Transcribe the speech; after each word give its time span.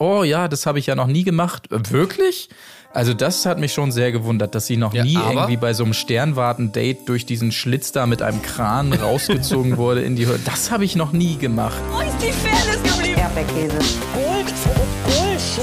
oh 0.00 0.24
ja, 0.24 0.48
das 0.48 0.66
habe 0.66 0.80
ich 0.80 0.86
ja 0.86 0.96
noch 0.96 1.06
nie 1.06 1.22
gemacht. 1.22 1.68
Wirklich? 1.70 2.48
Also 2.92 3.14
das 3.14 3.46
hat 3.46 3.60
mich 3.60 3.72
schon 3.72 3.92
sehr 3.92 4.10
gewundert, 4.10 4.56
dass 4.56 4.66
sie 4.66 4.76
noch 4.76 4.92
Ja, 4.92 5.04
nie 5.04 5.14
irgendwie 5.14 5.56
bei 5.56 5.74
so 5.74 5.84
einem 5.84 5.92
Sternwarten-Date 5.92 7.08
durch 7.08 7.24
diesen 7.24 7.52
Schlitz 7.52 7.92
da 7.92 8.06
mit 8.06 8.20
einem 8.20 8.42
Kran 8.42 8.92
rausgezogen 9.00 9.76
wurde 9.76 10.02
in 10.02 10.16
die 10.16 10.26
Höhe. 10.26 10.40
Das 10.44 10.72
habe 10.72 10.84
ich 10.84 10.96
noch 10.96 11.12
nie 11.12 11.36
gemacht. 11.36 11.78
Wo 11.92 12.00
ist 12.00 12.16
die 12.20 12.32
Fairness 12.32 12.82
geblieben? 12.82 13.20
Erdbeerkäse. 13.20 13.78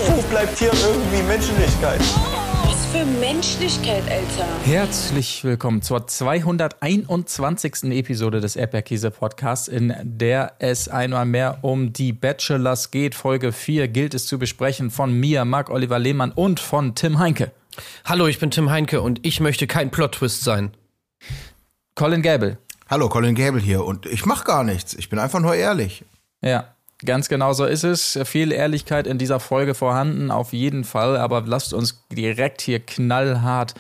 Wo 0.08 0.22
bleibt 0.30 0.58
hier 0.58 0.72
irgendwie 0.72 1.24
Menschlichkeit? 1.28 2.00
Für 2.92 3.04
Menschlichkeit, 3.06 4.04
Alter. 4.10 4.48
Herzlich 4.64 5.44
willkommen 5.44 5.82
zur 5.82 6.08
221. 6.08 7.84
Episode 7.92 8.40
des 8.40 8.56
Erdbeerkäse 8.56 9.12
Podcasts, 9.12 9.68
in 9.68 9.94
der 10.04 10.54
es 10.60 10.88
einmal 10.88 11.26
mehr 11.26 11.58
um 11.64 11.92
die 11.92 12.14
Bachelors 12.14 12.90
geht. 12.90 13.14
Folge 13.14 13.52
4 13.52 13.90
gilt 13.90 14.14
es 14.14 14.26
zu 14.26 14.40
besprechen 14.40 14.90
von 14.90 15.12
mir, 15.12 15.44
Marc 15.44 15.70
Oliver 15.70 16.00
Lehmann 16.00 16.32
und 16.32 16.62
von 16.62 16.96
Tim 16.96 17.20
Heinke. 17.20 17.52
Hallo, 18.06 18.26
ich 18.28 18.40
bin 18.40 18.52
Tim 18.52 18.70
Heinke 18.70 19.02
und 19.02 19.26
ich 19.26 19.42
möchte 19.42 19.68
kein 19.68 19.92
Plot-Twist 19.92 20.46
sein. 20.46 20.72
Colin 21.96 22.22
Gable. 22.22 22.58
Hallo, 22.90 23.10
Colin 23.10 23.36
Gable 23.36 23.60
hier 23.60 23.84
und 23.84 24.06
ich 24.06 24.26
mach 24.26 24.46
gar 24.46 24.64
nichts. 24.64 24.94
Ich 24.94 25.10
bin 25.10 25.20
einfach 25.20 25.42
nur 25.42 25.56
ehrlich. 25.56 26.06
Ja, 26.42 26.74
ganz 27.06 27.30
genau 27.30 27.54
so 27.54 27.66
ist 27.66 27.84
es. 27.84 28.20
Viel 28.24 28.52
Ehrlichkeit 28.52 29.08
in 29.08 29.18
dieser 29.18 29.40
Folge 29.40 29.74
vorhanden, 29.74 30.32
auf 30.32 30.54
jeden 30.54 30.84
Fall. 30.84 31.18
Aber 31.18 31.42
lasst 31.46 31.74
uns 31.74 32.04
direkt 32.12 32.62
hier 32.62 32.80
knallhart 32.80 33.74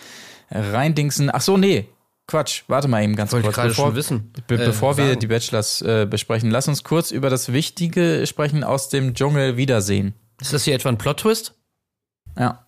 reindingsen. 0.51 1.29
Ach 1.33 1.41
so, 1.41 1.57
nee. 1.57 1.87
Quatsch, 2.27 2.63
warte 2.67 2.89
mal 2.89 3.03
eben 3.03 3.15
ganz 3.15 3.31
Wollte 3.31 3.45
kurz. 3.45 3.55
gerade 3.55 3.69
bevor, 3.69 3.85
schon 3.87 3.95
wissen. 3.95 4.33
Be 4.47 4.55
Äh, 4.55 4.65
bevor 4.65 4.97
wir 4.97 5.07
sagen. 5.07 5.19
die 5.21 5.27
Bachelors 5.27 5.81
äh, 5.81 6.05
besprechen, 6.09 6.51
lass 6.51 6.67
uns 6.67 6.83
kurz 6.83 7.11
über 7.11 7.29
das 7.29 7.53
Wichtige 7.53 8.27
sprechen 8.27 8.65
aus 8.65 8.89
dem 8.89 9.13
Dschungel 9.13 9.55
Wiedersehen. 9.55 10.13
Ist 10.41 10.51
das 10.51 10.65
hier 10.65 10.75
etwa 10.75 10.89
ein 10.89 10.97
Plot-Twist? 10.97 11.53
Ja. 12.37 12.67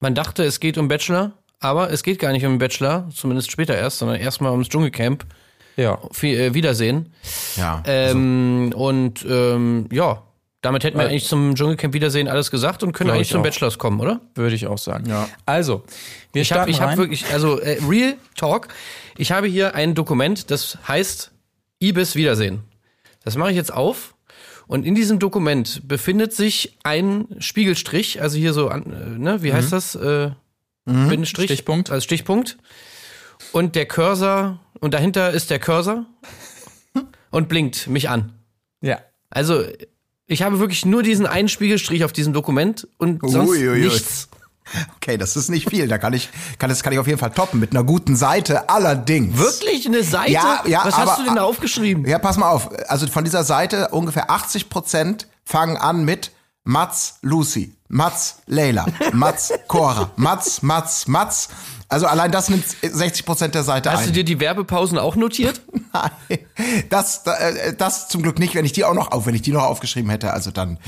Man 0.00 0.14
dachte, 0.14 0.42
es 0.44 0.58
geht 0.58 0.78
um 0.78 0.88
Bachelor, 0.88 1.32
aber 1.60 1.90
es 1.90 2.02
geht 2.02 2.18
gar 2.18 2.32
nicht 2.32 2.46
um 2.46 2.56
Bachelor, 2.58 3.08
zumindest 3.14 3.50
später 3.50 3.76
erst, 3.76 3.98
sondern 3.98 4.18
erstmal 4.18 4.52
ums 4.52 4.70
Dschungelcamp. 4.70 5.26
Ja. 5.76 5.98
Viel, 6.12 6.38
äh, 6.38 6.54
Wiedersehen. 6.54 7.12
Ja. 7.56 7.82
Ähm, 7.86 8.72
und 8.74 9.24
ähm, 9.28 9.88
ja, 9.90 10.22
damit 10.60 10.84
hätten 10.84 10.96
wir 10.98 11.04
Äh, 11.04 11.08
eigentlich 11.08 11.26
zum 11.26 11.54
Dschungelcamp 11.54 11.92
Wiedersehen 11.94 12.28
alles 12.28 12.50
gesagt 12.50 12.82
und 12.82 12.92
können 12.92 13.10
eigentlich 13.10 13.22
ich 13.22 13.32
zum 13.32 13.40
auch. 13.40 13.44
Bachelors 13.44 13.78
kommen, 13.78 14.00
oder? 14.00 14.20
Würde 14.34 14.54
ich 14.54 14.66
auch 14.66 14.78
sagen. 14.78 15.08
Ja. 15.08 15.28
Also, 15.46 15.84
wir 16.32 16.42
Ich 16.42 16.52
habe 16.52 16.60
starten 16.62 16.70
ich 16.70 16.80
hab 16.80 16.96
wirklich, 16.96 17.32
also 17.32 17.58
äh, 17.58 17.78
Real 17.88 18.14
Talk, 18.36 18.68
ich 19.16 19.32
habe 19.32 19.46
hier 19.46 19.74
ein 19.74 19.94
Dokument, 19.94 20.50
das 20.50 20.78
heißt 20.88 21.32
Ibis 21.82 22.14
Wiedersehen. 22.14 22.62
Das 23.24 23.36
mache 23.36 23.50
ich 23.50 23.56
jetzt 23.56 23.72
auf 23.72 24.14
und 24.66 24.86
in 24.86 24.94
diesem 24.94 25.18
Dokument 25.18 25.86
befindet 25.86 26.32
sich 26.32 26.78
ein 26.84 27.26
Spiegelstrich, 27.38 28.22
also 28.22 28.38
hier 28.38 28.52
so, 28.52 28.68
an, 28.68 28.84
äh, 28.84 29.18
ne, 29.18 29.42
wie 29.42 29.52
heißt 29.52 29.72
das? 29.72 29.94
Äh, 29.94 30.30
Bindestrich? 30.86 31.46
Stichpunkt. 31.46 31.90
Als 31.90 32.04
Stichpunkt. 32.04 32.58
Und 33.52 33.74
der 33.74 33.86
Cursor, 33.86 34.60
und 34.80 34.94
dahinter 34.94 35.30
ist 35.32 35.50
der 35.50 35.58
Cursor 35.58 36.04
und 37.30 37.48
blinkt 37.48 37.86
mich 37.88 38.08
an. 38.08 38.32
Ja. 38.80 38.98
Also, 39.30 39.64
ich 40.26 40.42
habe 40.42 40.58
wirklich 40.58 40.84
nur 40.86 41.02
diesen 41.02 41.26
einen 41.26 41.48
Spiegelstrich 41.48 42.04
auf 42.04 42.12
diesem 42.12 42.32
Dokument 42.32 42.86
und 42.98 43.20
sonst 43.28 43.50
Uiuiui. 43.50 43.84
nichts. 43.84 44.28
Okay, 44.96 45.18
das 45.18 45.36
ist 45.36 45.50
nicht 45.50 45.68
viel. 45.68 45.88
Da 45.88 45.98
kann 45.98 46.14
ich, 46.14 46.30
kann, 46.58 46.70
das 46.70 46.82
kann 46.82 46.92
ich 46.94 46.98
auf 46.98 47.06
jeden 47.06 47.18
Fall 47.18 47.30
toppen 47.32 47.60
mit 47.60 47.72
einer 47.72 47.84
guten 47.84 48.16
Seite. 48.16 48.68
Allerdings. 48.70 49.36
Wirklich 49.36 49.86
eine 49.86 50.02
Seite? 50.02 50.32
Ja, 50.32 50.62
ja, 50.66 50.82
Was 50.84 50.94
aber- 50.94 51.10
hast 51.10 51.20
du 51.20 51.24
denn 51.24 51.34
da 51.36 51.42
aufgeschrieben? 51.42 52.06
Ja, 52.06 52.18
pass 52.18 52.38
mal 52.38 52.48
auf. 52.48 52.70
Also 52.88 53.06
von 53.06 53.24
dieser 53.24 53.44
Seite 53.44 53.88
ungefähr 53.88 54.30
80 54.30 54.70
Prozent 54.70 55.28
fangen 55.44 55.76
an 55.76 56.04
mit 56.06 56.30
Mats 56.64 57.18
Lucy, 57.20 57.74
Mats 57.88 58.36
Leila, 58.46 58.86
Mats 59.12 59.52
Cora, 59.68 60.10
Mats, 60.16 60.62
Mats, 60.62 61.06
Mats. 61.08 61.50
Also 61.88 62.06
allein 62.06 62.32
das 62.32 62.48
nimmt 62.48 62.64
60 62.82 63.24
Prozent 63.26 63.54
der 63.54 63.62
Seite 63.62 63.90
Hast 63.92 64.00
ein. 64.00 64.06
du 64.06 64.12
dir 64.12 64.24
die 64.24 64.40
Werbepausen 64.40 64.98
auch 64.98 65.16
notiert? 65.16 65.60
Nein, 65.92 66.38
das, 66.90 67.22
äh, 67.26 67.74
das 67.76 68.08
zum 68.08 68.22
Glück 68.22 68.38
nicht, 68.38 68.54
wenn 68.54 68.64
ich 68.64 68.72
die 68.72 68.84
auch 68.84 68.94
noch 68.94 69.12
auf, 69.12 69.26
wenn 69.26 69.34
ich 69.34 69.42
die 69.42 69.52
noch 69.52 69.62
aufgeschrieben 69.64 70.10
hätte, 70.10 70.32
also 70.32 70.50
dann. 70.50 70.78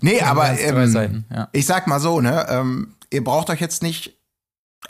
Nee, 0.00 0.20
aber 0.20 0.42
wären's 0.44 0.60
drei 0.60 0.82
ähm, 0.84 0.90
Seiten, 0.90 1.24
ja. 1.32 1.48
ich 1.52 1.66
sag 1.66 1.86
mal 1.86 2.00
so, 2.00 2.20
ne, 2.20 2.46
ähm, 2.50 2.94
ihr 3.10 3.22
braucht 3.24 3.48
euch 3.50 3.60
jetzt 3.60 3.82
nicht 3.82 4.18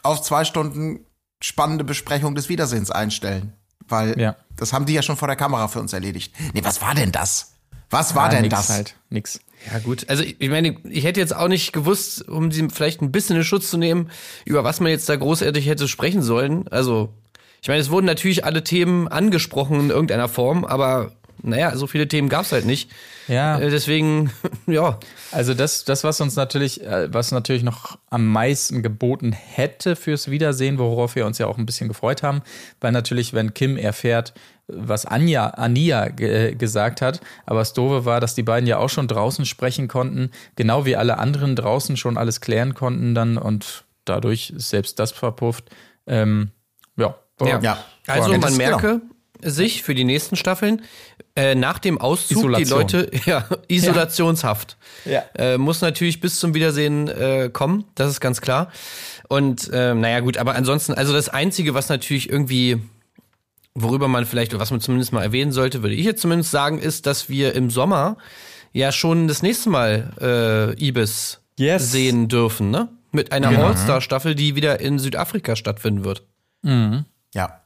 auf 0.02 0.22
zwei 0.22 0.44
Stunden 0.44 1.04
spannende 1.42 1.84
Besprechung 1.84 2.34
des 2.34 2.48
Wiedersehens 2.48 2.90
einstellen, 2.90 3.52
weil 3.88 4.18
Ja. 4.20 4.36
das 4.56 4.72
haben 4.72 4.86
die 4.86 4.92
ja 4.94 5.02
schon 5.02 5.16
vor 5.16 5.28
der 5.28 5.36
Kamera 5.36 5.68
für 5.68 5.80
uns 5.80 5.92
erledigt. 5.92 6.34
Nee, 6.54 6.64
was 6.64 6.80
war 6.80 6.94
denn 6.94 7.12
das? 7.12 7.52
Was 7.90 8.14
war 8.14 8.24
Ja, 8.26 8.30
denn 8.34 8.42
nix 8.42 8.54
das? 8.54 8.68
Halt, 8.70 8.96
nix. 9.08 9.40
Ja 9.70 9.78
gut, 9.78 10.08
also 10.08 10.22
ich 10.22 10.48
meine, 10.48 10.76
ich 10.88 11.04
hätte 11.04 11.20
jetzt 11.20 11.34
auch 11.34 11.48
nicht 11.48 11.72
gewusst, 11.72 12.26
um 12.28 12.50
sie 12.50 12.68
vielleicht 12.72 13.02
ein 13.02 13.12
bisschen 13.12 13.36
in 13.36 13.44
Schutz 13.44 13.70
zu 13.70 13.76
nehmen, 13.76 14.10
über 14.44 14.64
was 14.64 14.80
man 14.80 14.90
jetzt 14.90 15.08
da 15.08 15.16
großartig 15.16 15.66
hätte 15.66 15.86
sprechen 15.86 16.22
sollen. 16.22 16.66
Also, 16.68 17.12
ich 17.60 17.68
meine, 17.68 17.80
es 17.80 17.90
wurden 17.90 18.06
natürlich 18.06 18.44
alle 18.44 18.64
Themen 18.64 19.06
angesprochen 19.08 19.80
in 19.80 19.90
irgendeiner 19.90 20.28
Form, 20.28 20.64
aber 20.64 21.12
naja, 21.42 21.76
so 21.76 21.86
viele 21.86 22.08
Themen 22.08 22.28
gab's 22.28 22.52
halt 22.52 22.64
nicht. 22.64 22.90
Ja. 23.28 23.58
Äh, 23.58 23.70
deswegen, 23.70 24.30
ja. 24.66 24.98
Also 25.30 25.54
das, 25.54 25.84
das, 25.84 26.04
was 26.04 26.20
uns 26.20 26.36
natürlich, 26.36 26.82
äh, 26.84 27.12
was 27.12 27.32
natürlich 27.32 27.62
noch 27.62 27.98
am 28.08 28.26
meisten 28.26 28.82
geboten 28.82 29.32
hätte 29.32 29.96
fürs 29.96 30.30
Wiedersehen, 30.30 30.78
worauf 30.78 31.16
wir 31.16 31.26
uns 31.26 31.38
ja 31.38 31.46
auch 31.46 31.58
ein 31.58 31.66
bisschen 31.66 31.88
gefreut 31.88 32.22
haben, 32.22 32.42
weil 32.80 32.92
natürlich, 32.92 33.32
wenn 33.32 33.54
Kim 33.54 33.76
erfährt, 33.76 34.34
was 34.74 35.06
Anja, 35.06 35.46
Ania 35.48 36.08
ge 36.08 36.54
gesagt 36.54 37.00
hat, 37.02 37.20
aber 37.46 37.60
das 37.60 37.72
Doofe 37.72 38.04
war, 38.04 38.20
dass 38.20 38.34
die 38.34 38.42
beiden 38.42 38.66
ja 38.66 38.78
auch 38.78 38.88
schon 38.90 39.08
draußen 39.08 39.44
sprechen 39.46 39.88
konnten, 39.88 40.30
genau 40.56 40.84
wie 40.84 40.96
alle 40.96 41.18
anderen 41.18 41.56
draußen 41.56 41.96
schon 41.96 42.16
alles 42.16 42.40
klären 42.40 42.74
konnten 42.74 43.14
dann 43.14 43.38
und 43.38 43.84
dadurch 44.04 44.50
ist 44.50 44.68
selbst 44.70 44.98
das 44.98 45.12
verpufft. 45.12 45.64
Ähm, 46.06 46.50
ja. 46.96 47.14
war- 47.38 47.62
Ja. 47.62 47.78
Also 48.06 48.32
Ja, 48.32 48.38
man 48.38 48.40
das- 48.50 48.56
merke 48.56 49.00
sich 49.42 49.82
für 49.82 49.94
die 49.94 50.04
nächsten 50.04 50.36
Staffeln, 50.36 50.82
äh, 51.34 51.54
nach 51.54 51.78
dem 51.78 51.98
Auszug 51.98 52.38
Isolation. 52.38 52.86
die 52.86 52.96
Leute, 52.96 53.10
ja, 53.24 53.46
Isolationshaft. 53.68 54.76
Ja. 55.06 55.22
Äh, 55.34 55.56
muss 55.58 55.80
natürlich 55.80 56.20
bis 56.20 56.38
zum 56.40 56.52
Wiedersehen 56.54 57.08
äh, 57.08 57.48
kommen, 57.52 57.84
das 57.94 58.10
ist 58.10 58.20
ganz 58.20 58.40
klar. 58.40 58.70
Und 59.28 59.70
äh, 59.72 59.94
naja 59.94 60.20
gut, 60.20 60.36
aber 60.36 60.54
ansonsten, 60.56 60.92
also 60.92 61.12
das 61.12 61.28
Einzige, 61.28 61.72
was 61.72 61.88
natürlich 61.88 62.28
irgendwie, 62.28 62.80
worüber 63.82 64.08
man 64.08 64.26
vielleicht, 64.26 64.52
oder 64.52 64.60
was 64.60 64.70
man 64.70 64.80
zumindest 64.80 65.12
mal 65.12 65.22
erwähnen 65.22 65.52
sollte, 65.52 65.82
würde 65.82 65.94
ich 65.94 66.04
jetzt 66.04 66.22
zumindest 66.22 66.50
sagen, 66.50 66.78
ist, 66.78 67.06
dass 67.06 67.28
wir 67.28 67.54
im 67.54 67.70
Sommer 67.70 68.16
ja 68.72 68.92
schon 68.92 69.28
das 69.28 69.42
nächste 69.42 69.70
Mal 69.70 70.74
äh, 70.78 70.84
Ibis 70.84 71.40
Yes. 71.58 71.92
sehen 71.92 72.28
dürfen, 72.28 72.70
ne? 72.70 72.88
Mit 73.12 73.32
einer 73.32 73.48
All-Star-Staffel, 73.48 74.34
die 74.34 74.54
wieder 74.54 74.80
in 74.80 74.98
Südafrika 74.98 75.56
stattfinden 75.56 76.04
wird. 76.04 76.22
Ja. 77.34 77.60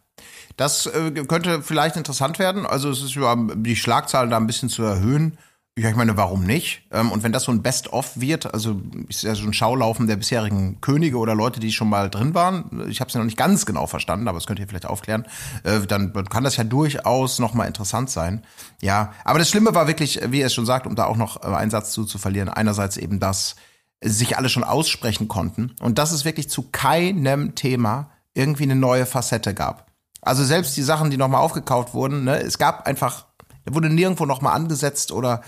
Das 0.57 0.87
äh, 0.87 1.11
könnte 1.29 1.63
vielleicht 1.63 1.97
interessant 1.97 2.39
werden. 2.39 2.65
Also 2.65 2.91
es 2.91 3.03
ist 3.03 3.15
über 3.17 3.37
die 3.55 3.77
Schlagzahlen 3.77 4.31
da 4.31 4.37
ein 4.39 4.47
bisschen 4.47 4.69
zu 4.69 4.83
erhöhen. 4.83 5.37
Ja, 5.77 5.89
ich 5.91 5.97
meine, 5.97 6.17
warum 6.17 6.45
nicht? 6.45 6.87
Ähm, 6.93 7.11
und 7.11 7.25
wenn 7.25 7.33
das 7.33 7.43
so 7.43 7.53
ein 7.53 7.61
Best-of 7.61 8.21
wird, 8.21 8.55
also 8.55 8.81
ist 9.09 9.25
ja 9.25 9.35
so 9.35 9.45
ein 9.45 9.53
Schaulaufen 9.53 10.07
der 10.07 10.15
bisherigen 10.15 10.81
Könige 10.81 11.19
oder 11.19 11.35
Leute, 11.35 11.59
die 11.59 11.73
schon 11.73 11.89
mal 11.89 12.11
drin 12.11 12.33
waren. 12.33 12.89
Ich 12.89 13.01
habe 13.01 13.09
es 13.09 13.15
ja 13.15 13.19
noch 13.19 13.25
nicht 13.25 13.37
ganz 13.37 13.67
genau 13.67 13.89
verstanden, 13.89 14.29
aber 14.29 14.39
das 14.39 14.47
könnt 14.47 14.61
ihr 14.61 14.69
vielleicht 14.69 14.87
aufklären. 14.87 15.27
Äh, 15.65 15.81
dann 15.81 16.13
kann 16.29 16.45
das 16.45 16.57
ja 16.57 16.63
durchaus 16.63 17.41
noch 17.41 17.55
mal 17.55 17.67
interessant 17.67 18.09
sein. 18.09 18.45
Ja, 18.83 19.15
aber 19.25 19.41
das 19.41 19.51
Schlimme 19.51 19.75
war 19.75 19.89
wirklich, 19.89 20.21
wie 20.29 20.43
er 20.43 20.47
es 20.47 20.55
schon 20.55 20.65
sagt, 20.65 20.87
um 20.87 20.95
da 20.95 21.07
auch 21.07 21.17
noch 21.17 21.43
äh, 21.43 21.47
einen 21.47 21.73
Satz 21.73 21.91
zu, 21.91 22.05
zu 22.05 22.19
verlieren. 22.19 22.49
Einerseits 22.49 22.97
eben 22.97 23.19
das, 23.19 23.57
sich 24.01 24.39
alle 24.39 24.51
schon 24.51 24.65
aussprechen 24.65 25.27
konnten 25.27 25.75
und 25.81 25.99
dass 25.99 26.13
es 26.13 26.25
wirklich 26.25 26.49
zu 26.49 26.71
keinem 26.71 27.57
Thema 27.57 28.11
irgendwie 28.33 28.65
eine 28.65 28.77
neue 28.77 29.07
Facette 29.07 29.55
gab. 29.55 29.91
Also 30.23 30.45
selbst 30.45 30.77
die 30.77 30.83
Sachen, 30.83 31.11
die 31.11 31.17
nochmal 31.17 31.41
aufgekauft 31.41 31.95
wurden, 31.95 32.25
ne, 32.25 32.41
es 32.41 32.59
gab 32.59 32.87
einfach, 32.87 33.27
da 33.65 33.75
wurde 33.75 33.89
nirgendwo 33.89 34.27
nochmal 34.27 34.55
angesetzt 34.55 35.13
oder 35.13 35.43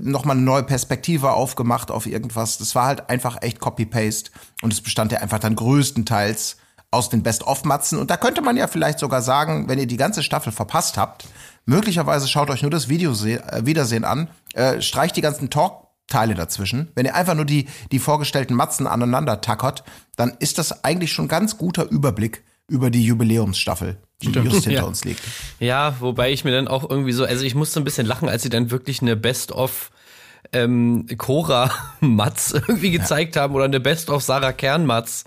nochmal 0.00 0.36
eine 0.36 0.44
neue 0.44 0.62
Perspektive 0.62 1.32
aufgemacht 1.32 1.90
auf 1.90 2.06
irgendwas. 2.06 2.58
Das 2.58 2.74
war 2.74 2.86
halt 2.86 3.10
einfach 3.10 3.42
echt 3.42 3.60
Copy-Paste 3.60 4.30
und 4.62 4.72
es 4.72 4.80
bestand 4.80 5.12
ja 5.12 5.18
einfach 5.18 5.38
dann 5.38 5.56
größtenteils 5.56 6.56
aus 6.90 7.08
den 7.08 7.22
Best-of-Matzen. 7.22 7.98
Und 7.98 8.10
da 8.10 8.16
könnte 8.16 8.42
man 8.42 8.56
ja 8.56 8.66
vielleicht 8.66 8.98
sogar 8.98 9.22
sagen, 9.22 9.68
wenn 9.68 9.78
ihr 9.78 9.86
die 9.86 9.96
ganze 9.96 10.22
Staffel 10.22 10.52
verpasst 10.52 10.96
habt, 10.98 11.28
möglicherweise 11.64 12.26
schaut 12.26 12.50
euch 12.50 12.62
nur 12.62 12.70
das 12.70 12.88
Video 12.88 13.12
äh, 13.24 13.64
Wiedersehen 13.64 14.04
an, 14.04 14.28
äh, 14.54 14.80
streicht 14.80 15.16
die 15.16 15.20
ganzen 15.20 15.50
Talk-Teile 15.50 16.34
dazwischen. 16.34 16.90
Wenn 16.94 17.06
ihr 17.06 17.14
einfach 17.14 17.34
nur 17.34 17.44
die, 17.44 17.68
die 17.92 18.00
vorgestellten 18.00 18.54
Matzen 18.54 18.86
aneinander 18.86 19.40
tackert, 19.40 19.84
dann 20.16 20.32
ist 20.40 20.58
das 20.58 20.84
eigentlich 20.84 21.12
schon 21.12 21.28
ganz 21.28 21.58
guter 21.58 21.88
Überblick 21.88 22.44
über 22.68 22.90
die 22.90 23.04
Jubiläumsstaffel, 23.04 23.98
die 24.22 24.28
just 24.30 24.64
hinter 24.64 24.70
Ja. 24.70 24.82
uns 24.84 25.04
liegt. 25.04 25.20
Ja, 25.58 25.96
wobei 26.00 26.30
ich 26.32 26.44
mir 26.44 26.52
dann 26.52 26.68
auch 26.68 26.88
irgendwie 26.88 27.12
so, 27.12 27.24
also 27.24 27.44
ich 27.44 27.54
musste 27.54 27.80
ein 27.80 27.84
bisschen 27.84 28.06
lachen, 28.06 28.28
als 28.28 28.42
sie 28.42 28.50
dann 28.50 28.70
wirklich 28.70 29.02
eine 29.02 29.16
Best-of 29.16 29.90
ähm, 30.52 31.06
Cora 31.18 31.70
Matz 32.00 32.50
irgendwie 32.54 32.90
gezeigt 32.90 33.36
haben 33.36 33.54
oder 33.54 33.64
eine 33.64 33.80
Best-of 33.80 34.22
Sarah 34.22 34.52
Kern 34.52 34.86
Matz. 34.86 35.24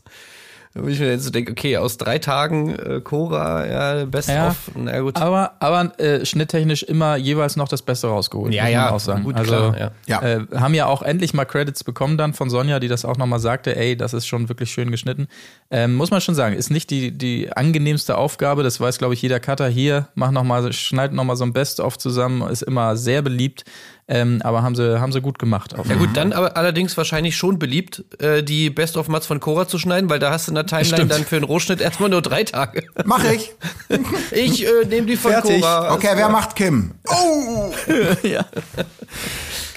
Wo 0.76 0.88
ich 0.88 1.00
mir 1.00 1.12
jetzt 1.12 1.24
so 1.24 1.30
denke, 1.30 1.52
okay, 1.52 1.78
aus 1.78 1.98
drei 1.98 2.18
Tagen 2.18 2.74
äh, 2.76 3.00
Cora, 3.00 3.68
ja, 3.68 4.06
best 4.06 4.30
Ja. 4.30 4.48
of, 4.50 4.72
na 4.76 5.00
gut. 5.02 5.18
Aber, 5.18 5.52
aber 5.60 6.00
äh, 6.00 6.26
schnitttechnisch 6.26 6.82
immer 6.82 7.16
jeweils 7.16 7.56
noch 7.56 7.68
das 7.68 7.84
Beste 7.84 8.08
rausgeholt. 8.08 8.52
Ja, 8.52 8.64
muss 8.64 8.72
man 8.72 8.74
ja, 8.74 8.90
auch 8.90 9.00
sagen. 9.00 9.24
gut, 9.24 9.36
also, 9.36 9.52
klar, 9.52 9.78
ja. 9.78 9.92
Ja. 10.08 10.22
Äh, 10.24 10.46
haben 10.56 10.74
ja 10.74 10.88
auch 10.88 11.04
endlich 11.04 11.36
mal 11.36 11.46
Credits 11.46 11.84
bekommen 11.84 12.18
dann 12.18 12.34
von 12.34 12.50
Sonja, 12.50 12.80
die 12.80 12.88
das 12.88 13.06
auch 13.06 13.18
nochmal 13.18 13.40
sagte, 13.40 13.76
ey, 13.76 13.96
das 13.96 14.16
ist 14.16 14.26
schon 14.26 14.50
wirklich 14.50 14.72
schön 14.72 14.90
geschnitten. 14.90 15.28
Ähm, 15.70 15.94
muss 15.94 16.10
man 16.10 16.22
schon 16.22 16.34
sagen, 16.34 16.56
ist 16.56 16.72
nicht 16.72 16.90
die, 16.90 17.12
die 17.12 17.52
angenehmste 17.52 18.18
Aufgabe, 18.18 18.64
das 18.64 18.80
weiß, 18.80 18.98
glaube 18.98 19.14
ich, 19.14 19.22
jeder 19.22 19.40
Cutter 19.40 19.68
hier, 19.68 20.08
mach 20.16 20.32
noch 20.32 20.44
mal, 20.44 20.74
schneid 20.74 21.14
nochmal 21.14 21.36
so 21.36 21.44
ein 21.44 21.54
Best-of 21.54 22.00
zusammen, 22.00 22.50
ist 22.50 22.64
immer 22.64 22.98
sehr 22.98 23.22
beliebt, 23.22 23.64
ähm, 24.08 24.42
aber 24.44 24.64
haben 24.64 24.76
sie, 24.76 25.00
haben 25.00 25.12
sie 25.14 25.22
gut 25.22 25.40
gemacht. 25.40 25.78
Auf 25.78 25.88
Ja 25.88 25.96
gut, 25.96 26.10
dann 26.16 26.34
aber 26.34 26.58
allerdings 26.58 26.98
wahrscheinlich 26.98 27.38
schon 27.38 27.58
beliebt, 27.58 28.04
äh, 28.20 28.44
die 28.44 28.70
Best 28.70 28.98
of 28.98 29.08
Mats 29.08 29.28
von 29.28 29.40
Cora 29.40 29.68
zu 29.68 29.80
schneiden, 29.80 30.10
weil 30.10 30.20
da 30.20 30.32
hast 30.32 30.48
du 30.48 30.52
in 30.52 30.56
der 30.56 30.66
Timeline 30.66 30.96
Stimmt. 30.96 31.12
dann 31.12 31.26
für 31.26 31.38
einen 31.38 31.46
Rohschnitt 31.46 31.80
erstmal 31.80 32.10
nur 32.10 32.22
drei 32.22 32.44
Tage. 32.44 32.84
Mach 33.06 33.24
ich. 33.24 33.52
Ich 34.32 34.66
äh, 34.66 34.86
nehme 34.88 35.08
die 35.08 35.16
von 35.16 35.32
Fertig. 35.32 35.62
Cora. 35.62 35.94
Okay, 35.94 36.12
wer 36.16 36.30
macht 36.30 36.56
Kim? 36.56 36.92
Oh! 37.08 37.72
ja. 38.24 38.46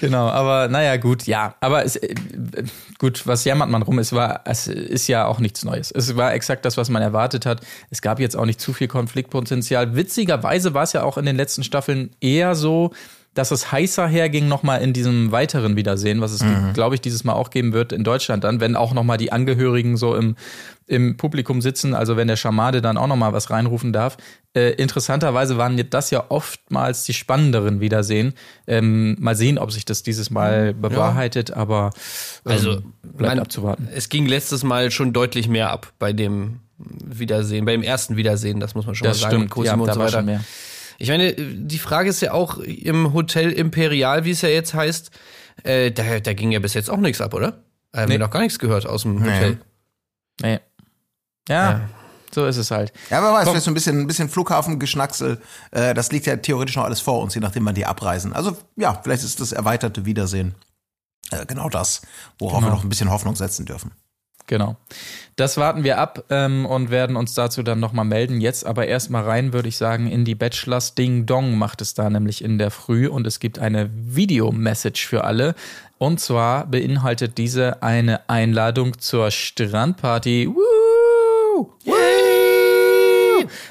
Genau, 0.01 0.29
aber 0.29 0.69
naja, 0.69 0.97
gut, 0.97 1.25
ja. 1.27 1.55
Aber 1.61 1.85
es, 1.85 1.97
äh, 1.97 2.15
gut, 2.99 3.27
was 3.27 3.45
jammert 3.45 3.69
man 3.69 3.83
rum? 3.83 3.99
Es 3.99 4.13
war, 4.13 4.41
es 4.45 4.67
ist 4.67 5.09
ja 5.09 5.27
auch 5.27 5.39
nichts 5.39 5.65
Neues. 5.65 5.91
Es 5.91 6.17
war 6.17 6.35
exakt 6.35 6.65
das, 6.65 6.77
was 6.77 6.89
man 6.89 7.03
erwartet 7.03 7.47
hat. 7.47 7.61
Es 7.91 8.03
gab 8.03 8.21
jetzt 8.21 8.37
auch 8.37 8.47
nicht 8.47 8.61
zu 8.61 8.73
viel 8.73 8.89
Konfliktpotenzial. 8.89 9.95
Witzigerweise 9.95 10.75
war 10.75 10.83
es 10.83 10.93
ja 10.93 11.03
auch 11.03 11.19
in 11.19 11.27
den 11.27 11.37
letzten 11.37 11.65
Staffeln 11.65 12.11
eher 12.21 12.55
so, 12.55 12.93
dass 13.37 13.51
es 13.53 13.71
heißer 13.71 14.09
herging 14.09 14.49
nochmal 14.49 14.83
in 14.83 14.93
diesem 14.93 15.31
weiteren 15.31 15.77
Wiedersehen, 15.77 16.21
was 16.21 16.33
es, 16.33 16.45
glaube 16.75 16.95
ich, 16.97 17.01
dieses 17.01 17.23
Mal 17.25 17.35
auch 17.35 17.51
geben 17.51 17.73
wird 17.73 17.93
in 17.93 18.03
Deutschland 18.03 18.43
dann, 18.45 18.61
wenn 18.61 18.75
auch 18.77 18.93
nochmal 18.95 19.19
die 19.19 19.31
Angehörigen 19.31 19.97
so 19.97 20.15
im, 20.17 20.37
im 20.87 21.17
Publikum 21.17 21.61
sitzen, 21.61 21.95
also 21.95 22.17
wenn 22.17 22.29
der 22.29 22.37
Schamade 22.37 22.81
dann 22.81 22.97
auch 22.97 23.07
nochmal 23.07 23.33
was 23.33 23.51
reinrufen 23.51 23.93
darf. 23.93 24.17
Äh, 24.55 24.71
interessanterweise 24.73 25.59
waren 25.59 25.81
das 25.91 26.11
ja 26.11 26.25
oftmals 26.31 27.05
die 27.05 27.13
spannenderen 27.13 27.81
Wiedersehen. 27.81 28.35
Ähm, 28.67 29.17
mal 29.21 29.35
sehen, 29.37 29.59
ob 29.59 29.71
sich 29.71 29.85
das 29.85 30.03
dieses 30.03 30.31
Mal 30.31 30.73
bewahrheitet, 30.75 31.51
aber 31.53 31.91
ähm, 32.47 32.53
Also, 32.53 32.81
bleibt 33.03 33.35
man- 33.35 33.39
abzuwarten. 33.41 33.89
Es 33.95 34.09
ging 34.09 34.27
letztes 34.27 34.65
Mal 34.65 34.91
schon 34.91 35.13
deutlich 35.13 35.49
mehr 35.49 35.71
ab 35.71 35.93
bei 35.99 36.13
dem 36.13 36.61
Wiedersehen, 36.79 37.65
beim 37.65 37.83
ersten 37.83 38.17
Wiedersehen, 38.17 38.61
das 38.61 38.75
muss 38.75 38.87
man 38.87 38.95
schon 38.95 39.07
Das 39.07 39.19
mal 39.19 39.21
sagen. 39.23 39.31
stimmt, 39.33 39.45
mit 39.45 39.51
Cosimo 39.51 39.75
ja, 39.77 39.81
und 39.81 39.87
da 39.89 39.95
so 39.95 40.01
war 40.01 40.07
weiter. 40.07 40.19
schon 40.19 40.27
mehr. 40.27 40.41
Ich 40.99 41.09
meine, 41.09 41.33
die 41.35 41.79
Frage 41.79 42.09
ist 42.09 42.21
ja 42.23 42.33
auch 42.33 42.59
im 42.59 43.13
Hotel 43.13 43.53
Imperial, 43.53 44.25
wie 44.25 44.31
es 44.31 44.41
ja 44.43 44.49
jetzt 44.49 44.75
heißt, 44.75 45.11
äh, 45.65 45.91
da, 45.93 46.21
da 46.21 46.33
ging 46.33 46.53
ja 46.53 46.59
bis 46.59 46.75
jetzt 46.75 46.91
auch 46.91 46.97
nichts 46.99 47.21
ab, 47.21 47.35
oder? 47.35 47.63
Haben 47.95 48.07
Nee. 48.09 48.13
wir 48.13 48.19
noch 48.19 48.31
gar 48.31 48.41
nichts 48.41 48.59
gehört 48.59 48.87
aus 48.87 49.03
dem 49.03 49.21
Hotel. 49.23 49.59
Nee. 50.43 50.61
Ja, 51.49 51.71
Ja. 51.71 51.89
so 52.35 52.45
ist 52.47 52.57
es 52.57 52.71
halt. 52.71 52.93
Ja, 53.11 53.23
wer 53.23 53.33
weiß, 53.33 53.49
vielleicht 53.49 53.65
so 53.65 53.71
ein 53.71 53.75
bisschen, 53.75 54.01
ein 54.01 54.07
bisschen 54.07 54.29
Flughafengeschnacksel. 54.29 55.41
Äh, 55.71 55.95
das 55.95 56.13
liegt 56.13 56.27
ja 56.27 56.37
theoretisch 56.37 56.77
noch 56.77 56.85
alles 56.85 57.01
vor 57.01 57.21
uns, 57.23 57.35
je 57.35 57.41
nachdem, 57.41 57.65
wann 57.65 57.75
die 57.75 57.87
abreisen. 57.87 58.33
Also 58.35 58.57
ja, 58.77 59.01
vielleicht 59.03 59.23
ist 59.25 59.41
das 59.41 59.53
erweiterte 59.53 60.05
Wiedersehen 60.05 60.55
äh, 61.31 61.45
genau 61.47 61.69
das, 61.69 62.03
worauf 62.39 62.59
Genau. 62.59 62.69
wir 62.71 62.75
noch 62.75 62.83
ein 62.85 62.89
bisschen 62.89 63.11
Hoffnung 63.11 63.35
setzen 63.37 63.65
dürfen. 63.67 63.93
Genau. 64.47 64.77
Das 65.35 65.57
warten 65.57 65.85
wir 65.85 65.99
ab 65.99 66.25
ähm, 66.31 66.67
und 66.67 66.91
werden 66.91 67.17
uns 67.17 67.35
dazu 67.35 67.63
dann 67.63 67.81
nochmal 67.81 68.05
melden. 68.05 68.41
Jetzt 68.41 68.65
aber 68.65 68.87
erstmal 68.87 69.25
rein, 69.25 69.53
würde 69.53 69.69
ich 69.69 69.77
sagen, 69.77 70.07
in 70.07 70.25
die 70.25 70.35
Bachelors 70.35 70.95
Ding 70.95 71.27
Dong 71.27 71.59
macht 71.59 71.83
es 71.83 71.95
da 71.95 72.09
nämlich 72.09 72.43
in 72.43 72.59
der 72.59 72.71
Früh 72.71 73.09
und 73.09 73.27
es 73.27 73.41
gibt 73.41 73.59
eine 73.59 73.91
Videomessage 73.93 75.07
für 75.07 75.25
alle. 75.25 75.55
Und 75.99 76.21
zwar 76.21 76.67
beinhaltet 76.67 77.39
diese 77.39 77.83
eine 77.83 78.29
Einladung 78.29 78.99
zur 78.99 79.31
Strandparty. 79.31 80.49
Woo! 80.49 81.73
Woo! 81.85 81.97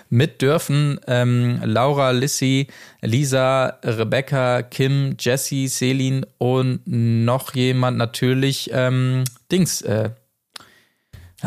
Mit 0.10 0.42
dürfen 0.42 1.00
ähm, 1.07 1.62
Laura, 1.63 2.12
Lissy, 2.12 2.68
Lisa, 3.01 3.77
Rebecca, 3.83 4.62
Kim, 4.62 5.16
Jessie, 5.19 5.68
Selin 5.68 6.25
und 6.38 6.81
noch 6.86 7.56
jemand 7.56 7.98
natürlich 7.98 8.69
ähm, 8.74 9.24
Dings. 9.51 9.81
Äh, 9.81 10.12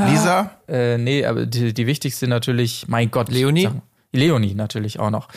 Lisa? 0.06 0.50
äh, 0.68 0.98
nee, 0.98 1.24
aber 1.24 1.46
die, 1.46 1.72
die 1.74 1.86
wichtigste 1.86 2.26
natürlich, 2.28 2.86
mein 2.88 3.10
Gott. 3.10 3.28
Leonie? 3.30 3.64
sag- 3.64 3.82
Leonie 4.12 4.54
natürlich 4.54 4.98
auch 4.98 5.10
noch. 5.10 5.28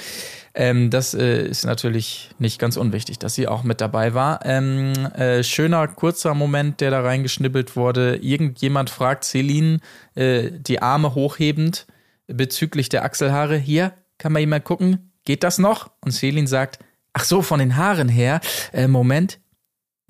Ähm, 0.54 0.90
das 0.90 1.14
äh, 1.14 1.46
ist 1.46 1.66
natürlich 1.66 2.30
nicht 2.40 2.58
ganz 2.58 2.78
unwichtig, 2.78 3.20
dass 3.20 3.36
sie 3.36 3.48
auch 3.50 3.64
mit 3.64 3.82
dabei 3.82 4.14
war. 4.14 4.40
Ähm, 4.46 4.94
äh, 5.16 5.44
schöner, 5.44 5.88
kurzer 5.90 6.34
Moment, 6.34 6.80
der 6.80 6.90
da 6.92 7.02
reingeschnibbelt 7.02 7.76
wurde. 7.76 8.16
Irgendjemand 8.18 8.90
fragt 8.90 9.26
Celine, 9.26 9.80
äh, 10.16 10.52
die 10.54 10.82
Arme 10.82 11.16
hochhebend 11.16 11.86
bezüglich 12.28 12.88
der 12.88 13.04
Achselhaare. 13.04 13.58
Hier, 13.58 13.92
kann 14.18 14.32
man 14.32 14.40
jemand 14.40 14.64
gucken? 14.64 15.12
Geht 15.26 15.44
das 15.44 15.58
noch? 15.58 15.92
Und 16.00 16.12
Celine 16.12 16.48
sagt, 16.48 16.80
ach 17.12 17.26
so, 17.26 17.42
von 17.42 17.60
den 17.60 17.76
Haaren 17.76 18.08
her. 18.10 18.40
Äh, 18.72 18.88
Moment. 18.88 19.40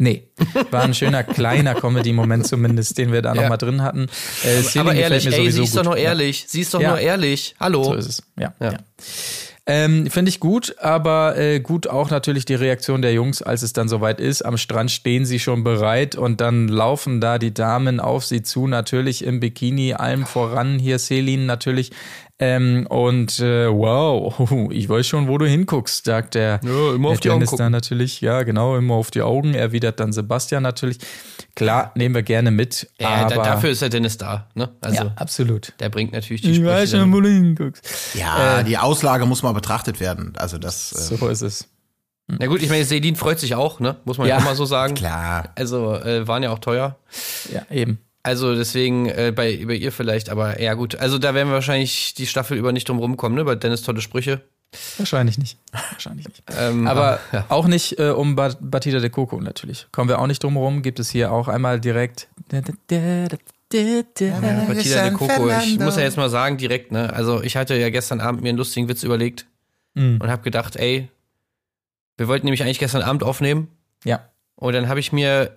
Nee, 0.03 0.23
war 0.71 0.81
ein 0.81 0.95
schöner 0.95 1.23
kleiner 1.23 1.75
Comedy-Moment 1.75 2.47
zumindest, 2.47 2.97
den 2.97 3.11
wir 3.11 3.21
da 3.21 3.35
noch 3.35 3.35
Ja. 3.35 3.41
noch 3.43 3.49
mal 3.49 3.57
drin 3.57 3.83
hatten. 3.83 4.07
Äh, 4.43 4.63
Celine 4.63 4.89
Aber 4.89 4.95
ehrlich, 4.99 5.25
mir 5.29 5.37
ey, 5.37 5.51
sie 5.51 5.63
ist 5.63 5.77
doch 5.77 5.83
nur 5.83 5.95
Ja. 5.95 6.05
ehrlich. 6.05 6.45
Sie 6.47 6.61
ist 6.61 6.73
doch 6.73 6.81
Ja. 6.81 6.89
nur 6.89 6.99
ehrlich. 6.99 7.53
Hallo. 7.59 7.83
So 7.83 7.93
ist 7.93 8.07
es, 8.09 8.23
ja. 8.35 8.51
Ja. 8.59 8.71
ja. 8.71 8.77
Ähm, 9.67 10.09
Finde 10.09 10.29
ich 10.29 10.39
gut, 10.39 10.75
aber 10.79 11.37
äh, 11.37 11.59
gut 11.59 11.85
auch 11.87 12.09
natürlich 12.09 12.45
die 12.45 12.55
Reaktion 12.55 13.03
der 13.03 13.13
Jungs, 13.13 13.43
als 13.43 13.61
es 13.61 13.73
dann 13.73 13.87
soweit 13.87 14.19
ist. 14.19 14.41
Am 14.43 14.57
Strand 14.57 14.89
stehen 14.89 15.23
sie 15.23 15.37
schon 15.37 15.63
bereit 15.63 16.15
und 16.15 16.41
dann 16.41 16.67
laufen 16.67 17.21
da 17.21 17.37
die 17.37 17.53
Damen 17.53 17.99
auf 17.99 18.25
sie 18.25 18.41
zu, 18.41 18.65
natürlich 18.65 19.23
im 19.23 19.39
Bikini, 19.39 19.93
allem 19.93 20.25
voran 20.25 20.79
hier 20.79 20.97
Selin 20.97 21.45
natürlich. 21.45 21.91
Ähm, 22.43 22.87
und 22.89 23.39
äh, 23.39 23.69
wow, 23.71 24.33
ich 24.71 24.89
weiß 24.89 25.05
schon, 25.05 25.27
wo 25.27 25.37
du 25.37 25.45
hinguckst, 25.45 26.05
sagt 26.05 26.33
der, 26.33 26.59
Ja, 26.63 26.95
immer 26.95 27.09
auf 27.09 27.19
die 27.19 27.29
Augen 27.29 27.39
Dennis 27.41 27.51
gucken. 27.51 27.65
da 27.65 27.69
natürlich. 27.69 28.19
Ja, 28.19 28.41
genau, 28.41 28.75
immer 28.77 28.95
auf 28.95 29.11
die 29.11 29.21
Augen, 29.21 29.53
erwidert 29.53 29.99
dann 29.99 30.11
Sebastian 30.11 30.63
natürlich. 30.63 30.97
Klar, 31.55 31.91
nehmen 31.95 32.15
wir 32.15 32.23
gerne 32.23 32.49
mit. 32.49 32.89
Ja, 32.99 33.09
aber, 33.27 33.35
da, 33.35 33.43
dafür 33.43 33.69
ist 33.69 33.83
der 33.83 33.89
Dennis 33.89 34.17
da. 34.17 34.47
Ne? 34.55 34.69
Also, 34.81 35.03
ja, 35.03 35.11
absolut. 35.17 35.73
der 35.79 35.89
bringt 35.89 36.13
natürlich 36.13 36.41
die 36.41 36.49
Ich 36.49 36.55
Sprüche. 36.57 36.71
weiß 36.71 36.89
schon, 36.91 36.99
dann. 37.01 37.13
wo 37.13 37.21
du 37.21 37.29
hinguckst. 37.29 38.15
Ja, 38.15 38.63
die 38.63 38.77
Auslage 38.79 39.25
muss 39.27 39.43
mal 39.43 39.51
betrachtet 39.53 39.99
werden. 39.99 40.33
Also 40.37 40.57
das, 40.57 40.93
äh, 40.93 41.15
So 41.15 41.27
ist 41.27 41.41
es. 41.41 41.67
Na 42.27 42.47
gut, 42.47 42.63
ich 42.63 42.69
meine, 42.69 42.85
Selin 42.85 43.15
freut 43.17 43.39
sich 43.39 43.53
auch, 43.55 43.79
ne? 43.79 43.97
Muss 44.05 44.17
man 44.17 44.25
ja 44.27 44.35
Ja. 44.35 44.41
auch 44.41 44.45
mal 44.45 44.55
so 44.55 44.65
sagen. 44.65 44.93
klar. 44.95 45.49
Also, 45.55 45.93
äh, 45.95 46.27
waren 46.27 46.41
ja 46.41 46.49
auch 46.51 46.59
teuer. 46.59 46.95
Ja, 47.53 47.63
eben. 47.69 47.99
Also 48.23 48.55
deswegen 48.55 49.07
äh, 49.07 49.33
bei, 49.35 49.63
bei 49.65 49.73
ihr 49.75 49.91
vielleicht, 49.91 50.29
aber 50.29 50.61
ja 50.61 50.73
gut. 50.75 50.95
Also 50.95 51.17
da 51.17 51.33
werden 51.33 51.47
wir 51.49 51.55
wahrscheinlich 51.55 52.13
die 52.13 52.27
Staffel 52.27 52.57
über 52.57 52.71
nicht 52.71 52.87
drum 52.87 52.99
rumkommen, 52.99 53.35
ne? 53.37 53.43
Bei 53.45 53.55
Dennis 53.55 53.81
tolle 53.81 54.01
Sprüche. 54.01 54.41
Wahrscheinlich 54.97 55.37
nicht. 55.37 55.57
Wahrscheinlich 55.91 56.27
nicht. 56.29 56.43
Ähm, 56.57 56.87
Aber 56.87 57.19
ja. 57.33 57.45
auch 57.49 57.67
nicht 57.67 57.99
äh, 57.99 58.09
um 58.11 58.35
Ba- 58.35 58.55
Batida 58.61 58.99
de 58.99 59.09
Coco 59.09 59.41
natürlich. 59.41 59.87
Kommen 59.91 60.07
wir 60.07 60.19
auch 60.19 60.27
nicht 60.27 60.41
drum 60.43 60.53
herum. 60.53 60.81
Gibt 60.81 60.99
es 60.99 61.09
hier 61.09 61.31
auch 61.31 61.47
einmal 61.49 61.79
direkt. 61.81 62.29
Batida 63.69 65.09
de 65.09 65.11
Coco, 65.13 65.49
ich 65.63 65.79
muss 65.79 65.95
ja 65.97 66.03
jetzt 66.03 66.17
mal 66.17 66.29
sagen, 66.29 66.57
direkt, 66.57 66.91
ne? 66.91 67.11
Also 67.13 67.41
ich 67.41 67.55
hatte 67.55 67.75
ja 67.75 67.89
gestern 67.89 68.19
Abend 68.21 68.41
mir 68.43 68.49
einen 68.49 68.57
lustigen 68.57 68.87
Witz 68.87 69.03
überlegt 69.03 69.45
Mhm. 69.93 70.19
und 70.21 70.29
habe 70.29 70.41
gedacht, 70.41 70.77
ey, 70.77 71.09
wir 72.17 72.27
wollten 72.29 72.45
nämlich 72.45 72.63
eigentlich 72.63 72.79
gestern 72.79 73.01
Abend 73.01 73.23
aufnehmen 73.23 73.67
Ja. 74.05 74.29
und 74.55 74.71
dann 74.73 74.87
habe 74.87 75.01
ich 75.01 75.11
mir 75.11 75.51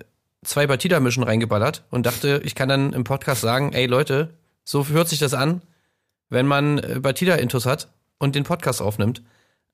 zwei 0.44 0.66
Batida-Mischen 0.66 1.22
reingeballert 1.24 1.84
und 1.90 2.06
dachte, 2.06 2.40
ich 2.44 2.54
kann 2.54 2.68
dann 2.68 2.92
im 2.92 3.04
Podcast 3.04 3.40
sagen, 3.40 3.72
ey 3.72 3.86
Leute, 3.86 4.30
so 4.64 4.86
hört 4.88 5.08
sich 5.08 5.18
das 5.18 5.34
an, 5.34 5.62
wenn 6.30 6.46
man 6.46 6.78
äh, 6.78 7.00
Batida-Intos 7.00 7.66
hat 7.66 7.88
und 8.18 8.34
den 8.34 8.44
Podcast 8.44 8.80
aufnimmt. 8.80 9.22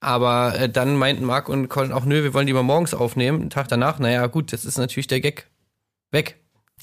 Aber 0.01 0.59
äh, 0.59 0.69
dann 0.69 0.97
meinten 0.97 1.25
Marc 1.25 1.49
und 1.49 1.69
Colin 1.69 1.93
auch, 1.93 2.05
nö, 2.07 2.23
wir 2.23 2.33
wollen 2.33 2.47
die 2.47 2.53
mal 2.55 2.63
morgens 2.63 2.95
aufnehmen, 2.95 3.41
einen 3.43 3.51
Tag 3.51 3.69
danach. 3.69 3.99
Naja, 3.99 4.27
gut, 4.29 4.53
das 4.53 4.65
ist 4.65 4.79
natürlich 4.79 5.07
der 5.09 5.21
Gag. 5.21 5.47
Weg. 6.11 6.37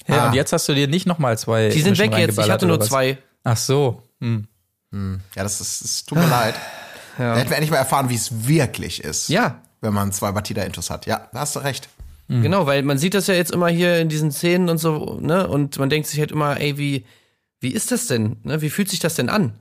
Ja, 0.06 0.24
Ah. 0.24 0.26
und 0.28 0.34
jetzt 0.34 0.52
hast 0.52 0.68
du 0.68 0.74
dir 0.74 0.86
nicht 0.86 1.06
nochmal 1.06 1.36
zwei. 1.36 1.68
Die 1.70 1.80
sind 1.80 1.98
Mischen 1.98 2.12
weg 2.12 2.18
jetzt. 2.18 2.38
Ich 2.38 2.48
hatte 2.50 2.66
nur 2.66 2.78
was? 2.78 2.86
zwei. 2.88 3.18
Ach 3.42 3.56
so. 3.56 4.02
Hm. 4.20 4.46
Ja, 4.92 5.42
das 5.42 5.60
ist, 5.60 5.82
es 5.84 6.04
tut 6.06 6.16
mir 6.18 6.26
leid. 6.30 6.54
Da 7.18 7.36
hätten 7.36 7.50
wir 7.50 7.56
endlich 7.56 7.72
mal 7.72 7.78
erfahren, 7.78 8.08
wie 8.08 8.14
es 8.14 8.46
wirklich 8.46 9.02
ist. 9.02 9.28
Ja, 9.28 9.60
Wenn 9.80 9.92
man 9.92 10.12
zwei 10.12 10.30
Batida-Intos 10.32 10.88
hat. 10.88 11.04
Ja, 11.06 11.28
da 11.32 11.40
hast 11.40 11.56
du 11.56 11.60
recht. 11.60 11.88
Genau, 12.28 12.66
weil 12.66 12.82
man 12.82 12.98
sieht 12.98 13.14
das 13.14 13.26
ja 13.26 13.34
jetzt 13.34 13.52
immer 13.52 13.68
hier 13.68 13.98
in 13.98 14.10
diesen 14.10 14.30
Szenen 14.30 14.68
und 14.68 14.78
so, 14.78 15.18
ne? 15.20 15.48
Und 15.48 15.78
man 15.78 15.88
denkt 15.88 16.08
sich 16.08 16.20
halt 16.20 16.30
immer, 16.30 16.60
ey, 16.60 16.76
wie, 16.76 17.04
wie 17.60 17.72
ist 17.72 17.90
das 17.90 18.06
denn? 18.06 18.36
Ne? 18.42 18.60
Wie 18.60 18.70
fühlt 18.70 18.90
sich 18.90 18.98
das 18.98 19.14
denn 19.14 19.30
an? 19.30 19.52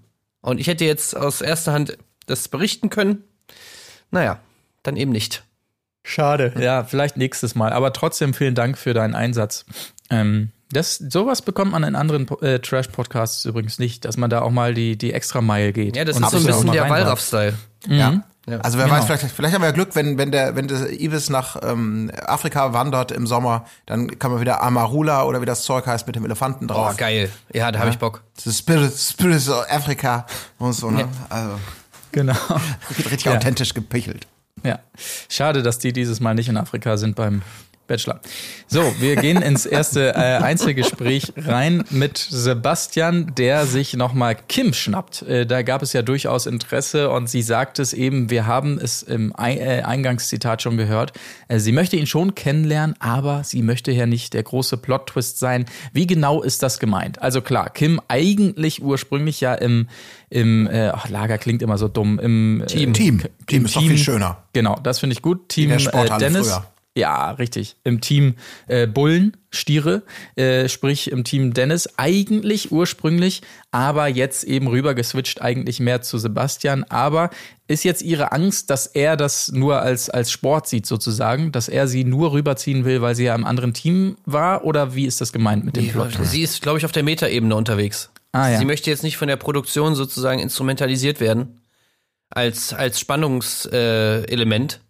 Und 0.42 0.60
ich 0.60 0.68
hätte 0.68 0.86
jetzt 0.86 1.16
aus 1.16 1.42
erster 1.42 1.72
Hand 1.72 1.98
das 2.26 2.48
berichten 2.50 2.90
können. 2.90 3.24
Naja, 4.12 4.40
dann 4.84 4.98
eben 4.98 5.12
nicht. 5.12 5.44
Schade. 6.04 6.54
Ja, 6.60 6.84
vielleicht 6.84 7.18
nächstes 7.18 7.56
Mal. 7.56 7.74
Aber 7.74 7.92
trotzdem 7.94 8.34
vielen 8.34 8.56
Dank 8.56 8.78
für 8.78 8.94
deinen 8.94 9.16
Einsatz. 9.16 9.66
Ähm, 10.10 10.52
das, 10.72 10.98
sowas 10.98 11.42
bekommt 11.42 11.72
man 11.72 11.84
in 11.84 11.96
anderen 11.96 12.28
äh, 12.42 12.60
Trash-Podcasts 12.60 13.46
übrigens 13.46 13.80
nicht, 13.80 14.06
dass 14.06 14.18
man 14.18 14.30
da 14.30 14.42
auch 14.42 14.52
mal 14.52 14.74
die, 14.74 14.98
die 14.98 15.14
extra 15.14 15.42
Meile 15.42 15.74
geht. 15.74 15.96
Ja, 15.96 16.06
das 16.06 16.18
und 16.18 16.24
ist 16.24 16.32
so 16.32 16.38
ein 16.38 16.46
bisschen 16.46 16.66
mal 16.68 16.74
der. 16.74 16.90
Wallraff-Style. 16.90 17.58
Mhm. 17.88 17.94
Ja. 17.94 18.24
Also 18.62 18.78
wer 18.78 18.86
Genau. 18.86 18.98
weiß, 18.98 19.06
vielleicht, 19.06 19.26
vielleicht 19.36 19.54
haben 19.54 19.62
wir 19.62 19.68
ja 19.68 19.74
Glück, 19.74 19.90
wenn, 19.94 20.18
wenn 20.18 20.32
der, 20.32 20.56
wenn 20.56 20.68
der 20.70 20.92
Ibis 21.02 21.30
nach 21.30 21.58
ähm, 21.64 22.10
Afrika 22.26 22.72
wandert 22.72 23.12
im 23.12 23.28
Sommer, 23.28 23.66
dann 23.86 24.18
kann 24.20 24.32
man 24.32 24.40
wieder 24.40 24.64
Amarula 24.64 25.24
oder 25.26 25.42
wie 25.42 25.46
das 25.46 25.64
Zeug 25.64 25.86
heißt 25.86 26.08
mit 26.08 26.16
dem 26.16 26.24
Elefanten 26.24 26.66
Oh, 26.66 26.74
drauf. 26.74 26.96
geil. 26.98 27.30
Ja, 27.54 27.72
da 27.74 27.80
habe 27.80 27.90
ich 27.90 27.98
Bock. 27.98 28.22
The 28.40 28.54
Spirit, 28.54 28.94
Spirit 28.98 29.50
of 29.50 29.66
Africa 29.70 30.26
und 30.60 30.74
so, 30.74 30.90
ne? 30.92 31.08
Also, 31.30 31.60
Genau. 32.14 32.34
richtig 32.98 33.26
Ja. 33.26 33.34
authentisch 33.36 33.74
gepichelt. 33.74 34.26
Ja. 34.64 34.80
Schade, 35.30 35.62
dass 35.62 35.78
die 35.80 35.92
dieses 35.94 36.20
Mal 36.20 36.34
nicht 36.34 36.48
in 36.50 36.58
Afrika 36.58 36.96
sind 36.98 37.16
beim 37.16 37.42
Bachelor. 37.88 38.20
So, 38.68 38.82
wir 39.00 39.16
gehen 39.16 39.42
ins 39.42 39.66
erste 39.66 40.10
äh, 40.14 40.18
Einzelgespräch 40.18 41.34
rein 41.38 41.84
mit 41.90 42.18
Sebastian, 42.18 43.34
der 43.38 43.66
sich 43.66 43.94
nochmal 43.96 44.36
Kim 44.48 44.74
schnappt. 44.74 45.22
Äh, 45.22 45.46
da 45.46 45.62
gab 45.62 45.82
es 45.82 45.94
ja 45.94 46.02
durchaus 46.02 46.46
Interesse 46.46 47.10
und 47.10 47.30
sie 47.30 47.42
sagt 47.42 47.80
es 47.80 47.94
eben, 47.94 48.30
wir 48.30 48.46
haben 48.46 48.78
es 48.78 49.04
im 49.04 49.34
Ei- 49.38 49.56
äh, 49.58 49.82
Eingangszitat 49.84 50.62
schon 50.62 50.76
gehört. 50.78 51.14
Äh, 51.48 51.60
sie 51.60 51.72
möchte 51.72 51.96
ihn 51.96 52.08
schon 52.08 52.36
kennenlernen, 52.36 52.96
aber 53.00 53.44
sie 53.44 53.62
möchte 53.62 53.92
ja 53.92 54.06
nicht 54.06 54.34
der 54.34 54.44
große 54.44 54.78
Plot-Twist 54.78 55.40
sein. 55.40 55.66
Wie 55.94 56.08
genau 56.08 56.44
ist 56.44 56.64
das 56.64 56.80
gemeint? 56.80 57.22
Also 57.22 57.42
klar, 57.42 57.70
Kim 57.70 58.02
eigentlich 58.10 58.82
ursprünglich 58.84 59.40
ja 59.40 59.54
im, 59.54 59.88
im 60.30 60.68
äh, 60.68 60.90
ach, 60.90 61.08
Lager 61.10 61.38
klingt 61.38 61.62
immer 61.62 61.78
so 61.78 61.88
dumm, 61.88 62.20
im 62.20 62.64
Team. 62.68 62.90
Äh, 62.90 62.94
Team. 62.94 63.18
K- 63.20 63.30
Team 63.48 63.60
im 63.62 63.66
ist 63.66 63.76
doch 63.76 63.82
viel 63.82 63.98
schöner. 63.98 64.44
Genau, 64.54 64.78
das 64.84 65.00
finde 65.00 65.14
ich 65.14 65.22
gut. 65.22 65.48
Team 65.50 65.72
äh, 65.72 65.78
Dennis. 66.20 66.48
früher. 66.50 66.66
Ja, 66.98 67.30
richtig. 67.30 67.76
Im 67.84 68.02
Team 68.02 68.34
äh, 68.66 68.88
Bullen, 68.88 69.38
Stiere, 69.52 70.02
äh, 70.36 70.68
sprich 70.68 71.12
im 71.12 71.24
Team 71.24 71.54
Dennis, 71.54 71.88
eigentlich 71.96 72.72
ursprünglich, 72.72 73.44
aber 73.70 74.08
jetzt 74.08 74.44
eben 74.46 74.68
rüber 74.68 74.96
geswitcht 74.96 75.40
eigentlich 75.40 75.80
mehr 75.80 76.02
zu 76.02 76.18
Sebastian. 76.18 76.86
Aber 76.86 77.30
ist 77.68 77.84
jetzt 77.84 78.02
ihre 78.02 78.32
Angst, 78.32 78.72
dass 78.72 78.88
er 78.88 79.16
das 79.16 79.52
nur 79.52 79.80
als, 79.80 80.10
als 80.10 80.32
Sport 80.32 80.68
sieht 80.68 80.88
sozusagen, 80.88 81.52
dass 81.52 81.70
er 81.70 81.88
sie 81.88 82.04
nur 82.04 82.32
rüberziehen 82.32 82.84
will, 82.84 83.04
weil 83.04 83.14
sie 83.14 83.26
ja 83.26 83.36
im 83.36 83.46
anderen 83.46 83.76
Team 83.76 84.18
war? 84.26 84.66
Oder 84.66 84.96
wie 84.96 85.06
ist 85.06 85.22
das 85.22 85.32
gemeint 85.32 85.66
mit 85.66 85.76
dem 85.76 85.90
Plot? 85.90 86.18
Sie 86.24 86.42
ist, 86.42 86.64
glaube 86.64 86.80
ich, 86.80 86.86
auf 86.86 86.92
der 86.94 87.04
Metaebene 87.04 87.56
unterwegs. 87.56 88.10
Ah, 88.32 88.50
ja. 88.50 88.58
Sie 88.58 88.66
möchte 88.66 88.90
jetzt 88.90 89.04
nicht 89.04 89.18
von 89.18 89.28
der 89.28 89.38
Produktion 89.38 89.94
sozusagen 89.94 90.40
instrumentalisiert 90.40 91.20
werden 91.20 91.62
als, 92.32 92.74
als 92.74 93.00
Spannungselement, 93.00 94.32
Element, 94.32 94.82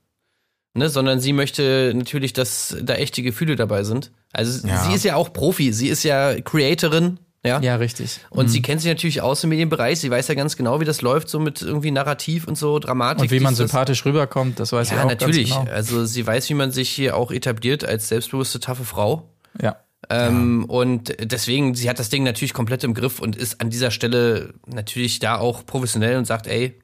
ne, 0.78 0.90
sondern 0.90 1.20
sie 1.20 1.34
möchte 1.34 1.92
natürlich, 1.96 2.34
dass 2.34 2.76
da 2.82 2.94
echte 2.96 3.22
Gefühle 3.24 3.56
dabei 3.56 3.84
sind. 3.84 4.12
Also 4.34 4.68
Ja. 4.68 4.84
sie 4.86 4.94
ist 4.94 5.04
ja 5.04 5.16
auch 5.16 5.34
Profi, 5.34 5.74
sie 5.74 5.88
ist 5.90 6.04
ja 6.04 6.40
Creatorin, 6.42 7.20
ja. 7.46 7.62
Ja, 7.62 7.76
richtig. 7.78 8.20
Und 8.30 8.50
sie 8.50 8.62
kennt 8.62 8.82
sich 8.82 8.90
natürlich 8.90 9.22
aus 9.22 9.44
im 9.44 9.52
Medienbereich, 9.52 10.00
sie 10.00 10.10
weiß 10.12 10.28
ja 10.28 10.34
ganz 10.36 10.58
genau, 10.58 10.82
wie 10.82 10.86
das 10.86 11.02
läuft, 11.02 11.30
so 11.30 11.40
mit 11.40 11.62
irgendwie 11.62 11.92
Narrativ 11.92 12.46
und 12.48 12.58
so 12.58 12.78
Dramatik. 12.80 13.22
Und 13.24 13.32
wie 13.32 13.40
man 13.40 13.56
sympathisch 13.56 14.04
rüberkommt, 14.06 14.60
das 14.60 14.74
weiß 14.74 14.90
Ja, 14.90 14.98
ich 14.98 15.04
auch 15.04 15.08
natürlich. 15.08 15.50
ganz 15.52 15.66
genau. 15.66 15.76
Also 15.76 16.04
sie 16.06 16.26
weiß, 16.28 16.50
wie 16.50 16.56
man 16.56 16.72
sich 16.72 16.90
hier 16.90 17.16
auch 17.16 17.32
etabliert 17.32 17.86
als 17.86 18.10
selbstbewusste, 18.10 18.60
taffe 18.60 18.84
Frau. 18.84 19.30
Ja. 19.62 19.78
Ähm, 20.10 20.66
Und 20.66 21.16
deswegen, 21.32 21.74
sie 21.76 21.90
hat 21.90 22.00
das 22.00 22.10
Ding 22.10 22.24
natürlich 22.24 22.54
komplett 22.54 22.84
im 22.84 22.94
Griff 22.94 23.20
und 23.20 23.36
ist 23.38 23.62
an 23.62 23.70
dieser 23.70 23.92
Stelle 23.92 24.54
natürlich 24.66 25.20
da 25.20 25.38
auch 25.38 25.66
professionell 25.66 26.18
und 26.18 26.26
sagt, 26.26 26.48
ey, 26.48 26.80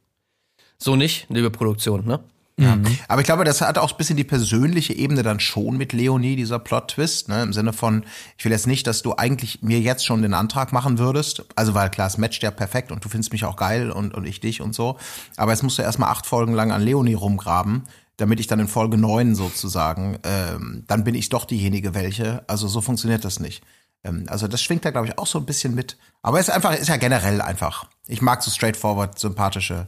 so 0.78 0.96
nicht, 0.96 1.26
liebe 1.30 1.50
Produktion, 1.50 2.06
ne? 2.06 2.20
Aber 3.08 3.22
ich 3.22 3.26
glaube, 3.26 3.44
das 3.44 3.62
hat 3.62 3.78
auch 3.78 3.92
ein 3.92 3.98
bisschen 3.98 4.18
die 4.18 4.24
persönliche 4.24 4.94
Ebene 4.94 5.24
dann 5.24 5.40
schon 5.40 5.76
mit 5.76 5.92
Leonie, 5.92 6.36
dieser 6.36 6.60
Plot-Twist, 6.60 7.30
ne? 7.30 7.42
Im 7.42 7.54
Sinne 7.54 7.74
von, 7.74 8.06
ich 8.38 8.46
will 8.46 8.52
jetzt 8.52 8.68
nicht, 8.68 8.86
dass 8.86 9.02
du 9.02 9.16
eigentlich 9.18 9.64
mir 9.64 9.80
jetzt 9.80 10.06
schon 10.06 10.22
den 10.22 10.34
Antrag 10.36 10.72
machen 10.72 11.00
würdest. 11.00 11.44
Also, 11.56 11.74
weil 11.74 11.90
klar, 11.90 12.08
es 12.08 12.18
matcht 12.18 12.44
ja 12.44 12.52
perfekt 12.52 12.92
und 12.92 13.04
du 13.04 13.10
findest 13.10 13.32
mich 13.32 13.46
auch 13.46 13.56
geil 13.56 13.92
und, 13.92 14.14
und 14.14 14.26
ich 14.26 14.40
dich 14.40 14.62
und 14.62 14.76
so. 14.76 14.98
Aber 15.36 15.52
jetzt 15.52 15.64
musst 15.64 15.80
du 15.80 15.82
erstmal 15.82 16.10
acht 16.10 16.28
Folgen 16.28 16.54
lang 16.54 16.72
an 16.72 16.84
Leonie 16.84 17.16
rumgraben, 17.16 17.84
damit 18.18 18.40
ich 18.40 18.48
dann 18.48 18.60
in 18.60 18.68
Folge 18.68 18.98
neun 18.98 19.34
sozusagen, 19.34 20.20
ähm, 20.24 20.84
dann 20.88 21.04
bin 21.04 21.16
ich 21.16 21.30
doch 21.30 21.46
diejenige 21.46 21.96
welche. 21.96 22.44
Also 22.48 22.68
so 22.68 22.82
funktioniert 22.82 23.26
das 23.26 23.40
nicht. 23.40 23.64
Ähm, 24.04 24.26
also 24.28 24.48
das 24.48 24.62
schwingt 24.62 24.86
da, 24.86 24.92
glaube 24.92 25.08
ich, 25.08 25.18
auch 25.18 25.28
so 25.28 25.40
ein 25.40 25.46
bisschen 25.46 25.74
mit. 25.74 25.98
Aber 26.22 26.40
es 26.40 26.48
ist 26.48 26.54
einfach, 26.54 26.74
ist 26.74 26.90
ja 26.90 26.98
generell 26.98 27.42
einfach. 27.42 27.88
Ich 28.08 28.22
mag 28.22 28.44
so 28.44 28.52
straightforward, 28.52 29.18
sympathische, 29.18 29.88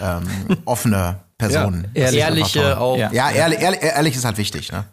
ähm, 0.00 0.28
offene 0.64 1.25
Personen. 1.38 1.86
Einfach 1.94 2.12
Ehrliche 2.14 2.78
auch. 2.78 2.96
Ja. 2.96 3.12
Ja, 3.12 3.30
ehrlich, 3.30 3.60
ehrlich, 3.60 3.82
ehrlich 3.82 4.16
ist 4.16 4.24
halt 4.24 4.38
wichtig, 4.38 4.72
ne? 4.72 4.84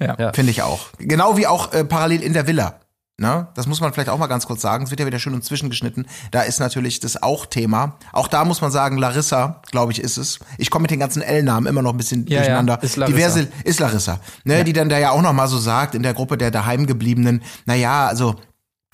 Ja. 0.00 0.16
Ja. 0.18 0.32
Finde 0.32 0.50
ich 0.50 0.62
auch. 0.62 0.86
Genau 0.98 1.36
wie 1.36 1.46
auch 1.46 1.72
äh, 1.72 1.84
parallel 1.84 2.22
in 2.22 2.32
der 2.32 2.46
Villa. 2.46 2.80
Ne? 3.18 3.46
Das 3.54 3.66
muss 3.68 3.80
man 3.80 3.92
vielleicht 3.92 4.08
auch 4.08 4.18
mal 4.18 4.26
ganz 4.26 4.46
kurz 4.46 4.62
sagen. 4.62 4.82
Es 4.84 4.90
wird 4.90 4.98
ja 4.98 5.06
wieder 5.06 5.20
schön 5.20 5.34
und 5.34 5.44
zwischengeschnitten. 5.44 6.08
Da 6.32 6.42
ist 6.42 6.58
natürlich 6.58 6.98
das 6.98 7.22
auch 7.22 7.46
Thema. 7.46 7.98
Auch 8.12 8.26
da 8.26 8.44
muss 8.44 8.60
man 8.62 8.72
sagen, 8.72 8.96
Larissa, 8.96 9.60
glaube 9.70 9.92
ich, 9.92 10.00
ist 10.00 10.16
es. 10.16 10.40
Ich 10.58 10.70
komme 10.70 10.82
mit 10.82 10.90
den 10.90 10.98
ganzen 10.98 11.22
L-Namen 11.22 11.66
immer 11.66 11.82
noch 11.82 11.92
ein 11.92 11.98
bisschen 11.98 12.26
Ja, 12.26 12.38
durcheinander. 12.38 12.74
ja, 12.74 12.80
ist 12.80 12.96
Larissa. 12.96 13.16
Diverse 13.16 13.48
ist 13.62 13.78
Larissa. 13.80 14.18
Ne? 14.44 14.64
Die 14.64 14.72
dann 14.72 14.88
da 14.88 14.98
ja 14.98 15.10
auch 15.10 15.22
noch 15.22 15.34
mal 15.34 15.46
so 15.46 15.58
sagt 15.58 15.94
in 15.94 16.02
der 16.02 16.14
Gruppe 16.14 16.36
der 16.36 16.50
daheimgebliebenen, 16.50 17.42
na 17.66 17.74
ja, 17.74 18.06
also 18.08 18.36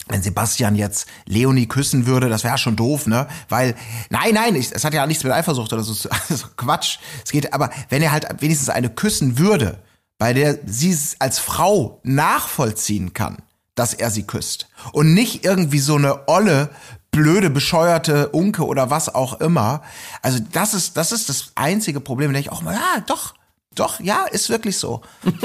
wenn 0.09 0.23
Sebastian 0.23 0.75
jetzt 0.75 1.07
Leonie 1.27 1.67
küssen 1.67 2.07
würde, 2.07 2.29
das 2.29 2.45
wäre 2.45 2.59
schon 2.59 2.77
doof, 2.77 3.07
ne? 3.07 3.27
Weil, 3.49 3.75
nein, 4.11 4.35
nein, 4.35 4.57
es 4.57 4.85
hat 4.85 4.95
ja 4.95 5.07
nichts 5.07 5.25
mit 5.25 5.33
Eifersucht 5.33 5.73
oder 5.73 5.83
so, 5.83 6.09
also 6.29 6.47
Quatsch. 6.57 6.99
Es 7.25 7.31
geht, 7.31 7.53
aber 7.53 7.71
wenn 7.89 8.03
er 8.03 8.13
halt 8.13 8.27
wenigstens 8.41 8.69
eine 8.69 8.91
küssen 8.91 9.39
würde, 9.39 9.79
bei 10.19 10.33
der 10.33 10.59
sie 10.67 10.91
es 10.91 11.17
als 11.21 11.39
Frau 11.39 12.01
nachvollziehen 12.03 13.13
kann, 13.13 13.39
dass 13.75 13.95
er 13.95 14.11
sie 14.11 14.25
küsst. 14.25 14.69
Und 14.93 15.15
nicht 15.15 15.45
irgendwie 15.45 15.79
so 15.79 15.95
eine 15.95 16.29
olle, 16.29 16.71
blöde, 17.11 17.51
bescheuerte 17.51 18.29
Unke 18.29 18.67
oder 18.67 18.91
was 18.91 19.15
auch 19.15 19.41
immer. 19.41 19.83
Also 20.23 20.41
das 20.53 20.75
ist, 20.75 20.97
das 20.97 21.13
ist 21.13 21.29
das 21.29 21.53
einzige 21.55 22.01
Problem. 22.01 22.33
Denke 22.33 22.49
ich 22.49 22.53
auch 22.53 22.63
mal, 22.63 22.75
ja, 22.75 23.01
doch, 23.07 23.35
doch, 23.79 24.01
ja, 24.01 24.25
ist 24.31 24.51
wirklich 24.51 24.77
so. 24.79 25.01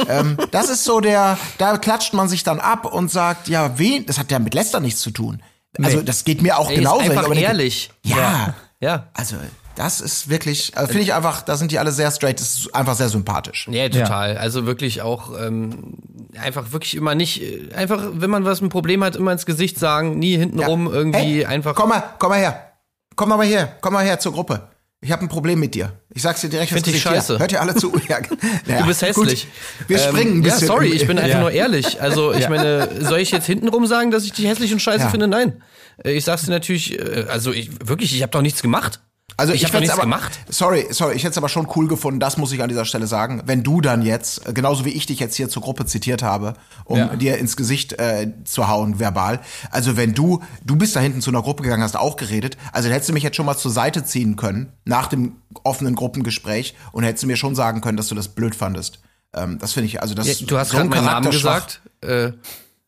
ähm, 0.07 0.37
das 0.51 0.69
ist 0.69 0.83
so 0.83 0.99
der, 0.99 1.37
da 1.57 1.77
klatscht 1.77 2.13
man 2.13 2.27
sich 2.29 2.43
dann 2.43 2.59
ab 2.59 2.85
und 2.85 3.09
sagt, 3.11 3.47
ja, 3.47 3.77
wen, 3.77 4.05
das 4.05 4.17
hat 4.19 4.31
ja 4.31 4.39
mit 4.39 4.53
Lester 4.53 4.79
nichts 4.79 5.01
zu 5.01 5.11
tun. 5.11 5.41
Also 5.81 5.97
Nee. 5.99 6.03
das 6.03 6.23
geht 6.23 6.41
mir 6.41 6.57
auch 6.57 6.69
Ey, 6.69 6.75
genauso. 6.77 6.99
ist 6.99 7.05
Ich 7.05 7.11
einfach 7.11 7.25
aber 7.25 7.33
denke, 7.35 7.49
ehrlich. 7.49 7.91
Ja, 8.03 8.53
Ja. 8.79 9.07
also 9.13 9.35
das 9.75 10.01
ist 10.01 10.29
wirklich, 10.29 10.77
also 10.77 10.87
finde 10.87 11.01
ich 11.03 11.15
einfach, 11.15 11.41
da 11.41 11.57
sind 11.57 11.71
die 11.71 11.79
alle 11.79 11.91
sehr 11.91 12.11
straight, 12.11 12.39
das 12.39 12.59
ist 12.59 12.75
einfach 12.75 12.95
sehr 12.95 13.09
sympathisch. 13.09 13.67
Ja, 13.71 13.89
total. 13.89 14.37
Also 14.37 14.67
wirklich 14.67 15.01
auch 15.01 15.31
ähm, 15.39 15.95
einfach 16.39 16.71
wirklich 16.73 16.95
immer 16.95 17.15
nicht, 17.15 17.41
einfach, 17.75 18.03
wenn 18.13 18.29
man 18.29 18.45
was 18.45 18.61
ein 18.61 18.69
Problem 18.69 19.03
hat, 19.03 19.15
immer 19.15 19.31
ins 19.31 19.47
Gesicht 19.47 19.79
sagen, 19.79 20.19
nie 20.19 20.37
hintenrum 20.37 20.85
irgendwie 20.93 21.17
Hey, 21.37 21.45
einfach. 21.45 21.73
Komm 21.73 21.89
mal, 21.89 22.03
komm 22.19 22.29
mal 22.29 22.37
her. 22.39 22.69
Komm 23.15 23.29
mal 23.29 23.43
her, 23.45 23.75
komm 23.81 23.93
mal 23.93 24.05
her 24.05 24.19
zur 24.19 24.33
Gruppe. 24.33 24.67
Ich 25.03 25.11
habe 25.11 25.23
ein 25.23 25.27
Problem 25.27 25.59
mit 25.59 25.75
dir. 25.75 25.91
Ich 26.13 26.21
sag's 26.21 26.41
dir 26.41 26.49
direkt 26.49 26.69
Find 26.69 26.79
ins 26.87 26.93
dich 26.93 27.03
Gesicht. 27.03 27.15
scheiße. 27.15 27.33
Ja, 27.33 27.39
hört 27.39 27.51
ihr 27.51 27.61
alle 27.61 27.75
zu? 27.75 27.91
Ja, 28.07 28.19
ja, 28.67 28.79
Du 28.81 28.87
bist 28.87 29.01
gut. 29.01 29.09
hässlich. 29.27 29.47
Wir 29.87 29.99
springen 29.99 30.31
ein 30.31 30.35
ähm, 30.37 30.41
bisschen. 30.43 30.61
Ja, 30.61 30.67
sorry, 30.67 30.87
ich 30.93 31.05
bin 31.05 31.17
einfach 31.19 31.35
Ja. 31.35 31.39
nur 31.41 31.51
ehrlich. 31.51 32.01
Also, 32.01 32.33
ich 32.33 32.47
meine, 32.49 32.89
soll 33.01 33.19
ich 33.19 33.31
jetzt 33.31 33.45
hintenrum 33.45 33.85
sagen, 33.85 34.11
dass 34.11 34.23
ich 34.23 34.31
dich 34.33 34.45
hässlich 34.45 34.71
und 34.73 34.79
scheiße 34.81 35.09
finde? 35.09 35.27
Nein. 35.27 35.61
Äh, 36.03 36.11
Ich 36.13 36.23
sag's 36.25 36.43
dir 36.43 36.51
natürlich, 36.51 36.97
äh, 36.97 37.25
also 37.29 37.51
ich 37.51 37.69
wirklich, 37.85 38.15
ich 38.15 38.21
habe 38.21 38.31
doch 38.31 38.41
nichts 38.41 38.61
gemacht. 38.61 39.01
Also 39.37 39.53
ich, 39.53 39.63
ich 39.63 39.67
habe 39.67 39.79
nichts 39.79 39.93
aber, 39.93 40.03
gemacht. 40.03 40.39
Sorry, 40.49 40.87
sorry, 40.91 41.15
ich 41.15 41.23
hätte 41.23 41.31
es 41.31 41.37
aber 41.37 41.49
schon 41.49 41.67
cool 41.75 41.87
gefunden, 41.87 42.19
das 42.19 42.37
muss 42.37 42.51
ich 42.51 42.61
an 42.61 42.69
dieser 42.69 42.85
Stelle 42.85 43.07
sagen, 43.07 43.41
wenn 43.45 43.63
du 43.63 43.81
dann 43.81 44.01
jetzt, 44.03 44.53
genauso 44.53 44.85
wie 44.85 44.89
ich 44.89 45.05
dich 45.05 45.19
jetzt 45.19 45.35
hier 45.35 45.49
zur 45.49 45.61
Gruppe 45.63 45.85
zitiert 45.85 46.21
habe, 46.23 46.53
um 46.85 46.97
Ja. 46.97 47.15
dir 47.15 47.37
ins 47.37 47.55
Gesicht 47.57 47.93
äh, 47.93 48.31
zu 48.45 48.67
hauen, 48.67 48.99
verbal. 48.99 49.39
Also 49.71 49.97
wenn 49.97 50.13
du, 50.13 50.41
du 50.63 50.75
bist 50.75 50.95
da 50.95 50.99
hinten 50.99 51.21
zu 51.21 51.31
einer 51.31 51.41
Gruppe 51.41 51.63
gegangen, 51.63 51.83
hast 51.83 51.95
auch 51.97 52.15
geredet, 52.15 52.57
also 52.71 52.89
hättest 52.89 53.09
du 53.09 53.13
mich 53.13 53.23
jetzt 53.23 53.35
schon 53.35 53.45
mal 53.45 53.57
zur 53.57 53.71
Seite 53.71 54.03
ziehen 54.05 54.35
können, 54.35 54.71
nach 54.85 55.07
dem 55.07 55.37
offenen 55.63 55.95
Gruppengespräch, 55.95 56.75
und 56.91 57.03
hättest 57.03 57.23
du 57.23 57.27
mir 57.27 57.37
schon 57.37 57.55
sagen 57.55 57.81
können, 57.81 57.97
dass 57.97 58.07
du 58.07 58.15
das 58.15 58.27
blöd 58.27 58.55
fandest. 58.55 58.99
Ähm, 59.35 59.57
das 59.59 59.73
finde 59.73 59.87
ich, 59.87 60.01
also 60.01 60.13
das 60.13 60.27
Ja, 60.27 60.45
du 60.45 60.57
hast 60.57 60.69
so 60.69 60.77
gerade 60.77 60.89
meinen 60.89 61.05
Namen 61.05 61.31
gesagt. 61.31 61.81
Äh, 62.01 62.33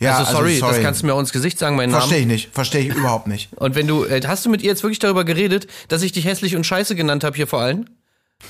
Ja, 0.01 0.17
also, 0.17 0.33
sorry, 0.33 0.57
sorry. 0.57 0.75
das 0.75 0.83
kannst 0.83 1.01
du 1.01 1.05
mir 1.05 1.13
auch 1.13 1.19
ins 1.19 1.31
Gesicht 1.31 1.57
sagen, 1.57 1.75
meinen 1.77 1.91
Namen. 1.91 2.01
Verstehe 2.01 2.19
ich 2.19 2.27
nicht, 2.27 2.53
verstehe 2.53 2.81
ich 2.81 2.93
überhaupt 2.93 3.27
nicht. 3.27 3.53
Und 3.53 3.75
wenn 3.75 3.87
du, 3.87 4.03
äh, 4.03 4.21
hast 4.27 4.45
du 4.45 4.49
mit 4.49 4.61
ihr 4.61 4.69
jetzt 4.69 4.83
wirklich 4.83 4.99
darüber 4.99 5.23
geredet, 5.23 5.67
dass 5.87 6.01
ich 6.01 6.11
dich 6.11 6.25
hässlich 6.25 6.55
und 6.55 6.65
scheiße 6.65 6.95
genannt 6.95 7.23
habe 7.23 7.35
hier 7.35 7.47
vor 7.47 7.61
allen? 7.61 7.89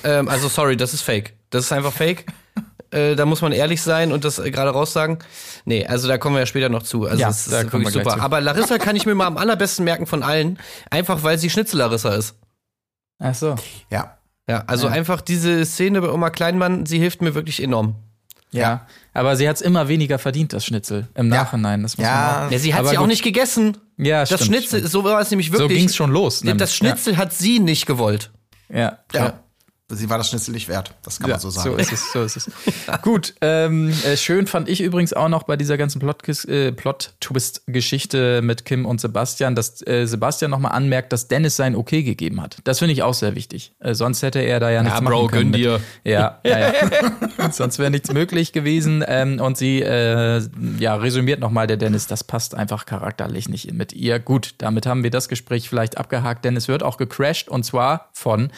Ähm, 0.02 0.28
also 0.28 0.48
sorry, 0.48 0.76
das 0.76 0.92
ist 0.92 1.02
fake. 1.02 1.34
Das 1.50 1.64
ist 1.64 1.72
einfach 1.72 1.92
fake. 1.92 2.26
äh, 2.90 3.14
da 3.14 3.26
muss 3.26 3.42
man 3.42 3.52
ehrlich 3.52 3.80
sein 3.80 4.10
und 4.10 4.24
das 4.24 4.40
äh, 4.40 4.50
gerade 4.50 4.70
raussagen. 4.70 5.18
Nee, 5.64 5.86
also 5.86 6.08
da 6.08 6.18
kommen 6.18 6.34
wir 6.34 6.40
ja 6.40 6.46
später 6.46 6.68
noch 6.68 6.82
zu. 6.82 7.04
Also 7.04 7.20
Ja, 7.20 7.28
das 7.28 7.46
ist 7.46 7.52
da 7.52 7.58
kommen 7.62 7.84
wirklich 7.84 7.94
wir 7.94 8.02
super. 8.04 8.16
zu. 8.16 8.22
Aber 8.22 8.40
Larissa 8.40 8.78
kann 8.78 8.96
ich 8.96 9.06
mir 9.06 9.14
mal 9.14 9.26
am 9.26 9.36
allerbesten 9.36 9.84
merken 9.84 10.06
von 10.06 10.24
allen, 10.24 10.58
einfach 10.90 11.22
weil 11.22 11.38
sie 11.38 11.48
Schnitzel-Larissa 11.48 12.14
ist. 12.14 12.34
Ach 13.20 13.34
so. 13.34 13.54
Ja. 13.90 14.18
Ja, 14.48 14.62
also 14.66 14.86
einfach 14.86 15.20
diese 15.20 15.64
Szene 15.64 16.00
bei 16.00 16.08
Oma 16.10 16.30
Kleinmann, 16.30 16.86
sie 16.86 16.98
hilft 16.98 17.20
mir 17.20 17.34
wirklich 17.34 17.60
enorm. 17.62 17.96
Ja. 18.52 18.86
Aber 19.16 19.34
sie 19.36 19.48
hat's 19.48 19.60
immer 19.62 19.88
weniger 19.88 20.18
verdient, 20.18 20.52
das 20.52 20.64
Schnitzel. 20.66 21.08
Im 21.14 21.28
Nachhinein. 21.28 21.82
Das 21.82 21.96
muss 21.96 22.04
Ja. 22.06 22.36
man 22.38 22.46
auch. 22.48 22.52
Ja, 22.52 22.58
sie 22.58 22.74
hat 22.74 22.80
Aber 22.80 22.90
sie 22.90 22.98
auch 22.98 23.06
nicht 23.06 23.22
gegessen. 23.24 23.76
Ja, 23.96 24.20
Das 24.20 24.28
stimmt, 24.28 24.42
Schnitzel, 24.42 24.78
stimmt. 24.80 24.92
so 24.92 25.04
war 25.04 25.20
es 25.20 25.30
nämlich 25.30 25.50
So 25.50 25.58
wirklich. 25.58 25.78
ging's 25.78 25.96
schon 25.96 26.10
los. 26.10 26.40
Das 26.40 26.44
nämlich. 26.44 26.74
Schnitzel 26.74 27.16
hat 27.16 27.32
sie 27.32 27.58
nicht 27.60 27.86
gewollt. 27.86 28.30
Ja. 28.68 28.98
ja. 29.14 29.40
Ja. 29.90 29.96
sie 29.96 30.10
war 30.10 30.18
das 30.18 30.30
Schnitzel 30.30 30.52
nicht 30.52 30.68
wert. 30.68 30.94
Das 31.02 31.18
kann 31.18 31.28
Ja, 31.28 31.34
man 31.34 31.40
so 31.40 31.50
sagen. 31.50 31.70
So 31.70 31.76
ist 31.76 31.92
es, 31.92 32.12
so 32.12 32.22
ist 32.24 32.36
es. 32.36 32.50
Gut, 33.02 33.34
ähm, 33.40 33.92
äh, 34.04 34.16
schön 34.16 34.46
fand 34.46 34.68
ich 34.68 34.80
übrigens 34.80 35.12
auch 35.12 35.28
noch 35.28 35.44
bei 35.44 35.56
dieser 35.56 35.76
ganzen 35.76 36.00
Plot- 36.00 36.48
äh, 36.48 36.72
Plot-Twist-Geschichte 36.72 38.42
mit 38.42 38.64
Kim 38.64 38.86
und 38.86 39.00
Sebastian, 39.00 39.54
dass 39.54 39.86
äh, 39.86 40.06
Sebastian 40.06 40.50
nochmal 40.50 40.72
anmerkt, 40.72 41.12
dass 41.12 41.28
Dennis 41.28 41.56
sein 41.56 41.76
Okay 41.76 42.02
gegeben 42.02 42.40
hat. 42.40 42.56
Das 42.64 42.78
finde 42.80 42.92
ich 42.92 43.02
auch 43.02 43.14
sehr 43.14 43.34
wichtig. 43.34 43.72
Äh, 43.78 43.94
sonst 43.94 44.22
hätte 44.22 44.40
er 44.40 44.60
da 44.60 44.70
ja 44.70 44.82
nichts 44.82 45.00
machen 45.00 45.12
Bro, 45.12 45.26
können. 45.28 45.52
gönn 45.52 45.60
dir. 45.60 45.80
Ja, 46.04 46.40
ja, 46.44 46.58
ja. 46.58 46.72
sonst 47.52 47.78
wäre 47.78 47.90
nichts 47.90 48.12
möglich 48.12 48.52
gewesen. 48.52 49.04
Ähm, 49.06 49.40
und 49.40 49.56
sie 49.56 49.82
äh, 49.82 50.42
ja, 50.78 50.94
resümiert 50.96 51.40
nochmal 51.40 51.66
der 51.66 51.76
Dennis, 51.76 52.06
das 52.06 52.24
passt 52.24 52.54
einfach 52.54 52.86
charakterlich 52.86 53.48
nicht 53.48 53.72
mit 53.72 53.92
ihr. 53.92 54.18
Gut, 54.18 54.54
damit 54.58 54.86
haben 54.86 55.02
wir 55.02 55.10
das 55.10 55.28
Gespräch 55.28 55.68
vielleicht 55.68 55.98
abgehakt. 55.98 56.44
Dennis 56.44 56.68
wird 56.68 56.82
auch 56.82 56.96
gecrashed 56.96 57.48
und 57.48 57.64
zwar 57.64 58.08
von 58.12 58.50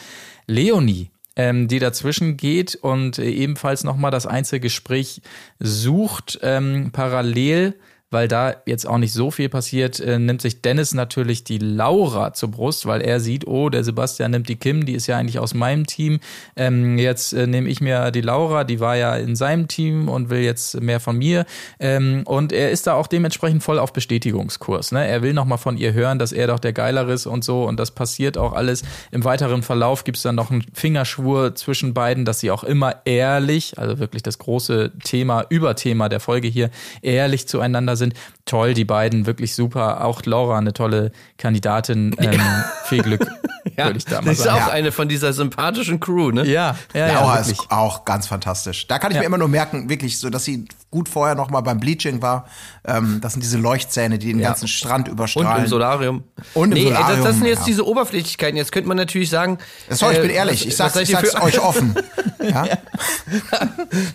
Leonie 0.47 1.11
ähm, 1.35 1.67
die 1.67 1.79
dazwischen 1.79 2.37
geht 2.37 2.75
und 2.75 3.19
äh, 3.19 3.29
ebenfalls 3.29 3.83
nochmal 3.83 4.11
das 4.11 4.25
Einzelgespräch 4.25 5.21
sucht, 5.59 6.39
ähm, 6.41 6.89
parallel, 6.91 7.75
weil 8.11 8.27
da 8.27 8.55
jetzt 8.65 8.87
auch 8.87 8.97
nicht 8.97 9.13
so 9.13 9.31
viel 9.31 9.49
passiert, 9.49 9.99
äh, 9.99 10.17
nimmt 10.17 10.41
sich 10.41 10.61
Dennis 10.61 10.93
natürlich 10.93 11.43
die 11.43 11.59
Laura 11.59 12.33
zur 12.33 12.49
Brust, 12.49 12.85
weil 12.85 13.01
er 13.01 13.19
sieht, 13.19 13.45
oh, 13.47 13.69
der 13.69 13.83
Sebastian 13.83 14.31
nimmt 14.31 14.49
die 14.49 14.55
Kim, 14.55 14.85
die 14.85 14.93
ist 14.93 15.07
ja 15.07 15.17
eigentlich 15.17 15.39
aus 15.39 15.53
meinem 15.53 15.85
Team. 15.85 16.19
Ähm, 16.55 16.97
jetzt 16.97 17.33
äh, 17.33 17.45
nehme 17.45 17.69
ich 17.69 17.81
mir 17.81 18.11
die 18.11 18.21
Laura, 18.21 18.63
die 18.63 18.79
war 18.79 18.95
ja 18.95 19.15
in 19.15 19.35
seinem 19.35 19.67
Team 19.67 20.09
und 20.09 20.29
will 20.29 20.41
jetzt 20.41 20.81
mehr 20.81 20.99
von 20.99 21.17
mir. 21.17 21.45
Ähm, 21.79 22.23
und 22.25 22.51
er 22.51 22.71
ist 22.71 22.87
da 22.87 22.93
auch 22.93 23.07
dementsprechend 23.07 23.61
voll 23.61 23.77
auf 23.77 23.93
Bestätigungskurs. 23.93 24.91
Ne? 24.91 25.07
Er 25.07 25.21
will 25.21 25.33
nochmal 25.33 25.59
von 25.59 25.77
ihr 25.77 25.93
hören, 25.93 26.17
dass 26.17 26.31
er 26.31 26.47
doch 26.47 26.59
der 26.59 26.73
Geilere 26.73 27.13
ist 27.13 27.27
und 27.27 27.43
so. 27.43 27.65
Und 27.65 27.79
das 27.79 27.91
passiert 27.91 28.37
auch 28.37 28.53
alles. 28.53 28.83
Im 29.11 29.23
weiteren 29.23 29.61
Verlauf 29.61 30.03
gibt 30.03 30.17
es 30.17 30.23
dann 30.23 30.35
noch 30.35 30.49
einen 30.49 30.65
Fingerschwur 30.73 31.53
zwischen 31.55 31.93
beiden, 31.93 32.25
dass 32.25 32.39
sie 32.39 32.49
auch 32.49 32.63
immer 32.63 33.01
ehrlich, 33.05 33.77
also 33.77 33.99
wirklich 33.99 34.23
das 34.23 34.39
große 34.39 34.91
Thema, 35.03 35.45
Überthema 35.49 36.09
der 36.09 36.19
Folge 36.19 36.47
hier, 36.47 36.71
ehrlich 37.01 37.47
zueinander 37.47 37.98
sind. 37.99 38.13
Toll, 38.49 38.73
die 38.73 38.83
beiden, 38.85 39.27
wirklich 39.27 39.53
super. 39.53 40.03
Auch 40.03 40.23
Laura, 40.25 40.57
eine 40.57 40.73
tolle 40.73 41.11
Kandidatin. 41.37 42.15
Ähm, 42.19 42.41
viel 42.85 43.03
Glück, 43.03 43.21
würde 43.75 43.97
ich 43.97 44.05
da 44.05 44.21
mal 44.21 44.31
das 44.31 44.39
ist 44.39 44.47
auch 44.47 44.55
sagen. 44.57 44.71
eine 44.71 44.91
von 44.91 45.07
dieser 45.07 45.33
sympathischen 45.33 45.99
Crew, 45.99 46.31
ne? 46.31 46.45
Ja, 46.47 46.75
ja, 46.95 47.07
Laura 47.13 47.35
ja, 47.35 47.41
ist 47.41 47.49
wirklich. 47.49 47.69
auch 47.71 48.05
ganz 48.05 48.25
fantastisch. 48.25 48.87
Da 48.87 48.97
kann 48.97 49.11
ich 49.11 49.15
Ja. 49.15 49.21
mir 49.21 49.27
immer 49.27 49.37
nur 49.37 49.49
merken, 49.49 49.87
wirklich, 49.87 50.17
so 50.19 50.31
dass 50.31 50.45
sie 50.45 50.65
gut 50.89 51.07
vorher 51.07 51.35
noch 51.35 51.51
mal 51.51 51.61
beim 51.61 51.79
Bleaching 51.79 52.23
war. 52.23 52.47
Ähm, 52.85 53.19
das 53.21 53.33
sind 53.33 53.43
diese 53.43 53.59
Leuchtzähne, 53.59 54.17
die 54.17 54.27
den 54.33 54.41
ganzen 54.41 54.67
Strand 54.67 55.07
Und 55.07 55.13
überstrahlen. 55.13 55.65
im 55.65 55.69
Solarium. 55.69 56.23
Und 56.55 56.71
im 56.71 56.83
nee, 56.85 56.85
ey, 56.85 56.93
Das, 56.93 57.01
das 57.01 57.07
sind 57.07 57.21
Solarium, 57.23 57.45
jetzt 57.45 57.59
ja. 57.59 57.65
diese 57.65 57.85
Oberflächlichkeiten. 57.87 58.57
Jetzt 58.57 58.71
könnte 58.71 58.87
man 58.87 58.97
natürlich 58.97 59.29
sagen. 59.29 59.59
Sorry, 59.91 60.15
ich 60.15 60.21
bin 60.21 60.31
äh, 60.31 60.33
ehrlich. 60.33 60.65
Ich 60.67 60.75
sag's, 60.75 60.95
ich 60.95 61.09
sag's 61.09 61.35
euch 61.35 61.59
offen. 61.61 61.93
Ja? 62.41 62.65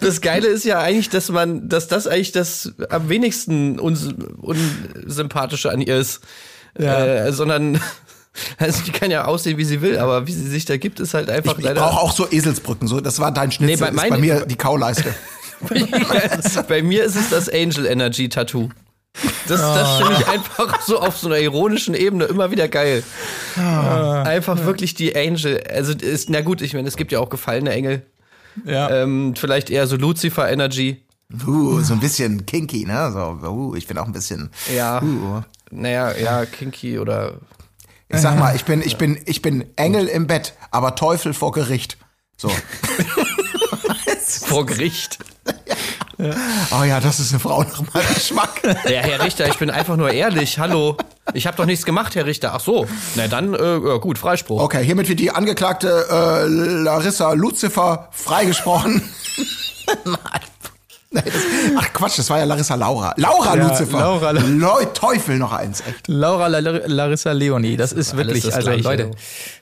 Das 0.01 0.21
Geile 0.23 0.47
ist 0.49 0.65
ja 0.65 0.79
eigentlich, 0.81 1.11
dass 1.11 1.29
man, 1.29 1.69
dass 1.69 1.89
das 1.89 2.07
eigentlich 2.07 2.33
das 2.33 2.73
am 2.89 3.11
wenigsten 3.11 3.79
uns, 3.79 4.15
unsympathische 4.41 5.71
an 5.71 5.81
ihr 5.81 5.97
ist. 5.97 6.21
Äh, 6.75 7.31
sondern, 7.33 7.81
also 8.59 8.83
die 8.83 8.91
kann 8.91 9.11
ja 9.11 9.27
aussehen, 9.27 9.59
wie 9.59 9.65
sie 9.65 9.81
will, 9.81 9.99
aber 9.99 10.27
wie 10.27 10.33
sie 10.33 10.49
sich 10.49 10.65
da 10.65 10.77
gibt, 10.77 11.01
ist 11.01 11.15
halt 11.15 11.31
einfach 11.31 11.59
Ich, 11.59 11.65
ich 11.65 11.75
brauche 11.75 12.01
auch 12.01 12.13
so 12.13 12.29
Eselsbrücken. 12.29 12.89
So, 12.89 13.01
das 13.01 13.21
war 13.21 13.33
dein 13.33 13.53
Schnitzel. 13.53 13.87
Nee, 13.87 13.97
bei 13.97 14.05
ist 14.05 14.11
bei 14.11 14.19
mir 14.19 14.47
die 14.47 14.57
Kauleiste. 14.57 15.15
Bei 16.69 16.83
mir 16.83 17.05
ist 17.05 17.17
es 17.17 17.31
das 17.31 17.49
Angel 17.49 17.87
Energy 17.87 18.29
Tattoo. 18.29 18.69
Das, 19.47 19.61
das 19.61 19.97
finde 19.99 20.13
ich 20.21 20.27
einfach 20.27 20.81
so 20.83 20.99
auf 20.99 21.17
so 21.17 21.29
einer 21.29 21.39
ironischen 21.39 21.95
Ebene 21.95 22.25
immer 22.25 22.51
wieder 22.51 22.67
geil. 22.69 23.03
Einfach 23.57 24.65
wirklich 24.65 24.95
die 24.95 25.15
Angel. 25.15 25.63
Also 25.73 25.93
ist, 25.93 26.31
na 26.31 26.41
gut, 26.41 26.61
ich 26.61 26.75
meine, 26.75 26.89
es 26.89 26.97
gibt 26.97 27.13
ja 27.13 27.21
auch 27.21 27.31
gefallene 27.31 27.71
Engel. 27.71 28.03
Ja. 28.65 28.91
Ähm, 28.91 29.35
vielleicht 29.37 29.71
eher 29.71 29.87
so 29.87 29.97
Lucifer 29.97 30.51
Energy. 30.51 31.04
Uh, 31.47 31.81
so 31.81 31.95
ein 31.95 32.01
bisschen 32.01 32.47
kinky, 32.47 32.85
ne? 32.85 33.11
So, 33.13 33.49
uh, 33.49 33.75
ich 33.75 33.87
bin 33.87 33.99
auch 33.99 34.07
ein 34.07 34.13
bisschen. 34.13 34.51
Ja. 34.75 35.03
Uh. 35.03 35.43
Naja, 35.71 36.17
ja, 36.17 36.47
kinky 36.47 36.99
oder. 36.99 37.39
Ich 38.09 38.21
sag 38.21 38.39
mal, 38.39 38.55
ich 38.55 38.65
bin, 38.65 38.81
ich 38.81 38.97
bin, 38.97 39.19
ich 39.25 39.43
bin 39.43 39.65
Engel 39.77 40.07
im 40.07 40.27
Bett, 40.27 40.55
aber 40.71 40.95
Teufel 40.95 41.35
vor 41.35 41.53
Gericht. 41.53 41.97
So. 42.37 42.51
Vor 44.27 44.67
Gericht. 44.67 45.19
Oh 46.19 46.85
ja, 46.85 47.01
das 47.01 47.21
ist 47.21 47.33
eine 47.33 47.41
Frau 47.41 47.63
nach 47.63 47.83
meinem 47.93 48.15
Geschmack. 48.15 48.63
Ja, 48.85 49.01
Herr 49.01 49.25
Richter, 49.25 49.49
ich 49.49 49.59
bin 49.59 49.71
einfach 49.71 49.97
nur 49.97 50.11
ehrlich. 50.11 50.59
Hallo. 50.59 50.97
Ich 51.33 51.47
habe 51.47 51.57
doch 51.57 51.67
nichts 51.67 51.85
gemacht, 51.85 52.15
Herr 52.15 52.27
Richter. 52.27 52.53
Ach 52.55 52.61
so. 52.61 52.87
Na 53.17 53.29
dann, 53.29 53.55
äh, 53.55 53.79
ja, 53.79 53.97
gut, 53.97 54.19
Freispruch. 54.19 54.63
Okay, 54.63 54.85
hiermit 54.85 55.09
wird 55.09 55.21
die 55.21 55.31
Angeklagte 55.31 56.07
äh, 56.11 56.47
Larissa 56.47 57.33
Lucifer 57.33 58.09
freigesprochen. 58.13 59.03
Nein. 60.05 60.41
Das, 61.15 61.25
ach 61.79 61.93
Quatsch, 61.93 62.19
das 62.19 62.29
war 62.31 62.39
ja 62.39 62.45
Larissa 62.45 62.75
Laura. 62.75 63.15
Laura 63.17 63.57
Ja, 63.57 63.69
Lucifer. 63.69 63.99
Laura- 63.99 64.31
Leu, 64.33 64.85
Teufel 64.93 65.39
noch 65.39 65.53
eins, 65.53 65.81
echt. 65.81 66.09
Laura 66.09 66.49
La 66.49 66.59
Larissa 66.59 67.33
Leonie, 67.33 67.77
das 67.77 67.93
ist 67.93 68.13
alles 68.15 68.27
wirklich, 68.27 68.45
das 68.45 68.55
also 68.55 68.71
Gleiche. 68.73 68.83
Leute. 69.05 69.11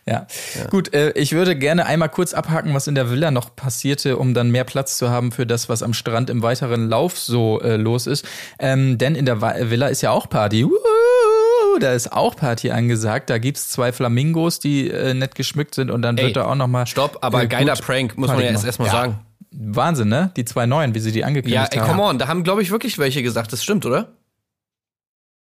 Ja. 0.06 0.26
Gut, 0.70 0.92
äh, 0.94 1.10
ich 1.12 1.32
würde 1.32 1.54
gerne 1.56 1.86
einmal 1.86 2.08
kurz 2.08 2.34
abhaken, 2.34 2.74
was 2.74 2.86
in 2.88 2.94
der 2.94 3.10
Villa 3.10 3.30
noch 3.30 3.54
passierte, 3.54 4.16
um 4.16 4.34
dann 4.34 4.50
mehr 4.50 4.64
Platz 4.64 4.96
zu 4.98 5.10
haben 5.10 5.30
für 5.30 5.46
das, 5.46 5.68
was 5.68 5.82
am 5.82 5.94
Strand 5.94 6.28
im 6.30 6.42
weiteren 6.42 6.88
Lauf 6.88 7.18
so 7.18 7.60
äh, 7.60 7.76
los 7.76 8.06
ist. 8.06 8.24
Ähm, 8.58 8.98
denn 8.98 9.14
in 9.14 9.26
der 9.26 9.40
Wa- 9.40 9.54
Villa 9.60 9.86
ist 9.88 10.00
ja 10.02 10.10
auch 10.10 10.28
Party. 10.28 10.64
Wuhu, 10.64 11.78
da 11.80 11.92
ist 11.92 12.12
auch 12.12 12.34
Party 12.34 12.70
angesagt. 12.70 13.30
Da 13.30 13.38
gibt's 13.38 13.68
zwei 13.68 13.92
Flamingos, 13.92 14.58
die 14.58 14.90
äh, 14.90 15.14
nett 15.14 15.34
geschmückt 15.34 15.74
sind 15.74 15.90
und 15.90 16.02
dann 16.02 16.18
Ey, 16.18 16.26
wird 16.26 16.36
da 16.36 16.46
auch 16.46 16.54
noch 16.54 16.66
mal 16.66 16.86
Stopp, 16.86 17.18
aber 17.20 17.42
äh, 17.42 17.46
geiler 17.46 17.74
Prank, 17.76 18.16
muss 18.18 18.28
Party 18.28 18.44
man 18.44 18.54
ja 18.54 18.64
erstmal 18.66 18.88
Ja. 18.88 18.92
sagen. 18.92 19.18
Wahnsinn, 19.52 20.08
ne? 20.08 20.32
Die 20.36 20.44
zwei 20.44 20.66
neuen, 20.66 20.94
wie 20.94 21.00
sie 21.00 21.12
die 21.12 21.20
Ja, 21.20 21.26
angekündigt 21.26 21.72
ey, 21.72 21.78
haben. 21.80 21.90
come 21.90 22.02
on, 22.02 22.18
da 22.18 22.28
haben, 22.28 22.44
glaube 22.44 22.62
ich, 22.62 22.70
wirklich 22.70 22.98
welche 22.98 23.22
gesagt. 23.22 23.52
Das 23.52 23.62
stimmt, 23.62 23.86
oder? 23.86 24.12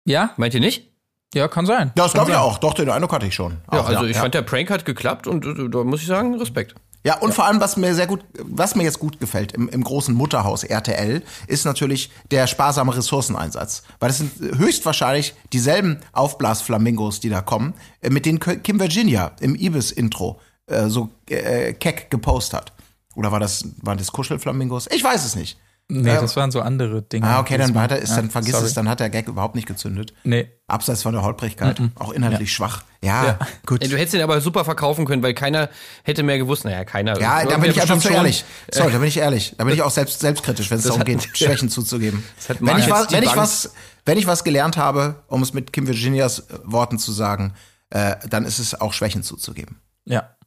Ja? 0.06 0.32
Meint 0.38 0.54
ihr 0.54 0.60
nicht? 0.60 0.90
Ja, 1.34 1.48
kann 1.48 1.66
sein. 1.66 1.92
Das 1.96 2.12
Kann 2.12 2.26
glaube 2.26 2.32
ich 2.32 2.38
auch. 2.38 2.58
Doch, 2.58 2.74
den 2.74 2.90
Eindruck 2.90 3.14
hatte 3.14 3.26
ich 3.26 3.36
schon. 3.36 3.58
Ja, 3.72 3.80
Auch, 3.80 3.88
also 3.88 4.04
ich 4.06 4.16
ja. 4.16 4.22
fand, 4.22 4.34
der 4.34 4.42
Prank 4.42 4.70
hat 4.70 4.84
geklappt 4.84 5.28
und 5.28 5.46
äh, 5.46 5.70
da 5.70 5.84
muss 5.84 6.02
ich 6.02 6.08
sagen, 6.08 6.38
Respekt. 6.38 6.76
Ja, 7.04 7.18
und 7.18 7.34
vor 7.34 7.46
allem, 7.46 7.60
was 7.60 7.78
mir 7.78 7.96
sehr 7.96 8.06
gut, 8.06 8.24
was 8.44 8.76
mir 8.76 8.84
jetzt 8.84 9.00
gut 9.00 9.20
gefällt 9.20 9.54
im, 9.54 9.70
im 9.70 9.84
großen 9.84 10.14
Mutterhaus 10.14 10.64
RTL, 10.64 11.24
ist 11.48 11.66
natürlich 11.66 12.12
der 12.30 12.46
sparsame 12.48 12.96
Ressourceneinsatz. 12.96 13.84
Weil 14.00 14.10
das 14.10 14.18
sind 14.20 14.32
höchstwahrscheinlich 14.58 15.34
dieselben 15.52 16.00
Aufblasflamingos, 16.12 17.20
die 17.20 17.30
da 17.30 17.42
kommen, 17.42 17.74
äh, 18.02 18.10
mit 18.10 18.26
denen 18.26 18.40
Kim 18.40 18.80
Virginia 18.80 19.32
im 19.40 19.56
Ibis-Intro 19.56 20.40
äh, 20.68 20.90
so 20.90 21.10
äh, 21.30 21.74
keck 21.74 22.12
gepostet 22.12 22.60
hat. 22.60 22.74
Oder 23.16 23.32
war 23.32 23.40
das, 23.40 23.66
waren 23.82 23.98
das 23.98 24.12
Kuschelflamingos? 24.12 24.88
Ich 24.92 25.04
weiß 25.04 25.26
es 25.26 25.36
nicht. 25.36 25.58
Nee, 25.94 26.10
Ähm, 26.12 26.22
das 26.22 26.38
waren 26.38 26.52
so 26.52 26.62
andere 26.62 27.02
Dinge. 27.02 27.28
Ah, 27.28 27.42
okay, 27.42 27.58
dann 27.58 27.76
weiter 27.76 27.98
ist, 28.00 28.12
Ja, 28.12 28.16
dann 28.18 28.30
vergiss 28.30 28.54
sorry. 28.54 28.66
es, 28.68 28.74
dann 28.74 28.88
hat 28.88 29.02
der 29.02 29.10
Gag 29.10 29.28
überhaupt 29.28 29.56
nicht 29.56 29.68
gezündet. 29.68 30.14
Nee. 30.24 30.50
Abseits 30.68 31.02
von 31.04 31.12
der 31.12 31.22
Holprigkeit, 31.22 31.82
auch 31.96 32.14
inhaltlich 32.14 32.54
schwach. 32.54 32.84
Ja, 33.04 33.38
gut. 33.66 33.82
Ey, 33.84 33.90
du 33.90 33.98
hättest 33.98 34.14
ihn 34.14 34.22
aber 34.22 34.40
super 34.40 34.64
verkaufen 34.64 35.06
können, 35.06 35.22
weil 35.22 35.34
keiner 35.34 35.70
hätte 36.04 36.24
mehr 36.24 36.38
gewusst. 36.38 36.64
Naja, 36.64 36.86
keiner. 36.86 37.20
Ja, 37.20 37.44
da 37.44 37.58
bin 37.58 37.72
ich 37.72 37.82
einfach 37.82 37.98
zu 37.98 38.04
schon. 38.08 38.14
ehrlich. 38.16 38.46
Sorry, 38.72 38.94
da 38.94 39.00
bin 39.00 39.08
ich 39.10 39.18
ehrlich. 39.18 39.54
Da 39.58 39.66
bin 39.66 39.74
ich 39.74 39.82
auch 39.82 39.92
selbst 39.92 40.22
selbstkritisch, 40.22 40.72
wenn 40.72 40.78
es 40.78 40.86
darum 40.86 41.00
hat- 41.02 41.08
geht, 41.08 41.28
Schwächen 41.38 41.68
zuzugeben. 41.70 42.24
hat 42.48 42.58
Wenn 42.62 42.78
ich, 42.78 42.90
was, 42.90 43.12
wenn, 43.12 43.24
ich 43.24 43.36
was, 43.36 43.74
wenn 44.06 44.18
ich 44.18 44.28
was 44.28 44.46
gelernt 44.46 44.78
habe, 44.78 45.24
um 45.28 45.42
es 45.44 45.52
mit 45.54 45.74
Kim 45.74 45.88
Virginias 45.88 46.40
äh, 46.40 46.60
Worten 46.64 47.00
zu 47.00 47.12
sagen, 47.12 47.54
äh, 47.90 48.16
dann 48.30 48.46
ist 48.46 48.60
es 48.60 48.80
auch 48.80 48.94
Schwächen 48.94 49.24
zuzugeben. 49.24 49.82
Ja. 50.06 50.38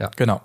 Ja. 0.00 0.10
Genau. 0.16 0.40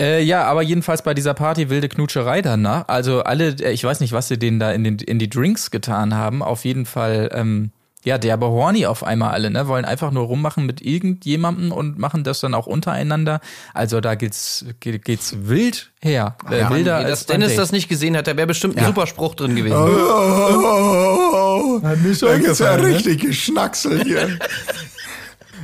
Äh, 0.00 0.22
ja, 0.22 0.44
aber 0.44 0.62
jedenfalls 0.62 1.02
bei 1.02 1.12
dieser 1.12 1.34
Party 1.34 1.68
wilde 1.68 1.88
Knutscherei 1.88 2.40
danach. 2.42 2.88
Also 2.88 3.22
alle, 3.22 3.48
äh, 3.60 3.72
ich 3.72 3.84
weiß 3.84 4.00
nicht, 4.00 4.12
was 4.12 4.28
sie 4.28 4.38
denen 4.38 4.58
da 4.58 4.72
in, 4.72 4.82
den, 4.82 4.98
in 4.98 5.18
die 5.18 5.28
Drinks 5.28 5.70
getan 5.70 6.14
haben. 6.14 6.42
Auf 6.42 6.64
jeden 6.64 6.86
Fall, 6.86 7.28
ähm, 7.34 7.70
ja, 8.02 8.16
derbe 8.16 8.46
horny 8.46 8.86
auf 8.86 9.04
einmal 9.04 9.32
alle, 9.32 9.50
ne? 9.50 9.68
Wollen 9.68 9.84
einfach 9.84 10.10
nur 10.10 10.24
rummachen 10.24 10.64
mit 10.64 10.80
irgendjemandem 10.80 11.70
und 11.70 11.98
machen 11.98 12.24
das 12.24 12.40
dann 12.40 12.54
auch 12.54 12.66
untereinander. 12.66 13.40
Also 13.74 14.00
da 14.00 14.14
geht's, 14.14 14.64
geht, 14.80 15.04
geht's 15.04 15.34
wild 15.42 15.90
her. 16.00 16.34
Äh, 16.50 16.60
Ja, 16.60 16.70
wilder 16.70 16.96
Ey, 16.98 17.04
als 17.04 17.10
dass 17.10 17.26
Dennis 17.26 17.56
das 17.56 17.72
nicht 17.72 17.90
gesehen 17.90 18.16
hat, 18.16 18.26
da 18.26 18.38
wäre 18.38 18.46
bestimmt 18.46 18.78
ein 18.78 18.86
super 18.86 19.06
Spruch 19.06 19.34
drin 19.34 19.54
gewesen. 19.54 19.76
Oh, 19.76 21.82
Hat 21.82 21.98
mir 22.00 22.14
schon 22.14 22.28
da 22.30 22.38
gibt's 22.38 22.58
ja 22.58 22.76
gefallen, 22.76 22.90
ne? 22.90 22.96
richtig 22.96 23.20
Geschnacksel 23.20 24.02
hier. 24.02 24.38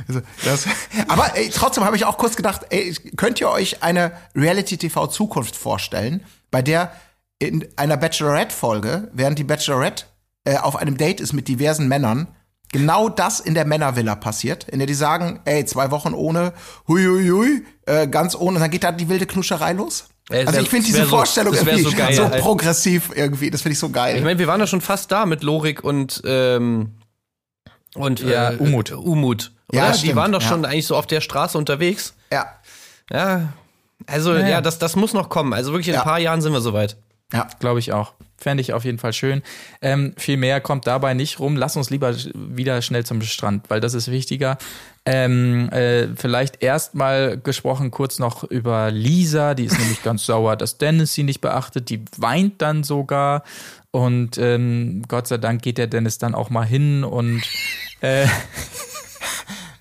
Also, 0.07 0.21
das, 0.45 0.65
aber 1.07 1.35
ey, 1.35 1.49
trotzdem 1.53 1.83
habe 1.83 1.95
ich 1.95 2.05
auch 2.05 2.17
kurz 2.17 2.35
gedacht, 2.35 2.61
ey, 2.69 2.93
könnt 3.17 3.39
ihr 3.41 3.49
euch 3.49 3.83
eine 3.83 4.11
Reality-TV-Zukunft 4.35 5.55
vorstellen, 5.55 6.23
bei 6.51 6.61
der 6.61 6.91
in 7.39 7.67
einer 7.75 7.97
Bachelorette-Folge, 7.97 9.09
während 9.13 9.37
die 9.39 9.43
Bachelorette 9.43 10.05
äh, 10.45 10.57
auf 10.57 10.75
einem 10.75 10.97
Date 10.97 11.19
ist 11.21 11.33
mit 11.33 11.47
diversen 11.47 11.87
Männern, 11.87 12.27
genau 12.71 13.09
das 13.09 13.39
in 13.39 13.53
der 13.53 13.65
Männervilla 13.65 14.15
passiert, 14.15 14.67
in 14.69 14.79
der 14.79 14.87
die 14.87 14.93
sagen, 14.93 15.39
ey, 15.45 15.65
zwei 15.65 15.91
Wochen 15.91 16.13
ohne, 16.13 16.53
hui, 16.87 17.05
hui, 17.05 17.27
hui, 17.29 17.65
äh, 17.85 18.07
ganz 18.07 18.35
ohne, 18.35 18.55
und 18.57 18.61
dann 18.61 18.71
geht 18.71 18.83
da 18.83 18.91
die 18.91 19.07
wilde 19.09 19.25
Knuscherei 19.25 19.73
los. 19.73 20.09
Ey, 20.29 20.41
also 20.41 20.53
wär- 20.53 20.61
ich 20.63 20.69
finde 20.69 20.85
diese 20.85 21.03
so- 21.03 21.09
Vorstellung 21.09 21.53
irgendwie 21.53 21.81
so 21.81 21.91
geil, 21.91 22.13
so 22.13 22.23
Alter. 22.23 22.39
progressiv 22.39 23.11
irgendwie, 23.15 23.49
das 23.51 23.61
finde 23.61 23.73
ich 23.73 23.79
so 23.79 23.89
geil. 23.89 24.17
Ich 24.17 24.23
meine, 24.23 24.39
wir 24.39 24.47
waren 24.47 24.59
ja 24.59 24.67
schon 24.67 24.81
fast 24.81 25.11
da 25.11 25.25
mit 25.25 25.43
Lorik 25.43 25.83
und 25.83 26.21
ähm, 26.25 26.95
und 27.97 28.19
Ja, 28.21 28.51
äh, 28.51 28.55
Umut. 28.57 28.91
Umut. 28.91 29.51
Oder? 29.69 29.79
Ja, 29.79 29.91
die 29.91 29.97
stimmt, 29.99 30.15
waren 30.15 30.31
doch 30.31 30.41
ja. 30.41 30.47
schon 30.47 30.65
eigentlich 30.65 30.87
so 30.87 30.95
auf 30.95 31.07
der 31.07 31.21
Straße 31.21 31.57
unterwegs. 31.57 32.13
ja. 32.31 32.45
Ja, 33.11 33.53
Also 34.05 34.33
ja, 34.35 34.47
ja. 34.47 34.61
das, 34.61 34.79
das 34.79 34.95
muss 34.97 35.13
noch 35.13 35.29
kommen. 35.29 35.53
Also 35.53 35.71
wirklich 35.71 35.87
in 35.87 35.93
Ja. 35.93 36.01
ein 36.01 36.05
paar 36.05 36.19
Jahren 36.19 36.41
sind 36.41 36.51
wir 36.53 36.59
soweit. 36.61 36.97
Ja. 37.33 37.47
Glaube 37.59 37.79
ich 37.79 37.93
auch. 37.93 38.13
Fände 38.37 38.61
ich 38.61 38.71
auf 38.73 38.85
jeden 38.85 38.99
Fall 38.99 39.13
schön. 39.13 39.41
Ähm, 39.81 40.13
viel 40.17 40.37
mehr 40.37 40.61
kommt 40.61 40.87
dabei 40.87 41.13
nicht 41.13 41.39
rum. 41.39 41.55
Lass 41.55 41.75
uns 41.77 41.89
lieber 41.89 42.13
wieder 42.35 42.81
schnell 42.81 43.05
zum 43.05 43.21
Strand, 43.21 43.69
weil 43.69 43.79
das 43.79 43.93
ist 43.93 44.11
wichtiger. 44.11 44.57
Ähm, 45.05 45.69
äh, 45.71 46.09
vielleicht 46.15 46.61
erstmal 46.61 47.37
gesprochen 47.37 47.89
kurz 47.91 48.19
noch 48.19 48.43
über 48.43 48.91
Lisa. 48.91 49.53
Die 49.55 49.65
ist 49.65 49.79
nämlich 49.79 50.03
ganz 50.03 50.25
sauer, 50.25 50.55
dass 50.57 50.77
Dennis 50.77 51.13
sie 51.13 51.23
nicht 51.23 51.41
beachtet. 51.41 51.89
Die 51.89 52.03
weint 52.17 52.61
dann 52.61 52.83
sogar. 52.83 53.43
Und 53.91 54.37
ähm, 54.37 55.01
Gott 55.07 55.27
sei 55.27 55.37
Dank 55.37 55.61
geht 55.61 55.77
der 55.77 55.87
Dennis 55.87 56.17
dann 56.17 56.35
auch 56.35 56.49
mal 56.49 56.65
hin 56.65 57.03
und 57.05 57.41
äh, 58.01 58.27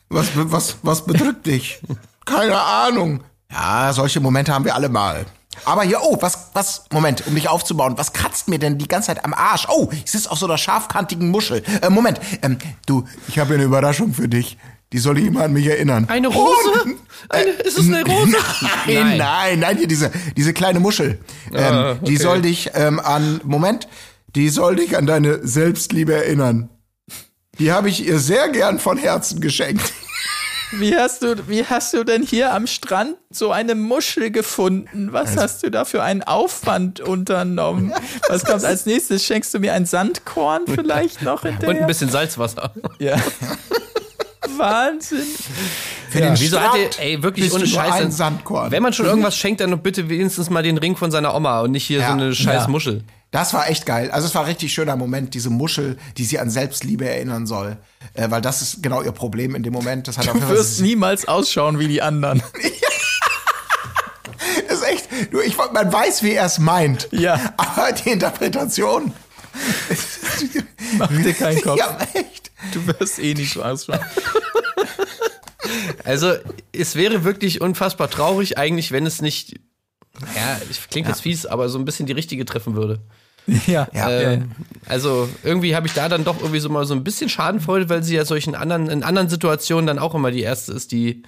Was, 0.08 0.28
was, 0.34 0.76
was 0.82 1.04
bedrückt 1.04 1.46
dich? 1.46 1.80
Keine 2.24 2.58
Ahnung. 2.60 3.22
Ja, 3.50 3.92
solche 3.92 4.20
Momente 4.20 4.52
haben 4.54 4.64
wir 4.64 4.74
alle 4.74 4.88
mal. 4.88 5.26
Aber 5.64 5.82
hier, 5.82 6.00
oh, 6.02 6.16
was, 6.20 6.50
was, 6.52 6.84
Moment, 6.92 7.26
um 7.26 7.34
dich 7.34 7.48
aufzubauen, 7.48 7.94
was 7.96 8.12
kratzt 8.12 8.46
mir 8.48 8.58
denn 8.58 8.78
die 8.78 8.86
ganze 8.88 9.08
Zeit 9.08 9.24
am 9.24 9.34
Arsch? 9.34 9.66
Oh, 9.68 9.88
ich 9.92 10.10
sitze 10.10 10.30
auf 10.30 10.38
so 10.38 10.46
einer 10.46 10.58
scharfkantigen 10.58 11.30
Muschel. 11.30 11.62
Äh, 11.82 11.90
Moment, 11.90 12.20
ähm, 12.42 12.58
du, 12.86 13.04
ich 13.28 13.38
habe 13.38 13.54
eine 13.54 13.64
Überraschung 13.64 14.12
für 14.14 14.28
dich. 14.28 14.58
Die 14.92 14.98
soll 14.98 15.18
ich 15.18 15.26
immer 15.26 15.42
an 15.44 15.52
mich 15.52 15.66
erinnern. 15.66 16.06
Eine 16.08 16.28
Rose? 16.28 16.54
Oh, 16.84 16.90
Eine, 17.30 17.50
ist 17.50 17.76
es 17.78 17.86
eine 17.86 18.04
Rose? 18.06 18.36
Nein, 18.86 19.16
nein, 19.18 19.58
nein, 19.58 19.76
hier 19.78 19.88
diese, 19.88 20.12
diese 20.36 20.52
kleine 20.52 20.78
Muschel. 20.78 21.18
Ähm, 21.52 21.74
Ah, 21.74 21.94
Die 21.94 22.14
okay. 22.14 22.16
soll 22.22 22.42
dich 22.42 22.70
ähm, 22.74 23.00
an, 23.00 23.40
Moment, 23.42 23.88
die 24.36 24.48
soll 24.50 24.76
dich 24.76 24.96
an 24.96 25.06
deine 25.06 25.44
Selbstliebe 25.46 26.14
erinnern. 26.14 26.68
Die 27.58 27.72
habe 27.72 27.88
ich 27.88 28.06
ihr 28.06 28.18
sehr 28.18 28.48
gern 28.50 28.78
von 28.78 28.98
Herzen 28.98 29.40
geschenkt. 29.40 29.92
wie 30.72 30.96
hast 30.96 31.22
du, 31.22 31.48
wie 31.48 31.64
hast 31.64 31.94
du 31.94 32.04
denn 32.04 32.22
hier 32.22 32.52
am 32.52 32.66
Strand 32.66 33.16
so 33.30 33.50
eine 33.50 33.74
Muschel 33.74 34.30
gefunden? 34.30 35.08
Was 35.12 35.30
Also 35.30 35.40
hast 35.42 35.62
du 35.62 35.70
da 35.70 35.84
für 35.84 36.02
einen 36.02 36.22
Aufwand 36.22 37.00
unternommen? 37.00 37.92
Was 38.28 38.44
kommt 38.44 38.64
als 38.64 38.84
nächstes? 38.86 39.24
Schenkst 39.24 39.54
du 39.54 39.58
mir 39.60 39.72
ein 39.72 39.86
Sandkorn 39.86 40.62
vielleicht 40.66 41.22
noch 41.22 41.42
hinterher? 41.42 41.68
Und 41.70 41.80
ein 41.80 41.86
bisschen 41.86 42.10
Salzwasser. 42.10 42.72
Ja. 42.98 43.16
Wahnsinn. 44.58 45.26
Für 46.10 46.20
den 46.20 46.38
Wieso 46.38 46.58
hat 46.60 46.68
Strand 46.70 46.98
ihr, 46.98 47.04
ey, 47.04 47.22
wirklich 47.22 47.52
ohne 47.52 47.66
Scheiße. 47.66 47.92
ein 47.94 48.10
Sandkorn. 48.12 48.70
Wenn 48.70 48.82
man 48.82 48.92
schon 48.92 49.06
irgendwas 49.06 49.36
schenkt, 49.36 49.60
dann 49.60 49.70
doch 49.70 49.78
bitte 49.78 50.08
wenigstens 50.08 50.50
mal 50.50 50.62
den 50.62 50.78
Ring 50.78 50.96
von 50.96 51.10
seiner 51.10 51.34
Oma 51.34 51.60
und 51.60 51.72
nicht 51.72 51.84
hier 51.84 52.00
Ja. 52.00 52.06
so 52.08 52.12
eine 52.12 52.34
scheiß 52.34 52.62
Ja. 52.64 52.68
Das 53.30 53.52
war 53.52 53.68
echt 53.68 53.86
geil. 53.86 54.10
Also 54.10 54.28
es 54.28 54.34
war 54.34 54.42
ein 54.42 54.48
richtig 54.48 54.72
schöner 54.72 54.96
Moment, 54.96 55.34
diese 55.34 55.50
Muschel, 55.50 55.98
die 56.16 56.24
sie 56.24 56.38
an 56.38 56.48
Selbstliebe 56.48 57.08
erinnern 57.08 57.46
soll. 57.46 57.76
Äh, 58.14 58.30
weil 58.30 58.40
das 58.40 58.62
ist 58.62 58.82
genau 58.82 59.02
ihr 59.02 59.12
Problem 59.12 59.54
in 59.54 59.62
dem 59.62 59.72
Moment. 59.72 60.08
Das 60.08 60.16
hat 60.16 60.26
Du 60.26 60.48
wirst 60.48 60.80
niemals 60.80 61.28
ausschauen 61.28 61.78
wie 61.78 61.88
die 61.88 62.02
anderen. 62.02 62.42
Das 64.68 64.80
ist 64.80 64.88
echt, 64.88 65.32
du, 65.32 65.40
ich, 65.40 65.56
man 65.56 65.92
weiß, 65.92 66.22
wie 66.22 66.32
er 66.32 66.46
es 66.46 66.58
meint. 66.58 67.08
Ja. 67.12 67.54
Aber 67.56 67.92
die 67.92 68.10
Interpretation. 68.10 69.12
Mach 70.98 71.08
dir 71.08 71.34
keinen 71.34 71.62
Kopf. 71.62 71.78
Ja, 71.78 71.98
echt. 72.14 72.50
Du 72.72 72.86
wirst 72.86 73.18
eh 73.18 73.34
nicht 73.34 73.52
so 73.52 73.62
ausschauen. 73.62 74.00
Also, 76.04 76.32
es 76.70 76.94
wäre 76.94 77.24
wirklich 77.24 77.60
unfassbar 77.60 78.08
traurig 78.08 78.56
eigentlich, 78.56 78.92
wenn 78.92 79.04
es 79.04 79.20
nicht, 79.20 79.55
ja, 80.34 80.58
es 80.70 80.88
klingt 80.88 81.08
jetzt 81.08 81.20
fies, 81.20 81.46
aber 81.46 81.68
so 81.68 81.78
ein 81.78 81.84
bisschen 81.84 82.06
die 82.06 82.12
richtige 82.12 82.44
treffen 82.44 82.74
würde. 82.74 83.00
Ja. 83.68 83.86
Ja. 83.92 84.10
Ähm, 84.10 84.50
also 84.88 85.28
irgendwie 85.44 85.76
habe 85.76 85.86
ich 85.86 85.94
da 85.94 86.08
dann 86.08 86.24
doch 86.24 86.40
irgendwie 86.40 86.58
so 86.58 86.68
mal 86.68 86.84
so 86.84 86.94
ein 86.94 87.04
bisschen 87.04 87.28
Schadenfreude, 87.28 87.88
weil 87.88 88.02
sie 88.02 88.16
ja 88.16 88.24
solchen 88.24 88.56
anderen, 88.56 88.88
in 88.88 89.04
anderen 89.04 89.28
Situationen 89.28 89.86
dann 89.86 90.00
auch 90.00 90.16
immer 90.16 90.32
die 90.32 90.42
erste 90.42 90.72
ist, 90.72 90.90
die, 90.90 91.22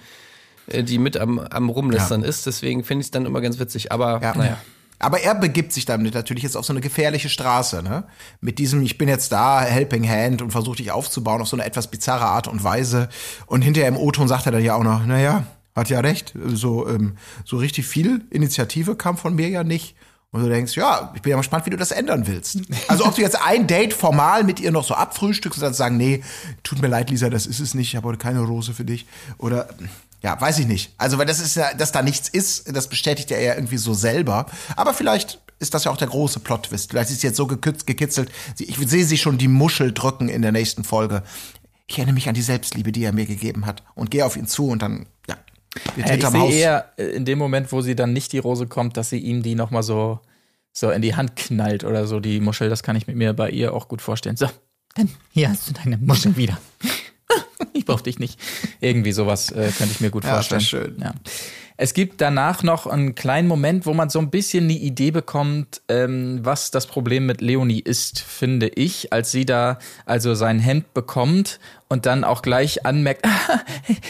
äh, 0.67 0.83
die 0.83 0.97
mit 0.97 1.15
am, 1.15 1.39
am 1.39 1.69
Rumlästern 1.69 2.23
ist. 2.23 2.45
Deswegen 2.45 2.83
finde 2.83 3.03
ich 3.03 3.07
es 3.07 3.11
dann 3.11 3.25
immer 3.25 3.39
ganz 3.39 3.57
witzig. 3.57 3.93
Aber 3.93 4.21
Ja. 4.21 4.35
naja. 4.35 4.57
Aber 5.01 5.21
er 5.21 5.33
begibt 5.33 5.71
sich 5.71 5.85
damit 5.85 6.13
natürlich 6.13 6.43
jetzt 6.43 6.57
auf 6.57 6.65
so 6.65 6.73
eine 6.73 6.81
gefährliche 6.81 7.29
Straße, 7.29 7.81
ne? 7.83 8.03
Mit 8.41 8.59
diesem, 8.59 8.81
ich 8.81 8.97
bin 8.97 9.07
jetzt 9.07 9.31
da, 9.31 9.61
Helping 9.61 10.05
Hand 10.05 10.41
und 10.41 10.51
versuche 10.51 10.75
dich 10.75 10.91
aufzubauen 10.91 11.41
auf 11.41 11.47
so 11.47 11.55
eine 11.55 11.63
etwas 11.63 11.89
bizarre 11.89 12.25
Art 12.25 12.49
und 12.49 12.65
Weise. 12.65 13.07
Und 13.45 13.61
hinterher 13.61 13.87
im 13.87 13.95
O-Ton 13.95 14.27
sagt 14.27 14.45
er 14.45 14.51
dann 14.51 14.61
ja 14.63 14.75
auch 14.75 14.83
noch, 14.83 15.05
naja, 15.05 15.45
hat 15.75 15.89
ja 15.89 15.99
recht, 15.99 16.33
so, 16.53 16.87
ähm, 16.87 17.17
so 17.45 17.57
richtig 17.57 17.87
viel 17.87 18.25
Initiative 18.29 18.95
kam 18.95 19.17
von 19.17 19.35
mir 19.35 19.49
ja 19.49 19.63
nicht. 19.63 19.95
Und 20.31 20.43
du 20.43 20.49
denkst, 20.49 20.75
ja, 20.75 21.11
ich 21.15 21.23
bin 21.23 21.31
ja 21.31 21.37
mal 21.37 21.41
gespannt, 21.41 21.65
wie 21.65 21.71
du 21.71 21.77
das 21.77 21.91
ändern 21.91 22.27
willst. 22.27 22.59
Also 22.87 23.05
ob 23.05 23.15
du 23.15 23.21
jetzt 23.21 23.41
ein 23.41 23.65
Date 23.65 23.93
formal 23.93 24.43
mit 24.43 24.59
ihr 24.59 24.71
noch 24.71 24.83
so 24.85 24.93
abfrühstückst 24.93 25.57
und 25.57 25.63
dann 25.63 25.73
sagen, 25.73 25.97
nee, 25.97 26.23
tut 26.61 26.81
mir 26.81 26.87
leid, 26.87 27.09
Lisa, 27.09 27.31
das 27.31 27.47
ist 27.47 27.59
es 27.59 27.73
nicht, 27.73 27.87
ich 27.87 27.95
habe 27.95 28.07
heute 28.07 28.19
keine 28.19 28.41
Rose 28.41 28.73
für 28.75 28.85
dich. 28.85 29.07
Oder 29.39 29.69
ja, 30.21 30.39
weiß 30.39 30.59
ich 30.59 30.67
nicht. 30.67 30.93
Also, 30.97 31.17
weil 31.17 31.25
das 31.25 31.39
ist 31.39 31.55
ja, 31.55 31.73
dass 31.73 31.91
da 31.91 32.03
nichts 32.03 32.29
ist, 32.29 32.75
das 32.75 32.89
bestätigt 32.89 33.31
er 33.31 33.41
ja 33.41 33.55
irgendwie 33.55 33.77
so 33.77 33.93
selber. 33.93 34.45
Aber 34.75 34.93
vielleicht 34.93 35.39
ist 35.59 35.73
das 35.73 35.85
ja 35.85 35.91
auch 35.91 35.97
der 35.97 36.09
große 36.09 36.41
Plot-Twist. 36.41 36.91
Vielleicht 36.91 37.09
ist 37.09 37.21
sie 37.21 37.27
jetzt 37.27 37.37
so 37.37 37.45
gekitz- 37.45 37.85
gekitzelt. 37.85 38.31
Ich 38.59 38.77
sehe 38.77 39.05
sie 39.05 39.17
schon 39.17 39.37
die 39.37 39.47
Muschel 39.47 39.93
drücken 39.93 40.29
in 40.29 40.41
der 40.41 40.51
nächsten 40.51 40.83
Folge. 40.83 41.23
Ich 41.87 41.97
erinnere 41.97 42.13
mich 42.13 42.29
an 42.29 42.35
die 42.35 42.41
Selbstliebe, 42.41 42.91
die 42.91 43.03
er 43.03 43.13
mir 43.13 43.25
gegeben 43.25 43.65
hat. 43.65 43.81
Und 43.95 44.11
gehe 44.11 44.25
auf 44.25 44.37
ihn 44.37 44.45
zu 44.45 44.67
und 44.67 44.81
dann, 44.81 45.07
ja, 45.27 45.37
Ja, 45.97 46.05
ich 46.05 46.11
hinterm 46.11 46.33
sehe 46.33 46.51
eher 46.51 46.93
äh, 46.97 47.03
in 47.03 47.25
dem 47.25 47.37
Moment, 47.39 47.71
wo 47.71 47.81
sie 47.81 47.95
dann 47.95 48.13
nicht 48.13 48.31
die 48.33 48.39
Rose 48.39 48.67
kommt, 48.67 48.97
dass 48.97 49.09
sie 49.09 49.19
ihm 49.19 49.43
die 49.43 49.55
noch 49.55 49.71
mal 49.71 49.83
so, 49.83 50.19
so 50.71 50.89
in 50.91 51.01
die 51.01 51.15
Hand 51.15 51.35
knallt 51.35 51.83
oder 51.83 52.07
so, 52.07 52.19
die 52.19 52.39
Muschel. 52.39 52.69
Das 52.69 52.83
kann 52.83 52.95
ich 52.95 53.07
mir 53.07 53.15
mir 53.15 53.33
bei 53.33 53.49
ihr 53.49 53.73
auch 53.73 53.87
gut 53.87 54.01
vorstellen. 54.01 54.37
So, 54.37 54.47
dann 54.95 55.09
hier 55.31 55.49
hast 55.49 55.69
du 55.69 55.73
deine 55.73 55.97
Muschel 55.97 56.35
wieder. 56.37 56.57
ich 57.73 57.85
brauch 57.85 58.01
dich 58.01 58.19
nicht. 58.19 58.39
Irgendwie 58.79 59.11
sowas 59.11 59.51
äh, 59.51 59.71
könnte 59.77 59.93
ich 59.93 60.01
mir 60.01 60.09
gut 60.09 60.23
Ja, 60.23 60.37
das 60.37 60.47
vorstellen. 60.47 60.95
schön. 60.95 61.01
Ja. 61.01 61.13
Es 61.81 61.93
gibt 61.93 62.19
danach 62.19 62.61
noch 62.61 62.87
einen 62.87 63.15
kleinen 63.15 63.47
Moment, 63.47 63.85
wo 63.85 63.93
man 63.93 64.09
so 64.09 64.19
ein 64.19 64.29
bisschen 64.29 64.67
die 64.67 64.79
Idee 64.79 65.11
bekommt, 65.11 65.81
ähm, 65.87 66.39
was 66.43 66.71
das 66.71 66.87
Problem 66.87 67.25
mit 67.25 67.39
Leonie 67.39 67.79
ist, 67.79 68.19
finde 68.19 68.67
ich, 68.67 69.13
als 69.13 69.31
sie 69.31 69.45
da 69.45 69.79
also 70.05 70.35
sein 70.35 70.59
Hemd 70.59 70.93
bekommt 70.93 71.57
und 71.89 72.05
dann 72.05 72.23
auch 72.23 72.43
gleich 72.43 72.85
anmerkt, 72.85 73.25
ah, 73.25 73.59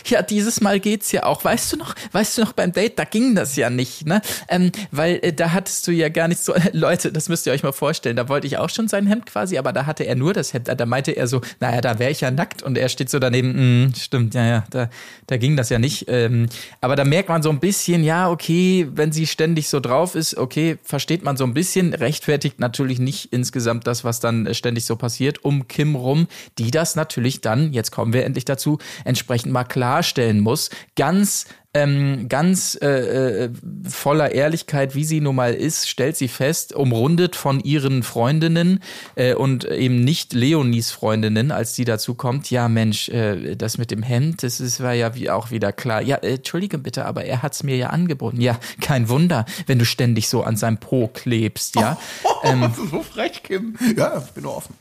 ja, 0.05 0.21
dieses 0.21 0.59
Mal 0.61 0.79
geht's 0.79 1.11
ja 1.13 1.23
auch. 1.23 1.43
Weißt 1.43 1.73
du 1.73 1.77
noch, 1.77 1.95
weißt 2.11 2.37
du 2.37 2.41
noch 2.41 2.51
beim 2.51 2.73
Date, 2.73 2.99
da 2.99 3.05
ging 3.05 3.35
das 3.35 3.55
ja 3.55 3.69
nicht, 3.69 4.05
ne? 4.05 4.21
Ähm, 4.49 4.71
weil 4.91 5.19
äh, 5.21 5.33
da 5.33 5.53
hattest 5.53 5.87
du 5.87 5.91
ja 5.91 6.09
gar 6.09 6.27
nicht 6.27 6.43
so, 6.43 6.53
Leute, 6.73 7.11
das 7.11 7.29
müsst 7.29 7.47
ihr 7.47 7.53
euch 7.53 7.63
mal 7.63 7.71
vorstellen, 7.71 8.17
da 8.17 8.27
wollte 8.27 8.47
ich 8.47 8.57
auch 8.57 8.69
schon 8.69 8.89
sein 8.89 9.07
Hemd 9.07 9.25
quasi, 9.25 9.57
aber 9.57 9.71
da 9.71 9.85
hatte 9.85 10.03
er 10.03 10.15
nur 10.15 10.33
das 10.33 10.53
Hemd, 10.53 10.67
da 10.67 10.85
meinte 10.85 11.11
er 11.11 11.27
so, 11.27 11.41
naja, 11.61 11.79
da 11.79 11.99
wäre 11.99 12.11
ich 12.11 12.21
ja 12.21 12.31
nackt 12.31 12.61
und 12.61 12.77
er 12.77 12.89
steht 12.89 13.09
so 13.09 13.17
daneben, 13.17 13.85
mm, 13.85 13.95
stimmt, 13.95 14.33
ja, 14.33 14.45
ja, 14.45 14.63
da, 14.69 14.89
da 15.27 15.37
ging 15.37 15.55
das 15.55 15.69
ja 15.69 15.79
nicht. 15.79 16.05
Ähm, 16.09 16.47
aber 16.81 16.97
da 16.97 17.05
merkt 17.05 17.29
man 17.29 17.41
so 17.41 17.49
ein 17.49 17.61
bisschen, 17.61 18.03
ja, 18.03 18.29
okay, 18.29 18.87
wenn 18.91 19.13
sie 19.13 19.25
ständig 19.25 19.69
so 19.69 19.79
drauf 19.79 20.15
ist, 20.15 20.35
okay, 20.35 20.77
versteht 20.83 21.23
man 21.23 21.37
so 21.37 21.45
ein 21.45 21.53
bisschen, 21.53 21.93
rechtfertigt 21.93 22.59
natürlich 22.59 22.99
nicht 22.99 23.31
insgesamt 23.31 23.87
das, 23.87 24.03
was 24.03 24.19
dann 24.19 24.47
äh, 24.47 24.53
ständig 24.53 24.83
so 24.83 24.97
passiert, 24.97 25.45
um 25.45 25.69
Kim 25.69 25.95
rum, 25.95 26.27
die 26.57 26.71
das 26.71 26.95
natürlich 26.95 27.39
dann, 27.39 27.68
jetzt 27.73 27.91
kommen 27.91 28.13
wir 28.13 28.25
endlich 28.25 28.45
dazu, 28.45 28.79
entsprechend 29.05 29.51
mal 29.51 29.63
klarstellen 29.63 30.39
muss, 30.39 30.69
ganz 30.95 31.45
ähm, 31.73 32.27
ganz 32.29 32.77
äh, 32.81 33.45
äh, 33.45 33.49
voller 33.87 34.31
Ehrlichkeit, 34.31 34.95
wie 34.95 35.03
sie 35.03 35.21
nun 35.21 35.35
mal 35.35 35.53
ist, 35.53 35.87
stellt 35.87 36.17
sie 36.17 36.27
fest, 36.27 36.73
umrundet 36.73 37.35
von 37.35 37.59
ihren 37.59 38.01
Freundinnen 38.01 38.79
äh, 39.15 39.35
und 39.35 39.65
eben 39.65 40.03
nicht 40.03 40.33
Leonies 40.33 40.89
Freundinnen, 40.89 41.51
als 41.51 41.73
die 41.73 41.85
dazu 41.85 42.15
kommt, 42.15 42.49
ja 42.49 42.67
Mensch, 42.67 43.09
äh, 43.09 43.55
das 43.55 43.77
mit 43.77 43.91
dem 43.91 44.01
Hemd, 44.01 44.41
das 44.41 44.59
ist, 44.59 44.81
war 44.81 44.93
ja 44.93 45.13
wie 45.13 45.29
auch 45.29 45.51
wieder 45.51 45.71
klar. 45.71 46.01
Ja, 46.01 46.17
äh, 46.17 46.35
entschuldige 46.35 46.79
bitte, 46.79 47.05
aber 47.05 47.25
er 47.25 47.43
hat's 47.43 47.61
mir 47.61 47.75
ja 47.75 47.91
angeboten. 47.91 48.41
Ja, 48.41 48.59
kein 48.81 49.07
Wunder, 49.07 49.45
wenn 49.67 49.77
du 49.77 49.85
ständig 49.85 50.27
so 50.27 50.41
an 50.41 50.57
seinem 50.57 50.77
Po 50.77 51.07
klebst, 51.07 51.75
ja. 51.75 51.97
Ähm, 52.41 52.71
so 52.89 53.03
frech, 53.03 53.43
Kim. 53.43 53.75
Ja, 53.97 54.23
ich 54.25 54.31
bin 54.31 54.43
nur 54.43 54.55
offen. 54.55 54.73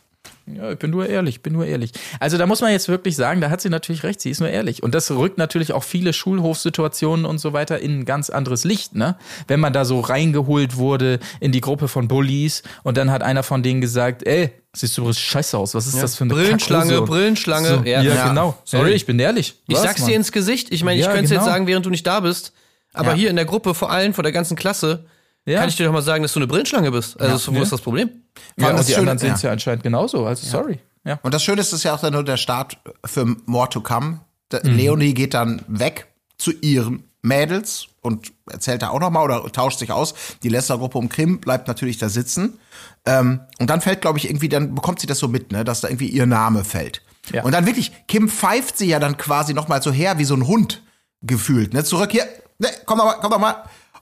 Ja, 0.57 0.73
ich 0.73 0.79
bin 0.79 0.91
nur 0.91 1.09
ehrlich, 1.09 1.43
bin 1.43 1.53
nur 1.53 1.67
ehrlich. 1.67 1.93
Also 2.21 2.39
da 2.39 2.47
muss 2.47 2.61
man 2.61 2.71
jetzt 2.73 2.89
wirklich 2.89 3.17
sagen, 3.17 3.41
da 3.41 3.51
hat 3.51 3.61
sie 3.61 3.69
natürlich 3.69 4.03
recht, 4.03 4.21
sie 4.21 4.31
ist 4.31 4.41
nur 4.41 4.49
ehrlich. 4.49 4.83
Und 4.83 4.95
das 4.95 5.11
rückt 5.11 5.39
natürlich 5.39 5.73
auch 5.73 5.85
viele 5.85 6.13
Schulhofsituationen 6.13 7.25
und 7.25 7.39
so 7.39 7.53
weiter 7.53 7.79
in 7.81 8.01
ein 8.01 8.05
ganz 8.05 8.31
anderes 8.31 8.65
Licht, 8.65 8.95
ne? 8.95 9.17
Wenn 9.47 9.61
man 9.61 9.73
da 9.73 9.85
so 9.85 10.01
reingeholt 10.01 10.77
wurde 10.77 11.19
in 11.41 11.53
die 11.53 11.61
Gruppe 11.61 11.89
von 11.89 12.09
Bullies 12.09 12.63
und 12.83 12.97
dann 12.97 13.11
hat 13.11 13.23
einer 13.23 13.43
von 13.43 13.63
denen 13.63 13.81
gesagt, 13.81 14.27
ey, 14.27 14.51
siehst 14.75 14.97
du 14.97 15.03
übrigens 15.03 15.21
scheiße 15.21 15.57
aus, 15.59 15.75
was 15.75 15.87
ist 15.87 16.03
das 16.03 16.17
für 16.17 16.25
eine 16.25 16.35
Brillenschlange, 16.35 16.91
Kackhose? 16.93 17.11
Brillenschlange. 17.11 17.69
So, 17.69 17.83
ja, 17.85 18.03
Ja. 18.03 18.29
genau. 18.29 18.57
Sorry, 18.65 18.93
ich 18.93 19.07
bin 19.07 19.19
ehrlich. 19.19 19.55
Ich 19.67 19.75
Was, 19.77 19.83
sag's 19.83 20.01
Mann? 20.01 20.11
dir 20.11 20.17
ins 20.17 20.33
Gesicht. 20.33 20.73
Ich 20.73 20.85
meine, 20.85 20.99
ich 21.01 21.07
Ja, 21.07 21.13
könnte 21.13 21.29
genau. 21.29 21.41
jetzt 21.41 21.51
sagen, 21.51 21.67
während 21.67 21.87
du 21.87 21.91
nicht 21.91 22.07
da 22.07 22.21
bist. 22.21 22.53
Aber 22.95 23.11
Ja. 23.11 23.15
hier 23.17 23.31
in 23.31 23.37
der 23.37 23.45
Gruppe, 23.45 23.75
vor 23.75 23.91
allen, 23.91 24.15
vor 24.15 24.23
der 24.23 24.33
ganzen 24.33 24.57
Klasse, 24.57 25.05
Ja. 25.49 25.61
kann 25.61 25.69
ich 25.69 25.77
dir 25.77 25.87
doch 25.87 25.93
mal 25.93 26.03
sagen, 26.03 26.23
dass 26.23 26.33
du 26.33 26.39
eine 26.41 26.47
Brillenschlange 26.47 26.91
bist. 26.91 27.21
Also, 27.21 27.37
so, 27.39 27.53
wo 27.53 27.57
Ja. 27.57 27.63
ist 27.63 27.73
das 27.73 27.81
Problem? 27.81 28.11
Ja, 28.57 28.71
und 28.71 28.77
das 28.79 28.87
die 28.87 28.93
Schöne- 28.93 29.11
anderen 29.13 29.19
sehen 29.19 29.35
es 29.35 29.43
ja. 29.43 29.49
ja 29.49 29.53
anscheinend 29.53 29.83
genauso, 29.83 30.27
also 30.27 30.47
sorry. 30.47 30.79
Ja. 31.05 31.19
Und 31.23 31.33
das 31.35 31.43
Schöne 31.43 31.61
ist, 31.61 31.73
das 31.73 31.81
ist 31.81 31.85
ja 31.85 31.95
auch 31.95 32.01
dann 32.01 32.13
nur 32.13 32.25
der 32.25 32.37
Start 32.37 32.77
für 33.05 33.25
More 33.47 33.69
to 33.69 33.81
Come. 33.81 34.21
Da- 34.51 34.61
Mhm. 34.63 34.77
Leonie 34.77 35.15
geht 35.15 35.35
dann 35.35 35.63
weg 35.69 36.07
zu 36.39 36.53
ihren 36.53 37.05
Mädels 37.23 37.87
und 38.01 38.33
erzählt 38.51 38.83
da 38.83 38.91
auch 38.91 39.01
noch 39.01 39.11
mal 39.11 39.23
oder 39.25 39.51
tauscht 39.51 39.79
sich 39.81 39.91
aus. 39.91 40.15
Die 40.43 40.49
Lester-Gruppe 40.49 40.99
um 40.99 41.09
Kim 41.09 41.41
bleibt 41.41 41.67
natürlich 41.67 41.99
da 41.99 42.09
sitzen. 42.09 42.59
Ähm, 43.07 43.41
und 43.59 43.69
dann 43.71 43.81
fällt, 43.81 44.01
glaube 44.03 44.19
ich, 44.19 44.27
irgendwie, 44.29 44.49
dann 44.49 44.75
bekommt 44.75 45.01
sie 45.01 45.07
das 45.07 45.19
so 45.19 45.29
mit, 45.29 45.51
ne, 45.51 45.65
dass 45.65 45.81
da 45.81 45.89
irgendwie 45.89 46.09
ihr 46.09 46.27
Name 46.27 46.65
fällt. 46.65 47.03
Ja. 47.33 47.43
Und 47.43 47.53
dann 47.53 47.67
wirklich, 47.67 47.93
Kim 48.07 48.29
pfeift 48.29 48.79
sie 48.79 48.87
ja 48.87 48.99
dann 49.01 49.17
quasi 49.17 49.53
noch 49.55 49.69
mal 49.69 49.83
so 49.83 49.91
her 49.93 50.19
wie 50.19 50.25
so 50.25 50.35
ein 50.35 50.47
Hund 50.47 50.83
gefühlt, 51.23 51.75
ne, 51.75 51.83
zurück 51.85 52.13
hier, 52.13 52.25
ne, 52.59 52.69
komm 52.87 52.99
doch 52.99 53.05
mal, 53.07 53.15
komm 53.21 53.31
doch 53.33 53.39
mal. 53.41 53.57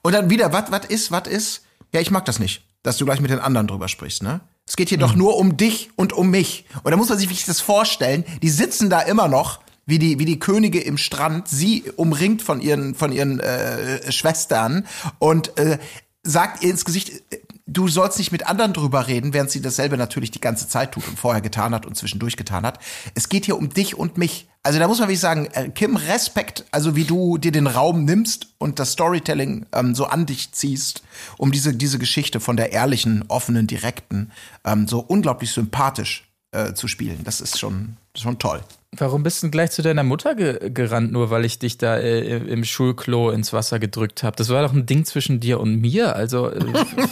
Und 0.06 0.12
dann 0.12 0.30
wieder, 0.30 0.52
was, 0.52 0.70
was 0.70 0.86
ist, 0.86 1.10
was 1.10 1.26
ist? 1.26 1.62
Ja, 1.92 2.00
ich 2.00 2.12
mag 2.12 2.24
das 2.26 2.38
nicht, 2.38 2.62
dass 2.84 2.96
du 2.96 3.04
gleich 3.04 3.18
mit 3.18 3.32
den 3.32 3.40
anderen 3.40 3.66
drüber 3.66 3.88
sprichst, 3.88 4.22
ne? 4.22 4.40
Es 4.64 4.76
geht 4.76 4.88
hier 4.88 4.98
doch 4.98 5.16
nur 5.16 5.36
um 5.36 5.56
dich 5.56 5.90
und 5.96 6.12
um 6.12 6.30
mich. 6.30 6.64
Und 6.84 6.92
da 6.92 6.96
muss 6.96 7.08
man 7.08 7.18
sich 7.18 7.28
wirklich 7.28 7.44
das 7.44 7.60
vorstellen. 7.60 8.24
Die 8.40 8.48
sitzen 8.48 8.88
da 8.88 9.00
immer 9.00 9.26
noch 9.26 9.58
wie 9.84 9.98
die 9.98 10.20
wie 10.20 10.24
die 10.24 10.38
Könige 10.38 10.78
im 10.78 10.96
Strand, 10.96 11.48
sie 11.48 11.90
umringt 11.96 12.40
von 12.40 12.60
ihren 12.60 12.94
von 12.94 13.10
ihren 13.10 13.40
äh, 13.40 14.12
Schwestern 14.12 14.86
und 15.18 15.58
äh, 15.58 15.76
sagt 16.22 16.62
ihr 16.62 16.70
ins 16.70 16.84
Gesicht, 16.84 17.24
du 17.66 17.88
sollst 17.88 18.18
nicht 18.18 18.32
mit 18.32 18.46
anderen 18.46 18.72
drüber 18.72 19.08
reden, 19.08 19.34
während 19.34 19.50
sie 19.50 19.60
dasselbe 19.60 19.96
natürlich 19.96 20.30
die 20.30 20.40
ganze 20.40 20.68
Zeit 20.68 20.92
tut 20.92 21.06
und 21.08 21.18
vorher 21.18 21.40
getan 21.40 21.74
hat 21.74 21.84
und 21.84 21.96
zwischendurch 21.96 22.36
getan 22.36 22.64
hat. 22.64 22.78
Es 23.14 23.28
geht 23.28 23.44
hier 23.44 23.56
um 23.56 23.68
dich 23.68 23.96
und 23.96 24.16
mich. 24.16 24.48
Also 24.62 24.78
da 24.78 24.88
muss 24.88 24.98
man 24.98 25.08
wirklich 25.08 25.20
sagen, 25.20 25.46
äh, 25.52 25.68
Kim, 25.68 25.96
Respekt, 25.96 26.64
also 26.70 26.96
wie 26.96 27.04
du 27.04 27.38
dir 27.38 27.52
den 27.52 27.66
Raum 27.66 28.04
nimmst 28.04 28.48
und 28.58 28.78
das 28.78 28.92
Storytelling 28.92 29.66
ähm, 29.72 29.94
so 29.94 30.06
an 30.06 30.26
dich 30.26 30.52
ziehst, 30.52 31.02
um 31.36 31.52
diese, 31.52 31.74
diese 31.74 31.98
Geschichte 31.98 32.40
von 32.40 32.56
der 32.56 32.72
ehrlichen, 32.72 33.24
offenen, 33.28 33.66
direkten 33.66 34.32
ähm, 34.64 34.88
so 34.88 35.00
unglaublich 35.00 35.50
sympathisch 35.50 36.28
äh, 36.52 36.72
zu 36.74 36.88
spielen. 36.88 37.20
Das 37.24 37.40
ist 37.40 37.58
schon, 37.58 37.96
schon 38.16 38.38
toll. 38.38 38.60
Warum 38.98 39.22
bist 39.22 39.42
du 39.42 39.46
denn 39.46 39.50
gleich 39.50 39.70
zu 39.70 39.82
deiner 39.82 40.02
Mutter 40.02 40.34
ge 40.34 40.70
gerannt, 40.70 41.12
nur 41.12 41.30
weil 41.30 41.44
ich 41.44 41.58
dich 41.58 41.78
da 41.78 41.96
äh, 41.96 42.36
im 42.38 42.64
Schulklo 42.64 43.30
ins 43.30 43.52
Wasser 43.52 43.78
gedrückt 43.78 44.22
habe? 44.22 44.36
Das 44.36 44.48
war 44.48 44.62
doch 44.62 44.72
ein 44.72 44.86
Ding 44.86 45.04
zwischen 45.04 45.40
dir 45.40 45.60
und 45.60 45.80
mir. 45.80 46.16
Also 46.16 46.50
äh, 46.50 46.60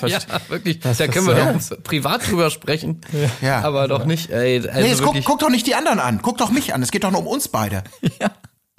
Ja, 0.06 0.18
wirklich. 0.48 0.78
Was- 0.84 0.98
da 0.98 1.06
können 1.08 1.26
wir 1.26 1.34
doch 1.34 1.82
privat 1.82 2.28
drüber 2.28 2.50
sprechen. 2.50 3.00
Ja. 3.40 3.60
Aber 3.62 3.88
doch 3.88 4.04
nicht. 4.04 4.30
Ey, 4.30 4.58
also 4.66 4.80
nee, 4.80 4.88
jetzt 4.88 5.02
guck, 5.02 5.16
guck 5.24 5.38
doch 5.40 5.50
nicht 5.50 5.66
die 5.66 5.74
anderen 5.74 6.00
an. 6.00 6.20
Guck 6.22 6.38
doch 6.38 6.50
mich 6.50 6.74
an. 6.74 6.82
Es 6.82 6.90
geht 6.90 7.04
doch 7.04 7.10
nur 7.10 7.20
um 7.20 7.26
uns 7.26 7.48
beide. 7.48 7.84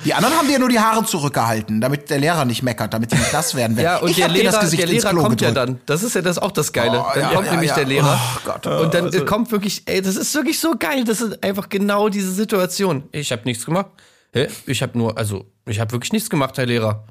Die 0.04 0.14
anderen 0.14 0.36
haben 0.36 0.48
dir 0.48 0.60
nur 0.60 0.70
die 0.70 0.80
Haare 0.80 1.06
zurückgehalten, 1.06 1.80
damit 1.80 2.10
der 2.10 2.20
Lehrer 2.20 2.44
nicht 2.46 2.62
meckert, 2.62 2.94
damit 2.94 3.12
sie 3.12 3.18
nicht 3.18 3.32
nass 3.32 3.56
werden. 3.56 3.80
Ja, 3.80 3.98
und 3.98 4.10
ich 4.10 4.18
der 4.18 4.28
das 4.28 4.38
Lehrer, 4.38 4.60
Gesicht 4.60 4.82
der 4.82 4.90
Lehrer 4.90 5.14
kommt 5.16 5.42
ja 5.42 5.50
gedrückt. 5.50 5.70
dann. 5.70 5.82
Das 5.86 6.04
ist 6.04 6.16
ja 6.16 6.22
das 6.22 6.38
auch 6.38 6.52
das 6.52 6.74
Geile. 6.74 7.00
Oh, 7.00 7.06
dann 7.14 7.22
ja, 7.22 7.30
kommt 7.30 7.46
ja, 7.46 7.52
nämlich 7.54 7.70
ja. 7.70 7.76
der 7.76 7.86
Lehrer. 7.86 8.20
Oh 8.20 8.40
Gott. 8.44 8.68
Und 8.68 8.94
dann 8.94 9.14
äh, 9.14 9.22
kommt 9.22 9.52
wirklich, 9.52 9.84
ey, 9.86 10.02
das 10.02 10.16
ist 10.18 10.36
wirklich 10.36 10.60
so 10.60 10.76
geil. 10.78 11.06
Das 11.06 11.22
ist 11.22 11.42
einfach 11.44 11.70
genau 11.70 12.10
diese 12.10 12.32
Situation. 12.32 13.04
Ich 13.14 13.32
habe 13.32 13.44
nichts 13.46 13.66
gemacht. 13.66 13.88
Hä? 14.34 14.48
Ich 14.66 14.82
habe 14.82 14.98
nur, 14.98 15.18
also, 15.18 15.46
ich 15.66 15.80
habe 15.80 15.92
wirklich 15.94 16.12
nichts 16.12 16.30
gemacht, 16.30 16.58
Herr 16.58 16.66
Lehrer. 16.66 17.06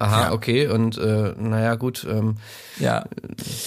Aha, 0.00 0.22
Ja. 0.28 0.32
okay. 0.32 0.66
Und 0.66 0.98
äh, 0.98 1.34
naja, 1.38 1.74
gut. 1.76 2.06
Ähm, 2.10 2.36
ja. 2.78 3.04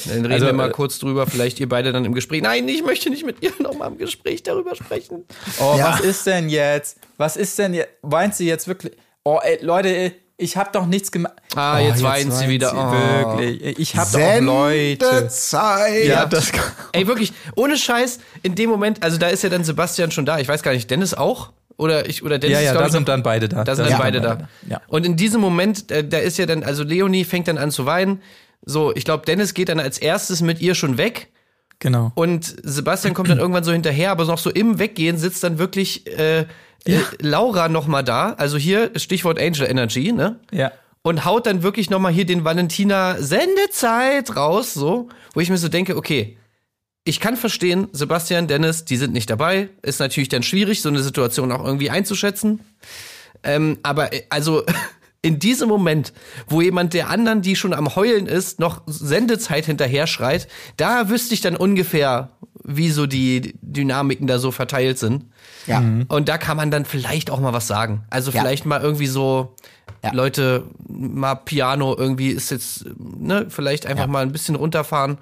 dann 0.06 0.18
reden 0.18 0.32
Also, 0.34 0.46
wir 0.48 0.54
mal 0.54 0.70
äh, 0.70 0.72
kurz 0.72 1.00
drüber. 1.00 1.28
Vielleicht 1.28 1.60
ihr 1.60 1.70
beide 1.70 1.92
dann 1.94 2.04
im 2.06 2.14
Gespräch. 2.14 2.42
Nein, 2.42 2.68
ich 2.68 2.84
möchte 2.84 3.10
nicht 3.10 3.26
mit 3.26 3.42
ihr 3.42 3.52
nochmal 3.60 3.90
im 3.92 3.98
Gespräch 3.98 4.44
darüber 4.44 4.76
sprechen. 4.76 5.24
Oh, 5.60 5.76
Ja. 5.78 5.94
was 5.94 6.02
ist 6.02 6.26
denn 6.28 6.50
jetzt? 6.50 6.98
Was 7.18 7.38
ist 7.38 7.58
denn 7.60 7.74
jetzt? 7.74 7.90
Weint 8.02 8.36
sie 8.36 8.48
jetzt 8.48 8.68
wirklich? 8.68 8.94
Oh, 9.24 9.40
ey, 9.42 9.60
Leute, 9.64 10.12
ich 10.36 10.58
habe 10.58 10.72
doch 10.74 10.88
nichts 10.88 11.12
gemacht. 11.12 11.34
Ah, 11.56 11.78
oh, 11.78 11.86
jetzt 11.88 12.02
weint 12.02 12.34
sie 12.34 12.48
wieder. 12.50 12.74
Oh. 12.74 13.38
Wirklich. 13.38 13.78
Ich 13.80 13.96
habe 13.96 14.10
doch 14.12 14.42
Leute. 14.42 15.06
Sendezeit. 15.06 16.06
Ja, 16.06 16.26
das 16.26 16.52
Ey, 16.92 17.08
wirklich, 17.08 17.32
ohne 17.56 17.78
Scheiß, 17.78 18.20
in 18.42 18.56
dem 18.56 18.70
Moment, 18.72 19.04
also 19.04 19.18
da 19.18 19.28
ist 19.28 19.44
ja 19.44 19.50
dann 19.50 19.64
Sebastian 19.64 20.10
schon 20.12 20.26
da. 20.26 20.40
Ich 20.40 20.48
weiß 20.48 20.64
gar 20.64 20.74
nicht, 20.74 20.90
Dennis 20.90 21.14
auch? 21.14 21.52
Oder 21.84 22.08
ich 22.08 22.24
oder 22.24 22.40
Dennis 22.40 22.60
Ja, 22.60 22.64
ja, 22.64 22.74
da 22.74 22.86
ich, 22.86 22.94
sind 22.94 23.10
dann 23.10 23.24
beide 23.24 23.50
da. 23.50 23.66
Da 23.66 23.76
sind 23.76 23.86
Da 23.86 23.90
dann 23.92 24.00
beide 24.00 24.22
da. 24.22 24.48
Ja. 24.70 24.80
Und 24.88 25.06
in 25.06 25.18
diesem 25.18 25.42
Moment, 25.42 25.92
äh, 25.92 26.08
da 26.08 26.18
ist 26.18 26.38
ja 26.38 26.46
dann, 26.46 26.64
also 26.64 26.84
Leonie 26.84 27.26
fängt 27.26 27.50
dann 27.50 27.58
an 27.58 27.72
zu 27.72 27.86
weinen. 27.86 28.22
So, 28.66 28.96
ich 28.96 29.04
glaube, 29.04 29.26
Dennis 29.26 29.54
geht 29.54 29.68
dann 29.68 29.82
als 29.82 29.98
erstes 29.98 30.42
mit 30.42 30.62
ihr 30.62 30.76
schon 30.76 30.98
weg. 30.98 31.28
Genau. 31.80 32.14
Und 32.16 32.56
Sebastian 32.64 33.14
kommt 33.14 33.30
dann 33.30 33.40
irgendwann 33.40 33.66
so 33.66 33.74
hinterher, 33.74 34.12
aber 34.12 34.24
noch 34.24 34.38
so 34.38 34.50
im 34.50 34.80
Weggehen 34.80 35.18
sitzt 35.18 35.44
dann 35.44 35.60
wirklich 35.60 36.08
äh, 36.18 36.46
äh, 36.86 37.00
Laura 37.20 37.68
noch 37.68 37.88
mal 37.88 38.04
da. 38.04 38.34
Also 38.38 38.58
hier 38.58 38.92
Stichwort 38.96 39.38
Angel 39.38 39.70
Energy, 39.70 40.14
ne? 40.14 40.40
Ja. 40.52 40.72
und 41.02 41.26
haut 41.26 41.46
dann 41.46 41.62
wirklich 41.64 41.90
noch 41.90 42.00
mal 42.00 42.14
hier 42.14 42.26
den 42.26 42.46
Valentina 42.46 43.18
Sendezeit 43.20 44.38
raus, 44.38 44.74
so, 44.74 45.10
wo 45.34 45.42
ich 45.42 45.50
mir 45.50 45.58
so 45.58 45.68
denke, 45.68 45.98
okay, 45.98 46.38
ich 47.06 47.20
kann 47.20 47.36
verstehen, 47.36 47.88
Sebastian, 47.92 48.48
Dennis, 48.48 48.86
die 48.86 48.98
sind 48.98 49.14
nicht 49.14 49.30
dabei, 49.30 49.70
ist 49.82 50.00
natürlich 50.00 50.30
dann 50.30 50.44
schwierig, 50.44 50.82
so 50.82 50.90
eine 50.90 51.04
Situation 51.04 51.52
auch 51.52 51.66
irgendwie 51.66 51.90
einzuschätzen. 51.90 52.62
Ähm, 53.44 53.78
aber 53.84 54.14
äh, 54.14 54.24
also 54.30 54.64
in 55.22 55.40
diesem 55.40 55.70
Moment, 55.70 56.14
wo 56.48 56.62
jemand 56.62 56.94
der 56.94 57.10
anderen, 57.10 57.42
die 57.42 57.56
schon 57.56 57.74
am 57.74 57.96
Heulen 57.96 58.28
ist, 58.28 58.60
noch 58.60 58.82
Sendezeit 58.86 59.66
hinterher 59.66 60.08
schreit, 60.08 60.48
da 60.78 61.10
wüsste 61.10 61.34
ich 61.34 61.42
dann 61.42 61.56
ungefähr, 61.56 62.32
wie 62.64 62.90
so 62.90 63.06
die 63.08 63.56
Dynamiken 63.62 64.28
da 64.28 64.40
so 64.40 64.52
verteilt 64.52 64.98
sind. 65.00 65.26
Ja. 65.68 65.84
Und 66.08 66.30
da 66.30 66.38
kann 66.38 66.58
man 66.58 66.72
dann 66.72 66.86
vielleicht 66.86 67.30
auch 67.30 67.40
mal 67.40 67.54
was 67.54 67.68
sagen. 67.68 68.04
Also 68.10 68.32
Ja. 68.32 68.42
vielleicht 68.42 68.66
mal 68.66 68.82
irgendwie 68.82 69.08
so, 69.08 69.56
Ja. 70.04 70.14
Leute, 70.14 70.66
mal 70.88 71.36
Piano 71.36 71.96
irgendwie 71.98 72.30
ist 72.30 72.52
jetzt, 72.52 72.86
ne, 72.98 73.46
vielleicht 73.50 73.86
einfach 73.86 74.06
Ja. 74.06 74.12
mal 74.12 74.22
ein 74.24 74.32
bisschen 74.32 74.56
runterfahren. 74.56 75.18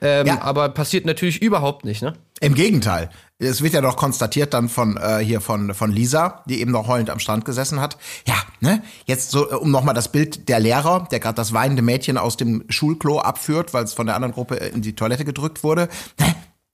Ähm, 0.00 0.26
Ja. 0.26 0.42
Aber 0.42 0.68
passiert 0.70 1.06
natürlich 1.06 1.42
überhaupt 1.42 1.84
nicht, 1.84 2.02
ne? 2.02 2.14
Im 2.40 2.54
Gegenteil. 2.54 3.10
Es 3.38 3.62
wird 3.62 3.72
ja 3.74 3.80
doch 3.80 3.96
konstatiert 3.96 4.52
dann 4.54 4.68
von 4.68 4.96
äh, 4.96 5.18
hier 5.18 5.40
von 5.40 5.74
von 5.74 5.92
Lisa, 5.92 6.42
die 6.46 6.60
eben 6.60 6.70
noch 6.72 6.88
heulend 6.88 7.10
am 7.10 7.18
Strand 7.18 7.44
gesessen 7.44 7.80
hat. 7.80 7.96
Ja, 8.26 8.34
ne? 8.60 8.82
Jetzt 9.06 9.30
so 9.30 9.50
äh, 9.50 9.54
um 9.54 9.70
nochmal 9.70 9.94
das 9.94 10.10
Bild 10.10 10.48
der 10.48 10.58
Lehrer, 10.60 11.06
der 11.10 11.20
gerade 11.20 11.36
das 11.36 11.52
weinende 11.52 11.82
Mädchen 11.82 12.16
aus 12.18 12.36
dem 12.36 12.64
Schulklo 12.68 13.18
abführt, 13.20 13.72
weil 13.74 13.84
es 13.84 13.92
von 13.94 14.06
der 14.06 14.14
anderen 14.16 14.32
Gruppe 14.34 14.56
in 14.56 14.82
die 14.82 14.94
Toilette 14.94 15.24
gedrückt 15.24 15.62
wurde. 15.64 15.88
Ne? 16.18 16.26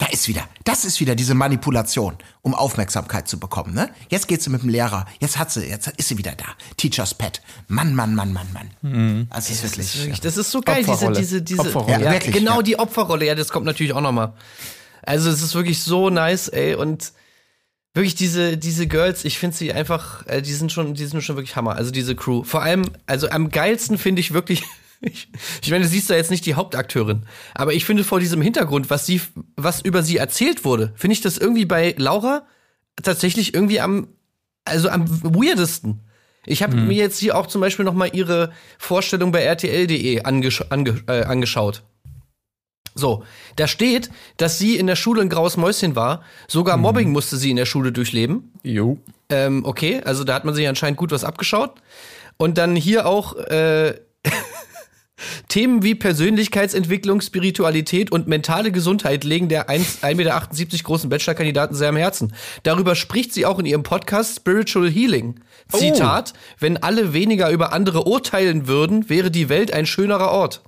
Da 0.07 0.12
ist 0.12 0.29
wieder, 0.29 0.49
das 0.62 0.85
ist 0.85 1.01
wieder 1.01 1.16
diese 1.16 1.35
Manipulation, 1.35 2.16
um 2.42 2.55
Aufmerksamkeit 2.55 3.27
zu 3.27 3.40
bekommen. 3.40 3.75
Ne? 3.75 3.90
Jetzt 4.09 4.29
geht 4.29 4.40
sie 4.40 4.51
mit 4.51 4.62
dem 4.62 4.69
Lehrer, 4.69 5.05
jetzt 5.19 5.37
hat 5.37 5.51
sie, 5.51 5.66
jetzt 5.66 5.88
ist 5.97 6.07
sie 6.07 6.16
wieder 6.16 6.33
da. 6.37 6.45
Teachers 6.77 7.14
Pet. 7.14 7.42
Mann, 7.66 7.92
Mann, 7.92 8.14
Mann, 8.14 8.33
Mann, 8.33 8.47
Mann. 8.53 9.27
Das 9.33 9.51
ist 9.51 9.64
wirklich. 9.64 9.87
Ist, 9.87 9.99
wirklich, 9.99 10.21
das 10.21 10.37
ist 10.37 10.53
so 10.53 10.61
geil, 10.61 10.85
diese, 10.85 11.11
diese, 11.11 11.42
diese, 11.42 11.61
Opferrolle. 11.62 12.05
Ja, 12.05 12.12
Wirklich, 12.12 12.33
genau 12.37 12.59
ja. 12.59 12.62
die 12.62 12.79
Opferrolle, 12.79 13.27
ja, 13.27 13.35
das 13.35 13.49
kommt 13.49 13.66
natürlich 13.66 13.95
auch 13.95 14.01
nochmal. 14.01 14.35
Also 15.03 15.29
es 15.29 15.42
ist 15.42 15.57
wirklich 15.57 15.83
so 15.83 16.09
nice, 16.09 16.47
ey, 16.49 16.77
und 16.77 17.12
wirklich 17.92 18.14
diese, 18.14 18.57
diese 18.57 18.87
Girls, 18.87 19.25
ich 19.25 19.40
finde 19.40 19.57
sie 19.57 19.73
einfach, 19.73 20.25
äh, 20.29 20.40
die 20.40 20.53
sind 20.53 20.71
schon, 20.71 20.95
die 20.95 21.07
sind 21.07 21.21
schon 21.23 21.35
wirklich 21.35 21.57
Hammer. 21.57 21.75
Also 21.75 21.90
diese 21.90 22.14
Crew. 22.14 22.45
Vor 22.45 22.62
allem, 22.62 22.85
also 23.07 23.29
am 23.29 23.51
geilsten 23.51 23.99
finde 23.99 24.21
ich 24.21 24.33
wirklich, 24.33 24.62
ich, 25.01 25.29
ich 25.63 25.71
meine, 25.71 25.85
du 25.85 25.91
siehst 25.91 26.11
da 26.11 26.15
jetzt 26.15 26.31
nicht 26.31 26.47
die 26.47 26.55
Hauptakteurin, 26.55 27.27
aber 27.55 27.75
ich 27.75 27.85
finde 27.85 28.05
vor 28.05 28.21
diesem 28.21 28.41
Hintergrund, 28.41 28.91
was 28.91 29.07
sie, 29.07 29.21
was 29.57 29.81
über 29.81 30.03
sie 30.03 30.17
erzählt 30.17 30.65
wurde, 30.65 30.93
finde 30.97 31.15
ich 31.15 31.21
das 31.21 31.39
irgendwie 31.39 31.65
bei 31.65 31.95
Laura 31.99 32.47
tatsächlich 33.03 33.55
irgendwie 33.55 33.81
am, 33.81 34.09
also 34.65 34.89
am 34.89 35.07
weirdesten. 35.23 36.01
Ich 36.47 36.63
habe 36.63 36.77
mir 36.77 36.95
jetzt 36.95 37.19
hier 37.19 37.37
auch 37.37 37.49
zum 37.49 37.61
Beispiel 37.61 37.85
noch 37.85 37.93
mal 37.93 38.11
ihre 38.13 38.53
Vorstellung 38.79 39.33
bei 39.33 39.43
RTL.de 39.43 40.23
angesch 40.23 40.63
ange 40.71 41.03
äh, 41.09 41.25
angeschaut. 41.25 41.83
So, 42.95 43.25
da 43.57 43.67
steht, 43.67 44.11
dass 44.39 44.59
sie 44.59 44.77
in 44.77 44.87
der 44.87 44.97
Schule 44.97 45.21
ein 45.21 45.29
graues 45.29 45.59
Mäuschen 45.59 45.97
war. 45.97 46.23
Sogar 46.49 46.79
Mobbing 46.79 47.13
musste 47.13 47.37
sie 47.37 47.51
in 47.51 47.57
der 47.57 47.67
Schule 47.67 47.93
durchleben. 47.93 48.53
Jo. 48.63 48.99
Ähm, 49.29 49.65
okay, 49.67 50.01
also 50.03 50.25
da 50.25 50.35
hat 50.35 50.47
man 50.47 50.55
sich 50.55 50.67
anscheinend 50.67 50.97
gut 50.97 51.11
was 51.11 51.23
abgeschaut. 51.23 51.75
Und 52.39 52.57
dann 52.59 52.75
hier 52.75 53.07
auch 53.07 53.37
äh, 53.37 53.95
Themen 55.49 55.83
wie 55.83 55.95
Persönlichkeitsentwicklung, 55.95 57.21
Spiritualität 57.21 58.13
und 58.13 58.29
mentale 58.29 58.73
Gesundheit 58.73 59.25
legen 59.25 59.49
der 59.49 59.69
1 59.69 60.03
1,78 60.03 60.15
Meter 60.15 60.83
großen 60.83 61.09
Bachelorkandidaten 61.11 61.77
sehr 61.77 61.89
am 61.89 61.97
Herzen. 61.97 62.35
Darüber 62.63 62.95
spricht 62.95 63.33
sie 63.33 63.47
auch 63.47 63.59
in 63.59 63.67
ihrem 63.67 63.83
Podcast 63.83 64.37
Spiritual 64.37 64.91
Healing. 64.91 65.41
Zitat, 65.73 66.35
wenn 66.59 66.77
alle 66.83 67.13
weniger 67.13 67.51
über 67.51 67.73
andere 67.73 68.05
urteilen 68.07 68.67
würden, 68.67 69.09
wäre 69.09 69.31
die 69.31 69.49
Welt 69.49 69.73
ein 69.73 69.87
schönerer 69.87 70.31
Ort. 70.31 70.63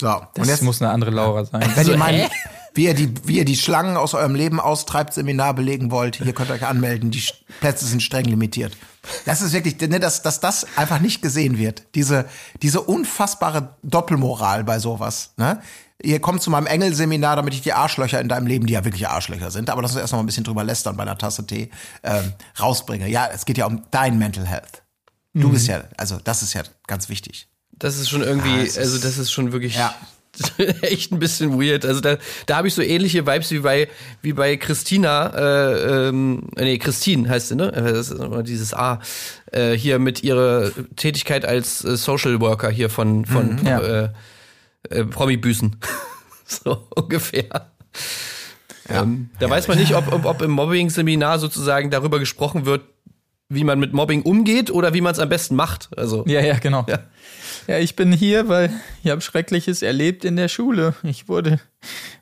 So, 0.00 0.06
Das 0.06 0.44
und 0.44 0.48
jetzt 0.48 0.62
muss 0.62 0.80
eine 0.80 0.90
andere 0.90 1.10
Laura 1.10 1.44
sein. 1.44 1.62
Wenn 1.74 1.86
ihr 1.86 1.98
So, 1.98 2.04
hä? 2.04 2.28
Wie 2.74 2.84
ihr, 2.86 2.94
die, 2.94 3.12
wie 3.26 3.38
ihr 3.38 3.44
die 3.44 3.56
Schlangen 3.56 3.96
aus 3.96 4.14
eurem 4.14 4.34
Leben 4.34 4.58
austreibt, 4.60 5.12
Seminar 5.14 5.54
belegen 5.54 5.90
wollt, 5.90 6.16
hier 6.16 6.32
könnt 6.32 6.50
ihr 6.50 6.54
euch 6.54 6.66
anmelden. 6.66 7.10
Die 7.10 7.22
Plätze 7.60 7.84
sind 7.86 8.02
streng 8.02 8.24
limitiert. 8.24 8.76
Das 9.24 9.42
ist 9.42 9.52
wirklich, 9.52 9.78
ne, 9.80 10.00
dass, 10.00 10.22
dass 10.22 10.40
das 10.40 10.66
einfach 10.76 11.00
nicht 11.00 11.22
gesehen 11.22 11.58
wird. 11.58 11.82
Diese, 11.94 12.24
diese 12.62 12.80
unfassbare 12.80 13.76
Doppelmoral 13.82 14.64
bei 14.64 14.78
sowas. 14.78 15.32
Ne? 15.36 15.60
Ihr 16.02 16.20
kommt 16.20 16.40
zu 16.42 16.50
meinem 16.50 16.66
Engelseminar, 16.66 17.36
damit 17.36 17.52
ich 17.54 17.60
die 17.62 17.72
Arschlöcher 17.72 18.20
in 18.20 18.28
deinem 18.28 18.46
Leben, 18.46 18.66
die 18.66 18.72
ja 18.72 18.84
wirklich 18.84 19.08
Arschlöcher 19.08 19.50
sind, 19.50 19.70
aber 19.70 19.82
lass 19.82 19.92
uns 19.92 20.00
erst 20.00 20.12
noch 20.12 20.20
ein 20.20 20.26
bisschen 20.26 20.44
drüber 20.44 20.64
lästern 20.64 20.96
bei 20.96 21.02
einer 21.02 21.18
Tasse 21.18 21.46
Tee, 21.46 21.70
ähm, 22.02 22.32
rausbringe. 22.60 23.08
Ja, 23.08 23.28
es 23.32 23.44
geht 23.44 23.58
ja 23.58 23.66
um 23.66 23.82
dein 23.90 24.18
Mental 24.18 24.46
Health. 24.46 24.82
Du 25.34 25.50
bist 25.50 25.66
ja, 25.66 25.84
also 25.96 26.18
das 26.22 26.42
ist 26.42 26.52
ja 26.52 26.62
ganz 26.86 27.08
wichtig. 27.08 27.48
Das 27.72 27.96
ist 27.96 28.10
schon 28.10 28.22
irgendwie, 28.22 28.60
es 28.60 28.76
also 28.76 28.96
ist- 28.96 29.04
das 29.04 29.16
ist 29.18 29.32
schon 29.32 29.50
wirklich 29.52 29.76
Ja. 29.76 29.94
echt 30.82 31.12
ein 31.12 31.18
bisschen 31.18 31.60
weird. 31.60 31.84
Also 31.84 32.00
da, 32.00 32.16
da 32.46 32.56
habe 32.56 32.68
ich 32.68 32.74
so 32.74 32.82
ähnliche 32.82 33.26
Vibes 33.26 33.50
wie 33.50 33.58
bei 33.58 33.88
wie 34.22 34.32
bei 34.32 34.56
Christina, 34.56 35.26
äh, 35.34 36.08
ähm, 36.08 36.48
nee, 36.56 36.78
Christine 36.78 37.28
heißt 37.28 37.48
sie, 37.48 37.56
ne? 37.56 37.70
Das 37.70 38.10
ist 38.10 38.18
immer 38.18 38.42
dieses 38.42 38.72
A. 38.74 39.00
Äh, 39.50 39.72
hier 39.72 39.98
mit 39.98 40.22
ihrer 40.22 40.70
Tätigkeit 40.96 41.44
als 41.44 41.84
äh, 41.84 41.96
Social 41.96 42.40
Worker 42.40 42.70
hier 42.70 42.88
von, 42.88 43.26
von 43.26 43.60
ja. 43.64 43.80
äh, 43.80 44.08
äh, 44.88 45.04
Promi-Büßen. 45.04 45.76
so 46.46 46.86
ungefähr. 46.94 47.70
Ähm, 48.88 49.30
da 49.38 49.48
weiß 49.48 49.68
man 49.68 49.78
nicht, 49.78 49.94
ob, 49.94 50.12
ob, 50.12 50.24
ob 50.24 50.42
im 50.42 50.50
Mobbing-Seminar 50.50 51.38
sozusagen 51.38 51.90
darüber 51.90 52.18
gesprochen 52.18 52.64
wird, 52.64 52.82
wie 53.48 53.64
man 53.64 53.78
mit 53.78 53.92
Mobbing 53.92 54.22
umgeht 54.22 54.70
oder 54.70 54.94
wie 54.94 55.00
man 55.02 55.12
es 55.12 55.18
am 55.18 55.28
besten 55.28 55.54
macht. 55.54 55.90
Also 55.96 56.24
Ja, 56.26 56.40
ja, 56.40 56.58
genau. 56.58 56.86
Ja. 56.88 57.00
Ja. 57.66 57.78
ich 57.78 57.96
bin 57.96 58.12
hier, 58.12 58.48
weil 58.48 58.70
ich 59.02 59.10
habe 59.10 59.20
Schreckliches 59.20 59.82
erlebt 59.82 60.24
in 60.24 60.36
der 60.36 60.48
Schule. 60.48 60.94
Ich 61.02 61.28
wurde 61.28 61.60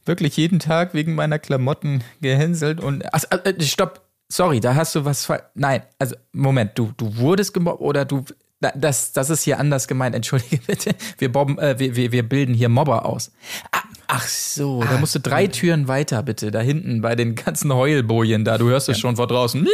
wirklich 0.04 0.36
jeden 0.36 0.58
Tag 0.58 0.94
wegen 0.94 1.14
meiner 1.14 1.38
Klamotten 1.38 2.02
gehänselt 2.20 2.80
und. 2.80 3.04
Ach, 3.12 3.24
äh, 3.44 3.60
stopp. 3.62 4.06
Sorry, 4.28 4.60
da 4.60 4.74
hast 4.74 4.94
du 4.94 5.04
was. 5.04 5.28
Nein, 5.54 5.82
also 5.98 6.14
Moment, 6.32 6.78
du, 6.78 6.92
du 6.96 7.16
wurdest 7.16 7.54
gemobbt 7.54 7.80
oder 7.80 8.04
du. 8.04 8.24
Das, 8.74 9.12
das 9.12 9.30
ist 9.30 9.42
hier 9.44 9.58
anders 9.58 9.88
gemeint, 9.88 10.14
entschuldige 10.14 10.58
bitte. 10.66 10.94
Wir, 11.16 11.32
bobben, 11.32 11.58
äh, 11.58 11.78
wir, 11.78 11.96
wir, 11.96 12.12
wir 12.12 12.28
bilden 12.28 12.54
hier 12.54 12.68
Mobber 12.68 13.06
aus. 13.06 13.32
Ah, 13.72 13.82
Ach 14.12 14.26
so, 14.26 14.82
da 14.82 14.98
musst 14.98 15.14
du 15.14 15.20
drei 15.20 15.46
Türen 15.46 15.86
weiter, 15.86 16.22
bitte, 16.24 16.50
da 16.50 16.60
hinten 16.60 17.00
bei 17.00 17.14
den 17.14 17.36
ganzen 17.36 17.72
Heulbojen 17.72 18.44
da. 18.44 18.58
Du 18.58 18.68
hörst 18.68 18.88
es 18.88 18.98
schon 18.98 19.14
vor 19.16 19.28
draußen. 19.28 19.66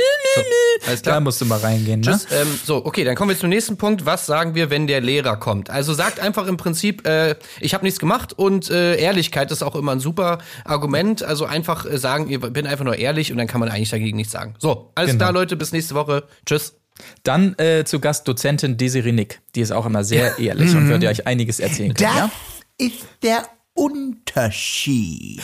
alles 0.86 1.00
klar. 1.02 1.14
Da 1.14 1.20
musst 1.20 1.40
du 1.40 1.46
mal 1.46 1.58
reingehen, 1.58 2.00
ne? 2.00 2.06
Tschüss. 2.12 2.26
Ähm, 2.30 2.46
so, 2.64 2.84
okay, 2.84 3.04
dann 3.04 3.14
kommen 3.16 3.30
wir 3.30 3.38
zum 3.38 3.48
nächsten 3.48 3.78
Punkt. 3.78 4.04
Was 4.04 4.26
sagen 4.26 4.54
wir, 4.54 4.68
wenn 4.68 4.86
der 4.86 5.00
Lehrer 5.00 5.36
kommt? 5.38 5.70
Also 5.70 5.94
sagt 5.94 6.20
einfach 6.20 6.46
im 6.46 6.58
Prinzip, 6.58 7.06
äh, 7.06 7.36
ich 7.60 7.72
habe 7.72 7.84
nichts 7.84 7.98
gemacht 7.98 8.34
und 8.34 8.70
äh, 8.70 8.96
Ehrlichkeit 8.96 9.50
ist 9.50 9.62
auch 9.62 9.74
immer 9.74 9.92
ein 9.92 10.00
super 10.00 10.38
Argument. 10.64 11.22
Also 11.22 11.46
einfach 11.46 11.86
äh, 11.86 11.96
sagen, 11.96 12.30
ich 12.30 12.38
bin 12.40 12.66
einfach 12.66 12.84
nur 12.84 12.96
ehrlich 12.96 13.32
und 13.32 13.38
dann 13.38 13.46
kann 13.46 13.60
man 13.60 13.70
eigentlich 13.70 13.90
dagegen 13.90 14.16
nichts 14.18 14.32
sagen. 14.32 14.54
So, 14.58 14.92
alles 14.94 15.12
Genau. 15.12 15.24
klar, 15.24 15.32
Leute, 15.32 15.56
bis 15.56 15.72
nächste 15.72 15.94
Woche. 15.94 16.24
Tschüss. 16.44 16.74
Dann 17.22 17.54
äh, 17.58 17.84
zu 17.84 18.00
Gast 18.00 18.28
Dozentin 18.28 18.76
Desiree 18.76 19.12
Nick. 19.12 19.40
Die 19.54 19.60
ist 19.62 19.70
auch 19.72 19.86
immer 19.86 20.04
sehr 20.04 20.38
ehrlich 20.38 20.74
und 20.74 20.88
wird 20.88 21.02
dir 21.02 21.08
euch 21.10 21.26
einiges 21.26 21.58
erzählen 21.60 21.94
können. 21.94 22.10
Das 22.10 22.16
Ja? 22.18 22.30
ist 22.78 23.06
der 23.22 23.44
Unterschied. 23.76 25.40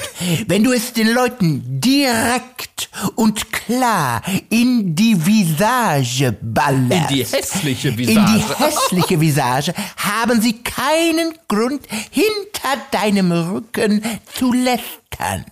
Wenn 0.49 0.65
du 0.65 0.73
es 0.73 0.93
den 0.93 1.13
Leuten 1.13 1.81
direkt 1.81 2.91
und 3.15 3.53
klar 3.53 4.23
in 4.49 4.95
die 4.97 5.25
Visage 5.25 6.37
ballerst. 6.41 7.11
In 7.11 7.17
die 7.17 7.25
hässliche 7.25 7.89
In 7.89 7.97
die 7.97 8.09
Visage. 8.09 8.59
hässliche 8.59 9.21
Visage 9.21 9.75
haben 9.97 10.41
sie 10.41 10.63
keinen 10.63 11.35
Grund, 11.47 11.87
hinter 12.11 12.83
deinem 12.91 13.31
Rücken 13.33 14.03
zu 14.35 14.53
lästern. 14.53 15.45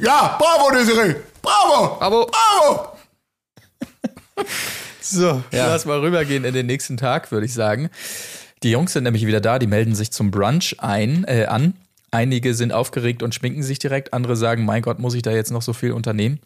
Ja, 0.00 0.38
bravo, 0.38 0.70
Desiree. 0.70 1.16
Bravo. 1.42 1.96
Bravo. 1.98 2.26
Bravo. 2.26 2.88
So, 5.00 5.42
lass 5.50 5.86
mal 5.86 6.00
rübergehen 6.00 6.44
in 6.44 6.54
den 6.54 6.66
nächsten 6.66 6.96
Tag, 6.96 7.32
würde 7.32 7.46
ich 7.46 7.54
sagen. 7.54 7.88
Die 8.62 8.70
Jungs 8.70 8.92
sind 8.92 9.04
nämlich 9.04 9.26
wieder 9.26 9.40
da, 9.40 9.58
die 9.58 9.66
melden 9.66 9.94
sich 9.94 10.10
zum 10.10 10.30
Brunch 10.30 10.76
ein, 10.78 11.24
äh, 11.24 11.46
an. 11.46 11.74
Einige 12.10 12.54
sind 12.54 12.72
aufgeregt 12.72 13.22
und 13.22 13.34
schminken 13.34 13.62
sich 13.62 13.78
direkt, 13.78 14.12
andere 14.12 14.36
sagen, 14.36 14.64
mein 14.64 14.82
Gott, 14.82 14.98
muss 14.98 15.14
ich 15.14 15.22
da 15.22 15.30
jetzt 15.30 15.50
noch 15.50 15.62
so 15.62 15.72
viel 15.72 15.92
unternehmen? 15.92 16.40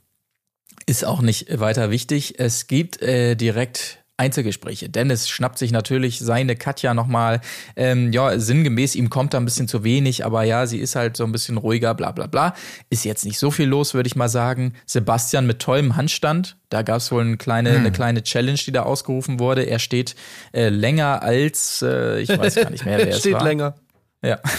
Ist 0.86 1.04
auch 1.04 1.22
nicht 1.22 1.58
weiter 1.60 1.90
wichtig. 1.90 2.38
Es 2.38 2.66
gibt 2.66 3.00
äh, 3.00 3.36
direkt 3.36 4.01
Einzelgespräche. 4.22 4.88
Dennis 4.88 5.28
schnappt 5.28 5.58
sich 5.58 5.72
natürlich 5.72 6.20
seine 6.20 6.54
Katja 6.54 6.94
nochmal. 6.94 7.40
Ähm, 7.74 8.12
ja, 8.12 8.38
sinngemäß, 8.38 8.94
ihm 8.94 9.10
kommt 9.10 9.34
da 9.34 9.38
ein 9.38 9.44
bisschen 9.44 9.66
zu 9.66 9.82
wenig, 9.82 10.24
aber 10.24 10.44
ja, 10.44 10.66
sie 10.66 10.78
ist 10.78 10.94
halt 10.94 11.16
so 11.16 11.24
ein 11.24 11.32
bisschen 11.32 11.56
ruhiger, 11.56 11.92
bla 11.94 12.12
bla 12.12 12.28
bla. 12.28 12.54
Ist 12.88 13.04
jetzt 13.04 13.24
nicht 13.24 13.38
so 13.38 13.50
viel 13.50 13.66
los, 13.66 13.94
würde 13.94 14.06
ich 14.06 14.14
mal 14.14 14.28
sagen. 14.28 14.74
Sebastian 14.86 15.46
mit 15.46 15.58
tollem 15.58 15.96
Handstand. 15.96 16.56
Da 16.68 16.82
gab 16.82 16.98
es 16.98 17.10
wohl 17.10 17.22
eine 17.22 17.36
kleine, 17.36 17.70
eine 17.70 17.90
kleine 17.92 18.22
Challenge, 18.22 18.58
die 18.64 18.72
da 18.72 18.84
ausgerufen 18.84 19.40
wurde. 19.40 19.64
Er 19.64 19.80
steht 19.80 20.14
äh, 20.52 20.68
länger 20.68 21.22
als, 21.22 21.82
äh, 21.82 22.20
ich 22.20 22.28
weiß 22.28 22.54
gar 22.54 22.70
nicht 22.70 22.84
mehr, 22.84 22.98
wer 23.06 23.08
es 23.08 23.18
Steht 23.18 23.34
war. 23.34 23.44
länger. 23.44 23.74
Ja. 24.22 24.38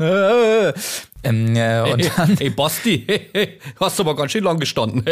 Äh, 0.00 0.72
ähm, 1.22 1.56
äh, 1.56 1.80
und 1.92 2.10
dann 2.16 2.36
Hey, 2.38 2.50
Basti, 2.50 3.06
hast 3.80 3.98
du 3.98 4.02
aber 4.02 4.16
ganz 4.16 4.32
schön 4.32 4.44
lang 4.44 4.58
gestanden. 4.58 5.04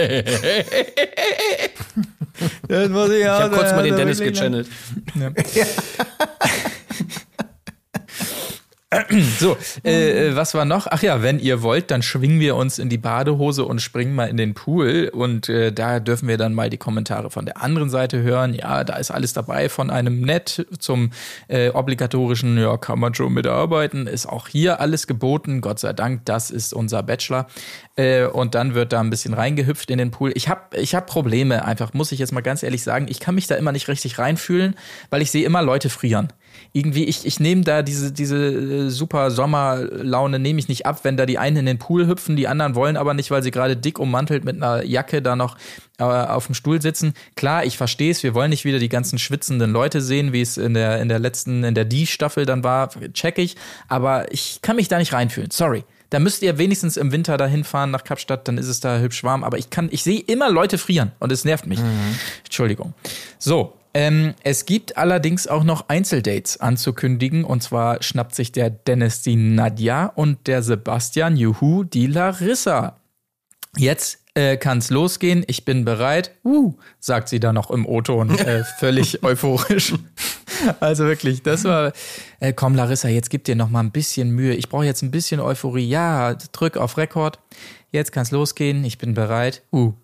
Das 2.68 2.88
muss 2.88 3.10
ich 3.10 3.20
Ich 3.20 3.26
habe 3.26 3.56
kurz 3.56 3.72
mal 3.72 3.82
den 3.82 3.96
Dennis 3.96 4.18
gechannelt. 4.18 4.68
So, 9.38 9.56
äh, 9.84 10.28
äh, 10.28 10.36
was 10.36 10.54
war 10.54 10.64
noch? 10.64 10.86
Ach 10.90 11.02
ja, 11.02 11.22
wenn 11.22 11.38
ihr 11.38 11.62
wollt, 11.62 11.90
dann 11.90 12.02
schwingen 12.02 12.40
wir 12.40 12.56
uns 12.56 12.78
in 12.78 12.88
die 12.88 12.98
Badehose 12.98 13.64
und 13.64 13.80
springen 13.80 14.14
mal 14.14 14.28
in 14.28 14.36
den 14.36 14.54
Pool. 14.54 15.10
Und 15.12 15.48
äh, 15.48 15.72
da 15.72 16.00
dürfen 16.00 16.28
wir 16.28 16.36
dann 16.36 16.54
mal 16.54 16.70
die 16.70 16.78
Kommentare 16.78 17.30
von 17.30 17.44
der 17.44 17.62
anderen 17.62 17.90
Seite 17.90 18.22
hören. 18.22 18.54
Ja, 18.54 18.84
da 18.84 18.96
ist 18.96 19.10
alles 19.10 19.32
dabei, 19.32 19.68
von 19.68 19.90
einem 19.90 20.20
Nett 20.20 20.66
zum 20.78 21.10
äh, 21.48 21.70
obligatorischen, 21.70 22.58
ja, 22.58 22.76
kann 22.76 22.98
man 22.98 23.14
schon 23.14 23.32
mitarbeiten. 23.32 24.06
Ist 24.06 24.26
auch 24.26 24.48
hier 24.48 24.80
alles 24.80 25.06
geboten. 25.06 25.60
Gott 25.60 25.78
sei 25.78 25.92
Dank, 25.92 26.24
das 26.24 26.50
ist 26.50 26.72
unser 26.72 27.02
Bachelor. 27.02 27.46
Äh, 27.96 28.26
und 28.26 28.54
dann 28.54 28.74
wird 28.74 28.92
da 28.92 29.00
ein 29.00 29.10
bisschen 29.10 29.34
reingehüpft 29.34 29.90
in 29.90 29.98
den 29.98 30.10
Pool. 30.10 30.32
Ich 30.34 30.48
habe 30.48 30.76
ich 30.76 30.94
hab 30.94 31.06
Probleme, 31.06 31.64
einfach, 31.64 31.94
muss 31.94 32.12
ich 32.12 32.18
jetzt 32.18 32.32
mal 32.32 32.40
ganz 32.40 32.62
ehrlich 32.62 32.82
sagen. 32.82 33.06
Ich 33.08 33.20
kann 33.20 33.34
mich 33.34 33.46
da 33.46 33.56
immer 33.56 33.72
nicht 33.72 33.88
richtig 33.88 34.18
reinfühlen, 34.18 34.76
weil 35.10 35.22
ich 35.22 35.30
sehe 35.30 35.44
immer 35.44 35.62
Leute 35.62 35.90
frieren 35.90 36.32
irgendwie, 36.72 37.04
ich, 37.04 37.26
ich 37.26 37.40
nehme 37.40 37.62
da 37.62 37.82
diese, 37.82 38.12
diese 38.12 38.36
äh, 38.36 38.90
super 38.90 39.30
Sommerlaune, 39.30 40.38
nehme 40.38 40.58
ich 40.58 40.68
nicht 40.68 40.86
ab, 40.86 41.00
wenn 41.02 41.16
da 41.16 41.26
die 41.26 41.38
einen 41.38 41.58
in 41.58 41.66
den 41.66 41.78
Pool 41.78 42.06
hüpfen, 42.06 42.36
die 42.36 42.48
anderen 42.48 42.74
wollen 42.74 42.96
aber 42.96 43.14
nicht, 43.14 43.30
weil 43.30 43.42
sie 43.42 43.50
gerade 43.50 43.76
dick 43.76 43.98
ummantelt 43.98 44.44
mit 44.44 44.56
einer 44.56 44.84
Jacke 44.84 45.22
da 45.22 45.36
noch 45.36 45.56
äh, 45.98 46.04
auf 46.04 46.46
dem 46.46 46.54
Stuhl 46.54 46.82
sitzen. 46.82 47.14
Klar, 47.34 47.64
ich 47.64 47.76
verstehe 47.76 48.10
es, 48.10 48.22
wir 48.22 48.34
wollen 48.34 48.50
nicht 48.50 48.64
wieder 48.64 48.78
die 48.78 48.88
ganzen 48.88 49.18
schwitzenden 49.18 49.72
Leute 49.72 50.00
sehen, 50.00 50.32
wie 50.32 50.40
es 50.40 50.56
in 50.56 50.74
der, 50.74 51.00
in 51.00 51.08
der 51.08 51.18
letzten, 51.18 51.64
in 51.64 51.74
der 51.74 51.84
Die-Staffel 51.84 52.46
dann 52.46 52.64
war, 52.64 52.90
check 53.12 53.38
ich, 53.38 53.56
aber 53.88 54.32
ich 54.32 54.60
kann 54.62 54.76
mich 54.76 54.88
da 54.88 54.98
nicht 54.98 55.12
reinfühlen, 55.12 55.50
sorry. 55.50 55.84
Da 56.10 56.20
müsst 56.20 56.42
ihr 56.42 56.56
wenigstens 56.56 56.96
im 56.96 57.10
Winter 57.10 57.36
dahin 57.36 57.64
fahren 57.64 57.90
nach 57.90 58.04
Kapstadt, 58.04 58.46
dann 58.46 58.58
ist 58.58 58.68
es 58.68 58.78
da 58.78 59.00
hübsch 59.00 59.24
warm. 59.24 59.42
Aber 59.42 59.58
ich 59.58 59.70
kann, 59.70 59.88
ich 59.90 60.04
sehe 60.04 60.20
immer 60.20 60.50
Leute 60.50 60.78
frieren 60.78 61.10
und 61.18 61.32
es 61.32 61.44
nervt 61.44 61.66
mich. 61.66 61.80
Entschuldigung. 62.44 62.94
So, 63.38 63.74
ähm, 63.96 64.34
es 64.44 64.66
gibt 64.66 64.98
allerdings 64.98 65.46
auch 65.46 65.64
noch 65.64 65.88
Einzeldates 65.88 66.60
anzukündigen. 66.60 67.44
Und 67.44 67.62
zwar 67.62 68.02
schnappt 68.02 68.34
sich 68.34 68.52
der 68.52 68.68
Dennis 68.68 69.22
die 69.22 69.36
Nadja 69.36 70.04
und 70.14 70.46
der 70.48 70.62
Sebastian 70.62 71.34
Juhu 71.38 71.82
die 71.82 72.06
Larissa. 72.06 73.00
Jetzt 73.78 74.18
äh, 74.34 74.58
kann's 74.58 74.90
losgehen. 74.90 75.44
Ich 75.46 75.64
bin 75.64 75.86
bereit. 75.86 76.32
Uh, 76.44 76.74
sagt 77.00 77.30
sie 77.30 77.40
da 77.40 77.54
noch 77.54 77.70
im 77.70 77.86
O-Ton, 77.86 78.38
äh, 78.38 78.64
völlig 78.78 79.22
euphorisch. 79.22 79.94
Also 80.80 81.04
wirklich, 81.04 81.42
das 81.42 81.64
war. 81.64 81.94
Äh, 82.38 82.52
komm, 82.52 82.74
Larissa, 82.74 83.08
jetzt 83.08 83.30
gib 83.30 83.44
dir 83.44 83.56
noch 83.56 83.70
mal 83.70 83.80
ein 83.80 83.92
bisschen 83.92 84.28
Mühe. 84.28 84.52
Ich 84.52 84.68
brauche 84.68 84.84
jetzt 84.84 85.00
ein 85.00 85.10
bisschen 85.10 85.40
Euphorie. 85.40 85.88
Ja, 85.88 86.34
drück 86.34 86.76
auf 86.76 86.98
Rekord. 86.98 87.38
Jetzt 87.92 88.12
kann's 88.12 88.30
losgehen. 88.30 88.84
Ich 88.84 88.98
bin 88.98 89.14
bereit. 89.14 89.62
Uh. 89.72 89.94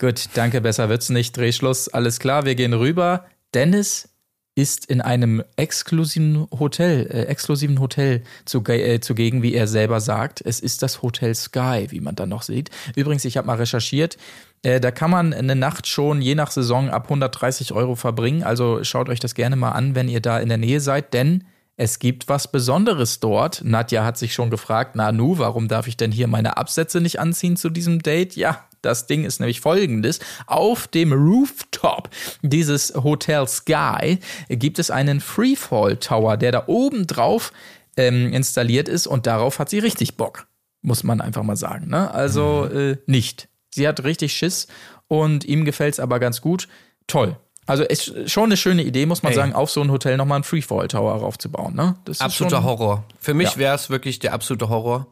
Gut, 0.00 0.30
danke, 0.32 0.62
besser 0.62 0.88
wird's 0.88 1.10
nicht. 1.10 1.36
Drehschluss, 1.36 1.88
alles 1.88 2.20
klar, 2.20 2.46
wir 2.46 2.54
gehen 2.54 2.72
rüber. 2.72 3.26
Dennis 3.52 4.08
ist 4.54 4.86
in 4.86 5.02
einem 5.02 5.44
exklusiven 5.56 6.48
Hotel, 6.58 7.06
äh, 7.06 7.24
exklusiven 7.24 7.80
Hotel 7.80 8.22
zuge 8.46 8.82
äh, 8.82 9.00
zugegen, 9.00 9.42
wie 9.42 9.52
er 9.52 9.66
selber 9.66 10.00
sagt. 10.00 10.40
Es 10.40 10.58
ist 10.58 10.82
das 10.82 11.02
Hotel 11.02 11.34
Sky, 11.34 11.88
wie 11.90 12.00
man 12.00 12.14
dann 12.14 12.30
noch 12.30 12.40
sieht. 12.40 12.70
Übrigens, 12.96 13.26
ich 13.26 13.36
habe 13.36 13.46
mal 13.46 13.58
recherchiert. 13.58 14.16
Äh, 14.62 14.80
da 14.80 14.90
kann 14.90 15.10
man 15.10 15.34
eine 15.34 15.54
Nacht 15.54 15.86
schon 15.86 16.22
je 16.22 16.34
nach 16.34 16.50
Saison 16.50 16.88
ab 16.88 17.04
130 17.04 17.72
Euro 17.72 17.94
verbringen. 17.94 18.42
Also 18.42 18.82
schaut 18.82 19.10
euch 19.10 19.20
das 19.20 19.34
gerne 19.34 19.56
mal 19.56 19.72
an, 19.72 19.94
wenn 19.94 20.08
ihr 20.08 20.20
da 20.20 20.40
in 20.40 20.48
der 20.48 20.56
Nähe 20.58 20.80
seid, 20.80 21.12
denn 21.12 21.44
es 21.76 21.98
gibt 21.98 22.26
was 22.26 22.50
Besonderes 22.50 23.20
dort. 23.20 23.60
Nadja 23.66 24.02
hat 24.02 24.16
sich 24.16 24.32
schon 24.32 24.48
gefragt, 24.48 24.96
Nanu, 24.96 25.36
warum 25.36 25.68
darf 25.68 25.86
ich 25.86 25.98
denn 25.98 26.10
hier 26.10 26.26
meine 26.26 26.56
Absätze 26.56 27.02
nicht 27.02 27.20
anziehen 27.20 27.58
zu 27.58 27.68
diesem 27.68 28.00
Date? 28.00 28.34
Ja, 28.36 28.64
das 28.82 29.06
Ding 29.06 29.24
ist 29.24 29.40
nämlich 29.40 29.60
folgendes. 29.60 30.20
Auf 30.46 30.88
dem 30.88 31.12
Rooftop 31.12 32.08
dieses 32.42 32.94
Hotel 32.94 33.46
Sky 33.46 34.18
gibt 34.48 34.78
es 34.78 34.90
einen 34.90 35.20
Freefall 35.20 35.96
Tower, 35.96 36.36
der 36.36 36.52
da 36.52 36.64
oben 36.66 37.06
drauf 37.06 37.52
ähm, 37.96 38.32
installiert 38.32 38.88
ist 38.88 39.06
und 39.06 39.26
darauf 39.26 39.58
hat 39.58 39.68
sie 39.70 39.78
richtig 39.78 40.16
Bock. 40.16 40.46
Muss 40.82 41.02
man 41.02 41.20
einfach 41.20 41.42
mal 41.42 41.56
sagen. 41.56 41.88
Ne? 41.88 42.12
Also 42.12 42.64
äh, 42.66 42.96
nicht. 43.06 43.48
Sie 43.74 43.86
hat 43.86 44.02
richtig 44.04 44.32
Schiss 44.32 44.66
und 45.08 45.44
ihm 45.44 45.64
gefällt 45.64 45.94
es 45.94 46.00
aber 46.00 46.18
ganz 46.18 46.40
gut. 46.40 46.68
Toll. 47.06 47.36
Also 47.66 47.84
ist 47.84 48.28
schon 48.30 48.44
eine 48.46 48.56
schöne 48.56 48.82
Idee, 48.82 49.06
muss 49.06 49.22
man 49.22 49.30
Ey. 49.32 49.36
sagen, 49.36 49.52
auf 49.52 49.70
so 49.70 49.80
ein 49.80 49.92
Hotel 49.92 50.16
nochmal 50.16 50.36
einen 50.36 50.44
Freefall 50.44 50.88
Tower 50.88 51.12
raufzubauen. 51.16 51.74
Ne? 51.76 51.94
Das 52.04 52.16
ist 52.16 52.22
Absoluter 52.22 52.64
Horror. 52.64 53.04
Für 53.20 53.34
mich 53.34 53.52
Ja. 53.52 53.56
wäre 53.58 53.74
es 53.76 53.90
wirklich 53.90 54.18
der 54.18 54.32
absolute 54.32 54.68
Horror. 54.68 55.06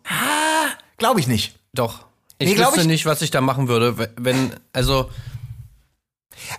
Glaube 0.96 1.20
ich 1.20 1.28
nicht. 1.28 1.54
Doch. 1.74 2.06
Ich 2.38 2.54
Nee, 2.54 2.58
wüsste 2.58 2.80
ich- 2.82 2.86
nicht, 2.86 3.06
was 3.06 3.20
ich 3.22 3.30
da 3.30 3.40
machen 3.40 3.68
würde, 3.68 4.10
wenn, 4.16 4.52
also, 4.72 5.10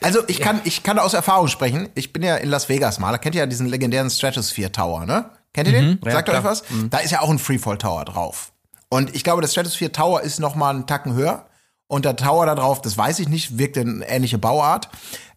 Also 0.01 0.19
ich 0.27 0.39
kann, 0.41 0.59
ich 0.65 0.83
kann 0.83 0.99
aus 0.99 1.13
Erfahrung 1.13 1.47
sprechen. 1.47 1.87
Ich 1.95 2.11
bin 2.11 2.21
ja 2.21 2.35
in 2.35 2.49
Las 2.49 2.67
Vegas 2.69 2.99
mal. 2.99 3.11
Da 3.11 3.17
kennt 3.17 3.35
ihr 3.35 3.39
ja 3.41 3.45
diesen 3.47 3.67
legendären 3.67 4.09
Stratosphere 4.09 4.71
Tower, 4.71 5.05
ne? 5.05 5.29
Kennt 5.53 5.67
ihr 5.69 5.73
den? 5.73 5.99
Ja, 6.03 6.11
Sagt 6.11 6.29
euch 6.29 6.33
klar. 6.39 6.43
was? 6.43 6.63
Da 6.89 6.97
ist 6.99 7.11
ja 7.11 7.21
auch 7.21 7.29
ein 7.29 7.39
Freefall 7.39 7.77
Tower 7.77 8.03
drauf. 8.05 8.51
Und 8.89 9.15
ich 9.15 9.23
glaube, 9.23 9.41
der 9.41 9.47
Stratosphere 9.47 9.91
Tower 9.91 10.21
ist 10.21 10.39
noch 10.39 10.55
mal 10.55 10.71
einen 10.71 10.85
Tacken 10.85 11.13
höher. 11.13 11.45
Und 11.87 12.05
der 12.05 12.15
Tower 12.17 12.45
da 12.45 12.55
drauf, 12.55 12.81
das 12.81 12.97
weiß 12.97 13.19
ich 13.19 13.29
nicht, 13.29 13.57
wirkt 13.57 13.77
eine 13.77 14.05
ähnliche 14.07 14.37
Bauart. 14.37 14.89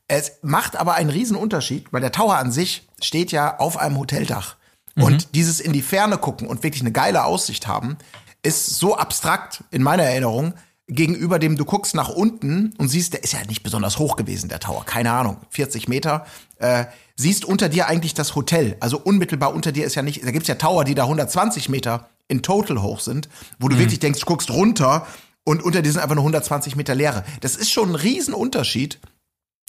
Es 0.08 0.32
macht 0.42 0.76
aber 0.76 0.94
einen 0.94 1.08
riesen 1.08 1.36
Unterschied, 1.36 1.86
weil 1.92 2.00
der 2.02 2.12
Tower 2.12 2.36
an 2.36 2.50
sich 2.52 2.86
steht 3.00 3.32
ja 3.32 3.58
auf 3.58 3.78
einem 3.78 3.96
Hoteldach. 3.96 4.56
Und 4.96 5.34
dieses 5.34 5.60
in 5.60 5.72
die 5.72 5.80
Ferne 5.80 6.18
gucken 6.18 6.46
und 6.48 6.62
wirklich 6.62 6.82
eine 6.82 6.92
geile 6.92 7.24
Aussicht 7.24 7.66
haben, 7.66 7.96
ist 8.42 8.78
so 8.78 8.96
abstrakt 8.96 9.64
in 9.70 9.82
meiner 9.82 10.04
Erinnerung, 10.04 10.54
gegenüber 10.88 11.38
dem 11.38 11.56
du 11.56 11.64
guckst 11.64 11.94
nach 11.94 12.08
unten 12.08 12.74
und 12.76 12.88
siehst, 12.88 13.12
der 13.12 13.22
ist 13.22 13.32
ja 13.32 13.38
nicht 13.48 13.62
besonders 13.62 13.98
hoch 13.98 14.16
gewesen, 14.16 14.48
der 14.48 14.60
Tower, 14.60 14.84
keine 14.84 15.12
Ahnung, 15.12 15.38
40 15.50 15.88
Meter, 15.88 16.26
äh, 16.58 16.86
siehst 17.16 17.44
unter 17.44 17.68
dir 17.68 17.86
eigentlich 17.86 18.14
das 18.14 18.34
Hotel. 18.34 18.76
Also 18.80 18.98
unmittelbar 18.98 19.54
unter 19.54 19.72
dir 19.72 19.86
ist 19.86 19.94
ja 19.94 20.02
nicht, 20.02 20.24
da 20.24 20.30
gibt's 20.30 20.48
ja 20.48 20.56
Tower, 20.56 20.84
die 20.84 20.94
da 20.94 21.04
120 21.04 21.68
Meter 21.68 22.08
in 22.28 22.42
total 22.42 22.82
hoch 22.82 23.00
sind, 23.00 23.28
wo 23.58 23.68
du 23.68 23.78
wirklich 23.78 24.00
denkst, 24.00 24.20
du 24.20 24.26
guckst 24.26 24.50
runter 24.50 25.06
und 25.44 25.62
unter 25.62 25.82
dir 25.82 25.92
sind 25.92 26.00
einfach 26.00 26.14
nur 26.14 26.24
120 26.24 26.76
Meter 26.76 26.94
Leere. 26.94 27.24
Das 27.40 27.56
ist 27.56 27.70
schon 27.70 27.90
ein 27.90 27.94
Riesenunterschied. 27.94 28.98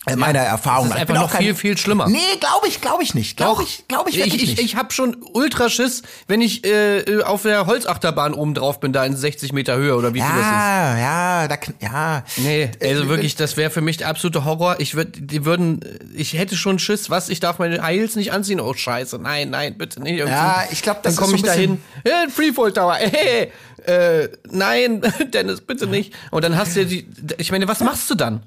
Äh, 0.05 0.17
Meiner 0.17 0.39
Erfahrung. 0.39 0.89
Das 0.89 0.97
ist. 0.97 1.03
Ich 1.03 1.09
einfach 1.09 1.13
noch 1.21 1.31
kein- 1.31 1.43
viel, 1.43 1.55
viel 1.55 1.77
schlimmer. 1.77 2.09
Nee, 2.09 2.19
glaube 2.41 2.67
ich, 2.67 2.81
glaube 2.81 3.03
ich 3.03 3.13
nicht. 3.13 3.37
Glaube 3.37 3.63
ich, 3.63 3.87
glaube 3.87 4.09
ich 4.09 4.17
wirklich 4.17 4.35
ich, 4.35 4.43
ich, 4.43 4.49
nicht. 4.57 4.61
ich 4.65 4.75
habe 4.75 4.91
schon 4.91 5.15
Ultraschiss, 5.31 6.01
wenn 6.27 6.41
ich 6.41 6.65
äh, 6.65 7.23
auf 7.23 7.43
der 7.43 7.67
Holzachterbahn 7.67 8.33
oben 8.33 8.53
drauf 8.53 8.81
bin, 8.81 8.91
da 8.91 9.05
in 9.05 9.15
60 9.15 9.53
Meter 9.53 9.77
Höhe 9.77 9.95
oder 9.95 10.13
wie 10.13 10.19
viel 10.19 10.27
das 10.29 10.39
ist. 10.39 10.43
ja, 10.45 10.97
ja, 10.97 11.47
da, 11.47 11.57
ja. 11.79 12.23
Nee, 12.35 12.69
also 12.81 13.03
Äh, 13.03 13.07
wirklich, 13.07 13.37
das 13.37 13.55
wäre 13.55 13.69
für 13.71 13.79
mich 13.79 13.95
der 13.95 14.09
absolute 14.09 14.43
Horror. 14.43 14.75
Ich 14.79 14.95
würde, 14.95 15.21
die 15.21 15.45
würden, 15.45 15.79
ich 16.13 16.33
hätte 16.33 16.57
schon 16.57 16.79
Schiss, 16.79 17.09
was, 17.09 17.29
ich 17.29 17.39
darf 17.39 17.57
meine 17.59 17.81
Heils 17.81 18.17
nicht 18.17 18.33
anziehen. 18.33 18.59
Oh 18.59 18.73
Scheiße, 18.73 19.19
nein, 19.19 19.51
nein, 19.51 19.77
bitte 19.77 20.01
nicht. 20.01 20.17
Irgendwie. 20.17 20.33
Ja, 20.35 20.65
ich 20.69 20.81
glaub, 20.81 21.01
das 21.03 21.15
Dann 21.15 21.23
komme 21.23 21.37
ich 21.37 21.41
so 21.45 21.47
ein 21.47 21.53
dahin. 21.55 21.81
Ja, 22.05 22.25
Freefall 22.29 22.73
Tower, 22.73 22.95
hey, 22.95 23.53
äh, 23.85 24.27
nein, 24.51 25.01
Dennis, 25.33 25.61
bitte 25.61 25.87
nicht. 25.87 26.13
Und 26.29 26.43
dann 26.43 26.57
hast 26.57 26.75
du 26.75 26.81
ja 26.81 26.85
die, 26.85 27.07
ich 27.37 27.51
meine, 27.53 27.69
was 27.69 27.79
machst 27.79 28.09
du 28.09 28.15
dann? 28.15 28.43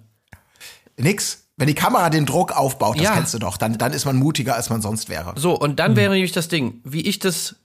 Nix. 0.96 1.42
Wenn 1.58 1.68
die 1.68 1.74
Kamera 1.74 2.10
den 2.10 2.26
Druck 2.26 2.52
aufbaut, 2.52 2.96
das 2.96 3.04
Ja. 3.04 3.14
kennst 3.14 3.32
du 3.32 3.38
doch, 3.38 3.56
dann, 3.56 3.78
dann 3.78 3.92
ist 3.94 4.04
man 4.04 4.16
mutiger, 4.16 4.56
als 4.56 4.68
man 4.68 4.82
sonst 4.82 5.08
wäre. 5.08 5.32
So, 5.36 5.58
und 5.58 5.78
dann 5.78 5.96
wäre 5.96 6.12
nämlich 6.12 6.32
das 6.32 6.48
Ding, 6.48 6.80
wie 6.84 7.00
ich 7.00 7.18
das, 7.18 7.56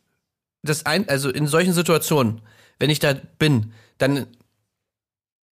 das 0.63 0.86
ein, 0.86 1.09
also 1.09 1.29
in 1.29 1.45
solchen 1.45 1.73
Situationen, 1.73 2.41
wenn 2.79 2.89
ich 2.89 2.99
da 2.99 3.13
bin, 3.38 3.73
dann, 3.97 4.27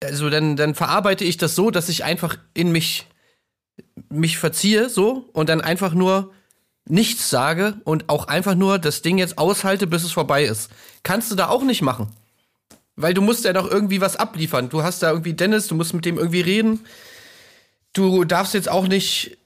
also 0.03 0.29
dann, 0.29 0.57
dann 0.57 0.75
verarbeite 0.75 1.23
ich 1.23 1.37
das 1.37 1.55
so, 1.55 1.71
dass 1.71 1.87
ich 1.87 2.03
einfach 2.03 2.37
in 2.53 2.73
mich, 2.73 3.07
mich 4.09 4.37
verziehe, 4.37 4.89
so, 4.89 5.29
und 5.31 5.47
dann 5.47 5.61
einfach 5.61 5.93
nur 5.93 6.33
nichts 6.87 7.29
sage 7.29 7.75
und 7.85 8.09
auch 8.09 8.27
einfach 8.27 8.55
nur 8.55 8.79
das 8.79 9.01
Ding 9.01 9.17
jetzt 9.17 9.37
aushalte, 9.37 9.87
bis 9.87 10.03
es 10.03 10.11
vorbei 10.11 10.43
ist. 10.43 10.69
Kannst 11.03 11.31
du 11.31 11.35
da 11.35 11.47
auch 11.47 11.63
nicht 11.63 11.81
machen. 11.81 12.07
Weil 12.97 13.13
du 13.13 13.21
musst 13.21 13.43
ja 13.43 13.53
doch 13.53 13.69
irgendwie 13.69 14.01
was 14.01 14.15
abliefern. 14.15 14.69
Du 14.69 14.83
hast 14.83 15.01
da 15.03 15.09
irgendwie 15.09 15.33
Dennis, 15.33 15.67
du 15.67 15.75
musst 15.75 15.93
mit 15.93 16.05
dem 16.05 16.17
irgendwie 16.17 16.41
reden. 16.41 16.81
Du 17.95 18.23
darfst 18.25 18.53
jetzt 18.53 18.69
auch 18.69 18.87
nicht 18.87 19.37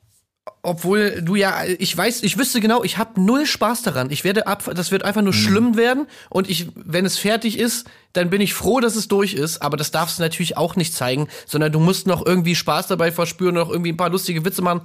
obwohl 0.62 1.22
du 1.22 1.36
ja, 1.36 1.64
ich 1.64 1.96
weiß, 1.96 2.24
ich 2.24 2.38
wüsste 2.38 2.60
genau, 2.60 2.84
ich 2.84 2.98
habe 2.98 3.22
null 3.22 3.46
Spaß 3.46 3.82
daran. 3.84 4.12
Ich 4.12 4.24
werde 4.26 4.46
ab, 4.46 4.70
das 4.76 4.92
wird 4.92 5.04
einfach 5.04 5.22
nur 5.22 5.32
schlimm 5.34 5.78
werden 5.78 6.06
und 6.30 6.50
ich, 6.50 6.68
wenn 6.76 7.06
es 7.06 7.18
fertig 7.18 7.58
ist, 7.58 7.88
dann 8.12 8.30
bin 8.30 8.42
ich 8.42 8.54
froh, 8.54 8.80
dass 8.82 8.96
es 8.96 9.08
durch 9.08 9.34
ist. 9.34 9.62
Aber 9.62 9.78
das 9.78 9.92
darfst 9.92 10.20
du 10.20 10.24
natürlich 10.24 10.58
auch 10.58 10.76
nicht 10.76 10.94
zeigen, 10.94 11.28
sondern 11.46 11.72
du 11.72 11.80
musst 11.80 12.08
noch 12.08 12.26
irgendwie 12.26 12.56
Spaß 12.56 12.88
dabei 12.88 13.12
verspüren, 13.12 13.56
noch 13.56 13.70
irgendwie 13.70 13.92
ein 13.94 13.98
paar 13.98 14.10
lustige 14.10 14.44
Witze 14.44 14.62
machen. 14.62 14.82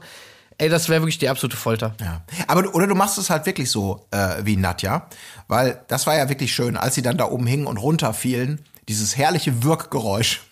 Ey, 0.59 0.69
das 0.69 0.89
wäre 0.89 1.01
wirklich 1.03 1.19
die 1.19 1.29
absolute 1.29 1.57
Folter. 1.57 1.97
Ja. 2.01 2.23
Aber 2.47 2.63
du- 2.63 2.71
oder 2.71 2.87
du 2.87 2.95
machst 2.95 3.19
es 3.19 3.29
halt 3.29 3.45
wirklich 3.45 3.69
so 3.71 4.07
äh, 4.13 4.45
wie 4.45 4.57
Nadja, 4.57 5.09
weil 5.49 5.83
das 5.89 6.07
war 6.07 6.17
ja 6.17 6.29
wirklich 6.29 6.55
schön, 6.55 6.77
als 6.77 6.95
sie 6.95 7.03
dann 7.03 7.17
da 7.19 7.25
oben 7.25 7.47
hingen 7.47 7.67
und 7.67 7.79
runterfielen, 7.79 8.65
dieses 8.89 9.17
herrliche 9.17 9.65
Wirkgeräusch. 9.65 10.43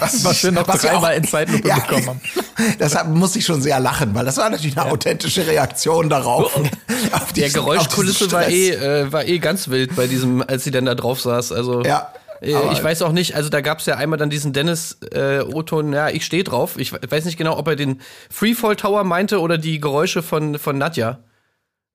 Was, 0.00 0.24
Was 0.24 0.42
wir 0.42 0.52
noch 0.52 0.66
dreimal 0.66 1.14
in 1.16 1.24
Zeitlupe 1.24 1.62
bekommen 1.68 2.06
haben. 2.06 2.20
Deshalb 2.80 3.08
muss 3.08 3.36
ich 3.36 3.44
schon 3.46 3.62
sehr 3.62 3.78
lachen, 3.80 4.14
weil 4.14 4.24
das 4.24 4.36
war 4.36 4.50
natürlich 4.50 4.76
eine 4.78 4.90
authentische 4.90 5.46
Reaktion 5.46 6.08
darauf. 6.08 6.54
auf 7.12 7.32
Der 7.32 7.44
diesen- 7.44 7.54
Geräuschkulisse 7.54 8.24
auf 8.24 8.30
diesen 8.30 8.32
war 8.32 8.48
eh, 8.48 8.70
äh, 9.02 9.12
war 9.12 9.24
eh 9.24 9.38
ganz 9.38 9.68
wild 9.68 9.94
bei 9.94 10.06
diesem, 10.06 10.42
als 10.46 10.64
sie 10.64 10.70
dann 10.72 10.84
da 10.84 10.94
drauf 10.94 11.20
saß. 11.20 11.52
Also 11.52 11.82
Ja, 11.84 12.12
Äh, 12.40 12.54
ich 12.72 12.82
weiß 12.82 13.02
auch 13.02 13.12
nicht, 13.12 13.34
also 13.34 13.48
da 13.48 13.60
gab 13.60 13.78
es 13.80 13.86
ja 13.86 13.96
einmal 13.96 14.18
dann 14.18 14.30
diesen 14.30 14.52
Dennis 14.52 14.98
äh, 15.12 15.40
O-Ton, 15.40 15.92
ja, 15.92 16.08
ich 16.08 16.24
stehe 16.24 16.44
drauf. 16.44 16.76
Ich 16.76 16.92
we- 16.92 17.00
weiß 17.08 17.24
nicht 17.24 17.36
genau, 17.38 17.56
ob 17.58 17.66
er 17.68 17.76
den 17.76 18.00
Freefall 18.30 18.76
Tower 18.76 19.04
meinte 19.04 19.40
oder 19.40 19.58
die 19.58 19.80
Geräusche 19.80 20.22
von, 20.22 20.58
von 20.58 20.76
Nadja. 20.78 21.18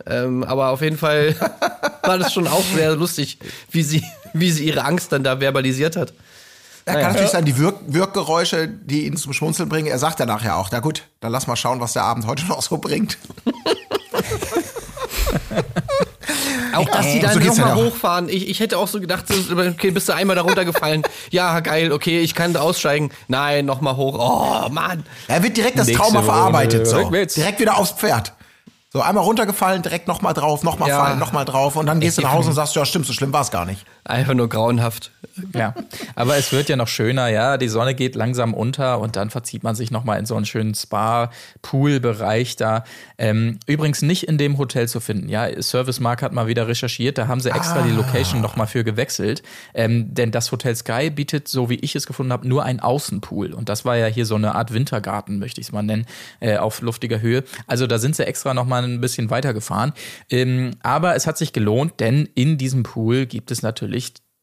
Ähm, 0.05 0.43
aber 0.43 0.69
auf 0.69 0.81
jeden 0.81 0.97
Fall 0.97 1.35
war 2.01 2.17
das 2.17 2.33
schon 2.33 2.47
auch 2.47 2.63
sehr 2.75 2.95
lustig, 2.95 3.37
wie 3.71 3.83
sie, 3.83 4.03
wie 4.33 4.51
sie 4.51 4.65
ihre 4.65 4.83
Angst 4.83 5.11
dann 5.13 5.23
da 5.23 5.39
verbalisiert 5.39 5.95
hat. 5.95 6.13
Ja, 6.85 6.93
kann 6.93 7.13
natürlich 7.13 7.29
sein, 7.29 7.45
die 7.45 7.57
Wirk 7.57 7.75
Wirkgeräusche, 7.87 8.67
die 8.67 9.05
ihn 9.05 9.15
zum 9.15 9.31
Schmunzeln 9.33 9.69
bringen. 9.69 9.87
Er 9.87 9.99
sagt 9.99 10.19
ja 10.19 10.25
nachher 10.25 10.57
auch, 10.57 10.69
na 10.71 10.79
gut, 10.79 11.03
dann 11.21 11.31
lass 11.31 11.47
mal 11.47 11.55
schauen, 11.55 11.79
was 11.79 11.93
der 11.93 12.03
Abend 12.03 12.27
heute 12.27 12.45
noch 12.47 12.61
so 12.61 12.77
bringt. 12.77 13.17
Auch 16.75 16.89
dass 16.89 17.05
die 17.05 17.21
so 17.21 17.27
dann 17.27 17.39
ja 17.41 17.45
nochmal 17.47 17.75
noch. 17.75 17.83
hochfahren. 17.91 18.29
Ich, 18.29 18.49
ich 18.49 18.59
hätte 18.59 18.77
auch 18.77 18.87
so 18.87 18.99
gedacht, 18.99 19.27
so, 19.27 19.35
okay, 19.55 19.91
bist 19.91 20.09
du 20.09 20.13
einmal 20.13 20.35
da 20.35 20.41
runtergefallen? 20.41 21.03
ja, 21.31 21.59
geil, 21.59 21.91
okay, 21.91 22.21
ich 22.21 22.33
kann 22.33 22.55
aussteigen. 22.55 23.11
Nein, 23.27 23.65
nochmal 23.65 23.95
hoch. 23.95 24.17
Oh, 24.17 24.69
Mann. 24.69 25.05
Er 25.27 25.43
wird 25.43 25.57
direkt 25.57 25.77
das 25.77 25.87
Nächste 25.87 26.03
Trauma 26.03 26.19
Runde 26.19 26.33
verarbeitet. 26.33 26.87
So. 26.87 27.09
Direkt 27.09 27.59
wieder 27.59 27.77
aufs 27.77 27.91
Pferd. 27.91 28.33
So, 28.91 29.01
einmal 29.01 29.23
runtergefallen, 29.23 29.81
direkt 29.81 30.07
nochmal 30.07 30.33
drauf, 30.33 30.63
nochmal 30.63 30.89
Ja. 30.89 31.03
fallen, 31.03 31.19
nochmal 31.19 31.45
drauf. 31.45 31.75
Und 31.75 31.85
dann 31.87 31.99
gehst 31.99 32.17
du 32.17 32.21
nach 32.21 32.31
Hause 32.31 32.49
und 32.49 32.55
sagst, 32.55 32.75
ja, 32.75 32.85
stimmt, 32.85 33.05
so 33.05 33.13
schlimm 33.13 33.33
war 33.33 33.41
es 33.41 33.49
gar 33.51 33.65
nicht. 33.65 33.85
Einfach 34.05 34.33
nur 34.33 34.49
grauenhaft. 34.49 35.11
Ja, 35.55 35.73
aber 36.15 36.35
es 36.35 36.51
wird 36.51 36.67
ja 36.67 36.75
noch 36.75 36.89
schöner, 36.89 37.29
ja. 37.29 37.57
Die 37.57 37.69
Sonne 37.69 37.95
geht 37.95 38.15
langsam 38.15 38.53
unter 38.53 38.99
und 38.99 39.15
dann 39.15 39.29
verzieht 39.29 39.63
man 39.63 39.75
sich 39.75 39.91
nochmal 39.91 40.19
in 40.19 40.25
so 40.25 40.35
einen 40.35 40.45
schönen 40.45 40.75
Spa-Pool-Bereich 40.75 42.57
da. 42.57 42.83
Ähm, 43.17 43.59
übrigens 43.65 44.01
nicht 44.01 44.27
in 44.27 44.37
dem 44.37 44.57
Hotel 44.57 44.89
zu 44.89 44.99
finden, 44.99 45.29
ja. 45.29 45.49
Service 45.61 46.01
Mark 46.01 46.21
hat 46.21 46.33
mal 46.33 46.47
wieder 46.47 46.67
recherchiert, 46.67 47.17
da 47.17 47.27
haben 47.27 47.39
sie 47.39 47.49
extra 47.49 47.81
die 47.81 47.91
Location 47.91 48.41
nochmal 48.41 48.67
für 48.67 48.83
gewechselt. 48.83 49.41
Ähm, 49.73 50.13
denn 50.13 50.31
das 50.31 50.51
Hotel 50.51 50.75
Sky 50.75 51.09
bietet, 51.09 51.47
so 51.47 51.69
wie 51.69 51.75
ich 51.75 51.95
es 51.95 52.05
gefunden 52.05 52.33
habe, 52.33 52.47
nur 52.47 52.63
einen 52.63 52.81
Außenpool. 52.81 53.53
Und 53.53 53.69
das 53.69 53.85
war 53.85 53.95
ja 53.95 54.07
hier 54.07 54.25
so 54.25 54.35
eine 54.35 54.55
Art 54.55 54.73
Wintergarten, 54.73 55.39
möchte 55.39 55.61
ich 55.61 55.67
es 55.67 55.71
mal 55.71 55.81
nennen, 55.81 56.05
äh, 56.41 56.57
auf 56.57 56.81
luftiger 56.81 57.21
Höhe. 57.21 57.43
Also 57.67 57.87
da 57.87 57.99
sind 57.99 58.17
sie 58.17 58.27
extra 58.27 58.53
nochmal 58.53 58.83
ein 58.83 58.99
bisschen 58.99 59.29
weitergefahren. 59.29 59.93
Ähm, 60.29 60.71
aber 60.83 61.15
es 61.15 61.25
hat 61.25 61.37
sich 61.37 61.53
gelohnt, 61.53 62.01
denn 62.01 62.27
in 62.35 62.57
diesem 62.57 62.83
Pool 62.83 63.25
gibt 63.25 63.49
es 63.49 63.61
natürlich 63.61 63.92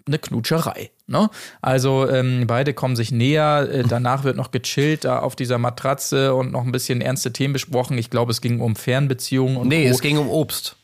eine 0.06 0.18
Knutscherei. 0.18 0.90
Ne? 1.06 1.28
Also 1.60 2.08
ähm, 2.08 2.44
beide 2.46 2.72
kommen 2.74 2.96
sich 2.96 3.12
näher, 3.12 3.68
äh, 3.70 3.82
danach 3.86 4.24
wird 4.24 4.36
noch 4.36 4.50
gechillt 4.50 5.04
da 5.04 5.18
auf 5.20 5.36
dieser 5.36 5.58
Matratze 5.58 6.34
und 6.34 6.52
noch 6.52 6.64
ein 6.64 6.72
bisschen 6.72 7.00
ernste 7.00 7.32
Themen 7.32 7.52
besprochen. 7.52 7.98
Ich 7.98 8.10
glaube, 8.10 8.30
es 8.32 8.40
ging 8.40 8.60
um 8.60 8.76
Fernbeziehungen 8.76 9.56
und 9.56 9.68
Nee, 9.68 9.86
Co. 9.86 9.90
es 9.94 10.00
ging 10.00 10.18
um 10.18 10.28
Obst. 10.30 10.76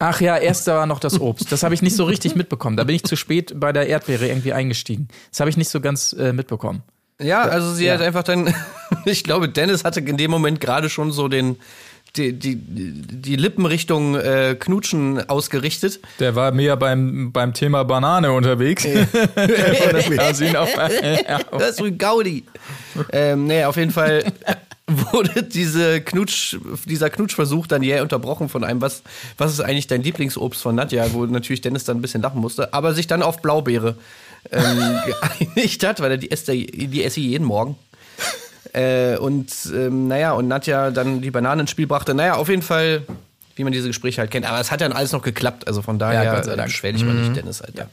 Ach 0.00 0.20
ja, 0.20 0.36
erst 0.36 0.66
war 0.68 0.86
noch 0.86 1.00
das 1.00 1.20
Obst. 1.20 1.50
Das 1.50 1.62
habe 1.64 1.74
ich 1.74 1.82
nicht 1.82 1.96
so 1.96 2.04
richtig 2.04 2.36
mitbekommen. 2.36 2.76
Da 2.76 2.84
bin 2.84 2.94
ich 2.94 3.02
zu 3.04 3.16
spät 3.16 3.58
bei 3.58 3.72
der 3.72 3.88
Erdbeere 3.88 4.28
irgendwie 4.28 4.52
eingestiegen. 4.52 5.08
Das 5.30 5.40
habe 5.40 5.50
ich 5.50 5.56
nicht 5.56 5.70
so 5.70 5.80
ganz 5.80 6.12
äh, 6.12 6.32
mitbekommen. 6.32 6.82
Ja, 7.20 7.42
also 7.42 7.72
sie 7.74 7.86
Ja. 7.86 7.94
hat 7.94 8.02
einfach 8.02 8.22
dann, 8.22 8.54
ich 9.06 9.24
glaube, 9.24 9.48
Dennis 9.48 9.82
hatte 9.82 9.98
in 10.00 10.16
dem 10.16 10.30
Moment 10.30 10.60
gerade 10.60 10.88
schon 10.88 11.10
so 11.10 11.26
den, 11.26 11.56
die, 12.18 12.56
die, 12.56 12.56
die 12.56 13.36
Lippen 13.36 13.64
Richtung 13.66 14.16
äh, 14.16 14.56
Knutschen 14.58 15.28
ausgerichtet. 15.28 16.00
Der 16.18 16.34
war 16.34 16.52
mehr 16.52 16.76
beim, 16.76 17.32
beim 17.32 17.54
Thema 17.54 17.84
Banane 17.84 18.32
unterwegs. 18.32 18.86
Das 21.58 21.70
ist 21.70 21.82
ein 21.82 21.98
Gaudi. 21.98 22.44
ähm, 23.12 23.46
nee, 23.46 23.64
auf 23.64 23.76
jeden 23.76 23.92
Fall 23.92 24.24
wurde 24.86 25.42
diese 25.42 26.00
Knutsch, 26.00 26.56
dieser 26.86 27.10
Knutschversuch 27.10 27.66
dann 27.66 27.82
jäh 27.82 28.00
unterbrochen 28.00 28.48
von 28.48 28.64
einem, 28.64 28.80
was, 28.80 29.02
was 29.36 29.52
ist 29.52 29.60
eigentlich 29.60 29.86
dein 29.86 30.02
Lieblingsobst 30.02 30.60
von 30.60 30.74
Nadja, 30.74 31.12
wo 31.12 31.24
natürlich 31.26 31.60
Dennis 31.60 31.84
dann 31.84 31.98
ein 31.98 32.02
bisschen 32.02 32.22
lachen 32.22 32.40
musste, 32.40 32.72
aber 32.72 32.94
sich 32.94 33.06
dann 33.06 33.22
auf 33.22 33.42
Blaubeere 33.42 33.96
ähm, 34.50 34.78
geeinigt 35.06 35.84
hat, 35.84 36.00
weil 36.00 36.12
er 36.12 36.16
die 36.16 36.28
die 36.28 37.04
esse 37.04 37.20
jeden 37.20 37.44
Morgen. 37.44 37.76
Äh, 38.74 39.16
und 39.18 39.50
ähm, 39.74 40.08
naja, 40.08 40.32
und 40.32 40.48
Nadja 40.48 40.90
dann 40.90 41.20
die 41.20 41.30
Bananen 41.30 41.60
ins 41.62 41.70
Spiel 41.70 41.86
brachte. 41.86 42.14
Naja, 42.14 42.34
auf 42.34 42.48
jeden 42.48 42.62
Fall, 42.62 43.02
wie 43.56 43.64
man 43.64 43.72
diese 43.72 43.88
Gespräche 43.88 44.20
halt 44.20 44.30
kennt. 44.30 44.46
Aber 44.46 44.60
es 44.60 44.70
hat 44.70 44.80
dann 44.80 44.92
alles 44.92 45.12
noch 45.12 45.22
geklappt. 45.22 45.66
Also 45.66 45.82
von 45.82 45.98
daher, 45.98 46.22
Ja, 46.24 46.38
äh, 46.40 46.56
beschwer 46.64 46.92
dich 46.92 47.04
mal 47.04 47.14
nicht, 47.14 47.36
Dennis, 47.36 47.62
Alter. 47.62 47.88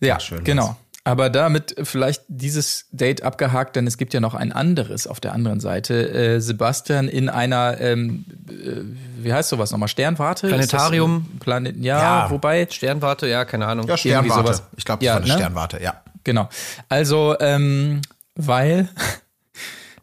Ja, 0.00 0.18
schön 0.20 0.42
genau. 0.44 0.76
Aber 1.02 1.30
damit 1.30 1.74
vielleicht 1.82 2.22
dieses 2.28 2.84
Date 2.92 3.22
abgehakt, 3.22 3.74
denn 3.74 3.86
es 3.86 3.96
gibt 3.96 4.12
ja 4.12 4.20
noch 4.20 4.34
ein 4.34 4.52
anderes 4.52 5.06
auf 5.06 5.18
der 5.18 5.32
anderen 5.32 5.58
Seite. 5.58 6.10
Äh, 6.12 6.40
Sebastian 6.40 7.08
in 7.08 7.30
einer, 7.30 7.80
ähm, 7.80 8.26
äh, 8.48 9.24
wie 9.24 9.32
heißt 9.32 9.48
sowas 9.48 9.70
nochmal? 9.70 9.88
Sternwarte? 9.88 10.48
Das, 10.48 10.52
Planetarium. 10.68 11.26
äh, 11.36 11.38
Planet, 11.40 11.76
ja, 11.78 11.98
Ja. 12.24 12.30
wobei. 12.30 12.66
Sternwarte, 12.70 13.26
ja, 13.28 13.46
keine 13.46 13.66
Ahnung. 13.66 13.88
Ja, 13.88 13.96
Sternwarte. 13.96 14.42
sowas. 14.42 14.62
Ich 14.76 14.84
glaube, 14.84 15.02
Ja, 15.04 15.12
ja, 15.14 15.18
von 15.18 15.26
der 15.26 15.34
ne? 15.36 15.40
Sternwarte, 15.42 15.82
ja. 15.82 16.02
Genau. 16.22 16.48
Also, 16.90 17.34
ähm, 17.40 18.02
weil. 18.34 18.88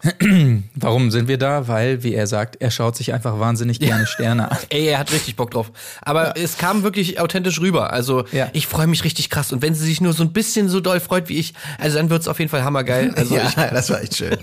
Warum 0.75 1.09
sind 1.11 1.27
wir 1.27 1.37
da? 1.37 1.67
Weil, 1.67 2.03
wie 2.03 2.13
er 2.13 2.27
sagt, 2.27 2.57
er 2.61 2.69
schaut 2.71 2.95
sich 2.95 3.13
einfach 3.13 3.39
wahnsinnig 3.39 3.79
gerne 3.79 4.05
Sterne 4.07 4.51
an. 4.51 4.57
Ey, 4.69 4.85
er 4.87 4.99
hat 4.99 5.11
richtig 5.11 5.35
Bock 5.35 5.51
drauf. 5.51 5.71
Aber 6.01 6.37
es 6.37 6.57
kam 6.57 6.83
wirklich 6.83 7.19
authentisch 7.19 7.59
rüber. 7.59 7.91
Also 7.91 8.25
Ja. 8.31 8.49
ich 8.53 8.67
freue 8.67 8.87
mich 8.87 9.03
richtig 9.03 9.29
krass. 9.29 9.51
Und 9.51 9.61
wenn 9.61 9.73
sie 9.73 9.85
sich 9.85 9.99
nur 10.01 10.13
so 10.13 10.23
ein 10.23 10.33
bisschen 10.33 10.69
so 10.69 10.79
doll 10.79 10.99
freut 10.99 11.29
wie 11.29 11.37
ich, 11.37 11.53
also 11.79 11.97
dann 11.97 12.09
wird's 12.09 12.27
auf 12.27 12.37
jeden 12.39 12.49
Fall 12.49 12.63
hammergeil. 12.63 13.13
Also 13.17 13.35
ja, 13.35 13.47
ich, 13.47 13.53
das 13.55 13.89
war 13.89 14.01
echt 14.01 14.15
schön. 14.15 14.37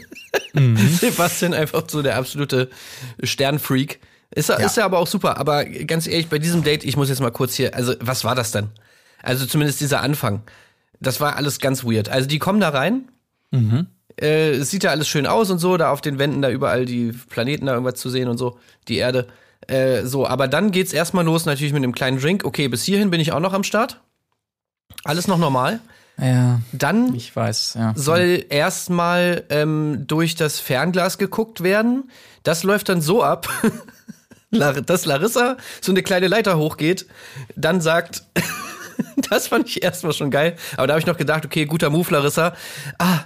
Sebastian 1.01 1.55
einfach 1.55 1.85
so 1.89 2.03
der 2.03 2.17
absolute 2.17 2.71
Sternfreak. 3.23 4.01
Ist, 4.35 4.49
er 4.51 4.59
ist 4.61 4.77
er 4.77 4.85
aber 4.85 4.99
auch 4.99 5.07
super. 5.07 5.39
Aber 5.39 5.65
ganz 5.65 6.07
ehrlich, 6.09 6.29
bei 6.29 6.39
diesem 6.41 6.65
Date, 6.65 6.85
ich 6.85 6.97
muss 6.97 7.09
jetzt 7.09 7.21
mal 7.21 7.31
kurz 7.31 7.55
hier, 7.55 7.75
also 7.75 7.95
was 8.01 8.25
war 8.25 8.35
das 8.35 8.51
denn? 8.51 8.69
Also 9.23 9.47
zumindest 9.47 9.81
dieser 9.81 10.01
Anfang. 10.03 10.43
das 11.01 11.21
war 11.21 11.37
alles 11.37 11.59
ganz 11.61 11.85
weird. 11.85 12.09
Also 12.09 12.27
die 12.29 12.39
kommen 12.39 12.61
da 12.61 12.71
rein. 12.71 13.09
Äh, 14.21 14.51
es 14.53 14.71
sieht 14.71 14.85
ja 14.85 14.91
alles 14.91 15.09
schön 15.09 15.27
aus 15.27 15.51
und 15.51 15.59
so, 15.59 15.77
da 15.77 15.91
auf 15.91 16.01
den 16.01 16.19
Wänden 16.19 16.43
da 16.43 16.51
überall 16.51 16.85
die 16.85 17.13
Planeten 17.13 17.67
da 17.67 17.73
irgendwas 17.73 17.95
zu 18.01 18.11
sehen 18.11 18.29
und 18.29 18.39
so, 18.39 18.59
die 18.89 18.97
Erde. 18.97 19.27
Äh, 19.67 20.05
so, 20.05 20.27
aber 20.27 20.49
dann 20.49 20.71
geht's 20.71 20.93
erstmal 20.93 21.25
los 21.25 21.47
natürlich 21.47 21.73
mit 21.73 21.83
einem 21.83 21.95
kleinen 21.95 22.21
Drink. 22.21 22.45
Okay, 22.45 22.69
bis 22.69 22.85
hierhin 22.85 23.11
bin 23.11 23.21
ich 23.21 23.33
auch 23.33 23.41
noch 23.41 23.53
am 23.53 23.65
Start. 23.65 24.01
Alles 25.05 25.27
noch 25.27 25.39
normal. 25.39 25.81
Ja, 26.17 26.61
Dann 26.73 27.13
ich 27.15 27.35
weiß, 27.35 27.75
ja. 27.77 27.93
soll 27.97 28.45
erstmal 28.49 29.43
ähm, 29.49 30.05
durch 30.07 30.37
das 30.37 30.61
Fernglas 30.61 31.19
geguckt 31.19 31.63
werden. 31.63 32.11
Das 32.45 32.63
läuft 32.63 32.89
dann 32.89 33.01
so 33.01 33.25
ab, 33.25 33.49
dass 34.87 35.07
Larissa 35.07 35.57
so 35.81 35.91
eine 35.91 36.05
kleine 36.05 36.29
Leiter 36.29 36.57
hochgeht, 36.57 37.07
dann 37.57 37.81
sagt, 37.81 38.23
das 39.31 39.49
fand 39.49 39.67
ich 39.69 39.83
erstmal 39.83 40.13
schon 40.13 40.31
geil, 40.31 40.57
aber 40.77 40.87
da 40.87 40.93
habe 40.93 41.01
ich 41.01 41.07
noch 41.07 41.17
gedacht, 41.17 41.45
okay, 41.45 41.65
guter 41.67 41.91
Move, 41.91 42.13
Larissa. 42.13 42.55
Ah, 42.99 43.21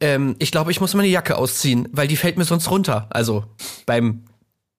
ähm, 0.00 0.36
ich 0.38 0.50
glaube, 0.50 0.70
ich 0.70 0.80
muss 0.80 0.94
meine 0.94 1.08
Jacke 1.08 1.36
ausziehen, 1.36 1.88
weil 1.92 2.08
die 2.08 2.16
fällt 2.16 2.38
mir 2.38 2.44
sonst 2.44 2.70
runter. 2.70 3.06
Also 3.10 3.44
beim 3.86 4.24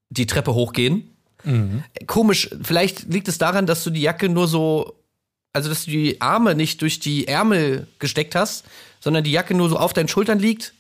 die 0.10 0.26
Treppe 0.26 0.54
hochgehen. 0.54 1.10
Komisch, 2.08 2.50
vielleicht 2.62 3.12
liegt 3.12 3.28
es 3.28 3.38
daran, 3.38 3.66
dass 3.66 3.84
du 3.84 3.90
die 3.90 4.02
Jacke 4.02 4.30
nur 4.30 4.48
so 4.48 5.02
also 5.54 5.70
dass 5.70 5.86
du 5.86 5.92
die 5.92 6.22
Arme 6.22 6.56
nicht 6.56 6.82
durch 6.82 7.00
die 7.00 7.28
Ärmel 7.28 7.88
gesteckt 8.00 8.36
hast, 8.36 8.66
sondern 9.00 9.24
die 9.24 9.32
Jacke 9.32 9.54
nur 9.54 9.70
so 9.70 9.78
auf 9.78 9.94
deinen 9.94 10.08
Schultern 10.08 10.40
liegt. 10.40 10.74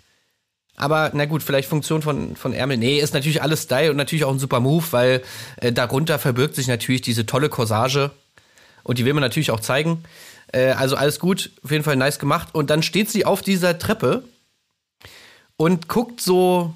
Aber 0.77 1.11
na 1.13 1.25
gut, 1.25 1.43
vielleicht 1.43 1.67
Funktion 1.67 2.01
von, 2.01 2.35
von 2.35 2.53
Ärmel. 2.53 2.77
Nee, 2.77 2.99
ist 2.99 3.13
natürlich 3.13 3.41
alles 3.41 3.63
Style 3.63 3.91
und 3.91 3.97
natürlich 3.97 4.23
auch 4.23 4.31
ein 4.31 4.39
super 4.39 4.59
Move, 4.59 4.85
weil 4.91 5.21
äh, 5.57 5.71
darunter 5.71 6.17
verbirgt 6.17 6.55
sich 6.55 6.67
natürlich 6.67 7.01
diese 7.01 7.25
tolle 7.25 7.49
Corsage. 7.49 8.11
Und 8.83 8.97
die 8.97 9.05
will 9.05 9.13
man 9.13 9.21
natürlich 9.21 9.51
auch 9.51 9.59
zeigen. 9.59 10.03
Äh, 10.51 10.71
also 10.71 10.95
alles 10.95 11.19
gut, 11.19 11.51
auf 11.63 11.71
jeden 11.71 11.83
Fall 11.83 11.95
nice 11.95 12.19
gemacht. 12.19 12.49
Und 12.53 12.69
dann 12.69 12.83
steht 12.83 13.09
sie 13.09 13.25
auf 13.25 13.41
dieser 13.41 13.77
Treppe 13.77 14.23
und 15.57 15.87
guckt 15.87 16.21
so 16.21 16.73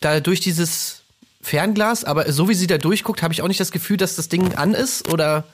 da 0.00 0.20
durch 0.20 0.40
dieses 0.40 1.02
Fernglas. 1.40 2.04
Aber 2.04 2.30
so 2.32 2.48
wie 2.48 2.54
sie 2.54 2.66
da 2.66 2.78
durchguckt, 2.78 3.22
habe 3.22 3.32
ich 3.32 3.42
auch 3.42 3.48
nicht 3.48 3.60
das 3.60 3.72
Gefühl, 3.72 3.96
dass 3.96 4.16
das 4.16 4.28
Ding 4.28 4.54
an 4.54 4.74
ist 4.74 5.08
oder 5.12 5.44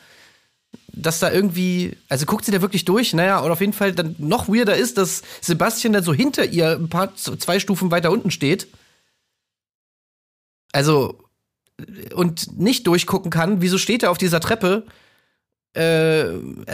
dass 0.88 1.18
da 1.18 1.30
irgendwie, 1.30 1.96
also 2.08 2.24
guckt 2.26 2.44
sie 2.44 2.52
da 2.52 2.62
wirklich 2.62 2.84
durch, 2.84 3.14
naja, 3.14 3.40
und 3.40 3.50
auf 3.50 3.60
jeden 3.60 3.72
Fall 3.72 3.92
dann 3.92 4.14
noch 4.18 4.48
weirder 4.48 4.76
ist, 4.76 4.96
dass 4.96 5.22
Sebastian 5.40 5.92
dann 5.92 6.04
so 6.04 6.14
hinter 6.14 6.44
ihr 6.44 6.72
ein 6.72 6.88
paar, 6.88 7.14
zwei 7.16 7.58
Stufen 7.58 7.90
weiter 7.90 8.12
unten 8.12 8.30
steht. 8.30 8.68
Also, 10.72 11.18
und 12.14 12.58
nicht 12.58 12.86
durchgucken 12.86 13.30
kann, 13.30 13.60
wieso 13.60 13.78
steht 13.78 14.04
er 14.04 14.10
auf 14.10 14.18
dieser 14.18 14.40
Treppe? 14.40 14.86
Äh, 15.74 16.26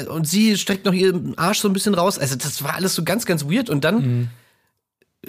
und 0.08 0.28
sie 0.28 0.56
streckt 0.58 0.84
noch 0.84 0.92
ihren 0.92 1.36
Arsch 1.38 1.60
so 1.60 1.68
ein 1.68 1.72
bisschen 1.72 1.94
raus. 1.94 2.18
Also, 2.18 2.36
das 2.36 2.62
war 2.62 2.74
alles 2.74 2.94
so 2.94 3.02
ganz, 3.02 3.24
ganz 3.26 3.44
weird. 3.46 3.70
Und 3.70 3.82
dann 3.84 4.30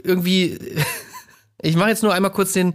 irgendwie, 0.04 0.60
ich 1.62 1.76
mache 1.76 1.90
jetzt 1.90 2.04
nur 2.04 2.14
einmal 2.14 2.32
kurz 2.32 2.54
den, 2.54 2.74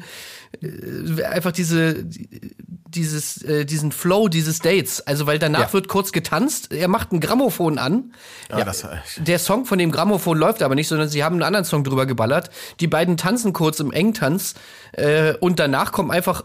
äh, 0.62 1.22
einfach 1.24 1.52
diese, 1.52 2.04
dieses, 2.06 3.42
äh, 3.42 3.66
diesen 3.66 3.92
Flow 3.92 4.28
dieses 4.28 4.60
Dates. 4.60 5.06
Also, 5.06 5.26
weil 5.26 5.38
danach 5.38 5.60
Ja. 5.68 5.72
wird 5.74 5.88
kurz 5.88 6.12
getanzt, 6.12 6.72
er 6.72 6.88
macht 6.88 7.12
ein 7.12 7.20
Grammophon 7.20 7.76
an. 7.78 8.12
Ja, 8.50 8.64
das, 8.64 8.86
Der 9.18 9.38
Song 9.38 9.66
von 9.66 9.78
dem 9.78 9.92
Grammophon 9.92 10.38
läuft 10.38 10.62
aber 10.62 10.74
nicht, 10.74 10.88
sondern 10.88 11.08
sie 11.10 11.22
haben 11.24 11.34
einen 11.34 11.42
anderen 11.42 11.66
Song 11.66 11.84
drüber 11.84 12.06
geballert. 12.06 12.48
Die 12.80 12.86
beiden 12.86 13.18
tanzen 13.18 13.52
kurz 13.52 13.80
im 13.80 13.92
Engtanz 13.92 14.54
äh, 14.92 15.34
und 15.34 15.58
danach 15.58 15.92
kommt 15.92 16.10
einfach 16.10 16.44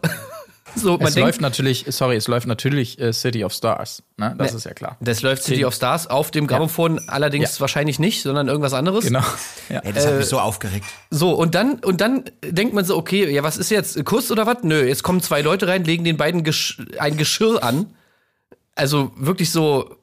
so, 0.75 0.97
man 0.97 1.07
Es 1.07 1.13
denkt, 1.15 1.27
läuft 1.27 1.41
natürlich, 1.41 1.85
sorry, 1.89 2.15
es 2.15 2.27
läuft 2.27 2.47
natürlich 2.47 2.99
äh, 2.99 3.13
City 3.13 3.43
of 3.43 3.53
Stars, 3.53 4.03
ne? 4.17 4.35
Das 4.37 4.53
ist 4.53 4.63
ja 4.65 4.73
klar. 4.73 4.97
das 5.01 5.21
läuft 5.21 5.43
City 5.43 5.65
of 5.65 5.73
Stars 5.73 6.07
auf 6.07 6.31
dem 6.31 6.47
Grammophon, 6.47 6.99
allerdings 7.07 7.55
Ja. 7.55 7.61
wahrscheinlich 7.61 7.99
nicht, 7.99 8.21
sondern 8.21 8.47
irgendwas 8.47 8.73
anderes. 8.73 9.05
Genau. 9.05 9.23
Ja. 9.69 9.79
ey, 9.79 9.93
das 9.93 10.05
hat 10.05 10.15
mich 10.15 10.25
so 10.25 10.39
aufgeregt. 10.39 10.85
So, 11.09 11.33
und 11.33 11.55
dann, 11.55 11.75
und 11.75 12.01
dann 12.01 12.25
denkt 12.43 12.73
man 12.73 12.83
so, 12.85 12.97
okay, 12.97 13.29
ja, 13.33 13.41
was 13.43 13.57
ist 13.57 13.69
jetzt? 13.71 14.03
Kuss 14.05 14.31
oder 14.31 14.45
was? 14.45 14.57
Nö, 14.63 14.83
jetzt 14.85 15.03
kommen 15.03 15.21
zwei 15.21 15.41
Leute 15.41 15.67
rein, 15.67 15.83
legen 15.85 16.03
den 16.03 16.17
beiden 16.17 16.43
Gesch 16.43 16.77
ein 16.99 17.15
Geschirr 17.17 17.63
an. 17.63 17.87
Also 18.75 19.11
wirklich 19.15 19.51
so, 19.51 19.95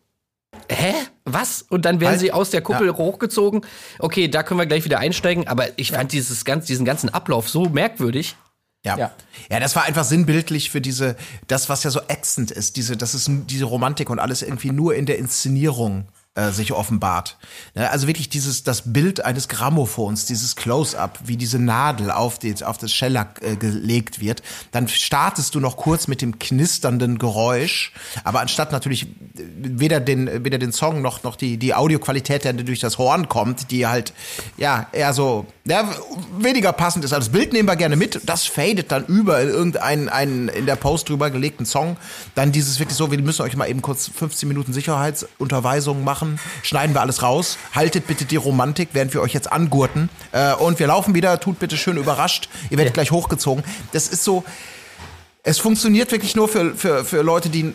hä? 0.71 0.95
Was? 1.25 1.63
Und 1.63 1.85
dann 1.85 2.01
werden 2.01 2.13
Halt. 2.13 2.21
sie 2.21 2.33
aus 2.33 2.51
der 2.51 2.63
Kuppel 2.63 2.87
Ja. 2.89 2.97
hochgezogen. 2.97 3.63
Okay, 3.99 4.29
da 4.29 4.43
können 4.43 4.59
wir 4.61 4.67
gleich 4.67 4.85
wieder 4.85 4.99
einsteigen, 4.99 5.47
aber 5.47 5.67
ich 5.77 5.93
fand 5.93 6.13
dieses 6.13 6.45
ganz, 6.47 6.65
diesen 6.67 6.85
ganzen 6.87 7.09
Ablauf 7.11 7.49
so 7.49 7.67
merkwürdig. 7.69 8.37
Ja. 8.85 8.97
Ja. 8.97 9.13
ja. 9.51 9.61
das 9.61 9.77
war 9.77 9.85
einfach 9.85 10.05
sinnbildlich 10.05 10.71
für 10.71 10.81
diese, 10.81 11.17
das, 11.47 11.69
was 11.69 11.83
ja 11.83 11.91
so 11.91 12.01
ätzend 12.09 12.51
ist, 12.51 12.77
diese, 12.77 12.97
das 12.97 13.15
ist 13.15 13.31
diese 13.49 13.65
Romantik 13.65 14.11
und 14.11 14.19
alles 14.19 14.43
irgendwie 14.43 14.71
nur 14.71 14.95
in 14.95 15.07
der 15.07 15.19
Inszenierung 15.19 16.09
äh, 16.35 16.53
sich 16.53 16.73
offenbart. 16.73 17.37
Also 17.75 18.07
wirklich 18.07 18.29
dieses, 18.29 18.63
das 18.63 18.93
Bild 18.93 19.25
eines 19.25 19.49
Grammophons, 19.49 20.27
dieses 20.27 20.57
Close-up, 20.57 21.19
wie 21.25 21.37
diese 21.37 21.59
Nadel 21.59 22.11
auf, 22.11 22.39
die, 22.39 22.55
auf 22.65 22.79
das 22.79 22.93
Shellac 22.93 23.41
äh, 23.43 23.57
gelegt 23.57 24.21
wird, 24.21 24.43
dann 24.71 24.89
startest 24.89 25.55
du 25.55 25.61
noch 25.61 25.77
kurz 25.77 26.07
mit 26.07 26.23
dem 26.23 26.39
knisternden 26.39 27.19
Geräusch, 27.19 27.93
aber 28.25 28.41
anstatt 28.41 28.73
natürlich 28.73 29.05
äh, 29.05 29.09
weder 29.57 30.01
den, 30.01 30.45
weder 30.45 30.59
den 30.59 30.73
Song 30.73 31.03
noch, 31.03 31.23
noch 31.25 31.37
die, 31.37 31.57
die 31.57 31.75
Audioqualität, 31.75 32.45
die 32.45 32.65
durch 32.65 32.81
das 32.81 32.99
Horn 32.99 33.29
kommt, 33.29 33.71
die 33.71 33.87
halt, 33.87 34.13
ja, 34.57 34.87
eher 34.93 35.13
so, 35.13 35.47
ja, 35.67 35.89
weniger 36.39 36.73
passend 36.73 37.05
ist. 37.05 37.13
Also 37.13 37.29
das 37.29 37.33
Bild 37.33 37.53
nehmen 37.53 37.69
wir 37.69 37.77
gerne 37.77 37.97
mit, 37.97 38.21
das 38.27 38.47
fadet 38.47 38.93
dann 38.93 39.07
über 39.07 39.41
in 39.41 39.49
irgendeinen 39.49 40.09
einen 40.09 40.49
in 40.49 40.67
der 40.67 40.77
Post 40.77 41.09
drüber 41.09 41.31
gelegten 41.31 41.67
Song. 41.67 41.97
Dann 42.35 42.53
dieses 42.53 42.79
wirklich 42.79 42.97
so, 42.97 43.11
wir 43.11 43.21
müssen 43.21 43.43
euch 43.43 43.57
mal 43.57 43.69
eben 43.69 43.83
kurz 43.83 44.09
15 44.09 44.49
Minuten 44.49 44.73
Sicherheitsunterweisung 44.73 46.05
machen, 46.05 46.28
schneiden 46.63 46.95
wir 46.95 47.01
alles 47.01 47.23
raus, 47.23 47.57
haltet 47.75 48.07
bitte 48.07 48.25
die 48.25 48.37
Romantik, 48.37 48.91
während 48.93 49.15
wir 49.15 49.23
euch 49.23 49.33
jetzt 49.33 49.51
angurten. 49.51 50.11
Äh, 50.33 50.55
und 50.55 50.79
wir 50.79 50.89
laufen 50.89 51.15
wieder, 51.15 51.41
tut 51.41 51.59
bitte 51.59 51.77
schön 51.77 51.97
überrascht, 51.97 52.49
ihr 52.71 52.79
werdet 52.79 52.95
gleich 52.95 53.11
hochgezogen. 53.11 53.65
Das 53.93 54.09
ist 54.09 54.25
so, 54.25 54.45
es 55.49 55.59
funktioniert 55.59 56.13
wirklich 56.13 56.37
nur 56.37 56.47
für, 56.47 56.75
für, 56.75 57.07
für 57.07 57.23
Leute, 57.23 57.49
die 57.49 57.73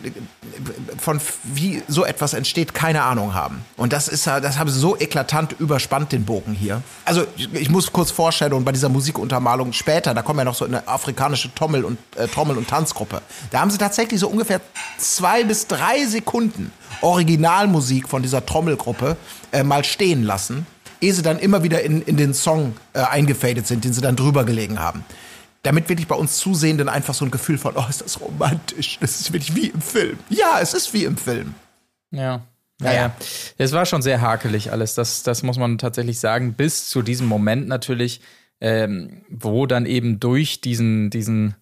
von 0.96 1.20
wie 1.42 1.82
so 1.88 2.04
etwas 2.04 2.32
entsteht, 2.32 2.72
keine 2.72 3.02
Ahnung 3.02 3.34
haben. 3.34 3.64
Und 3.76 3.92
das 3.92 4.06
ist 4.06 4.28
das 4.28 4.58
haben 4.58 4.70
sie 4.70 4.78
so 4.78 4.96
eklatant 4.96 5.56
überspannt, 5.58 6.12
den 6.12 6.24
Bogen 6.24 6.52
hier. 6.52 6.82
Also, 7.04 7.24
ich, 7.36 7.70
muss 7.70 7.90
kurz 7.90 8.12
vorstellen, 8.12 8.64
bei 8.64 8.70
dieser 8.70 8.88
Musikuntermalung 8.88 9.72
später, 9.72 10.14
da 10.14 10.22
kommen 10.22 10.38
ja 10.38 10.44
noch 10.44 10.54
so 10.54 10.64
eine 10.64 10.86
afrikanische 10.86 11.52
Trommel- 11.52 11.84
und, 11.84 11.98
äh, 12.14 12.28
Trommel- 12.28 12.56
und 12.56 12.68
Tanzgruppe. 12.68 13.22
Da 13.50 13.58
haben 13.58 13.70
sie 13.70 13.78
tatsächlich 13.78 14.20
so 14.20 14.28
ungefähr 14.28 14.60
zwei 14.96 15.42
bis 15.42 15.66
drei 15.66 16.06
Sekunden 16.06 16.70
Originalmusik 17.00 18.08
von 18.08 18.22
dieser 18.22 18.46
Trommelgruppe 18.46 19.16
äh, 19.50 19.64
mal 19.64 19.82
stehen 19.82 20.22
lassen, 20.22 20.64
ehe 21.00 21.12
sie 21.12 21.22
dann 21.22 21.40
immer 21.40 21.64
wieder 21.64 21.82
in, 21.82 22.02
in 22.02 22.16
den 22.16 22.34
Song 22.34 22.76
äh, 22.92 23.00
eingefadet 23.00 23.66
sind, 23.66 23.84
den 23.84 23.92
sie 23.92 24.00
dann 24.00 24.14
drüber 24.14 24.44
gelegen 24.44 24.78
haben 24.78 25.04
damit 25.64 25.88
wirklich 25.88 26.06
bei 26.06 26.14
uns 26.14 26.38
Zusehenden 26.38 26.88
einfach 26.88 27.14
so 27.14 27.24
ein 27.24 27.30
Gefühl 27.30 27.58
von, 27.58 27.74
oh, 27.76 27.84
ist 27.88 28.02
das 28.02 28.20
romantisch. 28.20 28.98
Das 29.00 29.20
ist 29.20 29.32
wirklich 29.32 29.56
wie 29.56 29.68
im 29.68 29.80
Film. 29.80 30.18
Ja, 30.28 30.60
es 30.60 30.74
ist 30.74 30.92
wie 30.92 31.04
im 31.04 31.16
Film. 31.16 31.54
Ja. 32.12 32.42
Naja, 32.80 33.14
es 33.56 33.72
war 33.72 33.86
schon 33.86 34.02
sehr 34.02 34.20
hakelig 34.20 34.72
alles. 34.72 34.94
Das, 34.94 35.22
das 35.22 35.42
muss 35.42 35.58
man 35.58 35.78
tatsächlich 35.78 36.20
sagen. 36.20 36.54
Bis 36.54 36.88
zu 36.88 37.02
diesem 37.02 37.26
Moment 37.26 37.66
natürlich, 37.66 38.20
ähm, 38.60 39.22
wo 39.30 39.66
dann 39.66 39.86
eben 39.86 40.20
durch 40.20 40.60
diesen, 40.60 41.08
diesen, 41.08 41.54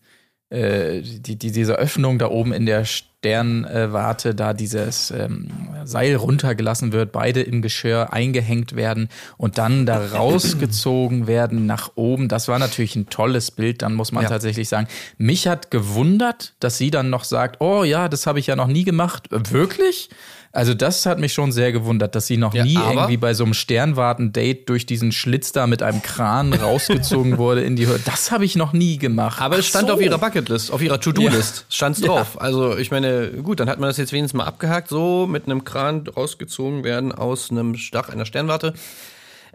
äh, 0.53 1.01
die, 1.01 1.37
die, 1.37 1.51
diese 1.51 1.75
Öffnung 1.77 2.19
da 2.19 2.29
oben 2.29 2.53
in 2.53 2.67
der 2.67 2.85
Sternwarte 2.85 4.35
da 4.35 4.53
dieses 4.53 5.11
ähm, 5.11 5.49
Seil 5.85 6.15
runtergelassen 6.17 6.93
wird, 6.93 7.13
beide 7.13 7.41
im 7.41 7.63
Geschirr 7.63 8.13
eingehängt 8.13 8.77
werden 8.77 9.09
und 9.39 9.59
dann 9.59 9.87
da 9.87 9.99
rausgezogen 10.09 11.27
werden 11.27 11.67
nach 11.67 11.93
oben. 11.95 12.29
Das 12.29 12.49
war 12.49 12.59
natürlich 12.59 12.97
ein 12.97 13.09
tolles 13.09 13.51
Bild, 13.51 13.83
dann 13.83 13.95
muss 13.95 14.13
man 14.13 14.25
Ja. 14.25 14.29
tatsächlich 14.29 14.69
sagen. 14.69 14.89
Mich 15.19 15.49
hat 15.49 15.71
gewundert, 15.71 16.55
dass 16.61 16.79
sie 16.79 16.91
dann 16.91 17.11
noch 17.11 17.25
sagt, 17.25 17.61
oh 17.61 17.85
ja, 17.85 18.09
das 18.09 18.27
habe 18.27 18.39
ich 18.39 18.47
ja 18.49 18.57
noch 18.57 18.67
nie 18.67 18.85
gemacht. 18.85 19.29
Wirklich? 19.31 20.11
Also 20.55 20.75
das 20.75 21.07
hat 21.07 21.19
mich 21.19 21.33
schon 21.33 21.51
sehr 21.51 21.73
gewundert, 21.73 22.15
dass 22.15 22.27
sie 22.27 22.37
noch 22.37 22.53
Ja, 22.53 22.63
nie 22.65 22.75
irgendwie 22.75 23.17
bei 23.17 23.33
so 23.33 23.43
einem 23.45 23.55
Sternwarten-Date 23.55 24.69
durch 24.69 24.85
diesen 24.85 25.11
Schlitz 25.11 25.53
da 25.53 25.67
mit 25.67 25.83
einem 25.83 26.03
Kran 26.03 26.53
rausgezogen 26.53 27.39
wurde 27.39 27.63
in 27.63 27.75
die 27.75 27.87
Höhe. 27.87 27.99
Das 28.05 28.31
habe 28.31 28.45
ich 28.45 28.55
noch 28.55 28.75
nie 28.75 28.99
gemacht. 28.99 29.41
Aber 29.41 29.59
es 29.59 29.67
stand 29.67 29.89
so. 29.89 29.95
auf 29.95 30.03
ihrer 30.03 30.19
Bucketlist, 30.19 30.71
auf 30.71 30.83
ihrer 30.83 31.01
To-Do-List. 31.01 31.57
Ja. 31.61 31.65
Stand's 31.71 32.01
Ja. 32.01 32.09
drauf. 32.09 32.39
Also 32.39 32.77
ich 32.77 32.91
meine, 32.91 33.29
gut, 33.43 33.61
dann 33.61 33.71
hat 33.71 33.81
man 33.81 33.89
das 33.89 33.97
jetzt 33.97 34.13
wenigstens 34.13 34.37
mal 34.37 34.45
abgehakt, 34.45 34.89
so 34.89 35.27
mit 35.27 35.47
einem 35.47 35.65
Kran 35.65 36.07
rausgezogen 36.07 36.85
werden 36.85 37.13
aus 37.13 37.51
einem 37.51 37.77
Stach 37.77 38.11
einer 38.11 38.27
Sternwarte. 38.27 38.75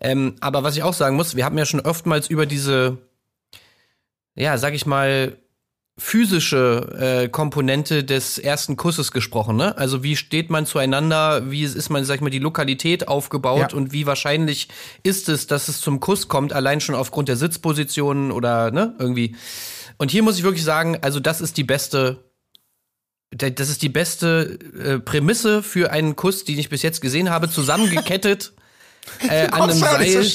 Ähm, 0.02 0.36
aber 0.40 0.64
was 0.64 0.76
ich 0.76 0.82
auch 0.82 0.94
sagen 0.94 1.16
muss, 1.16 1.36
wir 1.36 1.46
haben 1.46 1.58
ja 1.60 1.66
schon 1.68 1.80
oftmals 1.82 2.28
über 2.28 2.48
diese, 2.48 2.98
ja, 4.36 4.58
sag 4.58 4.74
ich 4.74 4.88
mal, 4.88 5.38
physische 5.98 7.24
äh, 7.26 7.28
Komponente 7.30 8.04
des 8.04 8.38
ersten 8.38 8.78
Kusses 8.78 9.12
gesprochen, 9.12 9.56
ne? 9.58 9.78
Also 9.78 10.04
wie 10.04 10.16
steht 10.16 10.50
man 10.50 10.66
zueinander, 10.66 11.50
wie 11.50 11.64
ist 11.64 11.90
man, 11.90 12.06
sag 12.06 12.16
ich 12.16 12.22
mal, 12.22 12.30
die 12.30 12.40
Lokalität 12.40 13.08
aufgebaut 13.08 13.72
Ja. 13.72 13.78
und 13.78 13.92
wie 13.94 14.06
wahrscheinlich 14.06 14.68
ist 15.04 15.28
es, 15.28 15.48
dass 15.48 15.68
es 15.68 15.82
zum 15.82 16.00
Kuss 16.00 16.28
kommt, 16.28 16.54
allein 16.54 16.82
schon 16.82 16.94
aufgrund 16.96 17.30
der 17.30 17.36
Sitzpositionen 17.36 18.32
oder 18.32 18.70
ne, 18.72 18.96
irgendwie. 19.00 19.36
Und 19.98 20.12
hier 20.12 20.22
muss 20.22 20.38
ich 20.38 20.44
wirklich 20.44 20.64
sagen, 20.64 20.98
also 21.02 21.20
das 21.20 21.42
ist 21.42 21.58
die 21.58 21.64
beste 21.64 22.24
Da- 23.36 23.50
Das 23.50 23.68
ist 23.70 23.82
die 23.82 23.90
beste 23.90 24.58
äh, 24.80 25.00
Prämisse 25.00 25.62
für 25.62 25.92
einen 25.92 26.16
Kuss, 26.16 26.46
den 26.46 26.58
ich 26.60 26.70
bis 26.70 26.82
jetzt 26.82 27.02
gesehen 27.02 27.30
habe, 27.30 27.50
zusammengekettet 27.50 28.54
äh, 29.28 29.48
an 29.48 29.64
einem 29.64 29.78
Seil, 29.78 30.26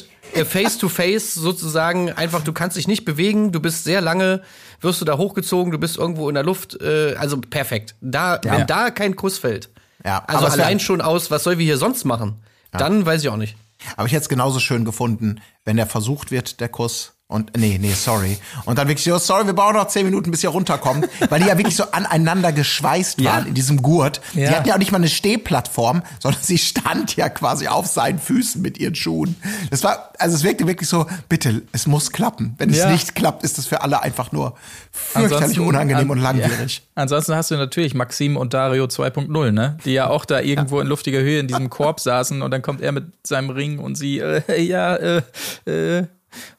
face 0.44 0.78
to 0.78 0.88
face 0.88 1.34
sozusagen. 1.34 2.10
Einfach, 2.12 2.42
du 2.42 2.52
kannst 2.52 2.76
dich 2.76 2.88
nicht 2.88 3.04
bewegen, 3.04 3.52
du 3.52 3.60
bist 3.60 3.84
sehr 3.84 4.00
lange, 4.00 4.42
wirst 4.80 5.00
du 5.00 5.04
da 5.04 5.16
hochgezogen, 5.18 5.72
du 5.72 5.78
bist 5.78 5.96
irgendwo 5.96 6.28
in 6.28 6.34
der 6.34 6.44
Luft. 6.44 6.80
Äh, 6.80 7.14
also 7.18 7.40
perfekt. 7.40 7.94
Da, 8.00 8.40
wenn 8.42 8.66
da 8.66 8.90
kein 8.90 9.16
Kuss 9.16 9.38
fällt, 9.38 9.70
Ja, 10.04 10.24
also 10.26 10.46
allein 10.46 10.80
schon 10.80 11.00
aus, 11.00 11.30
was 11.30 11.44
sollen 11.44 11.58
wir 11.58 11.66
hier 11.66 11.78
sonst 11.78 12.04
machen? 12.04 12.42
Dann 12.72 13.04
weiß 13.04 13.22
ich 13.22 13.28
auch 13.28 13.36
nicht. 13.36 13.56
Aber 13.96 14.06
ich 14.06 14.12
hätte 14.12 14.22
es 14.22 14.28
genauso 14.28 14.60
schön 14.60 14.84
gefunden, 14.84 15.40
wenn 15.64 15.76
der 15.76 15.86
versucht 15.86 16.30
wird, 16.30 16.60
der 16.60 16.68
Kuss. 16.68 17.14
Und 17.32 17.56
nee, 17.56 17.78
nee, 17.80 17.92
sorry. 17.92 18.36
Und 18.66 18.78
dann 18.78 18.88
wirklich 18.88 19.04
so, 19.04 19.16
sorry, 19.18 19.46
wir 19.46 19.54
brauchen 19.54 19.74
noch 19.76 19.88
zehn 19.88 20.04
Minuten, 20.04 20.30
bis 20.30 20.44
ihr 20.44 20.50
runterkommt, 20.50 21.08
weil 21.30 21.40
die 21.40 21.48
ja 21.48 21.56
wirklich 21.56 21.76
so 21.76 21.84
aneinander 21.90 22.52
geschweißt 22.52 23.24
waren 23.24 23.46
in 23.46 23.54
diesem 23.54 23.80
Gurt. 23.80 24.20
Ja. 24.34 24.48
Sie 24.48 24.54
hatten 24.54 24.68
ja 24.68 24.74
auch 24.74 24.78
nicht 24.78 24.92
mal 24.92 24.98
eine 24.98 25.08
Stehplattform, 25.08 26.02
sondern 26.20 26.42
sie 26.42 26.58
stand 26.58 27.16
ja 27.16 27.28
quasi 27.30 27.68
auf 27.68 27.86
seinen 27.86 28.18
Füßen 28.18 28.60
mit 28.60 28.76
ihren 28.78 28.94
Schuhen. 28.94 29.36
Das 29.70 29.82
war, 29.82 30.12
also 30.18 30.36
es 30.36 30.42
wirkte 30.44 30.66
wirklich 30.66 30.88
so, 30.88 31.06
bitte, 31.28 31.62
es 31.72 31.86
muss 31.86 32.12
klappen. 32.12 32.54
Wenn 32.58 32.68
es 32.70 32.76
Ja. 32.78 32.90
nicht 32.90 33.14
klappt, 33.14 33.42
ist 33.44 33.56
das 33.58 33.66
für 33.66 33.80
alle 33.82 34.02
einfach 34.02 34.30
nur 34.32 34.54
fürchterlich 34.92 35.58
unangenehm 35.58 36.10
an- 36.10 36.18
und 36.18 36.22
langwierig. 36.22 36.76
Ja. 36.84 37.02
Ansonsten 37.02 37.34
hast 37.34 37.50
du 37.50 37.56
natürlich 37.56 37.94
Maxim 37.94 38.36
und 38.36 38.52
Dario 38.52 38.84
2.0, 38.84 39.52
ne? 39.52 39.78
Die 39.84 39.92
ja 39.92 40.08
auch 40.10 40.24
da 40.26 40.40
irgendwo 40.40 40.80
in 40.80 40.86
luftiger 40.86 41.20
Höhe 41.20 41.40
in 41.40 41.48
diesem 41.48 41.70
Korb 41.70 42.00
saßen 42.00 42.42
und 42.42 42.50
dann 42.50 42.60
kommt 42.62 42.82
er 42.82 42.92
mit 42.92 43.06
seinem 43.26 43.50
Ring 43.50 43.78
und 43.78 43.96
sie, 43.96 44.18
äh, 44.18 44.42
ja, 44.62 44.96
äh, 44.96 45.22
äh, 45.66 46.04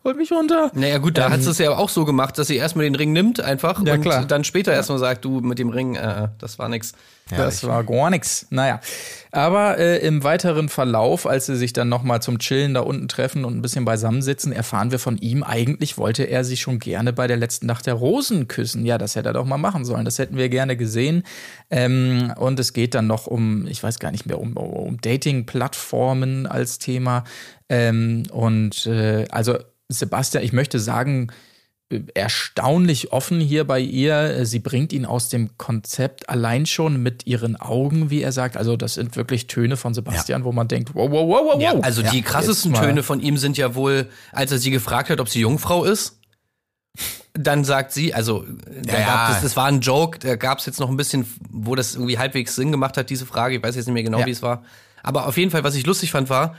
holt 0.04 0.18
mich 0.18 0.32
runter. 0.32 0.72
Naja 0.74 0.98
gut, 0.98 1.18
da 1.18 1.30
hat 1.30 1.42
sie 1.42 1.50
es 1.50 1.58
ja 1.58 1.72
auch 1.72 1.90
so 1.90 2.06
gemacht, 2.06 2.38
dass 2.38 2.48
sie 2.48 2.58
erstmal 2.58 2.86
den 2.86 2.96
Ring 2.96 3.14
nimmt 3.14 3.40
einfach 3.42 3.84
Ja, 3.86 3.94
und 3.96 4.02
klar. 4.02 4.26
dann 4.26 4.44
später 4.44 4.74
erstmal 4.74 5.00
sagt, 5.00 5.26
du 5.26 5.42
mit 5.42 5.60
dem 5.60 5.70
Ring, 5.70 5.96
äh, 5.96 6.30
das 6.40 6.60
war 6.60 6.70
nix. 6.70 6.94
Das 7.30 7.64
war 7.66 7.86
gar 7.86 8.10
nix. 8.10 8.48
Naja. 8.50 8.82
Aber 9.32 9.78
äh, 9.80 10.06
im 10.06 10.24
weiteren 10.26 10.68
Verlauf, 10.68 11.26
als 11.26 11.46
sie 11.46 11.56
sich 11.56 11.72
dann 11.72 11.88
nochmal 11.88 12.22
zum 12.22 12.38
Chillen 12.38 12.74
da 12.74 12.82
unten 12.82 13.08
treffen 13.08 13.46
und 13.46 13.56
ein 13.56 13.62
bisschen 13.62 13.86
beisammensitzen, 13.86 14.52
erfahren 14.52 14.92
wir 14.92 15.00
von 15.00 15.18
ihm, 15.18 15.42
eigentlich 15.42 15.98
wollte 15.98 16.24
er 16.26 16.44
sie 16.44 16.58
schon 16.58 16.80
gerne 16.80 17.14
bei 17.14 17.26
der 17.28 17.38
letzten 17.38 17.66
Nacht 17.66 17.88
der 17.88 17.94
Rosen 17.94 18.50
küssen. 18.50 18.86
Ja, 18.86 18.98
das 18.98 19.16
hätte 19.16 19.30
er 19.30 19.34
doch 19.34 19.46
mal 19.46 19.58
machen 19.58 19.86
sollen. 19.86 20.04
Das 20.04 20.20
hätten 20.20 20.36
wir 20.36 20.50
gerne 20.50 20.76
gesehen. 20.76 21.24
Ähm, 21.72 22.34
und 22.36 22.60
es 22.60 22.74
geht 22.74 22.94
dann 22.94 23.08
noch 23.08 23.26
um, 23.26 23.66
ich 23.68 23.82
weiß 23.82 24.00
gar 24.00 24.12
nicht 24.12 24.26
mehr, 24.26 24.40
um, 24.40 24.58
um 24.58 25.00
Dating-Plattformen 25.02 26.46
als 26.46 26.78
Thema. 26.78 27.24
Ähm, 27.70 28.24
und 28.32 28.86
äh, 28.86 29.26
also 29.30 29.58
Sebastian, 29.90 30.44
ich 30.44 30.54
möchte 30.54 30.80
sagen, 30.80 31.32
erstaunlich 32.16 33.12
offen 33.12 33.40
hier 33.40 33.66
bei 33.66 33.80
ihr. 33.80 34.46
Sie 34.46 34.60
bringt 34.60 34.94
ihn 34.94 35.06
aus 35.06 35.30
dem 35.30 35.58
Konzept 35.58 36.30
allein 36.30 36.66
schon 36.66 37.02
mit 37.04 37.28
ihren 37.28 37.56
Augen, 37.56 38.10
wie 38.10 38.22
er 38.22 38.32
sagt. 38.32 38.58
Also 38.58 38.78
das 38.78 38.96
sind 38.96 39.16
wirklich 39.16 39.48
Töne 39.48 39.78
von 39.78 39.94
Sebastian, 39.94 40.44
wo 40.44 40.52
man 40.52 40.68
denkt, 40.68 40.96
wow, 40.96 41.10
wow, 41.12 41.28
wow, 41.28 41.54
wow, 41.54 41.62
Ja, 41.62 41.80
also 41.80 42.02
die 42.02 42.22
krassesten. 42.22 42.74
Töne 42.74 43.04
von 43.04 43.20
ihm 43.20 43.38
sind 43.38 43.58
ja 43.58 43.76
wohl, 43.76 44.08
als 44.32 44.52
er 44.52 44.58
sie 44.58 44.72
gefragt 44.72 45.10
hat, 45.10 45.20
ob 45.20 45.30
sie 45.30 45.42
Jungfrau 45.42 45.84
ist. 45.84 46.20
Dann 47.34 47.64
sagt 47.64 47.92
sie, 47.92 48.14
also 48.14 48.46
da 48.84 48.94
Ja, 48.94 49.00
ja. 49.00 49.36
es, 49.36 49.42
das 49.42 49.56
war 49.56 49.66
ein 49.66 49.82
Joke, 49.82 50.20
da 50.20 50.36
gab 50.36 50.60
es 50.60 50.66
jetzt 50.68 50.80
noch 50.80 50.90
ein 50.90 50.98
bisschen, 50.98 51.26
wo 51.50 51.76
das 51.76 51.96
irgendwie 51.96 52.18
halbwegs 52.20 52.56
Sinn 52.56 52.72
gemacht 52.72 52.98
hat, 52.98 53.10
diese 53.10 53.26
Frage. 53.26 53.56
Ich 53.58 53.64
weiß 53.64 53.76
jetzt 53.76 53.86
nicht 53.86 53.94
mehr 53.94 54.04
genau, 54.04 54.20
Ja. 54.20 54.26
wie 54.26 54.32
es 54.32 54.42
war. 54.42 54.64
Aber 55.02 55.28
auf 55.28 55.38
jeden 55.38 55.52
Fall, 55.52 55.64
was 55.64 55.76
ich 55.76 55.86
lustig 55.86 56.12
fand, 56.12 56.30
war, 56.30 56.56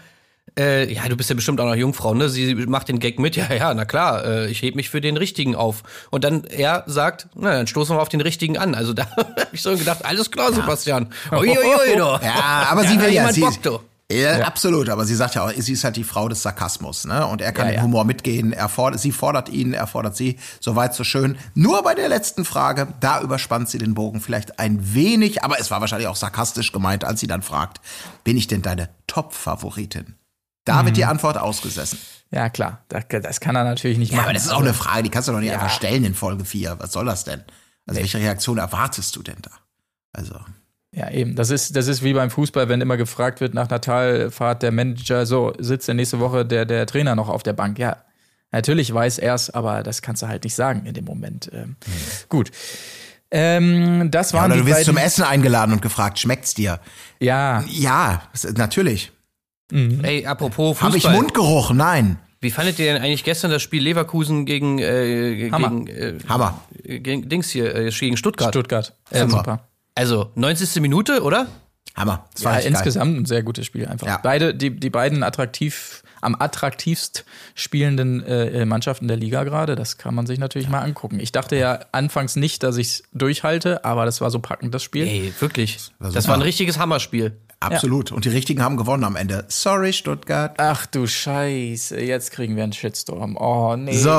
äh, 0.59 0.93
ja, 0.93 1.09
du 1.09 1.17
bist 1.17 1.31
ja 1.31 1.37
bestimmt 1.37 1.61
auch 1.61 1.67
noch 1.67 1.75
Jungfrau, 1.75 2.15
ne? 2.15 2.29
Sie 2.29 2.55
macht 2.55 2.89
den 2.89 3.01
Gag 3.01 3.19
mit, 3.19 3.37
ja, 3.37 3.53
ja, 3.53 3.75
na 3.75 3.85
klar, 3.85 4.25
äh, 4.25 4.51
ich 4.51 4.63
heb 4.63 4.75
mich 4.75 4.91
für 4.91 5.01
den 5.01 5.17
Richtigen 5.17 5.55
auf. 5.57 5.83
Und 6.11 6.25
dann 6.25 6.45
er 6.45 6.85
sagt, 6.87 7.29
na, 7.35 7.53
dann 7.53 7.67
stoßen 7.67 7.97
wir 7.97 8.01
auf 8.01 8.09
den 8.09 8.21
Richtigen 8.21 8.57
an. 8.59 8.75
Also 8.75 8.93
da 8.95 9.07
habe 9.17 9.49
ich 9.53 9.63
so 9.63 9.77
gedacht, 9.77 10.05
alles 10.05 10.31
klar, 10.31 10.53
Sebastian. 10.53 11.09
Uiuiui, 11.33 11.97
du. 11.97 12.19
Ja, 12.23 12.69
aber 12.71 12.85
sie 12.85 13.01
will 13.01 13.13
ja, 13.13 13.33
sie, 13.33 13.41
Bock, 13.41 13.63
du. 13.63 13.81
Ja, 14.13 14.41
absolut, 14.43 14.91
aber 14.91 15.07
sie 15.07 15.15
sagt 15.15 15.35
ja 15.35 15.47
auch, 15.47 15.51
sie 15.57 15.73
ist 15.73 15.83
halt 15.83 15.97
die 15.97 16.05
Frau 16.05 16.29
des 16.29 16.43
Sarkasmus, 16.43 17.07
ne? 17.07 17.27
Und 17.27 17.41
er 17.41 17.53
kann 17.53 17.67
Ja, 17.67 17.73
den 17.73 17.77
ja. 17.79 17.83
Humor 17.83 18.05
mitgehen, 18.05 18.53
er 18.53 18.69
fordert, 18.69 19.01
sie 19.01 19.13
fordert 19.13 19.49
ihn, 19.49 19.73
er 19.73 19.87
fordert 19.87 20.15
sie, 20.15 20.39
soweit 20.61 20.95
so 20.95 21.05
schön. 21.05 21.39
Nur 21.55 21.83
bei 21.83 21.95
der 21.95 22.11
letzten 22.11 22.45
Frage, 22.45 22.89
da 23.01 23.23
überspannt 23.23 23.71
sie 23.71 23.79
den 23.79 23.95
Bogen 23.95 24.21
vielleicht 24.21 24.59
ein 24.59 24.95
wenig, 24.95 25.43
aber 25.43 25.59
es 25.59 25.71
war 25.71 25.81
wahrscheinlich 25.81 26.09
auch 26.09 26.17
sarkastisch 26.17 26.71
gemeint, 26.71 27.03
als 27.03 27.21
sie 27.21 27.27
dann 27.27 27.41
fragt, 27.41 27.81
bin 28.25 28.37
ich 28.37 28.47
denn 28.47 28.61
deine 28.61 28.91
Top-Favoritin? 29.07 30.15
Da 30.65 30.81
Mhm. 30.83 30.87
wird 30.87 30.97
die 30.97 31.05
Antwort 31.05 31.37
ausgesessen. 31.39 31.99
Ja, 32.31 32.49
klar, 32.49 32.83
das, 32.89 33.05
das 33.09 33.41
kann 33.41 33.55
er 33.55 33.65
natürlich 33.65 33.99
nicht 33.99 34.11
Ja, 34.11 34.17
machen. 34.17 34.25
aber 34.27 34.35
das 34.35 34.45
ist 34.47 34.51
auch 34.53 34.61
eine 34.61 34.75
Frage, 34.75 35.05
die 35.05 35.11
kannst 35.11 35.29
du 35.29 35.33
doch 35.33 35.41
nicht 35.41 35.53
einfach 35.53 35.71
stellen 35.71 36.05
in 36.05 36.15
Folge 36.15 36.45
4. 36.45 36.77
Was 36.81 36.93
soll 36.93 37.05
das 37.07 37.25
denn? 37.25 37.43
Also 37.87 38.01
welche 38.01 38.19
Reaktion 38.19 38.59
erwartest 38.59 39.15
du 39.15 39.23
denn 39.23 39.37
da? 39.43 39.51
Also, 40.13 40.35
Ja, 40.91 41.11
eben. 41.11 41.35
Das 41.37 41.51
ist, 41.51 41.77
das 41.77 41.87
ist 41.89 42.03
wie 42.03 42.15
beim 42.15 42.31
Fußball, 42.31 42.69
wenn 42.69 42.81
immer 42.81 42.97
gefragt 42.97 43.41
wird 43.41 43.53
nach 43.53 43.69
einer 43.69 43.81
Talfahrt 43.81 44.63
der 44.63 44.73
Manager, 44.73 45.27
so 45.27 45.53
sitzt 45.59 45.87
der 45.89 45.95
nächste 45.97 46.19
Woche 46.21 46.47
der, 46.47 46.65
der 46.65 46.87
Trainer 46.87 47.15
noch 47.15 47.29
auf 47.29 47.43
der 47.43 47.53
Bank. 47.53 47.79
Ja, 47.79 47.99
natürlich 48.53 48.93
weiß 48.95 49.19
er 49.19 49.35
es, 49.35 49.51
aber 49.51 49.83
das 49.83 50.03
kannst 50.03 50.23
du 50.23 50.29
halt 50.29 50.45
nicht 50.45 50.55
sagen 50.55 50.87
in 50.87 50.95
dem 50.95 51.05
Moment. 51.05 51.51
Ähm, 51.53 51.77
Gut. 52.29 52.51
Ähm, 53.31 54.11
das 54.11 54.31
ja, 54.33 54.39
waren 54.39 54.53
oder 54.53 54.61
die 54.63 54.67
du 54.71 54.75
wirst 54.77 54.85
zum 54.87 54.97
Essen 54.97 55.25
eingeladen 55.25 55.73
und 55.73 55.83
gefragt, 55.83 56.19
schmeckt's 56.21 56.55
dir? 56.55 56.81
Ja, 57.19 57.65
Ja, 57.69 58.23
das 58.33 58.45
natürlich. 59.71 60.05
Ey, 60.05 60.27
apropos 60.27 60.79
Fußball. 60.79 60.89
Habe 60.89 60.99
ich 60.99 61.09
Mundgeruch? 61.09 61.73
Nein. 61.73 62.19
Wie 62.41 62.51
fandet 62.51 62.79
ihr 62.79 62.93
denn 62.93 63.03
eigentlich 63.03 63.25
gestern 63.25 63.51
das 63.51 63.63
Spiel 63.63 63.83
Leverkusen 63.83 64.45
gegen, 64.45 64.79
äh, 64.79 65.51
Hammer. 65.51 65.71
gegen, 65.71 65.87
äh, 65.87 66.19
Hammer. 66.29 66.63
gegen 66.85 67.29
Dings 67.29 67.51
hier, 67.51 67.75
äh, 67.75 67.91
gegen 67.91 68.17
Stuttgart? 68.19 68.51
Stuttgart. 68.51 68.95
Ja, 69.13 69.27
Super. 69.29 69.67
Also 69.95 70.31
90. 70.35 70.81
Minute, 70.83 71.23
oder? 71.23 71.47
Hammer. 71.97 72.27
Das 72.35 72.43
Ja, 72.43 72.51
war 72.51 72.57
geil. 72.59 72.67
insgesamt 72.67 73.17
ein 73.17 73.25
sehr 73.25 73.43
gutes 73.43 73.65
Spiel 73.65 73.87
einfach. 73.87 74.07
Ja. 74.07 74.19
Beide, 74.23 74.55
die, 74.55 74.71
die 74.79 74.91
beiden 74.91 75.23
attraktiv, 75.23 76.03
am 76.21 76.35
attraktivst 76.39 77.25
spielenden 77.55 78.23
äh, 78.25 78.67
Mannschaften 78.67 79.09
der 79.09 79.17
Liga 79.17 79.45
gerade, 79.45 79.77
das 79.77 79.97
kann 79.97 80.15
man 80.15 80.27
sich 80.27 80.39
natürlich 80.39 80.69
mal 80.69 80.81
angucken. 80.81 81.21
Ich 81.21 81.33
dachte 81.33 81.57
ja 81.57 81.81
anfangs 81.93 82.35
nicht, 82.37 82.63
dass 82.63 82.77
ich 82.79 82.89
es 82.89 83.03
durchhalte, 83.13 83.85
aber 83.85 84.05
das 84.07 84.21
war 84.21 84.31
so 84.31 84.41
packend, 84.41 84.75
das 84.75 84.83
Spiel. 84.83 85.07
Ey, 85.07 85.33
wirklich. 85.39 85.93
war 85.99 86.11
Das 86.11 86.27
war 86.29 86.35
ein 86.35 86.43
richtiges 86.43 86.79
Hammerspiel. 86.79 87.39
Absolut. 87.67 88.13
Und 88.13 88.25
die 88.25 88.29
Richtigen 88.31 88.63
haben 88.63 88.77
gewonnen 88.77 89.05
am 89.05 89.17
Ende. 89.17 89.45
Sorry, 89.49 89.93
Stuttgart. 89.93 90.55
Ach 90.59 90.87
du 90.87 91.07
Scheiße, 91.07 92.01
jetzt 92.01 92.31
kriegen 92.33 92.57
wir 92.57 92.63
einen 92.65 92.73
Shitstorm. 92.73 93.37
Oh 93.37 93.77
nee. 93.77 93.97
So. 93.97 94.11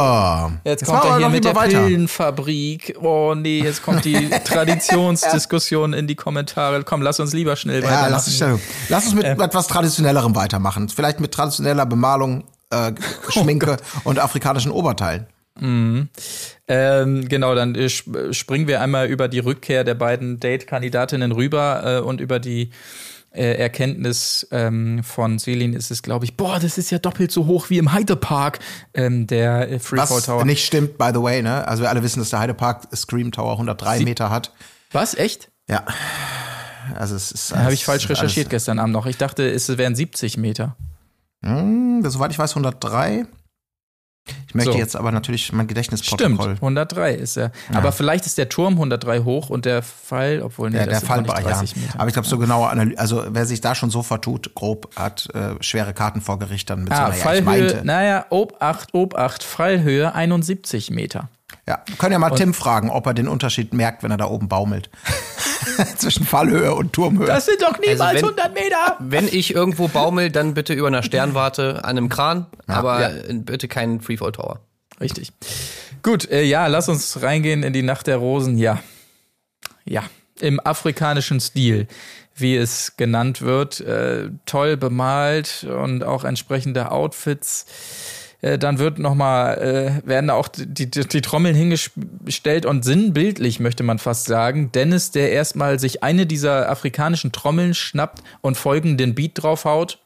Jetzt 0.64 0.82
Jetzt 0.82 0.86
kommt 0.86 1.06
er 1.06 1.18
hier 1.18 1.30
mit 1.30 1.46
der 1.46 1.56
weiter. 1.56 1.84
Pillenfabrik. 1.84 2.98
Oh 3.02 3.34
nee, 3.36 3.62
jetzt 3.62 3.84
kommt 3.84 4.06
die 4.06 4.30
Traditionsdiskussion 4.44 5.94
in 5.94 6.08
die 6.08 6.16
Kommentare. 6.16 6.84
Komm, 6.84 7.02
lass 7.02 7.20
uns 7.20 7.34
lieber 7.34 7.56
schnell 7.56 7.82
Ja, 7.84 7.90
weitermachen. 7.90 8.12
lass 8.12 8.28
uns, 8.42 8.62
lass 8.90 9.06
uns 9.06 9.16
mit 9.16 9.26
etwas 9.26 9.68
Traditionellerem 9.68 10.36
weitermachen. 10.36 10.90
Vielleicht 10.90 11.20
mit 11.20 11.32
traditioneller 11.34 11.86
Bemalung, 11.86 12.44
äh, 12.72 12.92
Schminke 13.30 13.78
und 14.04 14.20
afrikanischen 14.20 14.72
Oberteilen. 14.72 15.28
Ähm, 16.68 17.30
genau, 17.30 17.56
dann 17.56 17.76
äh, 17.76 17.86
sp- 17.88 18.34
springen 18.34 18.68
wir 18.68 18.82
einmal 18.82 19.08
über 19.08 19.28
die 19.30 19.40
Rückkehr 19.40 19.84
der 19.86 19.96
beiden 19.96 20.40
Date-Kandidatinnen 20.40 21.32
rüber 21.32 21.82
äh, 21.86 22.00
und 22.02 22.20
über 22.20 22.40
die 22.40 22.72
äh, 23.36 23.56
Erkenntnis 23.56 24.48
ähm, 24.52 25.04
von 25.04 25.40
Selin 25.40 25.74
ist 25.74 25.92
es, 25.92 26.02
glaube 26.02 26.26
ich, 26.26 26.38
boah, 26.38 26.60
das 26.60 26.78
ist 26.78 26.92
ja 26.92 27.00
doppelt 27.00 27.32
so 27.32 27.46
hoch 27.46 27.70
wie 27.70 27.78
im 27.78 27.92
Heidepark, 27.92 28.60
ähm, 28.94 29.28
der 29.28 29.72
äh, 29.72 29.80
Freefall 29.80 30.18
Was 30.18 30.26
Tower. 30.26 30.46
nicht 30.46 30.66
stimmt, 30.66 30.98
by 30.98 31.12
the 31.14 31.22
way, 31.22 31.42
ne? 31.42 31.68
Also 31.68 31.84
wir 31.84 31.90
alle 31.90 32.04
wissen, 32.04 32.20
dass 32.20 32.30
der 32.30 32.40
Heidepark 32.40 32.88
Scream 32.96 33.32
Tower 33.32 33.54
103 33.54 34.02
Meter 34.02 34.30
hat. 34.30 34.54
Was, 34.92 35.16
echt? 35.16 35.50
Ja. 35.70 35.84
Also 36.96 37.16
es 37.16 37.32
ist. 37.32 37.56
Habe 37.56 37.74
ich 37.74 37.86
falsch 37.86 38.10
recherchiert 38.10 38.50
gestern 38.50 38.80
Abend 38.80 38.94
noch. 38.94 39.06
Ich 39.06 39.18
dachte, 39.18 39.50
es 39.50 39.68
wären 39.78 39.96
70 39.96 40.38
Meter. 40.38 40.76
Hm, 41.44 42.02
soweit 42.06 42.32
ich 42.32 42.40
weiß, 42.40 42.52
103. 42.52 43.26
Ich 44.48 44.56
möchte 44.56 44.72
So. 44.72 44.78
jetzt 44.78 44.96
aber 44.96 45.12
natürlich 45.12 45.52
mein 45.52 45.66
Stimmt, 45.66 45.70
Gedächtnisprotokoll. 45.70 46.52
103 46.54 47.14
ist 47.14 47.38
er. 47.38 47.52
Aber 47.74 47.92
vielleicht 47.92 48.26
ist 48.26 48.38
der 48.38 48.48
Turm 48.50 48.74
103 48.76 49.20
hoch 49.20 49.50
und 49.50 49.66
der 49.66 49.84
Fall, 49.84 50.42
obwohl 50.42 50.70
nee, 50.70 50.78
Ja, 50.78 50.86
der 50.86 50.96
nicht 50.96 51.06
Fallbereich, 51.06 51.44
ja. 51.46 51.52
30 51.52 51.76
Meter. 51.76 52.00
Aber 52.00 52.08
ich 52.08 52.14
glaube, 52.14 52.28
so 52.28 52.38
genaue 52.38 52.70
Analyse, 52.70 52.98
also 53.00 53.24
wer 53.30 53.46
sich 53.46 53.62
da 53.62 53.76
schon 53.76 53.90
so 53.92 54.02
vertut, 54.02 54.56
grob, 54.56 54.90
hat 54.96 55.28
äh, 55.36 55.62
schwere 55.62 55.94
Karten 55.94 56.22
vor 56.22 56.40
Gericht 56.40 56.70
dann 56.70 56.84
mit 56.86 56.94
Ah, 56.94 56.96
so 56.96 57.04
einer, 57.04 57.16
ja, 57.18 57.22
Fallhöhe, 57.24 57.44
meinte. 57.44 57.82
naja, 57.84 58.26
ob 58.30 58.62
8, 58.62 58.90
ob 58.94 59.16
8, 59.16 59.44
Fallhöhe 59.44 60.14
71 60.16 60.90
Meter. 60.90 61.30
Ja, 61.68 61.82
wir 61.88 61.96
können 61.98 62.12
ja 62.14 62.20
mal 62.20 62.30
Tim 62.30 62.54
fragen, 62.54 62.90
ob 62.92 63.08
er 63.08 63.14
den 63.16 63.28
Unterschied 63.28 63.74
merkt, 63.74 64.04
wenn 64.04 64.12
er 64.12 64.18
da 64.18 64.26
oben 64.26 64.48
baumelt. 64.48 64.90
Zwischen 65.98 66.26
Fallhöhe 66.26 66.76
und 66.76 66.94
Turmhöhe. 66.94 67.26
Das 67.26 67.46
sind 67.48 67.62
doch 67.62 67.80
niemals 67.80 68.02
Also 68.02 68.16
wenn- 68.28 68.40
100 68.40 68.54
Meter. 68.54 68.98
Wenn 69.00 69.28
ich 69.28 69.54
irgendwo 69.56 69.88
baumel, 69.88 70.30
dann 70.30 70.54
bitte 70.54 70.74
über 70.74 70.88
einer 70.88 71.02
Sternwarte 71.02 71.78
an 71.84 71.98
einem 71.98 72.10
Kran, 72.10 72.46
aber 72.68 73.10
äh, 73.28 73.34
bitte 73.34 73.68
keinen 73.68 74.00
Freefall 74.00 74.32
Tower. 74.32 74.60
Richtig. 75.02 75.32
Gut, 76.04 76.30
äh, 76.30 76.44
ja, 76.44 76.68
lass 76.68 76.88
uns 76.88 77.22
reingehen 77.24 77.64
in 77.64 77.74
die 77.74 77.82
Nacht 77.82 78.06
der 78.08 78.18
Rosen. 78.18 78.58
Ja. 78.60 78.80
Ja, 79.86 80.04
im 80.40 80.60
afrikanischen 80.60 81.40
Stil, 81.40 81.88
wie 82.36 82.56
es 82.56 82.96
genannt 82.96 83.42
wird. 83.42 83.80
Äh, 83.82 84.30
toll 84.46 84.78
bemalt 84.78 85.64
und 85.68 86.04
auch 86.04 86.24
entsprechende 86.26 86.92
Outfits. 86.92 87.66
Äh, 88.46 88.60
dann 88.60 88.78
wird 88.78 89.00
noch 89.00 89.16
mal 89.16 89.56
äh, 89.56 90.08
werden 90.08 90.28
da 90.28 90.36
auch 90.36 90.48
die, 90.48 90.90
die, 90.90 91.08
die 91.08 91.22
Trommeln 91.22 91.56
hingestellt 91.56 92.68
und 92.68 92.86
sinnbildlich 92.86 93.60
möchte 93.60 93.82
man 93.82 93.98
fast 93.98 94.26
sagen. 94.26 94.72
Dennis, 94.72 95.10
der 95.10 95.32
erstmal 95.32 95.80
sich 95.80 96.04
eine 96.04 96.28
dieser 96.28 96.70
afrikanischen 96.70 97.32
Trommeln 97.32 97.74
schnappt 97.74 98.22
und 98.42 98.56
folgenden 98.56 99.16
Beat 99.16 99.32
draufhaut. 99.42 99.98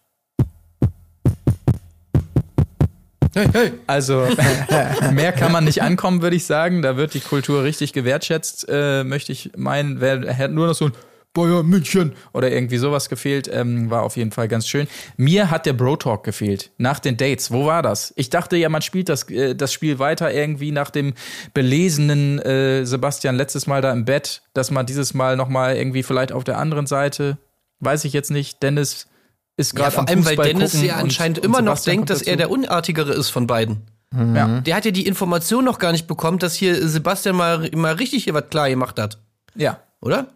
Hey, 3.34 3.48
hey. 3.52 3.74
Also 3.88 4.26
mehr 5.12 5.34
kann 5.34 5.52
man 5.52 5.66
nicht 5.66 5.82
ankommen, 5.82 6.22
würde 6.22 6.38
ich 6.38 6.46
sagen. 6.46 6.82
Da 6.82 6.96
wird 6.96 7.16
die 7.16 7.20
Kultur 7.20 7.64
richtig 7.64 7.92
gewertschätzt, 7.92 8.68
äh, 8.70 9.04
möchte 9.04 9.34
ich 9.34 9.52
meinen. 9.58 10.00
Wer 10.00 10.34
hätte 10.34 10.54
nur 10.54 10.68
noch 10.68 10.76
so 10.76 10.86
ein 10.86 10.92
Bayern 11.34 11.66
München 11.68 12.14
oder 12.34 12.52
irgendwie 12.52 12.78
sowas 12.78 13.08
gefehlt, 13.08 13.50
ähm, 13.54 13.90
war 13.92 14.02
auf 14.04 14.18
jeden 14.18 14.32
Fall 14.32 14.48
ganz 14.48 14.68
schön. 14.68 14.88
Mir 15.16 15.52
hat 15.52 15.66
der 15.68 15.74
Bro 15.74 15.98
Talk 15.98 16.24
gefehlt 16.24 16.72
nach 16.78 17.00
den 17.00 17.18
Dates. 17.18 17.52
Wo 17.52 17.66
war 17.68 17.82
das? 17.84 18.14
Ich 18.18 18.30
dachte 18.32 18.58
ja, 18.58 18.68
man 18.70 18.82
spielt 18.82 19.10
das, 19.10 19.30
äh, 19.30 19.56
das 19.56 19.72
Spiel 19.72 20.00
weiter 20.00 20.34
irgendwie 20.34 20.72
nach 20.72 20.90
dem 20.90 21.14
belesenen 21.54 22.40
äh, 22.40 22.86
Sebastian 22.86 23.36
letztes 23.36 23.68
Mal 23.68 23.82
da 23.82 23.92
im 23.92 24.06
Bett, 24.06 24.42
dass 24.54 24.72
man 24.72 24.86
dieses 24.86 25.14
Mal 25.14 25.36
noch 25.36 25.50
mal 25.50 25.76
irgendwie 25.76 26.02
vielleicht 26.04 26.32
auf 26.32 26.44
der 26.44 26.58
anderen 26.58 26.88
Seite, 26.88 27.38
weiß 27.80 28.06
ich 28.06 28.14
jetzt 28.14 28.32
nicht. 28.32 28.64
Dennis 28.64 29.08
ist 29.56 29.74
Ja, 29.74 29.80
gerade 29.84 29.92
vor 29.92 30.02
am 30.04 30.08
allem, 30.08 30.26
weil 30.26 30.36
Dennis 30.38 30.82
ja 30.82 30.96
und- 30.96 31.04
anscheinend 31.04 31.40
und 31.40 31.46
immer 31.46 31.62
noch 31.62 31.74
Sebastian 31.78 31.96
denkt, 31.98 32.10
dass 32.10 32.22
er 32.22 32.38
dazu. 32.38 32.38
der 32.38 32.50
Unartigere 32.52 33.14
ist 33.14 33.30
von 33.30 33.46
beiden. 33.46 33.82
Ja. 34.12 34.62
Der 34.62 34.76
hat 34.76 34.86
ja 34.86 34.92
die 34.92 35.06
Information 35.06 35.64
noch 35.64 35.78
gar 35.78 35.92
nicht 35.92 36.08
bekommen, 36.08 36.40
dass 36.40 36.56
hier 36.56 36.88
Sebastian 36.88 37.36
mal, 37.36 37.70
mal 37.76 37.94
richtig 37.94 38.24
hier 38.24 38.34
was 38.34 38.50
klar 38.50 38.68
gemacht 38.68 38.98
hat. 39.00 39.20
Ja. 39.54 39.82
Oder? 40.02 40.28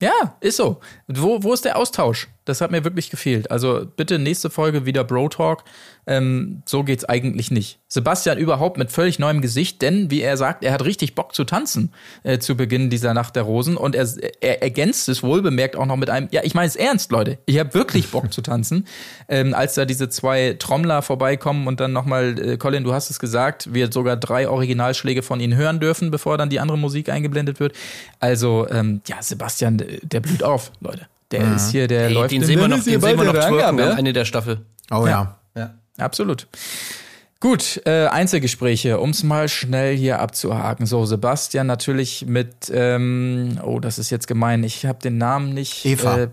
Ja, 0.00 0.36
ist 0.40 0.56
so. 0.56 0.80
Wo, 1.08 1.42
wo 1.42 1.52
ist 1.52 1.64
der 1.64 1.76
Austausch? 1.76 2.28
Das 2.48 2.62
hat 2.62 2.70
mir 2.70 2.82
wirklich 2.82 3.10
gefehlt. 3.10 3.50
Also 3.50 3.84
bitte 3.96 4.18
nächste 4.18 4.48
Folge 4.48 4.86
wieder 4.86 5.04
Bro 5.04 5.28
Talk. 5.28 5.64
Ähm, 6.06 6.62
so 6.64 6.82
geht's 6.82 7.04
eigentlich 7.04 7.50
nicht. 7.50 7.80
Sebastian 7.88 8.38
überhaupt 8.38 8.78
mit 8.78 8.90
völlig 8.90 9.18
neuem 9.18 9.42
Gesicht, 9.42 9.82
denn 9.82 10.10
wie 10.10 10.22
er 10.22 10.38
sagt, 10.38 10.64
er 10.64 10.72
hat 10.72 10.82
richtig 10.84 11.14
Bock 11.14 11.34
zu 11.34 11.44
tanzen 11.44 11.92
äh, 12.22 12.38
zu 12.38 12.56
Beginn 12.56 12.88
dieser 12.88 13.12
Nacht 13.12 13.36
der 13.36 13.42
Rosen 13.42 13.76
und 13.76 13.94
er, 13.94 14.08
er 14.40 14.62
ergänzt 14.62 15.10
es 15.10 15.22
wohlbemerkt 15.22 15.76
auch 15.76 15.84
noch 15.84 15.96
mit 15.96 16.08
einem, 16.08 16.28
ja, 16.30 16.40
ich 16.42 16.54
meine 16.54 16.68
es 16.68 16.76
ernst, 16.76 17.12
Leute. 17.12 17.38
Ich 17.44 17.58
habe 17.58 17.74
wirklich 17.74 18.10
Bock 18.10 18.32
zu 18.32 18.40
tanzen. 18.40 18.86
Ähm, 19.28 19.52
als 19.52 19.74
da 19.74 19.84
diese 19.84 20.08
zwei 20.08 20.56
Trommler 20.58 21.02
vorbeikommen 21.02 21.66
und 21.66 21.80
dann 21.80 21.92
nochmal, 21.92 22.38
äh, 22.38 22.56
Colin, 22.56 22.84
du 22.84 22.94
hast 22.94 23.10
es 23.10 23.18
gesagt, 23.18 23.74
wir 23.74 23.92
sogar 23.92 24.16
drei 24.16 24.48
Originalschläge 24.48 25.22
von 25.22 25.40
ihnen 25.40 25.56
hören 25.56 25.80
dürfen, 25.80 26.10
bevor 26.10 26.38
dann 26.38 26.48
die 26.48 26.60
andere 26.60 26.78
Musik 26.78 27.10
eingeblendet 27.10 27.60
wird. 27.60 27.74
Also, 28.20 28.66
ähm, 28.70 29.02
ja, 29.06 29.20
Sebastian, 29.20 29.80
äh, 29.80 29.98
der 30.02 30.20
blüht 30.20 30.42
auf, 30.42 30.72
Leute. 30.80 31.08
Der 31.30 31.56
ist 31.56 31.70
hier, 31.70 31.88
der 31.88 32.06
Ey, 32.06 32.12
läuft 32.14 32.32
den 32.32 32.42
sehen 32.42 32.58
wir 32.58 32.68
noch, 32.68 32.82
den 32.82 33.00
sehen 33.00 33.18
wir 33.18 33.24
noch 33.24 33.32
twerken 33.32 33.60
Angabe, 33.60 33.92
am 33.92 33.98
Ende 33.98 34.12
der 34.12 34.24
Staffel. 34.24 34.64
Oh 34.90 35.06
ja. 35.06 35.38
Absolut. 35.98 36.46
Gut, 37.40 37.82
äh, 37.84 38.06
Einzelgespräche, 38.06 38.98
um 38.98 39.10
es 39.10 39.22
mal 39.22 39.48
schnell 39.48 39.96
hier 39.96 40.18
abzuhaken. 40.18 40.86
So, 40.86 41.04
Sebastian 41.06 41.68
natürlich 41.68 42.26
mit, 42.26 42.70
ähm, 42.72 43.60
oh, 43.62 43.78
das 43.78 43.98
ist 43.98 44.10
jetzt 44.10 44.26
gemein, 44.26 44.64
ich 44.64 44.86
habe 44.86 44.98
den 45.00 45.18
Namen 45.18 45.54
nicht. 45.54 45.84
Eva. 45.84 46.18
Äh, 46.18 46.28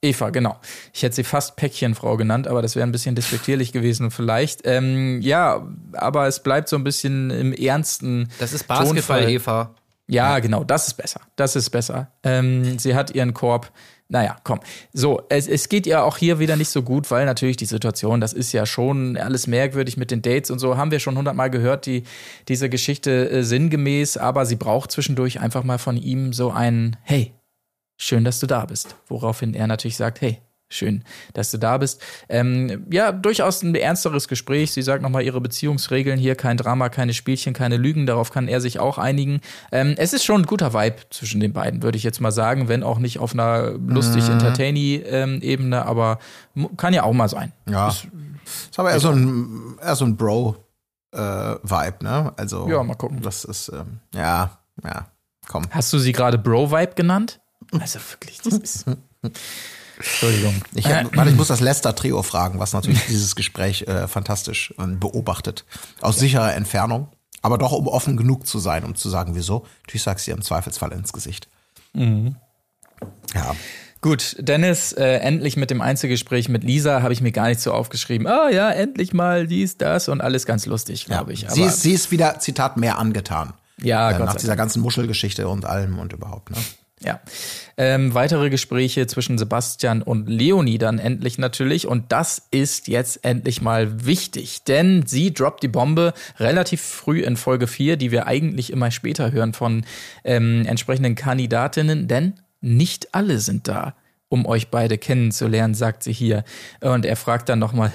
Eva, 0.00 0.30
genau. 0.30 0.56
Ich 0.92 1.02
hätte 1.02 1.16
sie 1.16 1.24
fast 1.24 1.56
Päckchenfrau 1.56 2.16
genannt, 2.16 2.46
aber 2.46 2.60
das 2.60 2.76
wäre 2.76 2.86
ein 2.86 2.92
bisschen 2.92 3.14
despektierlich 3.14 3.72
gewesen 3.72 4.10
vielleicht. 4.10 4.60
Ähm, 4.64 5.20
ja, 5.22 5.66
aber 5.92 6.28
es 6.28 6.42
bleibt 6.42 6.68
so 6.68 6.76
ein 6.76 6.84
bisschen 6.84 7.30
im 7.30 7.52
ernsten. 7.52 8.28
Das 8.38 8.52
ist 8.52 8.68
Basketball, 8.68 9.20
Tonfall. 9.20 9.30
Eva. 9.30 9.74
Ja, 10.06 10.38
genau, 10.38 10.62
das 10.62 10.88
ist 10.88 10.94
besser. 10.94 11.22
Das 11.36 11.56
ist 11.56 11.70
besser. 11.70 12.12
Ähm, 12.22 12.78
sie 12.78 12.94
hat 12.94 13.14
ihren 13.14 13.32
Korb. 13.32 13.72
Naja, 14.08 14.36
komm. 14.44 14.60
So, 14.92 15.22
es, 15.30 15.48
es 15.48 15.68
geht 15.68 15.86
ihr 15.86 16.04
auch 16.04 16.18
hier 16.18 16.38
wieder 16.38 16.56
nicht 16.56 16.68
so 16.68 16.82
gut, 16.82 17.10
weil 17.10 17.24
natürlich 17.24 17.56
die 17.56 17.64
Situation, 17.64 18.20
das 18.20 18.32
ist 18.32 18.52
ja 18.52 18.66
schon 18.66 19.16
alles 19.16 19.46
merkwürdig 19.46 19.96
mit 19.96 20.10
den 20.10 20.20
Dates 20.20 20.50
und 20.50 20.58
so, 20.58 20.76
haben 20.76 20.90
wir 20.90 21.00
schon 21.00 21.16
hundertmal 21.16 21.50
gehört, 21.50 21.86
die, 21.86 22.04
diese 22.48 22.68
Geschichte 22.68 23.30
äh, 23.30 23.42
sinngemäß, 23.42 24.16
aber 24.18 24.44
sie 24.44 24.56
braucht 24.56 24.90
zwischendurch 24.90 25.40
einfach 25.40 25.64
mal 25.64 25.78
von 25.78 25.96
ihm 25.96 26.32
so 26.34 26.50
ein 26.50 26.96
Hey, 27.02 27.32
schön, 27.96 28.24
dass 28.24 28.40
du 28.40 28.46
da 28.46 28.66
bist. 28.66 28.96
Woraufhin 29.08 29.54
er 29.54 29.66
natürlich 29.66 29.96
sagt, 29.96 30.20
hey, 30.20 30.40
schön, 30.68 31.04
dass 31.32 31.50
du 31.50 31.58
da 31.58 31.78
bist. 31.78 32.02
Ähm, 32.28 32.86
ja, 32.90 33.12
durchaus 33.12 33.62
ein 33.62 33.74
ernsteres 33.74 34.28
Gespräch. 34.28 34.72
Sie 34.72 34.82
sagt 34.82 35.02
nochmal 35.02 35.22
ihre 35.22 35.40
Beziehungsregeln 35.40 36.18
hier, 36.18 36.34
kein 36.34 36.56
Drama, 36.56 36.88
keine 36.88 37.14
Spielchen, 37.14 37.54
keine 37.54 37.76
Lügen. 37.76 38.06
Darauf 38.06 38.30
kann 38.30 38.48
er 38.48 38.60
sich 38.60 38.78
auch 38.78 38.98
einigen. 38.98 39.40
Ähm, 39.72 39.94
es 39.96 40.12
ist 40.12 40.24
schon 40.24 40.42
ein 40.42 40.46
guter 40.46 40.74
Vibe 40.74 40.96
zwischen 41.10 41.40
den 41.40 41.52
beiden, 41.52 41.82
würde 41.82 41.96
ich 41.96 42.04
jetzt 42.04 42.20
mal 42.20 42.32
sagen, 42.32 42.68
wenn 42.68 42.82
auch 42.82 42.98
nicht 42.98 43.18
auf 43.18 43.32
einer 43.32 43.72
lustig 43.72 44.28
entertainy 44.28 45.02
ähm, 45.06 45.40
Ebene, 45.42 45.84
aber 45.86 46.18
kann 46.76 46.94
ja 46.94 47.04
auch 47.04 47.12
mal 47.12 47.28
sein. 47.28 47.52
Ja. 47.68 47.88
Ist 47.88 48.08
aber 48.76 48.90
eher 48.90 49.00
so 49.00 49.10
ein, 49.10 49.78
eher 49.82 49.96
so 49.96 50.04
ein 50.04 50.16
Bro-Vibe, 50.16 51.96
ne? 52.02 52.32
Also. 52.36 52.68
Ja, 52.68 52.82
mal 52.82 52.94
gucken. 52.94 53.22
Das 53.22 53.44
ist, 53.44 53.68
ähm, 53.68 54.00
ja, 54.14 54.58
ja, 54.82 55.06
komm. 55.48 55.64
Hast 55.70 55.92
du 55.92 55.98
sie 55.98 56.12
gerade 56.12 56.38
Bro-Vibe 56.38 56.94
genannt? 56.94 57.40
Also 57.80 57.98
wirklich, 57.98 58.40
das 58.42 58.52
ist. 58.54 58.84
Entschuldigung. 60.04 60.54
Ich, 60.74 60.86
hab- 60.86 61.16
warte, 61.16 61.30
ich 61.30 61.36
muss 61.36 61.48
das 61.48 61.60
Lester-Trio 61.60 62.22
fragen, 62.22 62.58
was 62.58 62.72
natürlich 62.72 63.04
dieses 63.08 63.34
Gespräch 63.36 63.82
äh, 63.82 64.06
fantastisch 64.08 64.72
äh, 64.78 64.86
beobachtet. 64.86 65.64
Aus 66.00 66.18
sicherer 66.18 66.54
Entfernung, 66.54 67.08
aber 67.42 67.58
doch 67.58 67.72
um 67.72 67.86
offen 67.88 68.16
genug 68.16 68.46
zu 68.46 68.58
sein, 68.58 68.84
um 68.84 68.94
zu 68.94 69.08
sagen, 69.08 69.34
wieso. 69.34 69.66
Natürlich 69.82 70.02
sagst 70.02 70.26
du 70.26 70.30
dir 70.30 70.36
im 70.36 70.42
Zweifelsfall 70.42 70.92
ins 70.92 71.12
Gesicht. 71.12 71.48
Ja. 73.34 73.54
Gut, 74.00 74.36
Dennis, 74.38 74.92
äh, 74.92 75.16
endlich 75.20 75.56
mit 75.56 75.70
dem 75.70 75.80
Einzelgespräch 75.80 76.50
mit 76.50 76.62
Lisa 76.62 77.00
habe 77.00 77.14
ich 77.14 77.22
mir 77.22 77.32
gar 77.32 77.48
nicht 77.48 77.60
so 77.60 77.72
aufgeschrieben. 77.72 78.26
Ah 78.26 78.50
ja, 78.50 78.70
endlich 78.70 79.14
mal 79.14 79.46
dies, 79.46 79.78
das 79.78 80.08
und 80.08 80.20
alles 80.20 80.44
ganz 80.44 80.66
lustig, 80.66 81.06
glaube 81.06 81.32
ich. 81.32 81.40
sie, 81.48 81.62
Aber- 81.62 81.70
ist, 81.70 81.80
sie 81.80 81.92
ist 81.92 82.10
wieder, 82.10 82.38
Zitat, 82.38 82.76
mehr 82.76 82.98
angetan. 82.98 83.54
Ja, 83.80 84.10
äh, 84.10 84.16
Gott 84.18 84.26
nach 84.26 84.34
dieser 84.36 84.56
ganzen 84.56 84.82
Muschelgeschichte 84.82 85.48
und 85.48 85.64
allem 85.64 85.98
und 85.98 86.12
überhaupt, 86.12 86.50
ne? 86.50 86.56
Ja. 87.04 87.20
Ähm, 87.76 88.14
weitere 88.14 88.50
Gespräche 88.50 89.06
zwischen 89.06 89.36
Sebastian 89.36 90.02
und 90.02 90.28
Leonie 90.28 90.78
dann 90.78 90.98
endlich 90.98 91.38
natürlich. 91.38 91.86
Und 91.86 92.12
das 92.12 92.46
ist 92.50 92.88
jetzt 92.88 93.24
endlich 93.24 93.60
mal 93.60 94.06
wichtig, 94.06 94.64
denn 94.64 95.04
sie 95.06 95.34
droppt 95.34 95.62
die 95.62 95.68
Bombe 95.68 96.14
relativ 96.38 96.80
früh 96.80 97.20
in 97.20 97.36
Folge 97.36 97.66
4, 97.66 97.96
die 97.96 98.10
wir 98.10 98.26
eigentlich 98.26 98.72
immer 98.72 98.90
später 98.90 99.32
hören 99.32 99.52
von 99.52 99.84
ähm, 100.24 100.64
entsprechenden 100.66 101.14
Kandidatinnen, 101.14 102.08
denn 102.08 102.34
nicht 102.60 103.14
alle 103.14 103.38
sind 103.38 103.68
da. 103.68 103.94
Um 104.34 104.46
euch 104.46 104.66
beide 104.68 104.98
kennenzulernen, 104.98 105.74
sagt 105.74 106.02
sie 106.02 106.12
hier. 106.12 106.42
Und 106.80 107.06
er 107.06 107.14
fragt 107.14 107.48
dann 107.48 107.60
nochmal, 107.60 107.92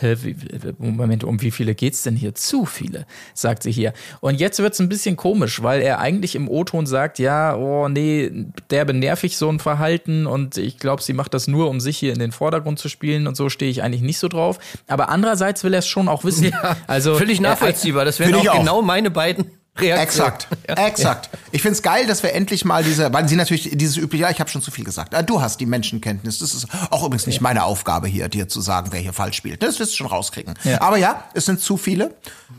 Moment, 0.77 1.25
um 1.25 1.41
wie 1.41 1.51
viele 1.51 1.75
geht's 1.75 2.03
denn 2.03 2.15
hier? 2.15 2.33
Zu 2.33 2.65
viele, 2.65 3.05
sagt 3.33 3.63
sie 3.63 3.71
hier. 3.73 3.91
Und 4.21 4.39
jetzt 4.39 4.59
wird's 4.59 4.79
ein 4.79 4.87
bisschen 4.87 5.17
komisch, 5.17 5.61
weil 5.61 5.81
er 5.81 5.99
eigentlich 5.99 6.35
im 6.35 6.47
O-Ton 6.47 6.85
sagt, 6.85 7.19
ja, 7.19 7.55
oh 7.57 7.89
nee, 7.89 8.31
derbe 8.69 8.93
nervig 8.93 9.35
so 9.35 9.49
ein 9.51 9.59
Verhalten 9.59 10.27
und 10.27 10.57
ich 10.57 10.77
glaube, 10.79 11.03
sie 11.03 11.11
macht 11.11 11.33
das 11.33 11.49
nur, 11.49 11.69
um 11.69 11.81
sich 11.81 11.97
hier 11.97 12.13
in 12.13 12.19
den 12.19 12.31
Vordergrund 12.31 12.79
zu 12.79 12.87
spielen 12.87 13.27
und 13.27 13.35
so 13.35 13.49
stehe 13.49 13.69
ich 13.69 13.83
eigentlich 13.83 14.01
nicht 14.01 14.19
so 14.19 14.29
drauf. 14.29 14.59
Aber 14.87 15.09
andererseits 15.09 15.65
will 15.65 15.73
er 15.73 15.79
es 15.79 15.87
schon 15.87 16.07
auch 16.07 16.23
wissen. 16.23 16.53
also 16.87 17.15
Völlig 17.15 17.39
er- 17.39 17.49
nachvollziehbar. 17.49 18.05
Das 18.05 18.17
wären 18.19 18.29
Finde 18.29 18.43
ich 18.45 18.49
auch 18.49 18.55
auch. 18.55 18.59
genau 18.59 18.81
meine 18.81 19.11
beiden 19.11 19.51
Reaktionen. 19.81 20.33
Exakt, 20.33 20.47
exakt. 20.67 21.29
Ich 21.51 21.61
find's 21.61 21.81
geil, 21.81 22.07
dass 22.07 22.23
wir 22.23 22.33
endlich 22.33 22.65
mal 22.65 22.83
diese, 22.83 23.11
weil 23.13 23.27
sie 23.27 23.35
natürlich 23.35 23.71
dieses 23.73 23.97
übliche, 23.97 24.23
ja, 24.23 24.29
ich 24.29 24.39
habe 24.39 24.49
schon 24.49 24.61
zu 24.61 24.71
viel 24.71 24.85
gesagt. 24.85 25.15
Ah, 25.15 25.23
Du 25.23 25.41
hast 25.41 25.59
die 25.59 25.65
Menschenkenntnis. 25.65 26.39
Das 26.39 26.53
ist 26.53 26.67
auch 26.89 27.03
übrigens 27.03 27.27
nicht 27.27 27.41
meine 27.41 27.63
Aufgabe 27.63 28.07
hier, 28.07 28.29
dir 28.29 28.47
zu 28.47 28.61
sagen, 28.61 28.89
wer 28.91 28.99
hier 28.99 29.13
falsch 29.13 29.37
spielt. 29.37 29.61
Das 29.63 29.79
wirst 29.79 29.93
du 29.93 29.97
schon 29.97 30.07
rauskriegen. 30.07 30.53
Ja. 30.63 30.81
Aber 30.81 30.97
ja, 30.97 31.23
es 31.33 31.45
sind 31.45 31.59
zu 31.59 31.77
viele. 31.77 32.15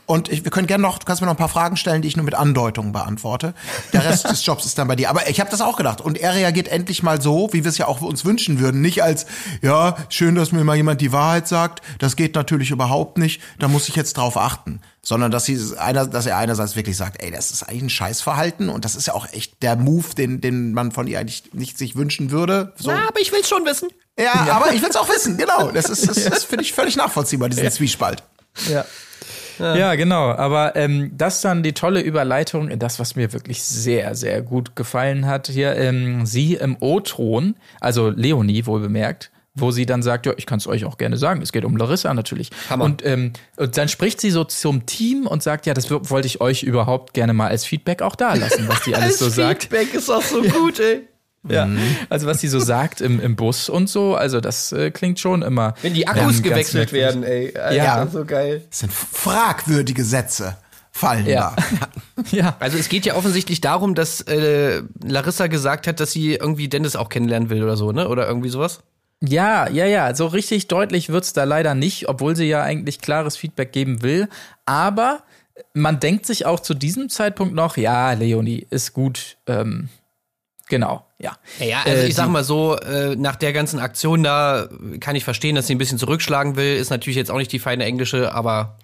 Und 0.07 0.29
ich, 0.29 0.45
wir 0.45 0.51
können 0.51 0.66
gerne 0.66 0.83
noch, 0.83 0.99
du 0.99 1.05
kannst 1.05 1.21
mir 1.21 1.27
noch 1.27 1.35
ein 1.35 1.39
paar 1.39 1.49
Fragen 1.49 1.77
stellen, 1.77 2.03
die 2.03 2.09
ich 2.09 2.16
nur 2.16 2.25
mit 2.25 2.35
Andeutungen 2.35 2.93
beantworte. 2.93 3.55
Der 3.93 4.05
Rest 4.05 4.25
des 4.31 4.45
Jobs 4.45 4.66
ist 4.66 4.79
dann 4.79 4.89
bei 4.89 4.97
dir. 4.97 5.11
Aber 5.11 5.29
ich 5.29 5.41
habe 5.41 5.51
das 5.51 5.61
auch 5.61 5.77
gedacht. 5.77 6.01
Und 6.01 6.18
er 6.18 6.35
reagiert 6.35 6.68
endlich 6.68 7.03
mal 7.03 7.21
so, 7.21 7.49
wie 7.53 7.64
wir 7.64 7.68
es 7.68 7.79
ja 7.79 7.87
auch 7.87 8.01
uns 8.01 8.25
wünschen 8.25 8.61
würden. 8.61 8.81
Nicht 8.81 9.03
als, 9.03 9.27
ja, 9.62 9.97
schön, 10.09 10.35
dass 10.35 10.53
mir 10.53 10.64
mal 10.64 10.77
jemand 10.77 11.01
die 11.01 11.12
Wahrheit 11.12 11.49
sagt. 11.49 11.83
Das 11.99 12.16
geht 12.16 12.35
natürlich 12.35 12.71
überhaupt 12.71 13.18
nicht. 13.18 13.41
Da 13.59 13.68
muss 13.68 13.89
ich 13.89 13.97
jetzt 13.97 14.16
drauf 14.16 14.37
achten 14.37 14.81
sondern 15.03 15.30
dass 15.30 15.44
sie 15.44 15.59
einer, 15.78 16.07
dass 16.07 16.26
er 16.26 16.36
einerseits 16.36 16.76
wirklich 16.76 16.96
sagt, 16.96 17.22
ey, 17.22 17.30
das 17.30 17.51
ist 17.51 17.62
eigentlich 17.62 17.82
ein 17.84 17.90
Scheißverhalten 17.90 18.68
und 18.68 18.84
das 18.84 18.96
ist 18.96 19.07
ja 19.07 19.14
auch 19.14 19.32
echt 19.32 19.62
der 19.62 19.76
Move, 19.76 20.14
den, 20.16 20.40
den 20.40 20.72
man 20.72 20.92
von 20.92 21.07
ihr 21.07 21.18
eigentlich 21.18 21.53
nicht 21.53 21.78
sich 21.78 21.96
wünschen 21.96 22.30
würde. 22.30 22.72
So. 22.76 22.90
Na, 22.90 23.09
aber 23.09 23.20
ich 23.20 23.32
will's 23.32 23.48
schon 23.48 23.64
wissen. 23.64 23.88
Ja, 24.18 24.34
aber 24.53 24.72
ich 24.72 24.82
will's 24.82 24.96
auch 24.96 25.09
wissen, 25.09 25.38
genau. 25.38 25.70
Das 25.70 25.88
ist, 25.88 26.09
das, 26.09 26.24
das 26.30 26.44
finde 26.44 26.64
ich 26.64 26.72
völlig 26.72 26.96
nachvollziehbar, 26.96 27.48
diesen 27.48 27.70
Zwiespalt. 27.70 28.22
Ja. 28.68 28.84
Ja, 29.61 29.94
genau. 29.94 30.30
Aber 30.30 30.74
ähm, 30.76 31.12
das 31.14 31.42
dann 31.42 31.62
die 31.62 31.74
tolle 31.74 32.01
Überleitung 32.01 32.68
in 32.68 32.78
das, 32.78 32.98
was 32.98 33.14
mir 33.14 33.34
wirklich 33.34 33.62
sehr, 33.62 34.14
sehr 34.14 34.40
gut 34.40 34.74
gefallen 34.74 35.26
hat. 35.26 35.48
Hier 35.48 35.76
ähm, 35.76 36.24
sie 36.24 36.55
im 36.55 36.78
O-Ton, 36.80 37.57
also 37.78 38.09
Leonie 38.09 38.64
wohl 38.64 38.80
bemerkt, 38.80 39.30
wo 39.55 39.70
sie 39.72 39.84
dann 39.86 40.03
sagt, 40.03 40.26
ja, 40.26 40.32
ich 40.36 40.46
kann 40.46 40.59
es 40.59 40.66
euch 40.66 40.84
auch 40.84 40.96
gerne 40.96 41.16
sagen, 41.16 41.42
es 41.42 41.51
geht 41.53 41.64
um 41.64 41.76
Larissa 41.76 42.14
natürlich. 42.14 42.51
Hammer. 42.68 42.84
Und, 42.84 43.05
ähm, 43.05 43.32
und 43.57 43.76
dann 43.76 43.88
spricht 43.88 44.20
sie 44.20 44.30
so 44.30 44.44
zum 44.44 44.86
Team 44.86 45.26
und 45.26 45.42
sagt, 45.42 45.66
ja, 45.66 45.74
das 45.74 45.90
wollte 45.90 46.26
ich 46.26 46.40
euch 46.40 46.62
überhaupt 46.62 47.14
gerne 47.14 47.32
mal 47.32 47.48
als 47.48 47.64
Feedback 47.64 48.01
auch 48.03 48.14
da 48.16 48.34
lassen, 48.34 48.68
was 48.68 48.82
die 48.84 48.94
alles 48.94 49.18
so 49.18 49.28
sagt. 49.28 49.64
Feedback 49.64 49.92
ist 49.94 50.09
auch 50.11 50.22
so 50.22 50.42
gut, 50.42 50.78
ey. 50.80 51.03
Ja, 51.48 51.66
also 52.11 52.26
was 52.26 52.42
sie 52.42 52.48
so 52.48 52.61
sagt 52.61 53.01
im, 53.01 53.18
im 53.18 53.34
Bus 53.34 53.70
und 53.70 53.88
so, 53.88 54.14
also 54.14 54.42
das 54.42 54.72
äh, 54.72 54.90
klingt 54.90 55.18
schon 55.18 55.40
immer. 55.40 55.72
Wenn 55.80 55.94
die 55.94 56.03
ähm, 56.03 56.09
Akkus 56.09 56.22
ganz 56.22 56.42
gewechselt 56.42 56.92
werden, 56.92 57.22
ey. 57.22 57.57
Alter, 57.57 57.74
Ja. 57.74 58.07
so 58.07 58.26
geil. 58.26 58.62
Das 58.68 58.80
sind 58.80 58.92
fragwürdige 58.92 60.05
Sätze, 60.05 60.59
fallen 60.92 61.26
Ja. 61.26 61.57
da. 61.57 61.88
Ja, 62.30 62.57
Also 62.61 62.76
es 62.76 62.90
geht 62.90 63.07
ja 63.07 63.14
offensichtlich 63.16 63.62
darum, 63.62 63.94
dass 63.94 64.20
äh, 64.20 64.82
Larissa 65.03 65.46
gesagt 65.46 65.86
hat, 65.86 65.98
dass 65.98 66.12
sie 66.12 66.34
irgendwie 66.34 66.68
Dennis 66.68 66.94
auch 66.94 67.09
kennenlernen 67.09 67.48
will 67.48 67.62
oder 67.62 67.78
so, 67.78 67.90
ne? 67.92 68.09
Oder 68.09 68.28
irgendwie 68.28 68.51
sowas. 68.51 68.80
Ja, 69.23 69.68
ja, 69.68 69.87
ja. 69.87 70.14
So 70.14 70.27
richtig 70.27 70.68
deutlich 70.68 71.11
wird's 71.11 71.33
da 71.33 71.45
leider 71.45 71.75
nicht, 71.75 72.09
obwohl 72.09 72.37
sie 72.37 72.47
ja 72.47 72.62
eigentlich 72.62 73.01
klares 73.01 73.37
Feedback 73.37 73.73
geben 73.73 74.03
will. 74.03 74.29
Aber 74.64 75.23
man 75.75 76.01
denkt 76.01 76.27
sich 76.27 76.47
auch 76.47 76.61
zu 76.61 76.75
diesem 76.75 77.09
Zeitpunkt 77.11 77.55
noch, 77.55 77.77
ja, 77.77 78.12
Leonie, 78.12 78.66
ist 78.71 78.95
gut. 78.95 79.37
Ähm, 79.47 79.91
genau, 80.68 81.05
ja. 81.18 81.37
Ja, 81.59 81.66
ja 81.66 81.83
also 81.85 82.03
Äh, 82.03 82.07
ich 82.07 82.14
sag 82.14 82.29
mal 82.29 82.45
so, 82.45 82.77
äh, 82.77 83.14
nach 83.16 83.37
der 83.37 83.53
ganzen 83.53 83.79
Aktion 83.79 84.23
da 84.23 84.68
kann 85.01 85.16
ich 85.16 85.25
verstehen, 85.25 85.55
dass 85.55 85.66
sie 85.66 85.75
ein 85.75 85.79
bisschen 85.79 85.99
zurückschlagen 85.99 86.57
will. 86.57 86.77
Ist 86.77 86.91
natürlich 86.91 87.16
jetzt 87.16 87.31
auch 87.31 87.39
nicht 87.39 87.53
die 87.53 87.59
feine 87.59 87.85
englische, 87.85 88.33
aber 88.35 88.79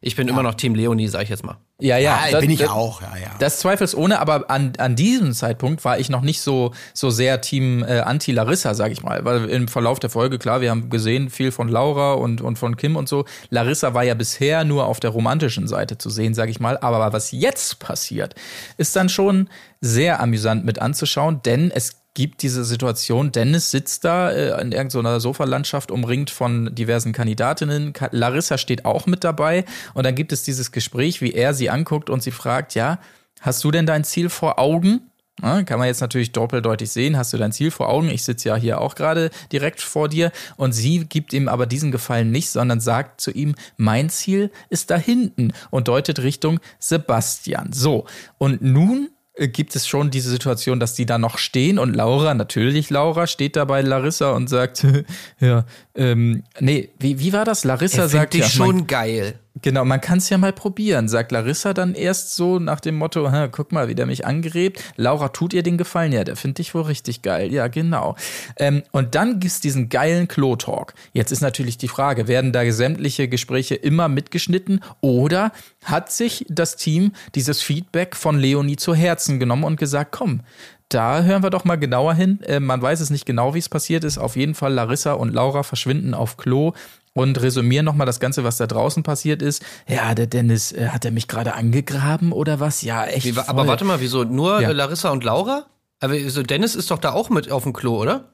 ich 0.00 0.14
bin 0.16 0.28
immer 0.28 0.42
noch 0.42 0.54
Team 0.54 0.74
Leonie, 0.74 1.08
sag 1.08 1.22
ich 1.24 1.28
jetzt 1.28 1.44
mal. 1.44 1.56
Ja, 1.80 1.98
ja. 1.98 2.18
Ja, 2.26 2.30
das- 2.32 2.40
bin 2.40 2.50
ich 2.50 2.60
das- 2.60 2.70
auch, 2.70 3.02
ja, 3.02 3.12
ja. 3.20 3.30
Das 3.38 3.58
zweifelsohne, 3.58 4.18
aber 4.20 4.50
an, 4.50 4.72
an 4.78 4.96
diesem 4.96 5.32
Zeitpunkt 5.32 5.84
war 5.84 5.98
ich 5.98 6.08
noch 6.08 6.22
nicht 6.22 6.40
so, 6.40 6.72
so 6.94 7.10
sehr 7.10 7.40
Team 7.40 7.82
äh, 7.84 8.00
Anti-Larissa, 8.00 8.74
sag 8.74 8.92
ich 8.92 9.02
mal. 9.02 9.24
Weil 9.24 9.46
im 9.50 9.68
Verlauf 9.68 9.98
der 9.98 10.08
Folge, 10.10 10.38
klar, 10.38 10.60
wir 10.60 10.70
haben 10.70 10.88
gesehen 10.90 11.28
viel 11.28 11.52
von 11.52 11.68
Laura 11.68 12.14
und, 12.14 12.40
und 12.40 12.58
von 12.58 12.76
Kim 12.76 12.96
und 12.96 13.08
so. 13.08 13.24
Larissa 13.50 13.92
war 13.94 14.04
ja 14.04 14.14
bisher 14.14 14.64
nur 14.64 14.86
auf 14.86 15.00
der 15.00 15.10
romantischen 15.10 15.66
Seite 15.68 15.98
zu 15.98 16.08
sehen, 16.08 16.32
sag 16.34 16.48
ich 16.48 16.60
mal. 16.60 16.78
Aber 16.78 17.12
was 17.12 17.30
jetzt 17.32 17.78
passiert, 17.78 18.34
ist 18.78 18.96
dann 18.96 19.08
schon 19.08 19.48
sehr 19.80 20.20
amüsant 20.20 20.64
mit 20.64 20.78
anzuschauen, 20.78 21.40
denn 21.44 21.70
es 21.70 21.96
gibt 22.16 22.42
diese 22.42 22.64
Situation, 22.64 23.30
Dennis 23.30 23.70
sitzt 23.70 24.04
da 24.04 24.30
äh, 24.30 24.60
in 24.62 24.72
irgendeiner 24.72 25.20
Sofalandschaft 25.20 25.90
umringt 25.90 26.30
von 26.30 26.74
diversen 26.74 27.12
Kandidatinnen. 27.12 27.92
Ka 27.92 28.08
Larissa 28.10 28.56
steht 28.56 28.86
auch 28.86 29.04
mit 29.04 29.22
dabei 29.22 29.66
und 29.92 30.06
dann 30.06 30.14
gibt 30.14 30.32
es 30.32 30.42
dieses 30.42 30.72
Gespräch, 30.72 31.20
wie 31.20 31.32
er 31.32 31.52
sie 31.52 31.68
anguckt 31.68 32.08
und 32.08 32.22
sie 32.22 32.30
fragt, 32.30 32.74
ja, 32.74 32.98
hast 33.42 33.62
du 33.62 33.70
denn 33.70 33.84
dein 33.84 34.02
Ziel 34.02 34.30
vor 34.30 34.58
Augen? 34.58 35.10
Ja, 35.42 35.62
kann 35.64 35.78
man 35.78 35.88
jetzt 35.88 36.00
natürlich 36.00 36.32
doppeldeutig 36.32 36.90
sehen, 36.90 37.18
hast 37.18 37.34
du 37.34 37.36
dein 37.36 37.52
Ziel 37.52 37.70
vor 37.70 37.90
Augen? 37.90 38.08
Ich 38.08 38.24
sitze 38.24 38.48
ja 38.48 38.56
hier 38.56 38.80
auch 38.80 38.94
gerade 38.94 39.28
direkt 39.52 39.82
vor 39.82 40.08
dir 40.08 40.32
und 40.56 40.72
sie 40.72 41.04
gibt 41.04 41.34
ihm 41.34 41.48
aber 41.48 41.66
diesen 41.66 41.92
Gefallen 41.92 42.30
nicht, 42.30 42.48
sondern 42.48 42.80
sagt 42.80 43.20
zu 43.20 43.30
ihm, 43.30 43.54
mein 43.76 44.08
Ziel 44.08 44.50
ist 44.70 44.90
da 44.90 44.96
hinten 44.96 45.52
und 45.68 45.88
deutet 45.88 46.20
Richtung 46.20 46.60
Sebastian. 46.78 47.74
So, 47.74 48.06
und 48.38 48.62
nun 48.62 49.10
gibt 49.38 49.76
es 49.76 49.86
schon 49.86 50.10
diese 50.10 50.30
Situation, 50.30 50.80
dass 50.80 50.94
die 50.94 51.06
da 51.06 51.18
noch 51.18 51.38
stehen 51.38 51.78
und 51.78 51.94
Laura, 51.94 52.34
natürlich 52.34 52.90
Laura, 52.90 53.26
steht 53.26 53.56
da 53.56 53.64
bei 53.64 53.82
Larissa 53.82 54.32
und 54.32 54.48
sagt, 54.48 54.86
ja, 55.40 55.64
ähm, 55.94 56.42
nee, 56.60 56.88
wie, 56.98 57.18
wie 57.18 57.32
war 57.32 57.44
das? 57.44 57.64
Larissa 57.64 58.08
sagt 58.08 58.34
ja, 58.34 58.40
man- 58.40 58.50
schon 58.50 58.86
geil. 58.86 59.38
Genau, 59.62 59.86
man 59.86 60.02
kann 60.02 60.18
es 60.18 60.28
ja 60.28 60.36
mal 60.36 60.52
probieren, 60.52 61.08
sagt 61.08 61.32
Larissa 61.32 61.72
dann 61.72 61.94
erst 61.94 62.36
so 62.36 62.58
nach 62.58 62.78
dem 62.78 62.96
Motto, 62.96 63.32
"Hä, 63.32 63.48
guck 63.50 63.72
mal, 63.72 63.88
wie 63.88 63.94
der 63.94 64.04
mich 64.04 64.26
angrebt. 64.26 64.82
Laura 64.96 65.28
tut 65.28 65.54
ihr 65.54 65.62
den 65.62 65.78
Gefallen, 65.78 66.12
ja, 66.12 66.24
der 66.24 66.36
findet 66.36 66.58
dich 66.58 66.74
wohl 66.74 66.82
richtig 66.82 67.22
geil. 67.22 67.52
Ja, 67.52 67.68
genau. 67.68 68.16
Ähm, 68.58 68.82
und 68.92 69.14
dann 69.14 69.40
gibt's 69.40 69.60
diesen 69.60 69.88
geilen 69.88 70.28
Klo-Talk. 70.28 70.92
Jetzt 71.14 71.32
ist 71.32 71.40
natürlich 71.40 71.78
die 71.78 71.88
Frage, 71.88 72.28
werden 72.28 72.52
da 72.52 72.70
sämtliche 72.70 73.28
Gespräche 73.28 73.74
immer 73.76 74.08
mitgeschnitten 74.08 74.80
oder 75.00 75.52
hat 75.84 76.12
sich 76.12 76.44
das 76.50 76.76
Team 76.76 77.12
dieses 77.34 77.62
Feedback 77.62 78.14
von 78.14 78.38
Leonie 78.38 78.76
zu 78.76 78.94
Herzen 78.94 79.40
genommen 79.40 79.64
und 79.64 79.78
gesagt, 79.78 80.12
komm, 80.12 80.42
da 80.90 81.22
hören 81.22 81.42
wir 81.42 81.50
doch 81.50 81.64
mal 81.64 81.76
genauer 81.76 82.14
hin. 82.14 82.40
Äh, 82.42 82.60
man 82.60 82.82
weiß 82.82 83.00
es 83.00 83.10
nicht 83.10 83.26
genau, 83.26 83.54
wie 83.54 83.58
es 83.58 83.68
passiert 83.68 84.04
ist. 84.04 84.18
Auf 84.18 84.36
jeden 84.36 84.54
Fall 84.54 84.74
Larissa 84.74 85.14
und 85.14 85.32
Laura 85.32 85.62
verschwinden 85.62 86.12
auf 86.14 86.36
Klo 86.36 86.74
und 87.16 87.40
resümieren 87.40 87.84
nochmal 87.86 88.06
das 88.06 88.20
Ganze, 88.20 88.44
was 88.44 88.58
da 88.58 88.66
draußen 88.66 89.02
passiert 89.02 89.40
ist. 89.42 89.64
Ja, 89.88 90.14
der 90.14 90.26
Dennis, 90.26 90.70
äh, 90.72 90.88
hat 90.88 91.04
er 91.06 91.10
mich 91.10 91.28
gerade 91.28 91.54
angegraben 91.54 92.30
oder 92.30 92.60
was? 92.60 92.82
Ja, 92.82 93.04
echt. 93.06 93.24
Wie, 93.26 93.38
aber 93.38 93.66
warte 93.66 93.84
mal, 93.84 94.00
wieso? 94.00 94.24
Nur 94.24 94.60
Ja. 94.60 94.70
Larissa 94.70 95.10
und 95.10 95.24
Laura? 95.24 95.64
Aber 96.00 96.14
so 96.28 96.42
Dennis 96.42 96.74
ist 96.74 96.90
doch 96.90 96.98
da 96.98 97.12
auch 97.12 97.30
mit 97.30 97.50
auf 97.50 97.62
dem 97.62 97.72
Klo, 97.72 97.96
oder? 98.00 98.26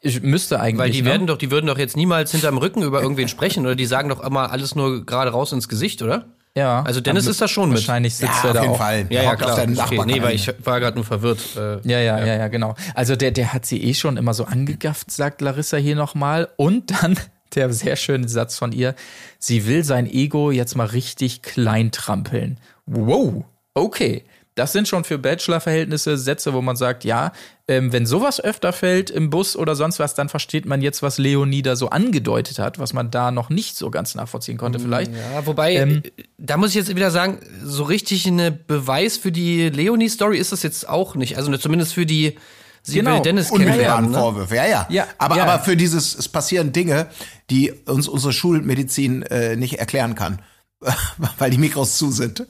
Ich 0.00 0.22
müsste 0.22 0.58
eigentlich. 0.60 0.78
Weil 0.78 0.90
die 0.90 1.02
ne? 1.02 1.10
werden 1.10 1.26
doch, 1.26 1.38
die 1.38 1.50
würden 1.50 1.66
doch 1.66 1.78
jetzt 1.78 1.96
niemals 1.96 2.32
hinterm 2.32 2.58
Rücken 2.58 2.82
über 2.82 3.00
irgendwen 3.00 3.28
sprechen 3.28 3.64
oder 3.64 3.76
die 3.76 3.86
sagen 3.86 4.08
doch 4.08 4.20
immer 4.24 4.50
alles 4.50 4.74
nur 4.74 5.06
gerade 5.06 5.30
raus 5.30 5.52
ins 5.52 5.68
Gesicht, 5.68 6.02
oder? 6.02 6.24
Ja. 6.56 6.82
Also 6.82 7.00
Dennis 7.00 7.26
ist 7.26 7.40
da 7.40 7.46
schon 7.46 7.68
mit. 7.68 7.78
Wahrscheinlich 7.78 8.16
sitzt 8.16 8.32
Ja, 8.42 8.48
er 8.48 8.50
auf 8.50 8.54
da 8.54 8.62
jeden 8.62 8.74
auch. 8.74 8.78
Fall. 8.78 9.06
Ja, 9.10 9.22
ja, 9.22 9.36
klar. 9.36 9.52
Auf 9.52 9.92
Okay. 9.92 10.02
Nee, 10.04 10.20
weil 10.20 10.34
ich 10.34 10.52
war 10.64 10.80
gerade 10.80 10.96
nur 10.96 11.04
verwirrt. 11.04 11.38
Äh, 11.56 11.78
Ja, 11.88 12.00
ja, 12.00 12.18
ja, 12.18 12.36
ja, 12.38 12.48
genau. 12.48 12.74
Also 12.94 13.14
der, 13.14 13.30
der 13.30 13.52
hat 13.52 13.66
sie 13.66 13.80
eh 13.84 13.94
schon 13.94 14.16
immer 14.16 14.34
so 14.34 14.44
angegafft, 14.46 15.12
sagt 15.12 15.42
Larissa 15.42 15.76
hier 15.76 15.94
nochmal. 15.94 16.48
Und 16.56 16.90
dann 16.90 17.16
der 17.54 17.72
sehr 17.72 17.96
schöne 17.96 18.28
Satz 18.28 18.56
von 18.56 18.72
ihr, 18.72 18.94
sie 19.38 19.66
will 19.66 19.84
sein 19.84 20.06
Ego 20.06 20.50
jetzt 20.50 20.76
mal 20.76 20.86
richtig 20.86 21.42
klein 21.42 21.90
trampeln. 21.92 22.58
Wow, 22.86 23.44
okay. 23.74 24.24
Das 24.56 24.72
sind 24.72 24.88
schon 24.88 25.04
für 25.04 25.16
Bachelor-Verhältnisse 25.16 26.18
Sätze, 26.18 26.52
wo 26.52 26.60
man 26.60 26.76
sagt, 26.76 27.04
ja, 27.04 27.32
ähm, 27.68 27.92
wenn 27.92 28.04
sowas 28.04 28.40
öfter 28.40 28.72
fällt 28.72 29.08
im 29.08 29.30
Bus 29.30 29.56
oder 29.56 29.76
sonst 29.76 30.00
was, 30.00 30.14
dann 30.14 30.28
versteht 30.28 30.66
man 30.66 30.82
jetzt, 30.82 31.02
was 31.02 31.18
Leonie 31.18 31.62
da 31.62 31.76
so 31.76 31.88
angedeutet 31.88 32.58
hat, 32.58 32.78
was 32.78 32.92
man 32.92 33.10
da 33.12 33.30
noch 33.30 33.48
nicht 33.48 33.76
so 33.76 33.90
ganz 33.90 34.16
nachvollziehen 34.16 34.58
konnte 34.58 34.80
vielleicht. 34.80 35.12
Ja, 35.12 35.46
wobei, 35.46 35.74
Ähm, 35.74 36.02
äh, 36.04 36.24
da 36.36 36.56
muss 36.56 36.70
ich 36.70 36.74
jetzt 36.74 36.94
wieder 36.94 37.12
sagen, 37.12 37.38
so 37.62 37.84
richtig 37.84 38.26
eine 38.26 38.50
Beweis 38.50 39.16
für 39.16 39.30
die 39.32 39.70
Leonie-Story 39.70 40.36
ist 40.36 40.52
das 40.52 40.62
jetzt 40.64 40.86
auch 40.88 41.14
nicht. 41.14 41.38
Also 41.38 41.56
zumindest 41.56 41.94
für 41.94 42.04
die, 42.04 42.36
sie 42.82 42.98
Genau. 42.98 43.16
will 43.16 43.22
Dennis 43.22 43.50
Unmittelbaren 43.50 43.80
kennenlernen. 43.80 44.10
Ne? 44.12 44.18
Vorwürfe, 44.18 44.56
ja, 44.56 44.66
ja. 44.66 44.86
Ja, 44.90 45.06
aber, 45.18 45.36
ja. 45.36 45.44
aber 45.44 45.62
für 45.62 45.76
dieses, 45.76 46.14
es 46.14 46.28
passieren 46.28 46.72
Dinge, 46.72 47.06
die 47.50 47.72
uns 47.86 48.08
unsere 48.08 48.32
Schulmedizin 48.32 49.22
äh, 49.22 49.56
nicht 49.56 49.78
erklären 49.78 50.14
kann, 50.14 50.40
weil 51.38 51.50
die 51.50 51.58
Mikros 51.58 51.96
zu 51.98 52.10
sind. 52.10 52.46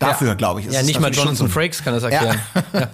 Dafür, 0.00 0.34
glaube 0.34 0.60
ich, 0.60 0.66
ist 0.66 0.74
Ja, 0.74 0.82
nicht 0.82 0.98
mal 0.98 1.12
Jonathan 1.12 1.36
so. 1.36 1.48
Frakes 1.48 1.84
kann 1.84 1.94
das 1.94 2.02
erklären. 2.02 2.40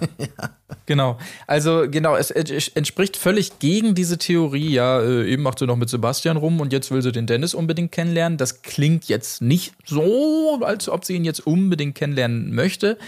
Genau. 0.87 1.17
Also 1.47 1.85
genau, 1.89 2.15
es 2.15 2.29
es 2.29 2.67
entspricht 2.67 3.17
völlig 3.17 3.57
gegen 3.57 3.95
diese 3.95 4.19
Theorie. 4.19 4.69
Ja, 4.71 5.01
äh, 5.01 5.27
eben 5.31 5.41
macht 5.41 5.57
sie 5.57 5.65
noch 5.65 5.77
mit 5.77 5.89
Sebastian 5.89 6.37
rum 6.37 6.59
und 6.59 6.71
jetzt 6.71 6.91
will 6.91 7.01
sie 7.01 7.11
den 7.11 7.25
Dennis 7.25 7.55
unbedingt 7.55 7.91
kennenlernen. 7.91 8.37
Das 8.37 8.61
klingt 8.61 9.05
jetzt 9.05 9.41
nicht 9.41 9.73
so, 9.83 10.59
als 10.63 10.87
ob 10.87 11.03
sie 11.03 11.15
ihn 11.15 11.25
jetzt 11.25 11.45
unbedingt 11.47 11.95
kennenlernen 11.95 12.53
möchte. 12.53 12.99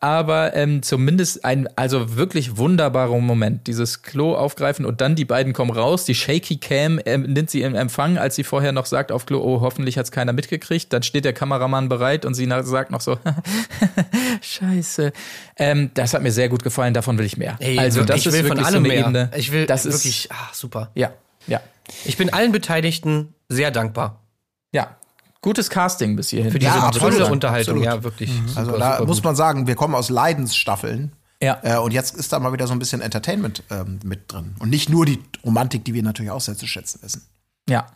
Aber 0.00 0.54
ähm, 0.54 0.82
zumindest 0.84 1.44
ein 1.44 1.68
also 1.76 2.14
wirklich 2.16 2.56
wunderbarer 2.56 3.18
Moment. 3.18 3.66
Dieses 3.66 4.02
Klo 4.02 4.36
aufgreifen 4.36 4.84
und 4.86 5.00
dann 5.00 5.16
die 5.16 5.24
beiden 5.24 5.52
kommen 5.52 5.72
raus. 5.72 6.04
Die 6.04 6.14
Shaky 6.14 6.58
Cam 6.58 7.00
ähm, 7.04 7.22
nimmt 7.22 7.50
sie 7.50 7.62
im 7.62 7.74
Empfang, 7.74 8.16
als 8.16 8.36
sie 8.36 8.44
vorher 8.44 8.70
noch 8.70 8.86
sagt 8.86 9.10
auf 9.10 9.26
Klo, 9.26 9.40
oh, 9.40 9.60
hoffentlich 9.60 9.98
hat's 9.98 10.12
keiner 10.12 10.32
mitgekriegt. 10.32 10.92
Dann 10.92 11.02
steht 11.02 11.24
der 11.24 11.32
Kameramann 11.32 11.88
bereit 11.88 12.24
und 12.24 12.34
sie 12.34 12.48
sagt 12.62 12.92
noch 12.92 13.00
so, 13.00 13.18
Scheiße. 14.40 15.12
Ähm, 15.56 15.90
das 15.94 16.14
hat 16.14 16.22
mir 16.22 16.30
sehr 16.32 16.48
gut 16.48 16.62
gefallen, 16.62 16.94
davon 16.94 17.18
will 17.18 17.26
ich 17.26 17.36
mehr. 17.36 17.56
Ey, 17.58 17.78
also 17.78 18.04
das 18.04 18.20
ich 18.20 18.26
ist 18.26 18.32
will 18.34 18.44
wirklich 18.44 18.58
von 18.58 18.66
allem 18.66 18.72
so 18.74 18.78
eine 18.78 18.88
mehr. 18.88 19.00
Ebene. 19.00 19.30
Ich 19.36 19.50
will 19.50 19.66
das 19.66 19.84
wirklich, 19.84 20.26
Ist, 20.26 20.32
ah, 20.32 20.50
super. 20.52 20.92
ja, 20.94 21.10
ja, 21.48 21.60
Ich 22.04 22.16
bin 22.16 22.32
allen 22.32 22.52
Beteiligten 22.52 23.34
sehr 23.48 23.72
dankbar. 23.72 24.22
ja. 24.72 24.96
Gutes 25.40 25.70
Casting 25.70 26.16
bis 26.16 26.30
hierhin. 26.30 26.50
Für 26.50 26.58
diese 26.58 26.72
Ja, 26.72 26.90
tolle 26.90 27.12
absolut, 27.12 27.30
Unterhaltung, 27.30 27.78
absolut. 27.78 27.84
ja, 27.84 28.04
wirklich. 28.04 28.30
Also 28.56 28.72
super, 28.72 28.78
da 28.78 28.92
super 28.92 29.06
muss 29.06 29.16
gut. 29.18 29.24
man 29.24 29.36
sagen, 29.36 29.66
wir 29.66 29.74
kommen 29.76 29.94
aus 29.94 30.10
Leidensstaffeln. 30.10 31.12
Ja. 31.40 31.58
Äh, 31.62 31.78
und 31.78 31.92
jetzt 31.92 32.16
ist 32.16 32.32
da 32.32 32.40
mal 32.40 32.52
wieder 32.52 32.66
so 32.66 32.72
ein 32.72 32.80
bisschen 32.80 33.00
Entertainment 33.00 33.62
ähm, 33.70 34.00
mit 34.02 34.32
drin. 34.32 34.56
Und 34.58 34.70
nicht 34.70 34.88
nur 34.88 35.06
die 35.06 35.20
Romantik, 35.44 35.84
die 35.84 35.94
wir 35.94 36.02
natürlich 36.02 36.32
auch 36.32 36.40
sehr 36.40 36.56
zu 36.56 36.66
schätzen 36.66 37.00
wissen. 37.02 37.22
Ja. 37.68 37.86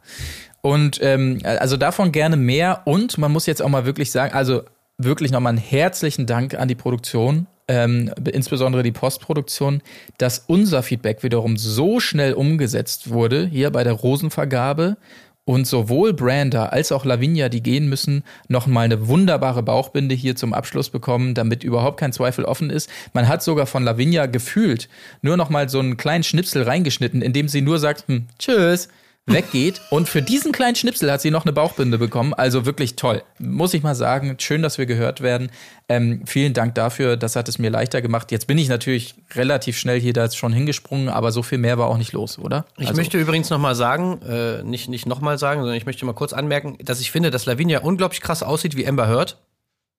Und 0.60 1.00
ähm, 1.02 1.40
also 1.42 1.76
davon 1.76 2.12
gerne 2.12 2.36
mehr. 2.36 2.82
Und 2.84 3.18
man 3.18 3.32
muss 3.32 3.46
jetzt 3.46 3.60
auch 3.60 3.68
mal 3.68 3.84
wirklich 3.84 4.12
sagen, 4.12 4.32
also 4.32 4.62
wirklich 4.98 5.32
nochmal 5.32 5.50
einen 5.50 5.58
herzlichen 5.58 6.26
Dank 6.26 6.54
an 6.54 6.68
die 6.68 6.76
Produktion, 6.76 7.48
ähm, 7.66 8.12
insbesondere 8.30 8.84
die 8.84 8.92
Postproduktion, 8.92 9.82
dass 10.18 10.44
unser 10.46 10.84
Feedback 10.84 11.24
wiederum 11.24 11.56
so 11.56 11.98
schnell 11.98 12.34
umgesetzt 12.34 13.10
wurde, 13.10 13.46
hier 13.46 13.70
bei 13.70 13.82
der 13.82 13.94
Rosenvergabe. 13.94 14.96
Und 15.44 15.66
sowohl 15.66 16.12
Brander 16.12 16.72
als 16.72 16.92
auch 16.92 17.04
Lavinia, 17.04 17.48
die 17.48 17.64
gehen 17.64 17.88
müssen, 17.88 18.22
noch 18.46 18.68
mal 18.68 18.82
eine 18.82 19.08
wunderbare 19.08 19.64
Bauchbinde 19.64 20.14
hier 20.14 20.36
zum 20.36 20.54
Abschluss 20.54 20.88
bekommen, 20.88 21.34
damit 21.34 21.64
überhaupt 21.64 21.98
kein 21.98 22.12
Zweifel 22.12 22.44
offen 22.44 22.70
ist. 22.70 22.88
Man 23.12 23.26
hat 23.26 23.42
sogar 23.42 23.66
von 23.66 23.82
Lavinia 23.82 24.26
gefühlt 24.26 24.88
nur 25.20 25.36
noch 25.36 25.50
mal 25.50 25.68
so 25.68 25.80
einen 25.80 25.96
kleinen 25.96 26.22
Schnipsel 26.22 26.62
reingeschnitten, 26.62 27.22
in 27.22 27.32
dem 27.32 27.48
sie 27.48 27.60
nur 27.60 27.80
sagt, 27.80 28.06
hm, 28.06 28.26
tschüss, 28.38 28.88
weggeht. 29.26 29.80
Und 29.90 30.08
für 30.08 30.20
diesen 30.20 30.50
kleinen 30.50 30.74
Schnipsel 30.74 31.10
hat 31.12 31.20
sie 31.20 31.30
noch 31.30 31.44
eine 31.44 31.52
Bauchbinde 31.52 31.96
bekommen. 31.96 32.34
Also 32.34 32.66
wirklich 32.66 32.96
toll. 32.96 33.22
Muss 33.38 33.72
ich 33.72 33.82
mal 33.82 33.94
sagen. 33.94 34.34
Schön, 34.38 34.62
dass 34.62 34.78
wir 34.78 34.86
gehört 34.86 35.20
werden. 35.20 35.50
Ähm, 35.88 36.22
vielen 36.26 36.54
Dank 36.54 36.74
dafür. 36.74 37.16
Das 37.16 37.36
hat 37.36 37.48
es 37.48 37.58
mir 37.58 37.70
leichter 37.70 38.02
gemacht. 38.02 38.32
Jetzt 38.32 38.46
bin 38.48 38.58
ich 38.58 38.68
natürlich 38.68 39.14
relativ 39.34 39.78
schnell 39.78 40.00
hier 40.00 40.12
da 40.12 40.28
schon 40.30 40.52
hingesprungen, 40.52 41.08
aber 41.08 41.30
so 41.30 41.42
viel 41.42 41.58
mehr 41.58 41.78
war 41.78 41.86
auch 41.86 41.98
nicht 41.98 42.12
los, 42.12 42.38
oder? 42.38 42.66
Ich 42.78 42.88
Also- 42.88 42.98
möchte 43.00 43.18
übrigens 43.18 43.48
noch 43.50 43.58
mal 43.58 43.74
sagen, 43.76 44.20
äh, 44.22 44.62
nicht, 44.64 44.88
nicht 44.88 45.06
noch 45.06 45.20
mal 45.20 45.38
sagen, 45.38 45.60
sondern 45.60 45.76
ich 45.76 45.86
möchte 45.86 46.04
mal 46.04 46.14
kurz 46.14 46.32
anmerken, 46.32 46.76
dass 46.84 47.00
ich 47.00 47.10
finde, 47.12 47.30
dass 47.30 47.46
Lavinia 47.46 47.80
unglaublich 47.80 48.20
krass 48.22 48.42
aussieht 48.42 48.76
wie 48.76 48.86
Amber 48.88 49.06
Heard. 49.08 49.38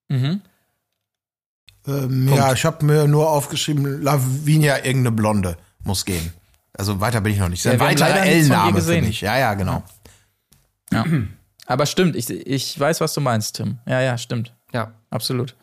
Ähm, 0.10 0.42
ja, 2.34 2.54
ich 2.54 2.66
habe 2.66 2.86
mir 2.86 3.08
nur 3.08 3.30
aufgeschrieben, 3.30 4.02
Lavinia, 4.02 4.78
irgendeine 4.86 5.12
Blonde 5.12 5.58
muss 5.84 6.06
gehen. 6.06 6.34
Also 6.78 7.00
weiter 7.00 7.22
bin 7.22 7.34
ich 7.34 7.40
noch 7.40 7.50
nicht. 7.50 7.64
Das 7.66 7.74
ist 7.74 7.80
Ja, 7.80 7.86
ein 7.88 8.00
weiterer 8.00 8.26
L-Name 8.26 8.70
für 8.72 8.76
gesehen. 8.76 9.06
mich. 9.06 9.22
Ja, 9.22 9.38
ja, 9.38 9.54
genau. 9.54 9.84
Ja. 10.92 11.06
Aber 11.66 11.86
stimmt, 11.86 12.16
ich, 12.16 12.30
ich 12.30 12.80
weiß, 12.80 13.00
was 13.02 13.14
du 13.14 13.22
meinst, 13.22 13.56
Tim. 13.56 13.78
Ja, 13.88 14.02
ja, 14.02 14.18
stimmt. 14.18 14.54
Ja. 14.74 14.92
Absolut. 15.12 15.56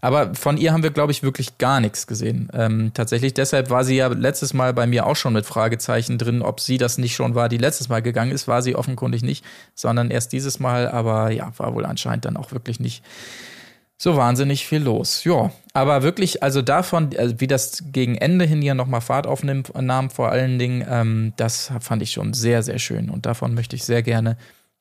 Aber 0.00 0.34
von 0.34 0.56
ihr 0.56 0.72
haben 0.72 0.82
wir, 0.82 0.90
glaube 0.90 1.12
ich, 1.12 1.22
wirklich 1.22 1.58
gar 1.58 1.80
nichts 1.80 2.06
gesehen. 2.06 2.48
Ähm, 2.54 2.92
tatsächlich, 2.94 3.34
deshalb 3.34 3.68
war 3.70 3.84
sie 3.84 3.96
ja 3.96 4.06
letztes 4.08 4.54
Mal 4.54 4.72
bei 4.72 4.86
mir 4.86 5.06
auch 5.06 5.16
schon 5.16 5.34
mit 5.34 5.44
Fragezeichen 5.44 6.16
drin, 6.16 6.40
ob 6.42 6.60
sie 6.60 6.78
das 6.78 6.96
nicht 6.96 7.14
schon 7.14 7.34
war, 7.34 7.48
die 7.48 7.58
letztes 7.58 7.88
Mal 7.88 8.00
gegangen 8.00 8.30
ist, 8.30 8.48
war 8.48 8.62
sie 8.62 8.74
offenkundig 8.74 9.22
nicht, 9.22 9.44
sondern 9.74 10.10
erst 10.10 10.32
dieses 10.32 10.58
Mal, 10.60 10.88
aber 10.88 11.30
ja, 11.30 11.52
war 11.58 11.74
wohl 11.74 11.84
anscheinend 11.84 12.24
dann 12.24 12.36
auch 12.38 12.52
wirklich 12.52 12.80
nicht 12.80 13.04
so 13.98 14.16
wahnsinnig 14.16 14.66
viel 14.66 14.82
los. 14.82 15.24
Ja, 15.24 15.50
aber 15.72 16.02
wirklich, 16.02 16.42
also 16.42 16.62
davon, 16.62 17.10
also 17.16 17.40
wie 17.40 17.46
das 17.46 17.84
gegen 17.92 18.16
Ende 18.16 18.44
hin 18.44 18.60
hier 18.60 18.74
nochmal 18.74 19.00
Fahrt 19.00 19.26
aufnimmt, 19.26 19.72
nahm 19.80 20.10
vor 20.10 20.30
allen 20.30 20.58
Dingen, 20.58 20.86
ähm, 20.88 21.32
das 21.36 21.72
fand 21.80 22.02
ich 22.02 22.12
schon 22.12 22.34
sehr, 22.34 22.62
sehr 22.62 22.78
schön 22.78 23.08
und 23.08 23.26
davon 23.26 23.54
möchte 23.54 23.76
ich 23.76 23.84
sehr 23.84 24.02
gerne 24.02 24.36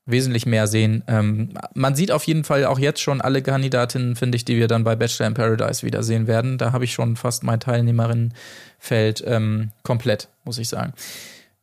wesentlich 0.06 0.46
mehr 0.46 0.68
sehen. 0.68 1.04
Ähm, 1.08 1.54
man 1.74 1.96
sieht 1.96 2.12
auf 2.12 2.26
jeden 2.26 2.44
Fall 2.44 2.66
auch 2.66 2.78
jetzt 2.78 3.02
schon 3.02 3.22
alle 3.22 3.42
Kandidatinnen, 3.42 4.16
finde 4.16 4.36
ich, 4.36 4.46
die 4.46 4.58
wir 4.58 4.68
dann 4.68 4.84
bei 4.84 4.96
Bachelor 4.96 5.28
in 5.28 5.34
Paradise 5.34 5.86
wiedersehen 5.86 6.28
werden. 6.28 6.58
Da 6.58 6.74
habe 6.74 6.84
ich 6.84 6.94
schon 6.94 7.16
fast 7.16 7.44
mein 7.44 7.60
Teilnehmerinnenfeld 7.60 9.24
ähm, 9.26 9.72
komplett, 9.84 10.28
muss 10.44 10.60
ich 10.60 10.70
sagen. 10.70 10.94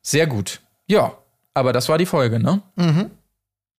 Sehr 0.02 0.26
gut. 0.26 0.60
Ja, 0.88 1.16
aber 1.54 1.72
das 1.72 1.88
war 1.88 1.98
die 1.98 2.06
Folge, 2.06 2.40
ne? 2.40 2.62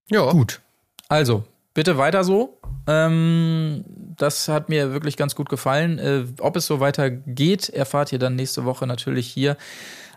Ja. 0.10 0.32
Gut. 0.32 0.62
Also, 1.10 1.44
bitte 1.74 1.98
weiter 1.98 2.24
so. 2.24 2.60
Ähm, 2.88 3.84
das 4.18 4.48
hat 4.48 4.70
mir 4.70 4.92
wirklich 4.92 5.18
ganz 5.18 5.36
gut 5.36 5.50
gefallen. 5.50 6.00
Äh, 6.00 6.24
ob 6.40 6.56
es 6.56 6.66
so 6.66 6.80
weitergeht, 6.80 7.70
erfahrt 7.70 8.12
ihr 8.12 8.20
dann 8.20 8.36
nächste 8.36 8.66
Woche 8.66 8.86
natürlich 8.88 9.28
hier 9.28 9.58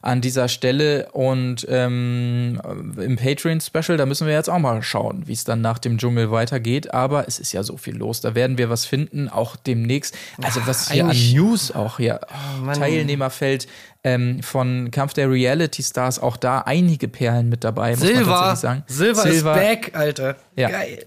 an 0.02 0.20
dieser 0.20 0.46
Stelle 0.46 1.10
und 1.12 1.66
ähm, 1.68 2.60
im 2.96 3.16
Patreon-Special, 3.16 3.96
da 3.96 4.06
müssen 4.06 4.26
wir 4.26 4.34
jetzt 4.34 4.48
auch 4.48 4.58
mal 4.58 4.80
schauen, 4.82 5.26
wie 5.26 5.32
es 5.32 5.42
dann 5.42 5.60
nach 5.60 5.78
dem 5.78 5.98
Dschungel 5.98 6.30
weitergeht. 6.30 6.94
Aber 6.94 7.26
es 7.26 7.40
ist 7.40 7.52
ja 7.52 7.64
so 7.64 7.76
viel 7.76 7.96
los. 7.96 8.20
Da 8.20 8.36
werden 8.36 8.56
wir 8.56 8.70
was 8.70 8.84
finden, 8.84 9.28
auch 9.28 9.56
demnächst. 9.56 10.16
Also 10.42 10.64
was 10.66 10.90
hier 10.90 11.06
an 11.06 11.16
News 11.32 11.72
auch 11.72 11.96
hier, 11.96 12.20
Mann. 12.62 12.78
Teilnehmerfeld 12.78 13.66
ähm, 14.04 14.42
von 14.42 14.92
Kampf 14.92 15.14
der 15.14 15.28
Reality 15.28 15.82
Stars, 15.82 16.20
auch 16.20 16.36
da 16.36 16.60
einige 16.60 17.08
Perlen 17.08 17.48
mit 17.48 17.64
dabei, 17.64 17.90
muss 17.92 18.04
man 18.04 18.14
Silver. 18.14 18.56
sagen. 18.56 18.84
Silver, 18.86 19.26
ist 19.26 19.42
back, 19.42 19.90
Alter. 19.94 20.36
Ja. 20.54 20.68
Geil. 20.68 21.04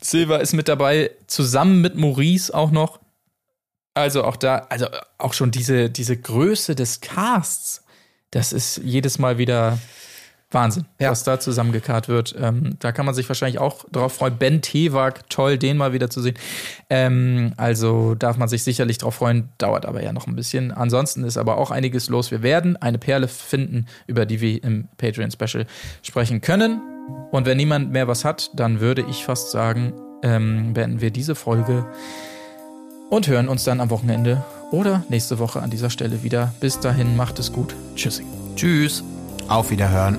Silver 0.00 0.40
ist 0.40 0.52
mit 0.52 0.68
dabei, 0.68 1.10
zusammen 1.26 1.80
mit 1.80 1.96
Maurice 1.96 2.52
auch 2.52 2.70
noch. 2.70 3.00
Also 3.94 4.24
auch 4.24 4.36
da, 4.36 4.66
also 4.68 4.86
auch 5.18 5.32
schon 5.32 5.50
diese, 5.50 5.88
diese 5.88 6.16
Größe 6.16 6.74
des 6.74 7.00
Casts, 7.00 7.82
das 8.30 8.52
ist 8.52 8.78
jedes 8.78 9.18
Mal 9.18 9.38
wieder 9.38 9.78
Wahnsinn, 10.52 10.86
Ja. 11.00 11.10
was 11.10 11.24
da 11.24 11.40
zusammengekarrt 11.40 12.08
wird. 12.08 12.34
Ähm, 12.40 12.76
da 12.78 12.92
kann 12.92 13.04
man 13.04 13.14
sich 13.16 13.28
wahrscheinlich 13.28 13.58
auch 13.58 13.84
drauf 13.90 14.12
freuen. 14.14 14.38
Ben 14.38 14.62
Tewak, 14.62 15.28
toll, 15.28 15.58
den 15.58 15.76
mal 15.76 15.92
wieder 15.92 16.08
zu 16.08 16.22
sehen. 16.22 16.36
Ähm, 16.88 17.52
also 17.56 18.14
darf 18.14 18.36
man 18.36 18.48
sich 18.48 18.62
sicherlich 18.62 18.98
drauf 18.98 19.16
freuen, 19.16 19.48
dauert 19.58 19.86
aber 19.86 20.02
ja 20.04 20.12
noch 20.12 20.28
ein 20.28 20.36
bisschen. 20.36 20.70
Ansonsten 20.70 21.24
ist 21.24 21.36
aber 21.36 21.58
auch 21.58 21.70
einiges 21.72 22.08
los. 22.08 22.30
Wir 22.30 22.42
werden 22.42 22.76
eine 22.76 22.98
Perle 22.98 23.26
finden, 23.26 23.86
über 24.06 24.24
die 24.24 24.40
wir 24.40 24.62
im 24.62 24.88
Patreon-Special 24.98 25.66
sprechen 26.02 26.40
können. 26.40 26.80
Und 27.32 27.44
wenn 27.44 27.56
niemand 27.56 27.90
mehr 27.90 28.06
was 28.08 28.24
hat, 28.24 28.50
dann 28.54 28.80
würde 28.80 29.04
ich 29.08 29.24
fast 29.24 29.50
sagen, 29.50 29.92
ähm, 30.22 30.74
beenden 30.74 31.00
wir 31.00 31.10
diese 31.10 31.34
Folge 31.34 31.86
und 33.10 33.26
hören 33.28 33.48
uns 33.48 33.64
dann 33.64 33.80
am 33.80 33.90
Wochenende 33.90 34.44
oder 34.70 35.04
nächste 35.08 35.38
Woche 35.38 35.60
an 35.60 35.70
dieser 35.70 35.90
Stelle 35.90 36.22
wieder. 36.22 36.54
Bis 36.60 36.78
dahin, 36.80 37.16
macht 37.16 37.38
es 37.38 37.52
gut. 37.52 37.74
Tschüssi. 37.96 38.24
Tschüss. 38.56 39.04
Auf 39.48 39.70
Wiederhören. 39.70 40.18